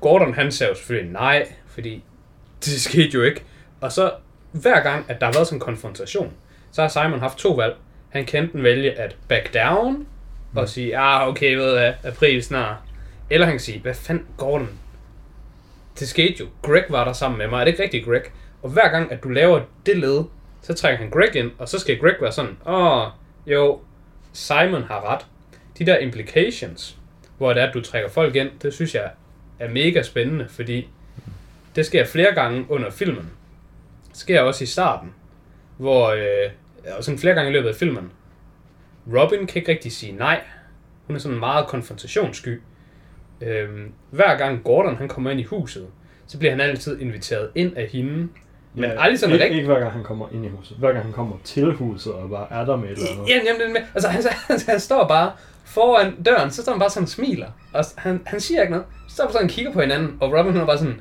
Gordon, 0.00 0.34
han 0.34 0.52
sagde 0.52 0.70
jo 0.70 0.76
selvfølgelig 0.76 1.12
nej, 1.12 1.52
fordi 1.66 2.04
det 2.64 2.80
skete 2.80 3.10
jo 3.14 3.22
ikke. 3.22 3.42
Og 3.80 3.92
så, 3.92 4.12
hver 4.52 4.80
gang, 4.80 5.04
at 5.08 5.20
der 5.20 5.26
har 5.26 5.32
været 5.32 5.46
sådan 5.46 5.56
en 5.56 5.60
konfrontation, 5.60 6.32
så 6.72 6.82
har 6.82 6.88
Simon 6.88 7.20
haft 7.20 7.38
to 7.38 7.52
valg. 7.52 7.76
Han 8.08 8.24
kan 8.24 8.42
enten 8.42 8.62
vælge 8.62 8.92
at 8.92 9.16
back 9.28 9.54
down, 9.54 10.06
og 10.56 10.68
sige, 10.68 10.98
ah, 10.98 11.28
okay, 11.28 11.54
ved 11.54 11.78
jeg, 11.78 11.94
april 12.04 12.42
snart. 12.42 12.76
Eller 13.30 13.46
han 13.46 13.52
kan 13.52 13.60
sige, 13.60 13.80
hvad 13.80 13.94
fanden, 13.94 14.26
Gordon? 14.36 14.68
Det 16.00 16.08
skete 16.08 16.34
jo. 16.40 16.46
Greg 16.62 16.84
var 16.88 17.04
der 17.04 17.12
sammen 17.12 17.38
med 17.38 17.48
mig. 17.48 17.60
Er 17.60 17.64
det 17.64 17.70
ikke 17.70 17.82
rigtigt, 17.82 18.04
Greg? 18.04 18.22
Og 18.62 18.70
hver 18.70 18.88
gang, 18.88 19.12
at 19.12 19.22
du 19.22 19.28
laver 19.28 19.60
det 19.86 19.98
led, 19.98 20.24
så 20.62 20.74
trækker 20.74 20.98
han 20.98 21.10
Greg 21.10 21.36
ind, 21.36 21.50
og 21.58 21.68
så 21.68 21.78
skal 21.78 21.98
Greg 21.98 22.14
være 22.20 22.32
sådan, 22.32 22.56
åh, 22.66 22.96
oh, 22.96 23.10
jo, 23.46 23.80
Simon 24.32 24.82
har 24.82 25.12
ret. 25.12 25.26
De 25.78 25.86
der 25.86 25.98
implications, 25.98 26.98
hvor 27.38 27.52
det 27.52 27.62
er, 27.62 27.66
at 27.66 27.74
du 27.74 27.80
trækker 27.80 28.10
folk 28.10 28.36
ind, 28.36 28.50
det 28.62 28.74
synes 28.74 28.94
jeg 28.94 29.10
er 29.58 29.68
mega 29.68 30.02
spændende, 30.02 30.48
fordi 30.48 30.88
det 31.76 31.86
sker 31.86 32.04
flere 32.04 32.34
gange 32.34 32.66
under 32.68 32.90
filmen. 32.90 33.30
Det 34.08 34.18
sker 34.18 34.40
også 34.40 34.64
i 34.64 34.66
starten, 34.66 35.14
hvor, 35.76 36.08
øh, 36.08 36.50
og 36.96 37.04
sådan 37.04 37.18
flere 37.18 37.34
gange 37.34 37.50
i 37.50 37.52
løbet 37.52 37.68
af 37.68 37.74
filmen, 37.74 38.12
Robin 39.16 39.46
kan 39.46 39.60
ikke 39.60 39.72
rigtig 39.72 39.92
sige 39.92 40.12
nej. 40.12 40.40
Hun 41.06 41.16
er 41.16 41.20
sådan 41.20 41.38
meget 41.38 41.66
konfrontationssky. 41.66 42.60
Øhm, 43.40 43.92
hver 44.10 44.36
gang 44.38 44.64
Gordon 44.64 44.96
han 44.96 45.08
kommer 45.08 45.30
ind 45.30 45.40
i 45.40 45.44
huset, 45.44 45.86
så 46.26 46.38
bliver 46.38 46.50
han 46.50 46.60
altid 46.60 47.00
inviteret 47.00 47.48
ind 47.54 47.76
af 47.76 47.86
hende. 47.92 48.28
Men 48.74 48.84
aldrig 48.98 49.18
sådan 49.18 49.32
ikke, 49.32 49.44
rigtig- 49.44 49.56
ikke 49.58 49.68
hver 49.72 49.80
gang 49.80 49.92
han 49.92 50.02
kommer 50.04 50.26
ind 50.32 50.44
i 50.46 50.48
huset. 50.48 50.76
Hver 50.76 50.92
gang 50.92 51.04
han 51.04 51.12
kommer 51.12 51.36
til 51.44 51.72
huset 51.72 52.12
og 52.12 52.30
bare 52.30 52.46
er 52.50 52.64
der 52.64 52.76
med 52.76 52.84
et 52.88 52.90
eller 52.98 53.10
andet. 53.12 53.28
Jamen, 53.28 53.46
jamen, 53.46 53.72
med. 53.72 53.80
Altså, 53.94 54.08
han, 54.08 54.22
han, 54.48 54.58
han 54.68 54.80
står 54.80 55.08
bare 55.08 55.32
foran 55.64 56.22
døren, 56.22 56.50
så 56.50 56.62
står 56.62 56.72
han 56.72 56.78
bare 56.80 56.90
sådan 56.90 57.02
og 57.04 57.08
smiler. 57.08 57.46
Og 57.72 57.84
han, 57.96 58.20
han 58.26 58.40
siger 58.40 58.60
ikke 58.60 58.70
noget. 58.70 58.86
Så 59.08 59.14
står 59.14 59.24
han 59.24 59.32
sådan 59.32 59.44
og 59.46 59.50
kigger 59.50 59.72
på 59.72 59.80
hinanden, 59.80 60.16
og 60.20 60.32
Robin 60.38 60.52
hun 60.52 60.60
er 60.60 60.66
bare 60.66 60.78
sådan, 60.78 61.00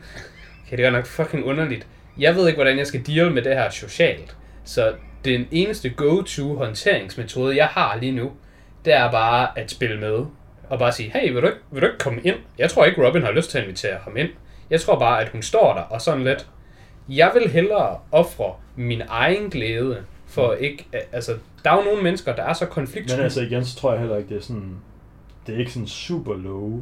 okay, 0.68 0.78
det 0.78 0.86
er 0.86 0.90
nok 0.90 1.06
fucking 1.06 1.46
underligt. 1.46 1.88
Jeg 2.18 2.36
ved 2.36 2.48
ikke, 2.48 2.58
hvordan 2.58 2.78
jeg 2.78 2.88
skal 2.88 3.08
deal 3.08 3.32
med 3.32 3.42
det 3.42 3.54
her 3.54 3.70
socialt. 3.70 4.36
Så 4.66 4.94
den 5.26 5.48
eneste 5.52 5.90
go-to 5.90 6.56
håndteringsmetode, 6.56 7.58
jeg 7.58 7.66
har 7.68 7.98
lige 8.00 8.12
nu, 8.12 8.32
det 8.86 8.94
er 8.94 9.12
bare 9.12 9.48
at 9.60 9.72
spille 9.72 10.00
med. 10.00 10.26
Og 10.70 10.80
bare 10.80 10.92
sige, 10.92 11.12
hey, 11.12 11.34
vil 11.34 11.42
du, 11.42 11.48
ikke, 11.48 11.60
vil 11.72 11.82
du 11.82 11.88
ikke 11.88 12.00
komme 12.00 12.22
ind? 12.24 12.36
Jeg 12.58 12.70
tror 12.70 12.86
ikke, 12.86 13.08
Robin 13.08 13.24
har 13.24 13.32
lyst 13.32 13.50
til 13.52 13.58
at 13.58 13.64
invitere 13.64 13.98
ham 14.04 14.18
ind. 14.18 14.30
Jeg 14.70 14.82
tror 14.82 15.00
bare, 15.00 15.22
at 15.22 15.30
hun 15.30 15.42
står 15.42 15.74
der 15.74 15.82
og 15.82 16.02
sådan 16.02 16.24
lidt. 16.24 16.48
Jeg 17.10 17.32
vil 17.34 17.50
hellere 17.50 17.98
ofre 18.12 18.54
min 18.76 19.02
egen 19.10 19.50
glæde 19.50 19.98
for 20.28 20.54
ikke... 20.54 20.88
Altså, 21.12 21.32
der 21.64 21.72
er 21.72 21.76
jo 21.78 21.84
nogle 21.84 22.04
mennesker, 22.04 22.36
der 22.36 22.44
er 22.44 22.54
så 22.54 22.66
konfliktsky. 22.66 23.18
Men 23.18 23.24
altså 23.24 23.42
igen, 23.42 23.66
så 23.66 23.76
tror 23.78 23.92
jeg 23.92 24.00
heller 24.00 24.18
ikke, 24.18 24.30
det 24.30 24.38
er 24.38 24.42
sådan... 24.42 24.76
Det 25.48 25.56
er 25.56 25.60
ikke 25.60 25.72
sådan 25.72 25.88
super 25.88 26.36
low 26.36 26.80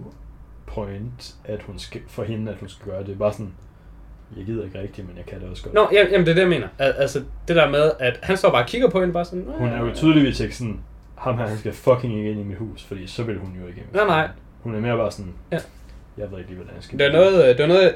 point, 0.66 1.36
at 1.46 1.62
hun 1.64 1.80
skal, 1.80 2.02
for 2.08 2.24
hende, 2.24 2.52
at 2.52 2.58
hun 2.60 2.70
skal 2.70 2.86
gøre 2.92 3.00
det. 3.00 3.08
Det 3.08 3.14
er 3.14 3.18
bare 3.18 3.34
sådan, 3.34 3.54
jeg 4.38 4.46
gider 4.46 4.66
ikke 4.66 4.82
rigtigt, 4.82 5.08
men 5.08 5.18
jeg 5.18 5.26
kan 5.26 5.40
det 5.42 5.50
også 5.50 5.64
godt. 5.64 5.74
Nå, 5.74 5.90
jamen, 5.94 6.12
jamen, 6.12 6.26
det 6.26 6.32
er 6.32 6.36
det, 6.36 6.42
jeg 6.42 6.50
mener. 6.50 6.68
Al- 6.80 6.94
Altså, 6.98 7.24
det 7.48 7.56
der 7.56 7.70
med, 7.70 7.92
at 8.00 8.20
han 8.24 8.38
står 8.38 8.52
bare 8.52 8.64
og 8.64 8.68
kigger 8.68 8.90
på 8.90 9.00
hende, 9.00 9.14
bare 9.14 9.26
sådan... 9.26 9.46
Hun 9.58 9.68
er 9.70 9.80
jo 9.86 9.94
tydeligvis 9.94 10.40
ikke 10.40 10.56
sådan, 10.56 10.80
ham 11.18 11.38
her, 11.38 11.48
han 11.48 11.58
skal 11.58 11.74
fucking 11.74 12.18
ikke 12.18 12.32
ind 12.32 12.40
i 12.40 12.44
mit 12.44 12.58
hus, 12.58 12.84
fordi 12.84 13.08
så 13.08 13.24
vil 13.24 13.38
hun 13.38 13.58
jo 13.62 13.68
ikke. 13.68 13.84
Nej, 13.94 14.06
nej. 14.06 14.30
Hun 14.64 14.76
er 14.76 14.80
mere 14.80 14.98
bare 14.98 15.12
sådan, 15.12 15.34
Ja. 15.52 15.58
jeg 16.18 16.32
ved 16.32 16.38
ikke 16.38 16.50
lige, 16.50 16.58
hvordan 16.58 16.76
jeg 16.76 16.84
skal 16.84 17.00
Det 17.00 17.08
er 17.08 17.12
noget, 17.12 17.44
øh, 17.44 17.50
det 17.50 17.60
var 17.60 17.68
noget, 17.68 17.96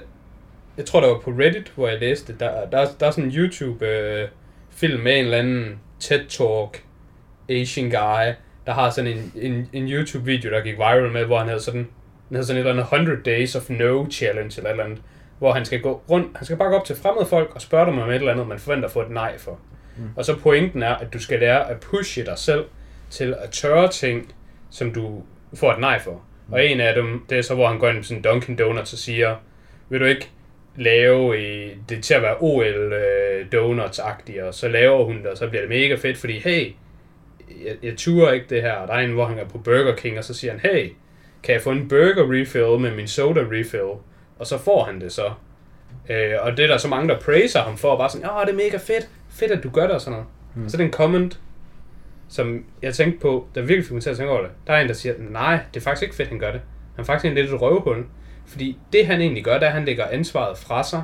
jeg 0.77 0.85
tror, 0.85 1.01
der 1.01 1.07
var 1.07 1.19
på 1.19 1.31
Reddit, 1.31 1.71
hvor 1.75 1.87
jeg 1.87 1.99
læste, 1.99 2.35
der, 2.39 2.65
der, 2.65 2.87
der 2.99 3.07
er 3.07 3.11
sådan 3.11 3.23
en 3.29 3.35
YouTube-film 3.35 5.03
med 5.03 5.17
en 5.19 5.25
eller 5.25 5.37
anden 5.37 5.79
TED-talk 6.03 6.81
Asian 7.49 7.89
guy, 7.89 8.33
der 8.65 8.73
har 8.73 8.89
sådan 8.89 9.11
en, 9.17 9.31
en, 9.35 9.69
en 9.73 9.87
YouTube-video, 9.87 10.51
der 10.51 10.61
gik 10.61 10.77
viral 10.77 11.11
med, 11.11 11.25
hvor 11.25 11.37
han 11.37 11.47
havde 11.47 11.59
sådan, 11.61 11.87
han 12.27 12.35
havde 12.35 12.45
sådan 12.45 12.57
et 12.57 12.67
eller 12.67 12.71
andet 12.83 12.93
100 12.93 13.21
Days 13.25 13.55
of 13.55 13.69
No 13.69 14.05
Challenge, 14.11 14.53
eller 14.57 14.69
et 14.69 14.71
eller 14.73 14.83
andet, 14.83 15.01
hvor 15.39 15.53
han 15.53 15.65
skal 15.65 15.81
gå 15.81 16.01
rundt, 16.09 16.37
han 16.37 16.45
skal 16.45 16.57
bare 16.57 16.69
gå 16.69 16.75
op 16.75 16.85
til 16.85 16.95
fremmede 16.95 17.25
folk 17.25 17.51
og 17.55 17.61
spørge 17.61 17.85
dem 17.91 17.99
om 17.99 18.09
et 18.09 18.15
eller 18.15 18.31
andet, 18.31 18.47
man 18.47 18.59
forventer 18.59 18.87
at 18.87 18.91
få 18.93 19.01
et 19.01 19.09
nej 19.11 19.37
for. 19.37 19.59
Mm. 19.97 20.03
Og 20.15 20.25
så 20.25 20.39
pointen 20.39 20.83
er, 20.83 20.93
at 20.95 21.13
du 21.13 21.19
skal 21.19 21.39
lære 21.39 21.69
at 21.69 21.79
pushe 21.79 22.25
dig 22.25 22.37
selv 22.37 22.65
til 23.11 23.35
at 23.39 23.49
tørre 23.49 23.87
ting, 23.87 24.33
som 24.69 24.93
du 24.93 25.23
får 25.53 25.71
et 25.71 25.79
nej 25.79 25.99
for. 25.99 26.21
Og 26.51 26.65
en 26.65 26.79
af 26.79 26.95
dem, 26.95 27.25
det 27.29 27.37
er 27.37 27.41
så, 27.41 27.55
hvor 27.55 27.67
han 27.67 27.79
går 27.79 27.89
ind 27.89 27.97
på 27.97 28.03
sådan 28.03 28.25
Dunkin' 28.25 28.55
Donuts 28.55 28.93
og 28.93 28.99
siger, 28.99 29.35
vil 29.89 29.99
du 29.99 30.05
ikke 30.05 30.29
lave 30.75 31.41
i, 31.41 31.73
det 31.89 32.03
til 32.03 32.13
at 32.13 32.21
være 32.21 32.35
OL 32.39 32.93
øh, 32.93 33.45
Donuts-agtigt, 33.55 34.43
og 34.43 34.53
så 34.53 34.67
laver 34.67 35.05
hun 35.05 35.17
det, 35.17 35.25
og 35.25 35.37
så 35.37 35.47
bliver 35.47 35.61
det 35.61 35.69
mega 35.69 35.95
fedt, 35.95 36.17
fordi 36.17 36.39
hey, 36.39 36.73
jeg, 37.65 37.75
jeg 37.83 37.97
turer 37.97 38.31
ikke 38.31 38.45
det 38.49 38.61
her. 38.61 38.73
Og 38.73 38.87
Der 38.87 38.93
er 38.93 38.99
en, 38.99 39.11
hvor 39.11 39.25
han 39.25 39.39
er 39.39 39.45
på 39.45 39.57
Burger 39.57 39.95
King, 39.95 40.17
og 40.17 40.23
så 40.23 40.33
siger 40.33 40.51
han, 40.51 40.59
hey, 40.59 40.89
kan 41.43 41.53
jeg 41.53 41.61
få 41.61 41.71
en 41.71 41.87
burger 41.87 42.41
refill 42.41 42.79
med 42.79 42.95
min 42.95 43.07
soda 43.07 43.41
refill? 43.41 43.99
Og 44.39 44.47
så 44.47 44.57
får 44.57 44.83
han 44.83 45.01
det 45.01 45.11
så. 45.11 45.31
Øh, 46.09 46.33
og 46.41 46.57
det 46.57 46.63
er 46.63 46.67
der 46.67 46.77
så 46.77 46.87
mange, 46.87 47.09
der 47.09 47.19
praiser 47.19 47.61
ham 47.61 47.77
for, 47.77 47.89
og 47.89 47.97
bare 47.97 48.09
sådan, 48.09 48.29
åh, 48.29 48.45
det 48.45 48.51
er 48.51 48.55
mega 48.55 48.77
fedt, 48.77 49.09
fedt 49.29 49.51
at 49.51 49.63
du 49.63 49.69
gør 49.69 49.81
det 49.81 49.91
og 49.91 50.01
sådan 50.01 50.11
noget. 50.11 50.27
Mm. 50.55 50.69
Så 50.69 50.77
det 50.77 50.83
er 50.83 50.87
en 50.87 50.93
comment, 50.93 51.39
som 52.31 52.65
jeg 52.81 52.93
tænkte 52.93 53.19
på, 53.19 53.47
der 53.55 53.61
virkelig 53.61 53.83
fik 53.85 53.91
mig 53.93 54.03
til 54.03 54.09
at 54.09 54.17
tænke 54.17 54.31
over 54.31 54.41
det. 54.41 54.51
Der 54.67 54.73
er 54.73 54.81
en, 54.81 54.87
der 54.87 54.93
siger, 54.93 55.13
nej, 55.19 55.59
det 55.73 55.79
er 55.79 55.83
faktisk 55.83 56.03
ikke 56.03 56.15
fedt, 56.15 56.29
han 56.29 56.39
gør 56.39 56.51
det. 56.51 56.61
Han 56.95 57.01
er 57.01 57.05
faktisk 57.05 57.25
en 57.29 57.35
lidt 57.35 57.49
et 57.53 57.61
røvhul. 57.61 58.05
Fordi 58.45 58.77
det 58.93 59.05
han 59.07 59.21
egentlig 59.21 59.43
gør, 59.43 59.53
det 59.53 59.63
er, 59.63 59.67
at 59.67 59.73
han 59.73 59.85
lægger 59.85 60.05
ansvaret 60.07 60.57
fra 60.57 60.83
sig. 60.83 61.03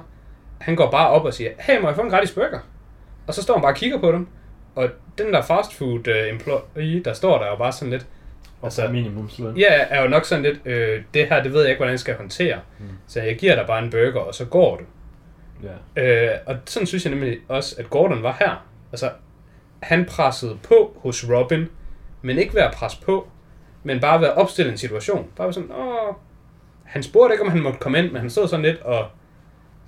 Han 0.62 0.76
går 0.76 0.92
bare 0.92 1.10
op 1.10 1.26
og 1.26 1.34
siger, 1.34 1.50
hey, 1.60 1.82
må 1.82 1.88
jeg 1.88 1.96
få 1.96 2.02
en 2.02 2.10
gratis 2.10 2.32
burger? 2.32 2.60
Og 3.28 3.34
så 3.34 3.42
står 3.44 3.54
han 3.54 3.62
bare 3.62 3.72
og 3.72 3.76
kigger 3.76 4.00
på 4.00 4.12
dem. 4.12 4.28
Og 4.76 4.90
den 5.18 5.34
der 5.34 5.42
fast 5.42 5.74
food 5.74 6.08
uh, 6.08 6.30
employee, 6.30 7.04
der 7.04 7.14
står 7.14 7.38
der, 7.38 7.46
er 7.46 7.50
jo 7.50 7.56
bare 7.56 7.72
sådan 7.72 7.90
lidt, 7.92 8.08
Og 8.62 8.66
altså- 8.68 8.82
altså, 8.82 8.94
minimumsløn. 8.94 9.58
ja, 9.58 9.86
er 9.90 10.02
jo 10.04 10.08
nok 10.10 10.26
sådan 10.26 10.44
lidt, 10.44 10.60
øh, 10.66 11.02
det 11.14 11.28
her, 11.28 11.44
det 11.44 11.54
ved 11.54 11.62
jeg 11.62 11.70
ikke, 11.70 11.80
hvordan 11.80 11.92
jeg 11.92 12.00
skal 12.00 12.16
håndtere. 12.16 12.60
Mm. 12.80 12.86
Så 13.08 13.22
jeg 13.22 13.38
giver 13.38 13.56
dig 13.56 13.68
bare 13.68 13.84
en 13.84 13.90
burger, 13.90 14.20
og 14.20 14.36
så 14.36 14.46
går 14.46 14.76
du. 14.78 14.84
Ja. 15.98 16.32
Øh, 16.32 16.38
og 16.46 16.56
sådan 16.66 16.88
synes 16.88 17.06
jeg 17.06 17.14
nemlig 17.14 17.38
også, 17.48 17.76
at 17.80 17.90
Gordon 17.90 18.24
var 18.24 18.36
her. 18.40 18.66
Altså, 18.92 19.10
han 19.80 20.06
pressede 20.06 20.58
på 20.64 21.00
hos 21.04 21.26
Robin, 21.30 21.66
men 22.22 22.38
ikke 22.38 22.54
ved 22.54 22.62
at 22.62 22.74
presse 22.74 23.02
på, 23.02 23.28
men 23.84 24.00
bare 24.00 24.20
ved 24.20 24.28
at 24.28 24.38
opstille 24.38 24.72
en 24.72 24.78
situation. 24.78 25.28
Bare 25.36 25.54
sådan, 25.54 25.72
åh... 25.72 26.16
Han 26.84 27.04
spurgte 27.04 27.34
ikke, 27.34 27.44
om 27.44 27.52
han 27.52 27.62
måtte 27.62 27.80
komme 27.80 28.00
ind, 28.00 28.12
men 28.12 28.22
han 28.22 28.30
stod 28.30 28.48
sådan 28.48 28.66
lidt 28.66 28.82
og 28.82 29.08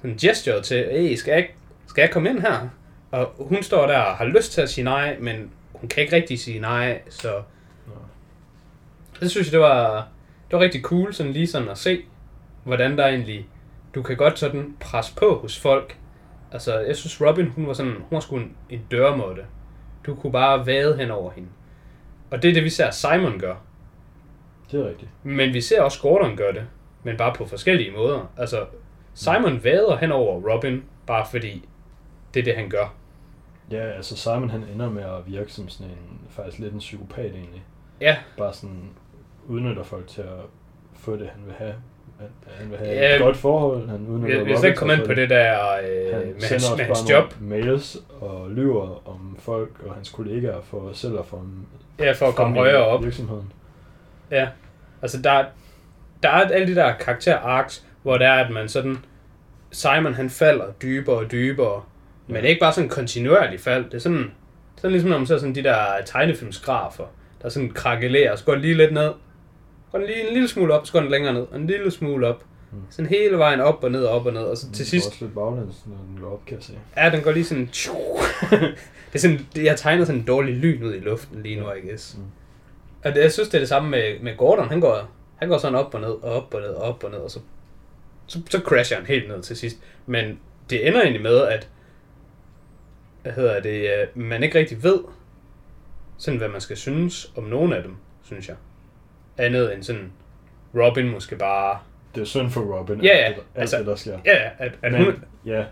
sådan 0.02 0.18
gesturede 0.18 0.62
til, 0.62 0.86
hey, 0.92 1.16
skal 1.16 1.32
jeg, 1.32 1.40
ikke, 1.40 1.56
skal 1.88 2.02
jeg 2.02 2.12
komme 2.12 2.30
ind 2.30 2.40
her? 2.40 2.70
Og 3.12 3.32
hun 3.38 3.64
står 3.64 3.88
der 3.88 3.98
og 4.00 4.16
har 4.16 4.26
lyst 4.26 4.52
til 4.52 4.62
at 4.62 4.70
sige 4.70 4.86
nej, 4.86 5.18
men 5.20 5.52
hun 5.74 5.90
kan 5.90 6.04
ikke 6.04 6.16
rigtig 6.16 6.40
sige 6.40 6.60
nej, 6.60 7.02
så... 7.10 7.42
Det 9.20 9.32
synes 9.32 9.48
jeg, 9.48 9.52
det 9.52 9.60
var, 9.60 10.08
det 10.50 10.58
var 10.58 10.60
rigtig 10.60 10.82
cool, 10.82 11.14
sådan 11.14 11.32
lige 11.32 11.48
sådan 11.48 11.70
at 11.70 11.78
se, 11.78 12.02
hvordan 12.64 12.98
der 12.98 13.08
egentlig... 13.08 13.48
Du 13.96 14.02
kan 14.02 14.18
godt 14.18 14.40
sådan 14.40 14.76
presse 14.80 15.16
på 15.16 15.40
hos 15.42 15.60
folk. 15.60 15.98
Altså, 16.52 16.80
jeg 16.80 16.96
synes 16.96 17.22
Robin, 17.22 17.48
hun 17.48 17.68
var 17.68 17.74
sådan, 17.74 17.92
hun 17.92 18.08
var 18.12 18.20
sgu 18.20 18.38
en, 18.38 18.56
en 18.70 18.82
dørmåtte. 18.92 19.46
Du 20.06 20.16
kunne 20.16 20.32
bare 20.32 20.66
vade 20.66 20.98
hen 20.98 21.12
over 21.12 21.32
hende. 21.32 21.50
Og 22.32 22.42
det 22.42 22.50
er 22.50 22.54
det, 22.54 22.64
vi 22.64 22.70
ser 22.70 22.92
Simon 22.92 23.40
gør. 23.40 23.56
Det 24.72 24.80
er 24.80 24.90
rigtigt. 24.90 25.12
Men 25.24 25.54
vi 25.54 25.62
ser 25.62 25.82
også 25.82 26.02
Gordon 26.02 26.36
gøre 26.36 26.54
det. 26.54 26.68
Men 27.04 27.18
bare 27.18 27.34
på 27.36 27.46
forskellige 27.46 27.92
måder. 27.92 28.32
Altså, 28.38 28.66
Simon 29.14 29.64
vader 29.64 29.98
hen 29.98 30.12
over 30.12 30.54
Robin, 30.54 30.84
bare 31.08 31.26
fordi 31.32 31.70
det 32.34 32.40
er 32.40 32.44
det, 32.44 32.56
han 32.56 32.70
gør. 32.70 32.94
Ja, 33.72 33.90
altså 33.92 34.18
Simon 34.18 34.50
han 34.50 34.64
ender 34.64 34.90
med 34.90 35.04
at 35.04 35.28
virke 35.28 35.54
som 35.54 35.70
sådan 35.70 35.92
en, 35.92 36.20
faktisk 36.30 36.60
lidt 36.60 36.74
en 36.74 36.80
psykopat 36.80 37.32
egentlig. 37.36 37.64
Ja, 38.02 38.18
Bare 38.38 38.54
sådan 38.54 38.90
udnytter 39.48 39.84
folk 39.84 40.08
til 40.08 40.22
at 40.22 40.40
få 40.94 41.16
det, 41.16 41.30
han 41.30 41.46
vil 41.46 41.54
have. 41.54 41.76
Han, 42.58 42.70
vil 42.72 42.78
have 42.78 42.92
Ja, 42.92 43.16
et 43.16 43.22
godt 43.22 43.38
forhold, 43.38 43.90
han 43.90 44.08
udnytter 44.08 44.44
vi, 44.44 44.52
vi 44.52 44.58
skal 44.58 44.68
ikke 44.70 44.78
komme 44.80 44.94
ind 44.94 45.06
på 45.06 45.14
det 45.14 45.30
der 45.30 45.60
øh, 45.84 46.14
Han 46.14 46.22
med 46.28 46.50
hans, 46.50 46.72
med 46.78 46.86
hans 46.86 47.10
job. 47.10 47.34
mails 47.42 47.98
og 48.22 48.52
lyver 48.52 49.08
om 49.10 49.38
folk 49.40 49.70
og 49.86 49.94
hans 49.94 50.10
kollegaer 50.10 50.62
for 50.64 50.90
selv 50.94 51.20
at 51.20 51.26
få 51.26 51.42
Ja, 52.00 52.12
for 52.12 52.26
at 52.28 52.36
komme 52.36 52.56
højere 52.58 52.86
op. 52.86 53.04
virksomheden. 53.04 53.52
Ja, 54.32 54.48
altså 55.02 55.22
der, 55.22 55.46
der 56.24 56.30
er 56.30 56.48
alle 56.48 56.68
de 56.68 56.76
der 56.76 56.94
karakter-arcs, 56.94 57.84
hvor 58.04 58.18
det 58.18 58.28
er, 58.28 58.34
at 58.34 58.52
man 58.54 58.70
sådan, 58.70 58.98
Simon 59.72 60.14
han 60.14 60.30
falder 60.30 60.66
dybere 60.82 61.16
og 61.18 61.32
dybere, 61.32 61.82
men 62.28 62.36
det 62.36 62.44
er 62.46 62.50
ikke 62.50 62.60
bare 62.60 62.74
sådan 62.74 62.86
en 62.86 62.90
kontinuerlig 62.90 63.60
fald, 63.60 63.86
det 63.86 63.94
er 63.94 64.00
sådan, 64.00 64.32
sådan 64.78 64.92
ligesom 64.92 65.10
når 65.10 65.18
man 65.18 65.28
ser 65.28 65.38
sådan 65.38 65.56
de 65.56 65.64
der 65.64 65.84
tegnefilmsgrafer, 66.06 67.04
der 67.42 67.50
sådan 67.50 67.70
krakelerer, 67.72 68.36
så 68.36 68.46
går 68.46 68.56
lige 68.56 68.74
lidt 68.74 68.94
ned, 68.94 69.12
går 69.92 69.98
den 70.00 70.08
lige 70.08 70.28
en 70.28 70.34
lille 70.34 70.48
smule 70.48 70.74
op, 70.74 70.88
så 70.88 70.94
går 70.94 71.00
den 71.00 71.12
længere 71.12 71.34
ned, 71.34 71.42
og 71.52 71.56
en 71.56 71.68
lille 71.68 71.92
smule 71.92 72.28
op. 72.28 72.44
Mm. 72.72 72.78
Sådan 72.90 73.10
hele 73.10 73.38
vejen 73.38 73.60
op 73.60 73.84
og 73.84 73.92
ned, 73.92 74.04
op 74.06 74.26
og 74.26 74.34
ned, 74.34 74.42
og 74.42 74.58
så 74.58 74.64
til 74.72 74.78
Den 74.78 74.86
sidst, 74.86 75.06
går 75.06 75.10
også 75.10 75.26
lidt 75.26 75.36
baglæns, 75.36 75.86
når 75.86 75.96
den 76.08 76.20
går 76.22 76.34
op, 76.34 76.46
kan 76.46 76.56
jeg 76.56 76.64
se. 76.64 76.74
ja, 76.98 77.10
den 77.10 77.22
går 77.22 77.32
lige 77.32 77.46
sådan, 77.46 77.66
det 79.12 79.16
er 79.16 79.20
sådan, 79.20 79.40
jeg 79.56 79.78
tegner 79.78 80.06
sådan 80.06 80.22
en 80.22 80.28
dårlig 80.28 80.56
lyn 80.56 80.84
ud 80.84 80.94
i 80.94 81.00
luften 81.00 81.44
lige 81.44 81.60
nu, 81.60 81.72
I 81.72 81.88
guess. 81.88 82.18
Mm. 82.18 82.24
Og 83.04 83.16
det, 83.16 83.22
jeg 83.22 83.32
synes, 83.32 83.50
det 83.50 83.56
er 83.56 83.60
det 83.60 83.70
samme 83.70 83.90
med, 83.90 84.20
med 84.20 84.38
Gordon, 84.38 84.70
han 84.70 84.80
går, 84.80 85.10
han 85.36 85.50
går 85.50 85.58
sådan 85.58 85.76
op 85.76 85.94
og 85.94 86.02
ned, 86.02 86.10
og 86.10 86.22
op 86.22 86.54
og 86.54 86.62
ned, 86.62 86.70
og 86.70 86.82
op 86.82 87.04
og 87.04 87.12
ned, 87.12 87.20
og 87.20 87.32
så, 87.32 87.40
så, 88.28 88.40
så 88.50 88.60
crasher 88.60 88.98
han 88.98 89.06
helt 89.06 89.28
ned 89.28 89.42
til 89.42 89.56
sidst. 89.56 89.78
Men 90.06 90.40
det 90.70 90.88
ender 90.88 91.02
egentlig 91.02 91.22
med, 91.22 91.42
at 91.42 91.70
hvad 93.22 93.32
hedder 93.32 93.60
det, 93.60 93.82
øh, 93.82 94.08
man 94.24 94.44
ikke 94.44 94.60
rigtig 94.60 94.84
ved, 94.84 95.00
sådan 96.18 96.38
hvad 96.38 96.50
man 96.50 96.62
skal 96.62 96.78
synes 96.78 97.32
om 97.36 97.44
nogen 97.44 97.74
af 97.74 97.84
dem, 97.84 97.96
synes 98.24 98.48
jeg. 98.48 98.56
Andet 99.40 99.74
end 99.74 99.84
sådan, 99.84 100.12
Robin 100.76 101.10
måske 101.12 101.36
bare, 101.36 101.80
Det 102.16 102.22
er 102.22 102.26
synd 102.26 102.50
for 102.50 102.62
Robin, 102.62 103.02
Ja, 103.02 103.08
ja, 103.08 103.24
alt, 103.24 103.36
det, 103.36 103.44
alt 103.56 103.62
altså- 103.62 103.78
det, 103.78 103.86
der 103.86 103.96
sker. 103.96 104.20
ja, 104.26 104.44
ja, 104.44 104.50
at, 104.58 104.72
at 104.82 104.92
Men, 104.92 105.04
hun, 105.06 105.24
ja, 105.46 105.66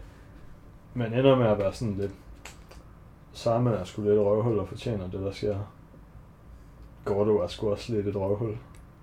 man 0.94 1.14
ender 1.14 1.36
med 1.36 1.48
at 1.48 1.58
være 1.60 1.74
sådan 1.74 1.98
lidt... 2.00 2.12
Simon 3.34 3.68
er 3.68 3.84
sgu 3.84 4.02
lidt 4.02 4.20
røvhul 4.20 4.60
og 4.60 4.68
fortjener 4.68 5.10
det, 5.10 5.20
der 5.20 5.32
sker. 5.32 5.74
Gordo 7.06 7.38
er 7.38 7.48
sgu 7.48 7.72
også 7.72 7.94
lidt 7.94 8.08
et 8.08 8.16
røvhul. 8.16 8.58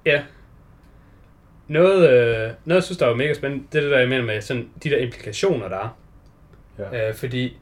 Ja. 0.07 0.23
Noget, 1.69 2.11
øh, 2.11 2.51
noget, 2.65 2.77
jeg 2.79 2.83
synes, 2.83 2.99
der 2.99 3.07
var 3.07 3.15
mega 3.15 3.35
spændende, 3.35 3.65
det 3.73 3.79
er 3.79 3.83
det 3.83 3.91
der 3.91 4.01
imellem 4.01 4.27
med 4.27 4.41
sådan, 4.41 4.69
de 4.85 4.91
der 4.91 4.97
implikationer, 4.99 5.69
der 5.69 5.77
er. 5.77 5.97
Ja. 6.93 7.09
Øh, 7.09 7.15
fordi 7.15 7.59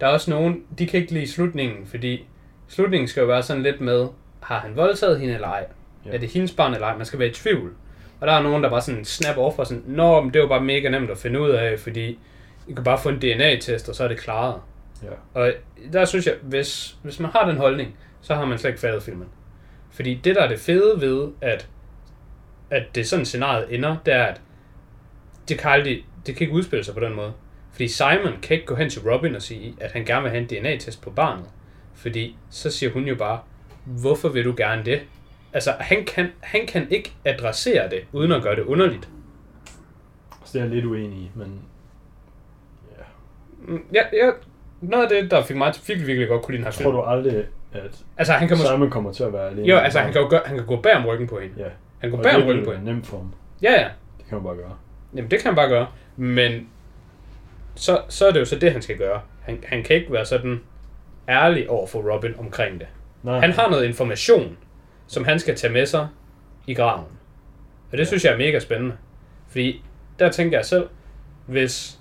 der 0.00 0.06
er 0.06 0.10
også 0.10 0.30
nogen, 0.30 0.64
de 0.78 0.86
kan 0.86 1.00
ikke 1.00 1.12
lide 1.12 1.30
slutningen, 1.32 1.86
fordi 1.86 2.26
slutningen 2.68 3.08
skal 3.08 3.20
jo 3.20 3.26
være 3.26 3.42
sådan 3.42 3.62
lidt 3.62 3.80
med, 3.80 4.06
har 4.40 4.58
han 4.58 4.76
voldtaget 4.76 5.20
hende 5.20 5.34
eller 5.34 5.48
ej? 5.48 5.66
Ja. 6.06 6.12
Er 6.14 6.18
det 6.18 6.28
hendes 6.28 6.52
barn 6.52 6.74
eller 6.74 6.86
ej? 6.86 6.96
Man 6.96 7.06
skal 7.06 7.18
være 7.18 7.28
i 7.28 7.32
tvivl. 7.32 7.72
Og 8.20 8.26
der 8.26 8.32
er 8.32 8.42
nogen, 8.42 8.62
der 8.62 8.70
bare 8.70 8.80
sådan 8.82 9.04
snap 9.04 9.36
off 9.36 9.58
og 9.58 9.66
sådan, 9.66 9.82
Nå, 9.86 10.20
men 10.20 10.34
det 10.34 10.40
var 10.42 10.48
bare 10.48 10.64
mega 10.64 10.88
nemt 10.88 11.10
at 11.10 11.18
finde 11.18 11.40
ud 11.40 11.50
af, 11.50 11.80
fordi 11.80 12.18
I 12.68 12.72
kan 12.72 12.84
bare 12.84 12.98
få 12.98 13.08
en 13.08 13.18
DNA-test, 13.18 13.88
og 13.88 13.94
så 13.94 14.04
er 14.04 14.08
det 14.08 14.18
klaret. 14.18 14.60
ja. 15.02 15.08
Og 15.34 15.52
der 15.92 16.04
synes 16.04 16.26
jeg, 16.26 16.34
hvis, 16.42 16.96
hvis 17.02 17.20
man 17.20 17.30
har 17.30 17.48
den 17.48 17.56
holdning, 17.56 17.96
så 18.20 18.34
har 18.34 18.44
man 18.44 18.58
slet 18.58 18.70
ikke 18.70 18.80
fattet 18.80 19.02
filmen. 19.02 19.28
Fordi 19.90 20.14
det, 20.24 20.34
der 20.34 20.42
er 20.42 20.48
det 20.48 20.58
fede 20.58 21.00
ved, 21.00 21.28
at, 21.40 21.68
at 22.70 22.82
det 22.94 23.08
sådan 23.08 23.24
scenariet 23.24 23.74
ender, 23.74 23.96
det 24.06 24.14
er, 24.14 24.24
at 24.24 24.40
det 25.48 25.58
kan, 25.58 25.70
aldrig, 25.70 26.04
det 26.26 26.36
kan 26.36 26.44
ikke 26.44 26.54
udspille 26.56 26.84
sig 26.84 26.94
på 26.94 27.00
den 27.00 27.14
måde. 27.14 27.32
Fordi 27.72 27.88
Simon 27.88 28.32
kan 28.42 28.54
ikke 28.54 28.66
gå 28.66 28.74
hen 28.74 28.90
til 28.90 29.02
Robin 29.10 29.34
og 29.34 29.42
sige, 29.42 29.74
at 29.80 29.92
han 29.92 30.04
gerne 30.04 30.22
vil 30.22 30.30
have 30.30 30.40
en 30.42 30.46
DNA-test 30.48 31.02
på 31.02 31.10
barnet. 31.10 31.44
Fordi 31.94 32.36
så 32.50 32.70
siger 32.70 32.92
hun 32.92 33.04
jo 33.04 33.14
bare, 33.14 33.40
hvorfor 33.84 34.28
vil 34.28 34.44
du 34.44 34.54
gerne 34.56 34.84
det? 34.84 35.00
Altså, 35.56 35.74
han 35.80 36.04
kan, 36.04 36.28
han 36.40 36.66
kan 36.66 36.86
ikke 36.90 37.12
adressere 37.24 37.90
det, 37.90 38.00
uden 38.12 38.32
at 38.32 38.42
gøre 38.42 38.56
det 38.56 38.62
underligt. 38.62 39.08
Så 40.44 40.50
det 40.52 40.58
er 40.58 40.64
jeg 40.64 40.74
lidt 40.74 40.84
uenig 40.84 41.18
i, 41.18 41.30
men... 41.34 41.60
Ja. 42.98 43.02
Mm, 43.58 43.84
Ja, 43.94 44.02
ja, 44.12 44.30
noget 44.80 45.04
af 45.04 45.08
det, 45.22 45.30
der 45.30 45.42
fik 45.42 45.56
mig 45.56 45.72
til 45.74 45.88
virkelig, 45.88 46.06
virkelig 46.06 46.28
godt 46.28 46.42
kunne 46.42 46.56
lide 46.56 46.64
den 46.64 46.72
her 46.72 46.82
Tror 46.82 46.90
du 46.92 47.00
aldrig, 47.02 47.36
at 47.72 48.04
Altså, 48.16 48.32
han 48.32 48.48
kan. 48.48 48.56
Simon 48.56 48.90
kommer 48.90 49.12
til 49.12 49.24
at 49.24 49.32
være 49.32 49.48
alene? 49.50 49.68
Jo, 49.68 49.76
altså, 49.76 49.98
han 49.98 50.12
kan 50.12 50.22
jo 50.22 50.28
gøre, 50.28 50.40
han 50.46 50.56
kan 50.56 50.66
gå 50.66 50.76
bag 50.80 50.96
om 50.96 51.06
ryggen 51.06 51.26
på 51.28 51.38
hende. 51.40 51.54
Ja. 51.58 51.68
Han 51.98 52.10
kan 52.10 52.16
gå 52.18 52.22
bag 52.22 52.36
om 52.36 52.42
ryggen 52.42 52.64
på 52.64 52.72
hende. 52.72 52.84
nemt 52.84 53.06
for 53.06 53.16
ham. 53.16 53.32
Ja, 53.62 53.72
ja. 53.72 53.88
Det 54.18 54.26
kan 54.28 54.34
man 54.36 54.44
bare 54.44 54.56
gøre. 54.56 54.76
Jamen, 55.14 55.30
det 55.30 55.38
kan 55.38 55.46
han 55.48 55.56
bare 55.56 55.68
gøre. 55.68 55.86
Men 56.16 56.68
så, 57.74 58.00
så 58.08 58.26
er 58.26 58.32
det 58.32 58.40
jo 58.40 58.44
så 58.44 58.58
det, 58.58 58.72
han 58.72 58.82
skal 58.82 58.96
gøre. 58.98 59.20
Han, 59.42 59.64
han 59.66 59.82
kan 59.82 59.96
ikke 59.96 60.12
være 60.12 60.24
sådan 60.24 60.60
ærlig 61.28 61.70
over 61.70 61.86
for 61.86 62.12
Robin 62.14 62.34
omkring 62.38 62.80
det. 62.80 62.86
Nej, 63.22 63.40
Han 63.40 63.52
har 63.52 63.70
noget 63.70 63.84
information, 63.84 64.56
som 65.06 65.24
han 65.24 65.38
skal 65.38 65.56
tage 65.56 65.72
med 65.72 65.86
sig 65.86 66.08
i 66.66 66.74
graven. 66.74 67.04
Og 67.92 67.98
det 67.98 68.06
synes 68.06 68.24
jeg 68.24 68.32
er 68.32 68.38
mega 68.38 68.58
spændende. 68.58 68.96
Fordi 69.48 69.84
der 70.18 70.30
tænker 70.30 70.58
jeg 70.58 70.64
selv, 70.64 70.88
hvis, 71.46 72.00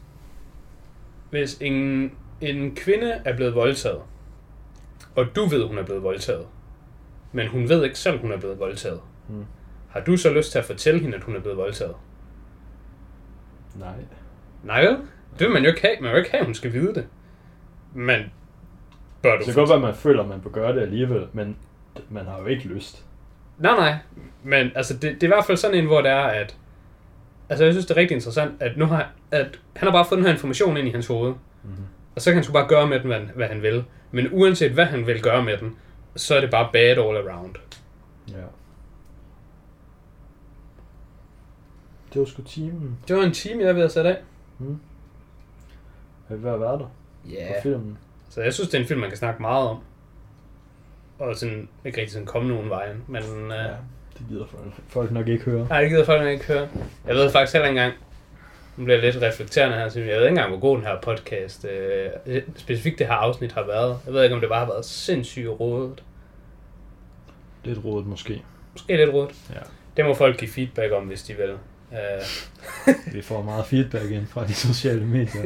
hvis 1.30 1.58
en, 1.62 2.12
en 2.42 2.76
kvinde 2.76 3.22
er 3.26 3.36
blevet 3.36 3.56
voldtaget, 3.56 4.02
og 5.16 5.26
du 5.36 5.46
ved, 5.46 5.68
hun 5.68 5.78
er 5.78 5.84
blevet 5.84 6.04
voldtaget, 6.04 6.48
men 7.32 7.48
hun 7.48 7.70
ved 7.70 7.84
ikke 7.84 8.00
selv, 8.00 8.20
hun 8.22 8.32
er 8.32 8.38
blevet 8.38 8.60
voldtaget, 8.60 9.00
Mm. 9.30 9.46
har 9.90 10.00
du 10.00 10.18
så 10.18 10.34
lyst 10.34 10.52
til 10.52 10.60
at 10.60 10.66
fortælle 10.66 11.00
hende, 11.00 11.18
at 11.18 11.24
hun 11.24 11.36
er 11.36 11.40
blevet 11.40 11.58
voldtaget? 11.58 11.96
Nej. 13.76 13.94
Nej, 14.64 14.82
vel? 14.86 14.98
Det 15.40 15.40
vil 15.40 15.50
man 15.52 15.64
jo 15.64 15.70
ikke 15.70 15.82
have. 15.82 15.96
Man 16.02 16.12
vil 16.12 16.18
ikke 16.18 16.32
have, 16.32 16.40
at 16.40 16.46
hun 16.46 16.54
skal 16.56 16.74
vide 16.74 16.94
det. 16.96 17.08
Men 17.94 18.22
bør 19.22 19.32
du... 19.32 19.38
Det 19.38 19.46
kan 19.46 19.54
godt 19.56 19.70
være, 19.70 19.78
at 19.78 19.82
man 19.82 19.94
føler, 19.96 20.24
at 20.24 20.30
man 20.30 20.42
bør 20.42 20.50
gøre 20.50 20.76
det 20.76 20.82
alligevel, 20.82 21.28
men 21.34 21.58
man 22.10 22.26
har 22.26 22.40
jo 22.40 22.46
ikke 22.46 22.64
lyst. 22.68 23.06
Nej, 23.58 23.76
nej. 23.76 23.96
Men 24.44 24.72
altså, 24.76 24.94
det, 24.94 25.02
det 25.02 25.24
er 25.24 25.28
i 25.28 25.36
hvert 25.36 25.46
fald 25.46 25.58
sådan 25.58 25.78
en, 25.78 25.86
hvor 25.86 26.02
det 26.02 26.12
er, 26.12 26.24
at... 26.24 26.58
Altså, 27.50 27.64
jeg 27.66 27.74
synes, 27.74 27.86
det 27.86 27.98
er 27.98 28.02
rigtig 28.02 28.16
interessant, 28.16 28.62
at 28.62 28.78
nu 28.78 28.86
har... 28.86 29.12
At 29.32 29.60
han 29.76 29.88
har 29.88 29.92
bare 29.92 30.06
fået 30.06 30.18
den 30.18 30.26
her 30.26 30.34
information 30.34 30.78
ind 30.78 30.88
i 30.88 30.92
hans 30.92 31.08
hoved. 31.08 31.34
Mm-hmm. 31.64 31.84
Og 32.16 32.22
så 32.22 32.30
kan 32.30 32.36
han 32.36 32.44
sgu 32.44 32.54
bare 32.54 32.68
gøre 32.68 32.88
med 32.88 33.00
den, 33.00 33.08
hvad, 33.08 33.20
hvad 33.20 33.48
han 33.48 33.62
vil. 33.62 33.84
Men 34.12 34.28
uanset 34.32 34.72
hvad 34.72 34.86
han 34.86 35.08
vil 35.08 35.22
gøre 35.22 35.44
med 35.44 35.58
den, 35.58 35.76
så 36.16 36.36
er 36.36 36.42
det 36.42 36.52
bare 36.52 36.70
bad 36.74 36.90
all 36.90 37.00
around. 37.30 37.56
Ja. 38.28 38.34
Det 42.14 42.20
var 42.20 42.26
sgu 42.26 42.42
timen. 42.42 42.98
Det 43.08 43.16
var 43.16 43.24
en 43.24 43.32
time, 43.32 43.64
jeg 43.64 43.76
ved 43.76 43.84
at 43.84 43.92
sætte 43.92 44.10
af. 44.10 44.18
Mm. 44.60 44.80
Er 46.30 46.36
vi 46.36 46.44
ved 46.44 46.52
at 46.52 46.60
være 46.60 46.72
der 46.78 46.88
Ja. 47.30 47.48
på 47.56 47.62
filmen? 47.64 47.98
Så 48.30 48.42
jeg 48.42 48.54
synes, 48.54 48.70
det 48.70 48.78
er 48.78 48.82
en 48.82 48.88
film, 48.88 49.00
man 49.00 49.10
kan 49.10 49.18
snakke 49.18 49.42
meget 49.42 49.68
om. 49.70 49.78
Og 51.20 51.36
sådan, 51.36 51.70
ikke 51.86 51.98
rigtig 51.98 52.12
sådan 52.12 52.26
komme 52.26 52.50
nogen 52.50 52.70
vejen. 52.70 53.04
Men 53.08 53.24
uh, 53.24 53.50
Ja. 53.50 53.64
Det 54.18 54.26
gider 54.30 54.46
folk, 54.46 54.74
folk 54.88 55.12
nok 55.12 55.28
ikke 55.28 55.44
høre. 55.46 55.68
Nej, 55.70 55.82
det 55.82 55.90
gider 55.90 56.06
folk 56.06 56.28
ikke 56.28 56.46
høre. 56.46 56.68
Jeg 57.08 57.16
ved 57.16 57.32
faktisk 57.32 57.54
heller 57.54 57.68
ikke 57.70 57.80
engang, 57.82 57.94
nu 58.78 58.84
bliver 58.84 58.98
jeg 59.02 59.14
lidt 59.14 59.24
reflekterende 59.24 59.78
her, 59.78 59.90
så 59.90 60.00
jeg 60.00 60.08
ved 60.08 60.16
ikke 60.16 60.28
engang, 60.28 60.50
hvor 60.50 60.60
god 60.60 60.78
den 60.78 60.86
her 60.86 61.02
podcast, 61.02 61.66
øh, 62.26 62.42
specifikt 62.56 63.00
det 63.00 63.08
her 63.08 63.14
afsnit 63.14 63.52
har 63.52 63.64
været. 63.66 64.00
Jeg 64.06 64.14
ved 64.14 64.24
ikke, 64.24 64.36
om 64.36 64.42
det 64.42 64.50
bare 64.50 64.60
har 64.66 64.72
været 64.72 64.86
sindssygt 64.86 65.48
rodet. 65.48 66.04
Lidt 67.64 67.80
rodet 67.86 68.08
måske. 68.08 68.42
Måske 68.72 68.98
lidt 68.98 69.14
rodet. 69.14 69.36
Ja. 69.54 69.60
Det 69.98 70.06
må 70.06 70.14
folk 70.14 70.38
give 70.38 70.52
feedback 70.52 70.92
om, 70.94 71.04
hvis 71.04 71.24
de 71.24 71.34
vil. 71.34 71.50
Øh, 71.92 72.96
Vi 73.14 73.22
får 73.22 73.42
meget 73.42 73.66
feedback 73.66 74.12
ind 74.12 74.28
fra 74.28 74.48
de 74.48 74.54
sociale 74.54 75.06
medier. 75.06 75.42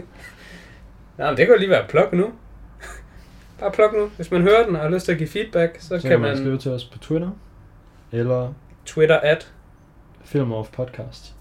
nej, 1.18 1.30
men 1.30 1.38
det 1.38 1.46
kan 1.46 1.56
jo 1.56 1.60
lige 1.60 1.70
være 1.70 1.86
pluk 1.90 2.14
nu. 2.14 2.32
Bare 3.60 3.72
pluk 3.72 3.94
nu. 3.94 4.08
Hvis 4.16 4.32
man 4.32 4.42
hører 4.42 4.66
den 4.66 4.76
og 4.76 4.82
har 4.82 4.90
lyst 4.90 5.06
til 5.06 5.12
at 5.12 5.18
give 5.18 5.30
feedback, 5.30 5.78
så, 5.82 6.00
Så 6.00 6.08
kan 6.08 6.20
man 6.20 6.38
skrive 6.38 6.58
til 6.58 6.72
os 6.72 6.86
på 6.86 6.98
Twitter. 7.00 7.30
Eller 8.12 8.54
Twitter 8.86 9.18
at 9.20 9.52
Film 10.24 10.52
Off 10.52 10.70
Podcast. 10.72 11.36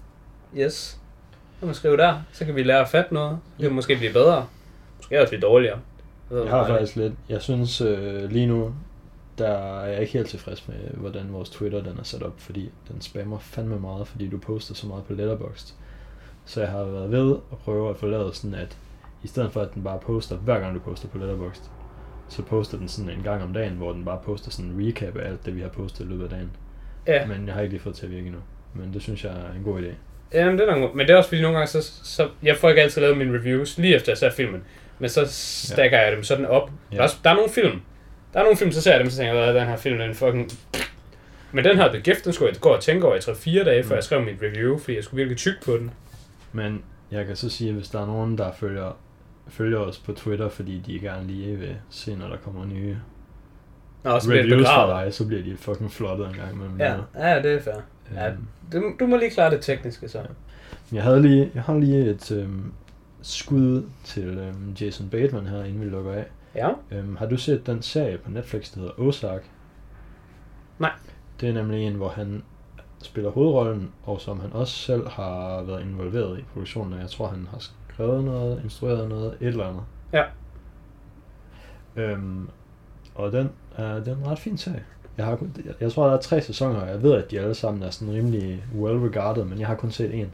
yes. 0.57 0.73
Så 0.73 1.59
kan 1.59 1.65
man 1.67 1.75
skrive 1.75 1.97
der, 1.97 2.21
så 2.31 2.45
kan 2.45 2.55
vi 2.55 2.63
lære 2.63 2.79
at 2.81 2.87
fatte 2.89 3.13
noget. 3.13 3.37
Det 3.57 3.63
kan 3.63 3.73
måske 3.75 3.95
blive 3.97 4.13
bedre. 4.13 4.47
Måske 4.97 5.21
også 5.21 5.29
blive 5.31 5.41
dårligere. 5.41 5.79
Jeg, 6.31 6.37
Jeg 6.43 6.49
har 6.49 6.67
faktisk 6.67 6.95
lidt... 6.95 7.13
Jeg 7.29 7.41
synes 7.41 7.81
øh, 7.81 8.29
lige 8.31 8.47
nu, 8.47 8.73
der 9.37 9.47
er 9.49 9.85
jeg 9.87 10.01
ikke 10.01 10.13
helt 10.13 10.27
tilfreds 10.29 10.67
med, 10.67 10.75
hvordan 10.93 11.33
vores 11.33 11.49
Twitter 11.49 11.83
den 11.83 11.97
er 11.99 12.03
sat 12.03 12.23
op, 12.23 12.33
fordi 12.37 12.71
den 12.91 13.01
spammer 13.01 13.39
fandme 13.39 13.79
meget, 13.79 14.07
fordi 14.07 14.29
du 14.29 14.37
poster 14.37 14.73
så 14.75 14.87
meget 14.87 15.03
på 15.03 15.13
Letterboxd. 15.13 15.73
Så 16.45 16.61
jeg 16.61 16.69
har 16.69 16.83
været 16.83 17.11
ved 17.11 17.35
at 17.51 17.57
prøve 17.57 17.89
at 17.89 17.97
få 17.97 18.07
lavet 18.07 18.35
sådan, 18.35 18.53
at 18.55 18.77
i 19.23 19.27
stedet 19.27 19.51
for 19.51 19.61
at 19.61 19.73
den 19.73 19.83
bare 19.83 19.99
poster 19.99 20.35
hver 20.35 20.59
gang 20.59 20.75
du 20.75 20.79
poster 20.79 21.07
på 21.07 21.17
Letterboxd, 21.17 21.61
så 22.29 22.41
poster 22.41 22.77
den 22.77 22.87
sådan 22.87 23.09
en 23.11 23.23
gang 23.23 23.43
om 23.43 23.53
dagen, 23.53 23.73
hvor 23.73 23.91
den 23.93 24.05
bare 24.05 24.19
poster 24.25 24.51
sådan 24.51 24.71
en 24.71 24.87
recap 24.87 25.17
af 25.17 25.27
alt 25.29 25.45
det, 25.45 25.55
vi 25.55 25.61
har 25.61 25.69
postet 25.69 26.05
i 26.05 26.07
løbet 26.07 26.23
af 26.23 26.29
dagen. 26.29 26.51
Ja. 27.07 27.25
Men 27.25 27.47
jeg 27.47 27.53
har 27.53 27.61
ikke 27.61 27.73
lige 27.73 27.81
fået 27.83 27.95
til 27.95 28.05
at 28.05 28.11
virke 28.11 28.25
endnu. 28.25 28.41
Men 28.73 28.93
det 28.93 29.01
synes 29.01 29.23
jeg 29.23 29.31
er 29.31 29.55
en 29.57 29.63
god 29.63 29.79
idé. 29.81 29.87
Jamen, 30.33 30.59
det 30.59 30.69
er 30.69 30.75
nok, 30.75 30.95
men 30.95 31.07
det 31.07 31.13
er 31.13 31.17
også 31.17 31.29
fordi 31.29 31.41
nogle 31.41 31.57
gange, 31.57 31.67
så, 31.67 31.91
så 32.03 32.29
jeg 32.43 32.57
får 32.57 32.69
ikke 32.69 32.81
altid 32.81 33.01
lavet 33.01 33.17
mine 33.17 33.37
reviews, 33.39 33.77
lige 33.77 33.95
efter 33.95 34.11
jeg 34.11 34.17
ser 34.17 34.31
filmen. 34.31 34.63
Men 34.99 35.09
så 35.09 35.25
stacker 35.27 35.97
ja. 35.97 36.03
jeg 36.03 36.15
dem 36.15 36.23
sådan 36.23 36.45
op. 36.45 36.71
Ja. 36.91 36.95
Der, 36.95 37.01
er, 37.01 37.03
også- 37.03 37.17
der 37.23 37.29
er 37.29 37.33
nogle 37.35 37.49
film. 37.49 37.81
Der 38.33 38.39
er 38.39 38.43
nogle 38.43 38.57
film, 38.57 38.71
så 38.71 38.81
ser 38.81 38.91
jeg 38.91 38.99
dem, 38.99 39.09
så 39.09 39.17
tænker 39.17 39.33
jeg, 39.33 39.43
at 39.49 39.55
den 39.55 39.67
her 39.67 39.77
film, 39.77 39.97
den 39.97 40.15
fucking... 40.15 40.49
Men 41.51 41.65
den 41.65 41.77
her 41.77 41.87
The 41.91 42.01
Gift, 42.01 42.25
den 42.25 42.33
skulle 42.33 42.51
jeg 42.53 42.61
gå 42.61 42.69
og 42.69 42.81
tænke 42.81 43.05
over 43.07 43.15
i 43.15 43.19
3-4 43.19 43.63
dage, 43.65 43.83
før 43.83 43.89
Mm. 43.89 43.95
jeg 43.95 44.03
skrev 44.03 44.21
mit 44.21 44.35
review, 44.43 44.77
fordi 44.77 44.95
jeg 44.95 45.03
skulle 45.03 45.17
virkelig 45.17 45.37
tykke 45.37 45.59
på 45.65 45.71
den. 45.77 45.91
Men 46.53 46.83
jeg 47.11 47.25
kan 47.25 47.35
så 47.35 47.49
sige, 47.49 47.69
at 47.69 47.75
hvis 47.75 47.87
der 47.89 48.01
er 48.01 48.05
nogen, 48.05 48.37
der 48.37 48.51
følger, 48.51 48.97
følger 49.49 49.77
os 49.77 49.99
på 49.99 50.13
Twitter, 50.13 50.49
fordi 50.49 50.79
de 50.79 50.99
gerne 50.99 51.27
lige 51.27 51.55
vil 51.55 51.75
se, 51.89 52.15
når 52.15 52.27
der 52.27 52.37
kommer 52.37 52.65
nye 52.65 52.97
Nå, 54.03 54.19
så 54.19 54.31
reviews 54.31 54.67
fra 54.67 55.03
dig, 55.03 55.13
så 55.13 55.27
bliver 55.27 55.43
de 55.43 55.57
fucking 55.57 55.91
flottet 55.91 56.27
en 56.27 56.33
gang 56.33 56.53
imellem. 56.53 56.79
Ja, 56.79 56.95
ja, 57.15 57.41
det 57.41 57.51
er 57.53 57.61
fair. 57.61 57.75
Ja, 58.15 58.29
Øhm, 58.29 58.47
du, 58.73 58.91
du 58.99 59.07
må 59.07 59.17
lige 59.17 59.29
klare 59.29 59.51
det 59.51 59.61
tekniske, 59.61 60.09
så. 60.09 60.21
Jeg 60.91 61.03
havde 61.03 61.21
lige, 61.21 61.51
jeg 61.55 61.63
har 61.63 61.77
lige 61.77 62.09
et 62.09 62.31
øhm, 62.31 62.71
skud 63.21 63.83
til 64.03 64.37
øhm, 64.37 64.71
Jason 64.81 65.09
Bateman 65.09 65.47
her, 65.47 65.63
inden 65.63 65.81
vi 65.81 65.85
lukker 65.85 66.13
af. 66.13 66.25
Ja. 66.55 66.69
Øhm, 66.91 67.15
har 67.15 67.25
du 67.25 67.37
set 67.37 67.67
den 67.67 67.81
serie 67.81 68.17
på 68.17 68.31
Netflix, 68.31 68.73
der 68.73 68.79
hedder 68.79 68.93
Ozark? 68.97 69.43
Nej. 70.79 70.91
Det 71.41 71.49
er 71.49 71.53
nemlig 71.53 71.83
en, 71.87 71.93
hvor 71.93 72.09
han 72.09 72.43
spiller 73.01 73.29
hovedrollen, 73.31 73.91
og 74.03 74.21
som 74.21 74.39
han 74.39 74.53
også 74.53 74.73
selv 74.73 75.07
har 75.07 75.61
været 75.63 75.81
involveret 75.81 76.39
i 76.39 76.41
produktionen 76.53 76.93
af. 76.93 77.01
Jeg 77.01 77.09
tror, 77.09 77.27
han 77.27 77.47
har 77.51 77.59
skrevet 77.93 78.23
noget, 78.23 78.61
instrueret 78.63 79.09
noget, 79.09 79.37
et 79.41 79.47
eller 79.47 79.65
andet. 79.67 79.83
Ja. 80.13 80.23
Øhm, 81.95 82.49
og 83.15 83.31
den 83.31 83.49
er, 83.75 83.93
den 83.99 84.13
er 84.13 84.17
en 84.17 84.27
ret 84.27 84.39
fin 84.39 84.57
serie. 84.57 84.83
Jeg, 85.17 85.25
har 85.25 85.35
kun, 85.35 85.55
jeg, 85.65 85.73
jeg 85.79 85.91
tror, 85.91 86.07
der 86.07 86.13
er 86.13 86.21
tre 86.21 86.41
sæsoner, 86.41 86.79
og 86.81 86.87
jeg 86.87 87.03
ved, 87.03 87.13
at 87.13 87.31
de 87.31 87.39
alle 87.39 87.53
sammen 87.55 87.83
er 87.83 87.89
sådan 87.89 88.13
rimelig 88.13 88.63
well 88.75 88.97
regarded, 88.97 89.43
men 89.45 89.59
jeg 89.59 89.67
har 89.67 89.75
kun 89.75 89.91
set 89.91 90.13
en. 90.13 90.31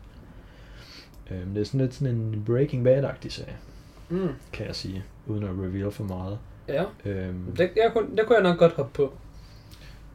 Øhm, 1.31 1.53
det 1.53 1.61
er 1.61 1.65
sådan 1.65 1.81
lidt 1.81 1.93
sådan 1.93 2.15
en 2.15 2.43
Breaking 2.45 2.87
Bad-agtig 2.87 3.29
serie, 3.31 3.55
Mm. 4.09 4.29
kan 4.53 4.67
jeg 4.67 4.75
sige, 4.75 5.03
uden 5.27 5.43
at 5.43 5.49
reveal 5.49 5.91
for 5.91 6.03
meget. 6.03 6.37
Ja, 6.67 6.83
Øhm, 7.05 7.55
det, 7.57 7.69
jeg 7.75 7.91
kunne, 7.93 8.17
det 8.17 8.25
kunne 8.27 8.35
jeg 8.35 8.43
nok 8.43 8.57
godt 8.57 8.73
hoppe 8.73 8.91
på. 8.93 9.13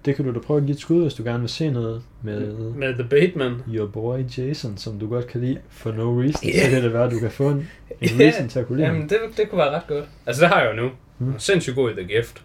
Det 0.04 0.16
kan 0.16 0.24
du 0.24 0.34
da 0.34 0.38
prøve 0.38 0.60
at 0.60 0.66
give 0.66 0.74
et 0.74 0.80
skud, 0.80 1.02
hvis 1.02 1.14
du 1.14 1.22
gerne 1.22 1.40
vil 1.40 1.48
se 1.48 1.70
noget 1.70 2.02
med 2.22 2.54
Med 2.54 2.94
The 2.94 3.04
Bateman. 3.04 3.62
your 3.68 3.86
boy 3.86 4.18
Jason, 4.38 4.76
som 4.76 4.98
du 4.98 5.08
godt 5.08 5.26
kan 5.26 5.40
lide 5.40 5.60
for 5.68 5.92
no 5.92 6.20
reason. 6.20 6.48
Ja. 6.48 6.64
Så 6.64 6.70
kan 6.70 6.82
det 6.82 6.92
være, 6.92 7.04
at 7.04 7.10
du 7.10 7.18
kan 7.18 7.30
få 7.30 7.48
en, 7.48 7.56
en 7.56 8.08
Ja, 8.18 8.24
reason 8.24 8.48
til 8.48 8.58
at 8.58 8.66
kunne 8.66 8.76
lide. 8.78 8.88
Jamen, 8.88 9.08
det, 9.08 9.18
det 9.36 9.50
kunne 9.50 9.58
være 9.58 9.70
ret 9.70 9.86
godt. 9.88 10.04
Altså, 10.26 10.42
det 10.42 10.48
har 10.48 10.60
jeg 10.62 10.70
jo 10.70 10.82
nu. 10.82 10.90
Mm. 11.18 11.38
Sindssygt 11.38 11.76
god 11.76 11.90
i 11.90 11.94
The 11.94 12.04
Gift. 12.16 12.42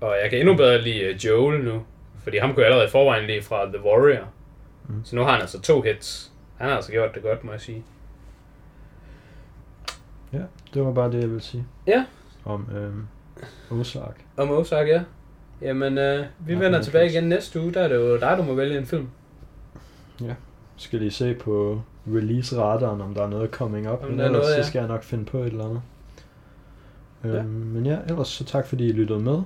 Og 0.00 0.14
jeg 0.22 0.30
kan 0.30 0.38
endnu 0.38 0.56
bedre 0.56 0.82
lide 0.82 1.10
uh, 1.14 1.24
Joel 1.24 1.64
nu. 1.64 1.82
Fordi 2.22 2.38
ham 2.38 2.54
kunne 2.54 2.60
jeg 2.62 2.66
allerede 2.66 2.88
i 2.88 2.90
forvejen 2.90 3.26
lide 3.26 3.42
fra 3.42 3.66
The 3.66 3.84
Warrior. 3.84 4.24
Mm. 4.88 5.04
Så 5.04 5.16
nu 5.16 5.22
har 5.22 5.32
han 5.32 5.40
altså 5.40 5.60
to 5.60 5.82
hits. 5.82 6.32
Han 6.56 6.68
har 6.68 6.76
altså 6.76 6.92
gjort 6.92 7.14
det 7.14 7.22
godt, 7.22 7.44
må 7.44 7.52
jeg 7.52 7.60
sige. 7.60 7.84
Ja, 10.32 10.38
det 10.74 10.84
var 10.84 10.92
bare 10.92 11.12
det, 11.12 11.20
jeg 11.20 11.28
ville 11.28 11.40
sige. 11.42 11.66
Ja. 11.86 12.04
Om 12.44 12.68
øhm, 12.76 13.06
Ozark. 13.70 14.24
Og 14.36 14.46
Mozart, 14.46 14.88
ja. 14.88 15.02
Jamen, 15.62 15.98
øh, 15.98 16.24
vi 16.46 16.52
Ja, 16.52 16.58
vender 16.58 16.82
tilbage 16.82 17.10
igen 17.10 17.24
næste 17.24 17.60
uge. 17.60 17.74
Der 17.74 17.80
er 17.80 17.88
det 17.88 17.94
jo 17.96 18.16
dig, 18.16 18.34
du 18.38 18.42
må 18.42 18.54
vælge 18.54 18.78
en 18.78 18.86
film. 18.86 19.08
Skal 20.76 20.98
lige 20.98 21.10
se 21.10 21.34
på 21.34 21.80
release-radaren, 22.06 23.00
om 23.00 23.14
der 23.14 23.22
er 23.22 23.28
noget 23.28 23.50
coming 23.50 23.92
up. 23.92 24.02
Om 24.04 24.10
Men 24.10 24.20
er 24.20 24.24
ellers 24.24 24.42
noget, 24.42 24.56
ja. 24.56 24.62
så 24.62 24.68
skal 24.68 24.78
jeg 24.78 24.88
nok 24.88 25.02
finde 25.04 25.24
på 25.24 25.38
et 25.38 25.46
eller 25.46 25.64
andet. 25.64 25.82
Ja. 27.24 27.28
Øhm, 27.28 27.46
men 27.48 27.86
ja, 27.86 27.96
ellers 28.08 28.28
så 28.28 28.44
tak 28.44 28.66
fordi 28.66 28.88
I 28.88 28.92
lyttede 28.92 29.20
med. 29.20 29.38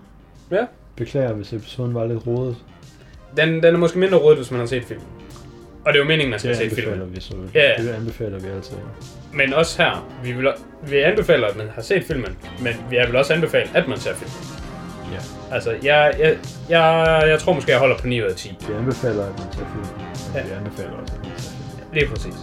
Ja. 0.50 0.66
Beklager, 0.96 1.32
hvis 1.32 1.52
episoden 1.52 1.94
var 1.94 2.06
lidt 2.06 2.26
rodet. 2.26 2.56
Den, 3.36 3.48
den 3.48 3.64
er 3.64 3.78
måske 3.78 3.98
mindre 3.98 4.16
rådet, 4.18 4.38
hvis 4.38 4.50
man 4.50 4.60
har 4.60 4.66
set 4.66 4.84
filmen. 4.84 5.06
Og 5.84 5.92
det 5.92 5.94
er 5.94 6.04
jo 6.04 6.08
meningen, 6.08 6.30
man 6.30 6.38
skal 6.38 6.50
anbefaler 6.62 6.92
filmen. 6.92 7.14
vi 7.14 7.20
så. 7.20 7.34
Ja, 7.54 7.70
ja. 7.78 7.82
Det 7.82 7.88
anbefaler 7.88 8.38
vi 8.38 8.48
altid. 8.48 8.76
Men 9.34 9.52
også 9.54 9.82
her, 9.82 10.08
vi, 10.24 10.32
vil, 10.32 10.48
vi 10.88 10.96
anbefaler, 10.96 11.46
at 11.46 11.56
man 11.56 11.68
har 11.68 11.82
set 11.82 12.04
filmen, 12.04 12.36
men 12.62 12.72
vi 12.90 12.96
vil 13.06 13.16
også 13.16 13.34
anbefale, 13.34 13.68
at 13.74 13.88
man 13.88 13.98
ser 13.98 14.14
filmen. 14.14 14.58
Ja. 15.12 15.37
Altså, 15.52 15.70
jeg, 15.82 16.14
jeg, 16.18 16.36
jeg, 16.68 17.22
jeg 17.28 17.38
tror 17.40 17.52
måske, 17.52 17.70
jeg 17.70 17.78
holder 17.78 17.96
på 17.98 18.06
9 18.06 18.22
ud 18.22 18.26
af 18.26 18.34
10. 18.36 18.56
Vi 18.68 18.74
anbefaler, 18.74 19.22
at 19.26 19.38
man 19.38 19.48
tager 19.52 19.66
film. 19.72 19.86
Men 19.96 20.34
Ja. 20.34 20.42
vi 20.42 20.50
anbefaler 20.50 20.90
også, 21.02 21.14
at 21.14 21.20
man 21.22 21.30
tager 21.30 21.50
film. 21.50 21.92
Lige 21.92 22.06
præcis. 22.08 22.34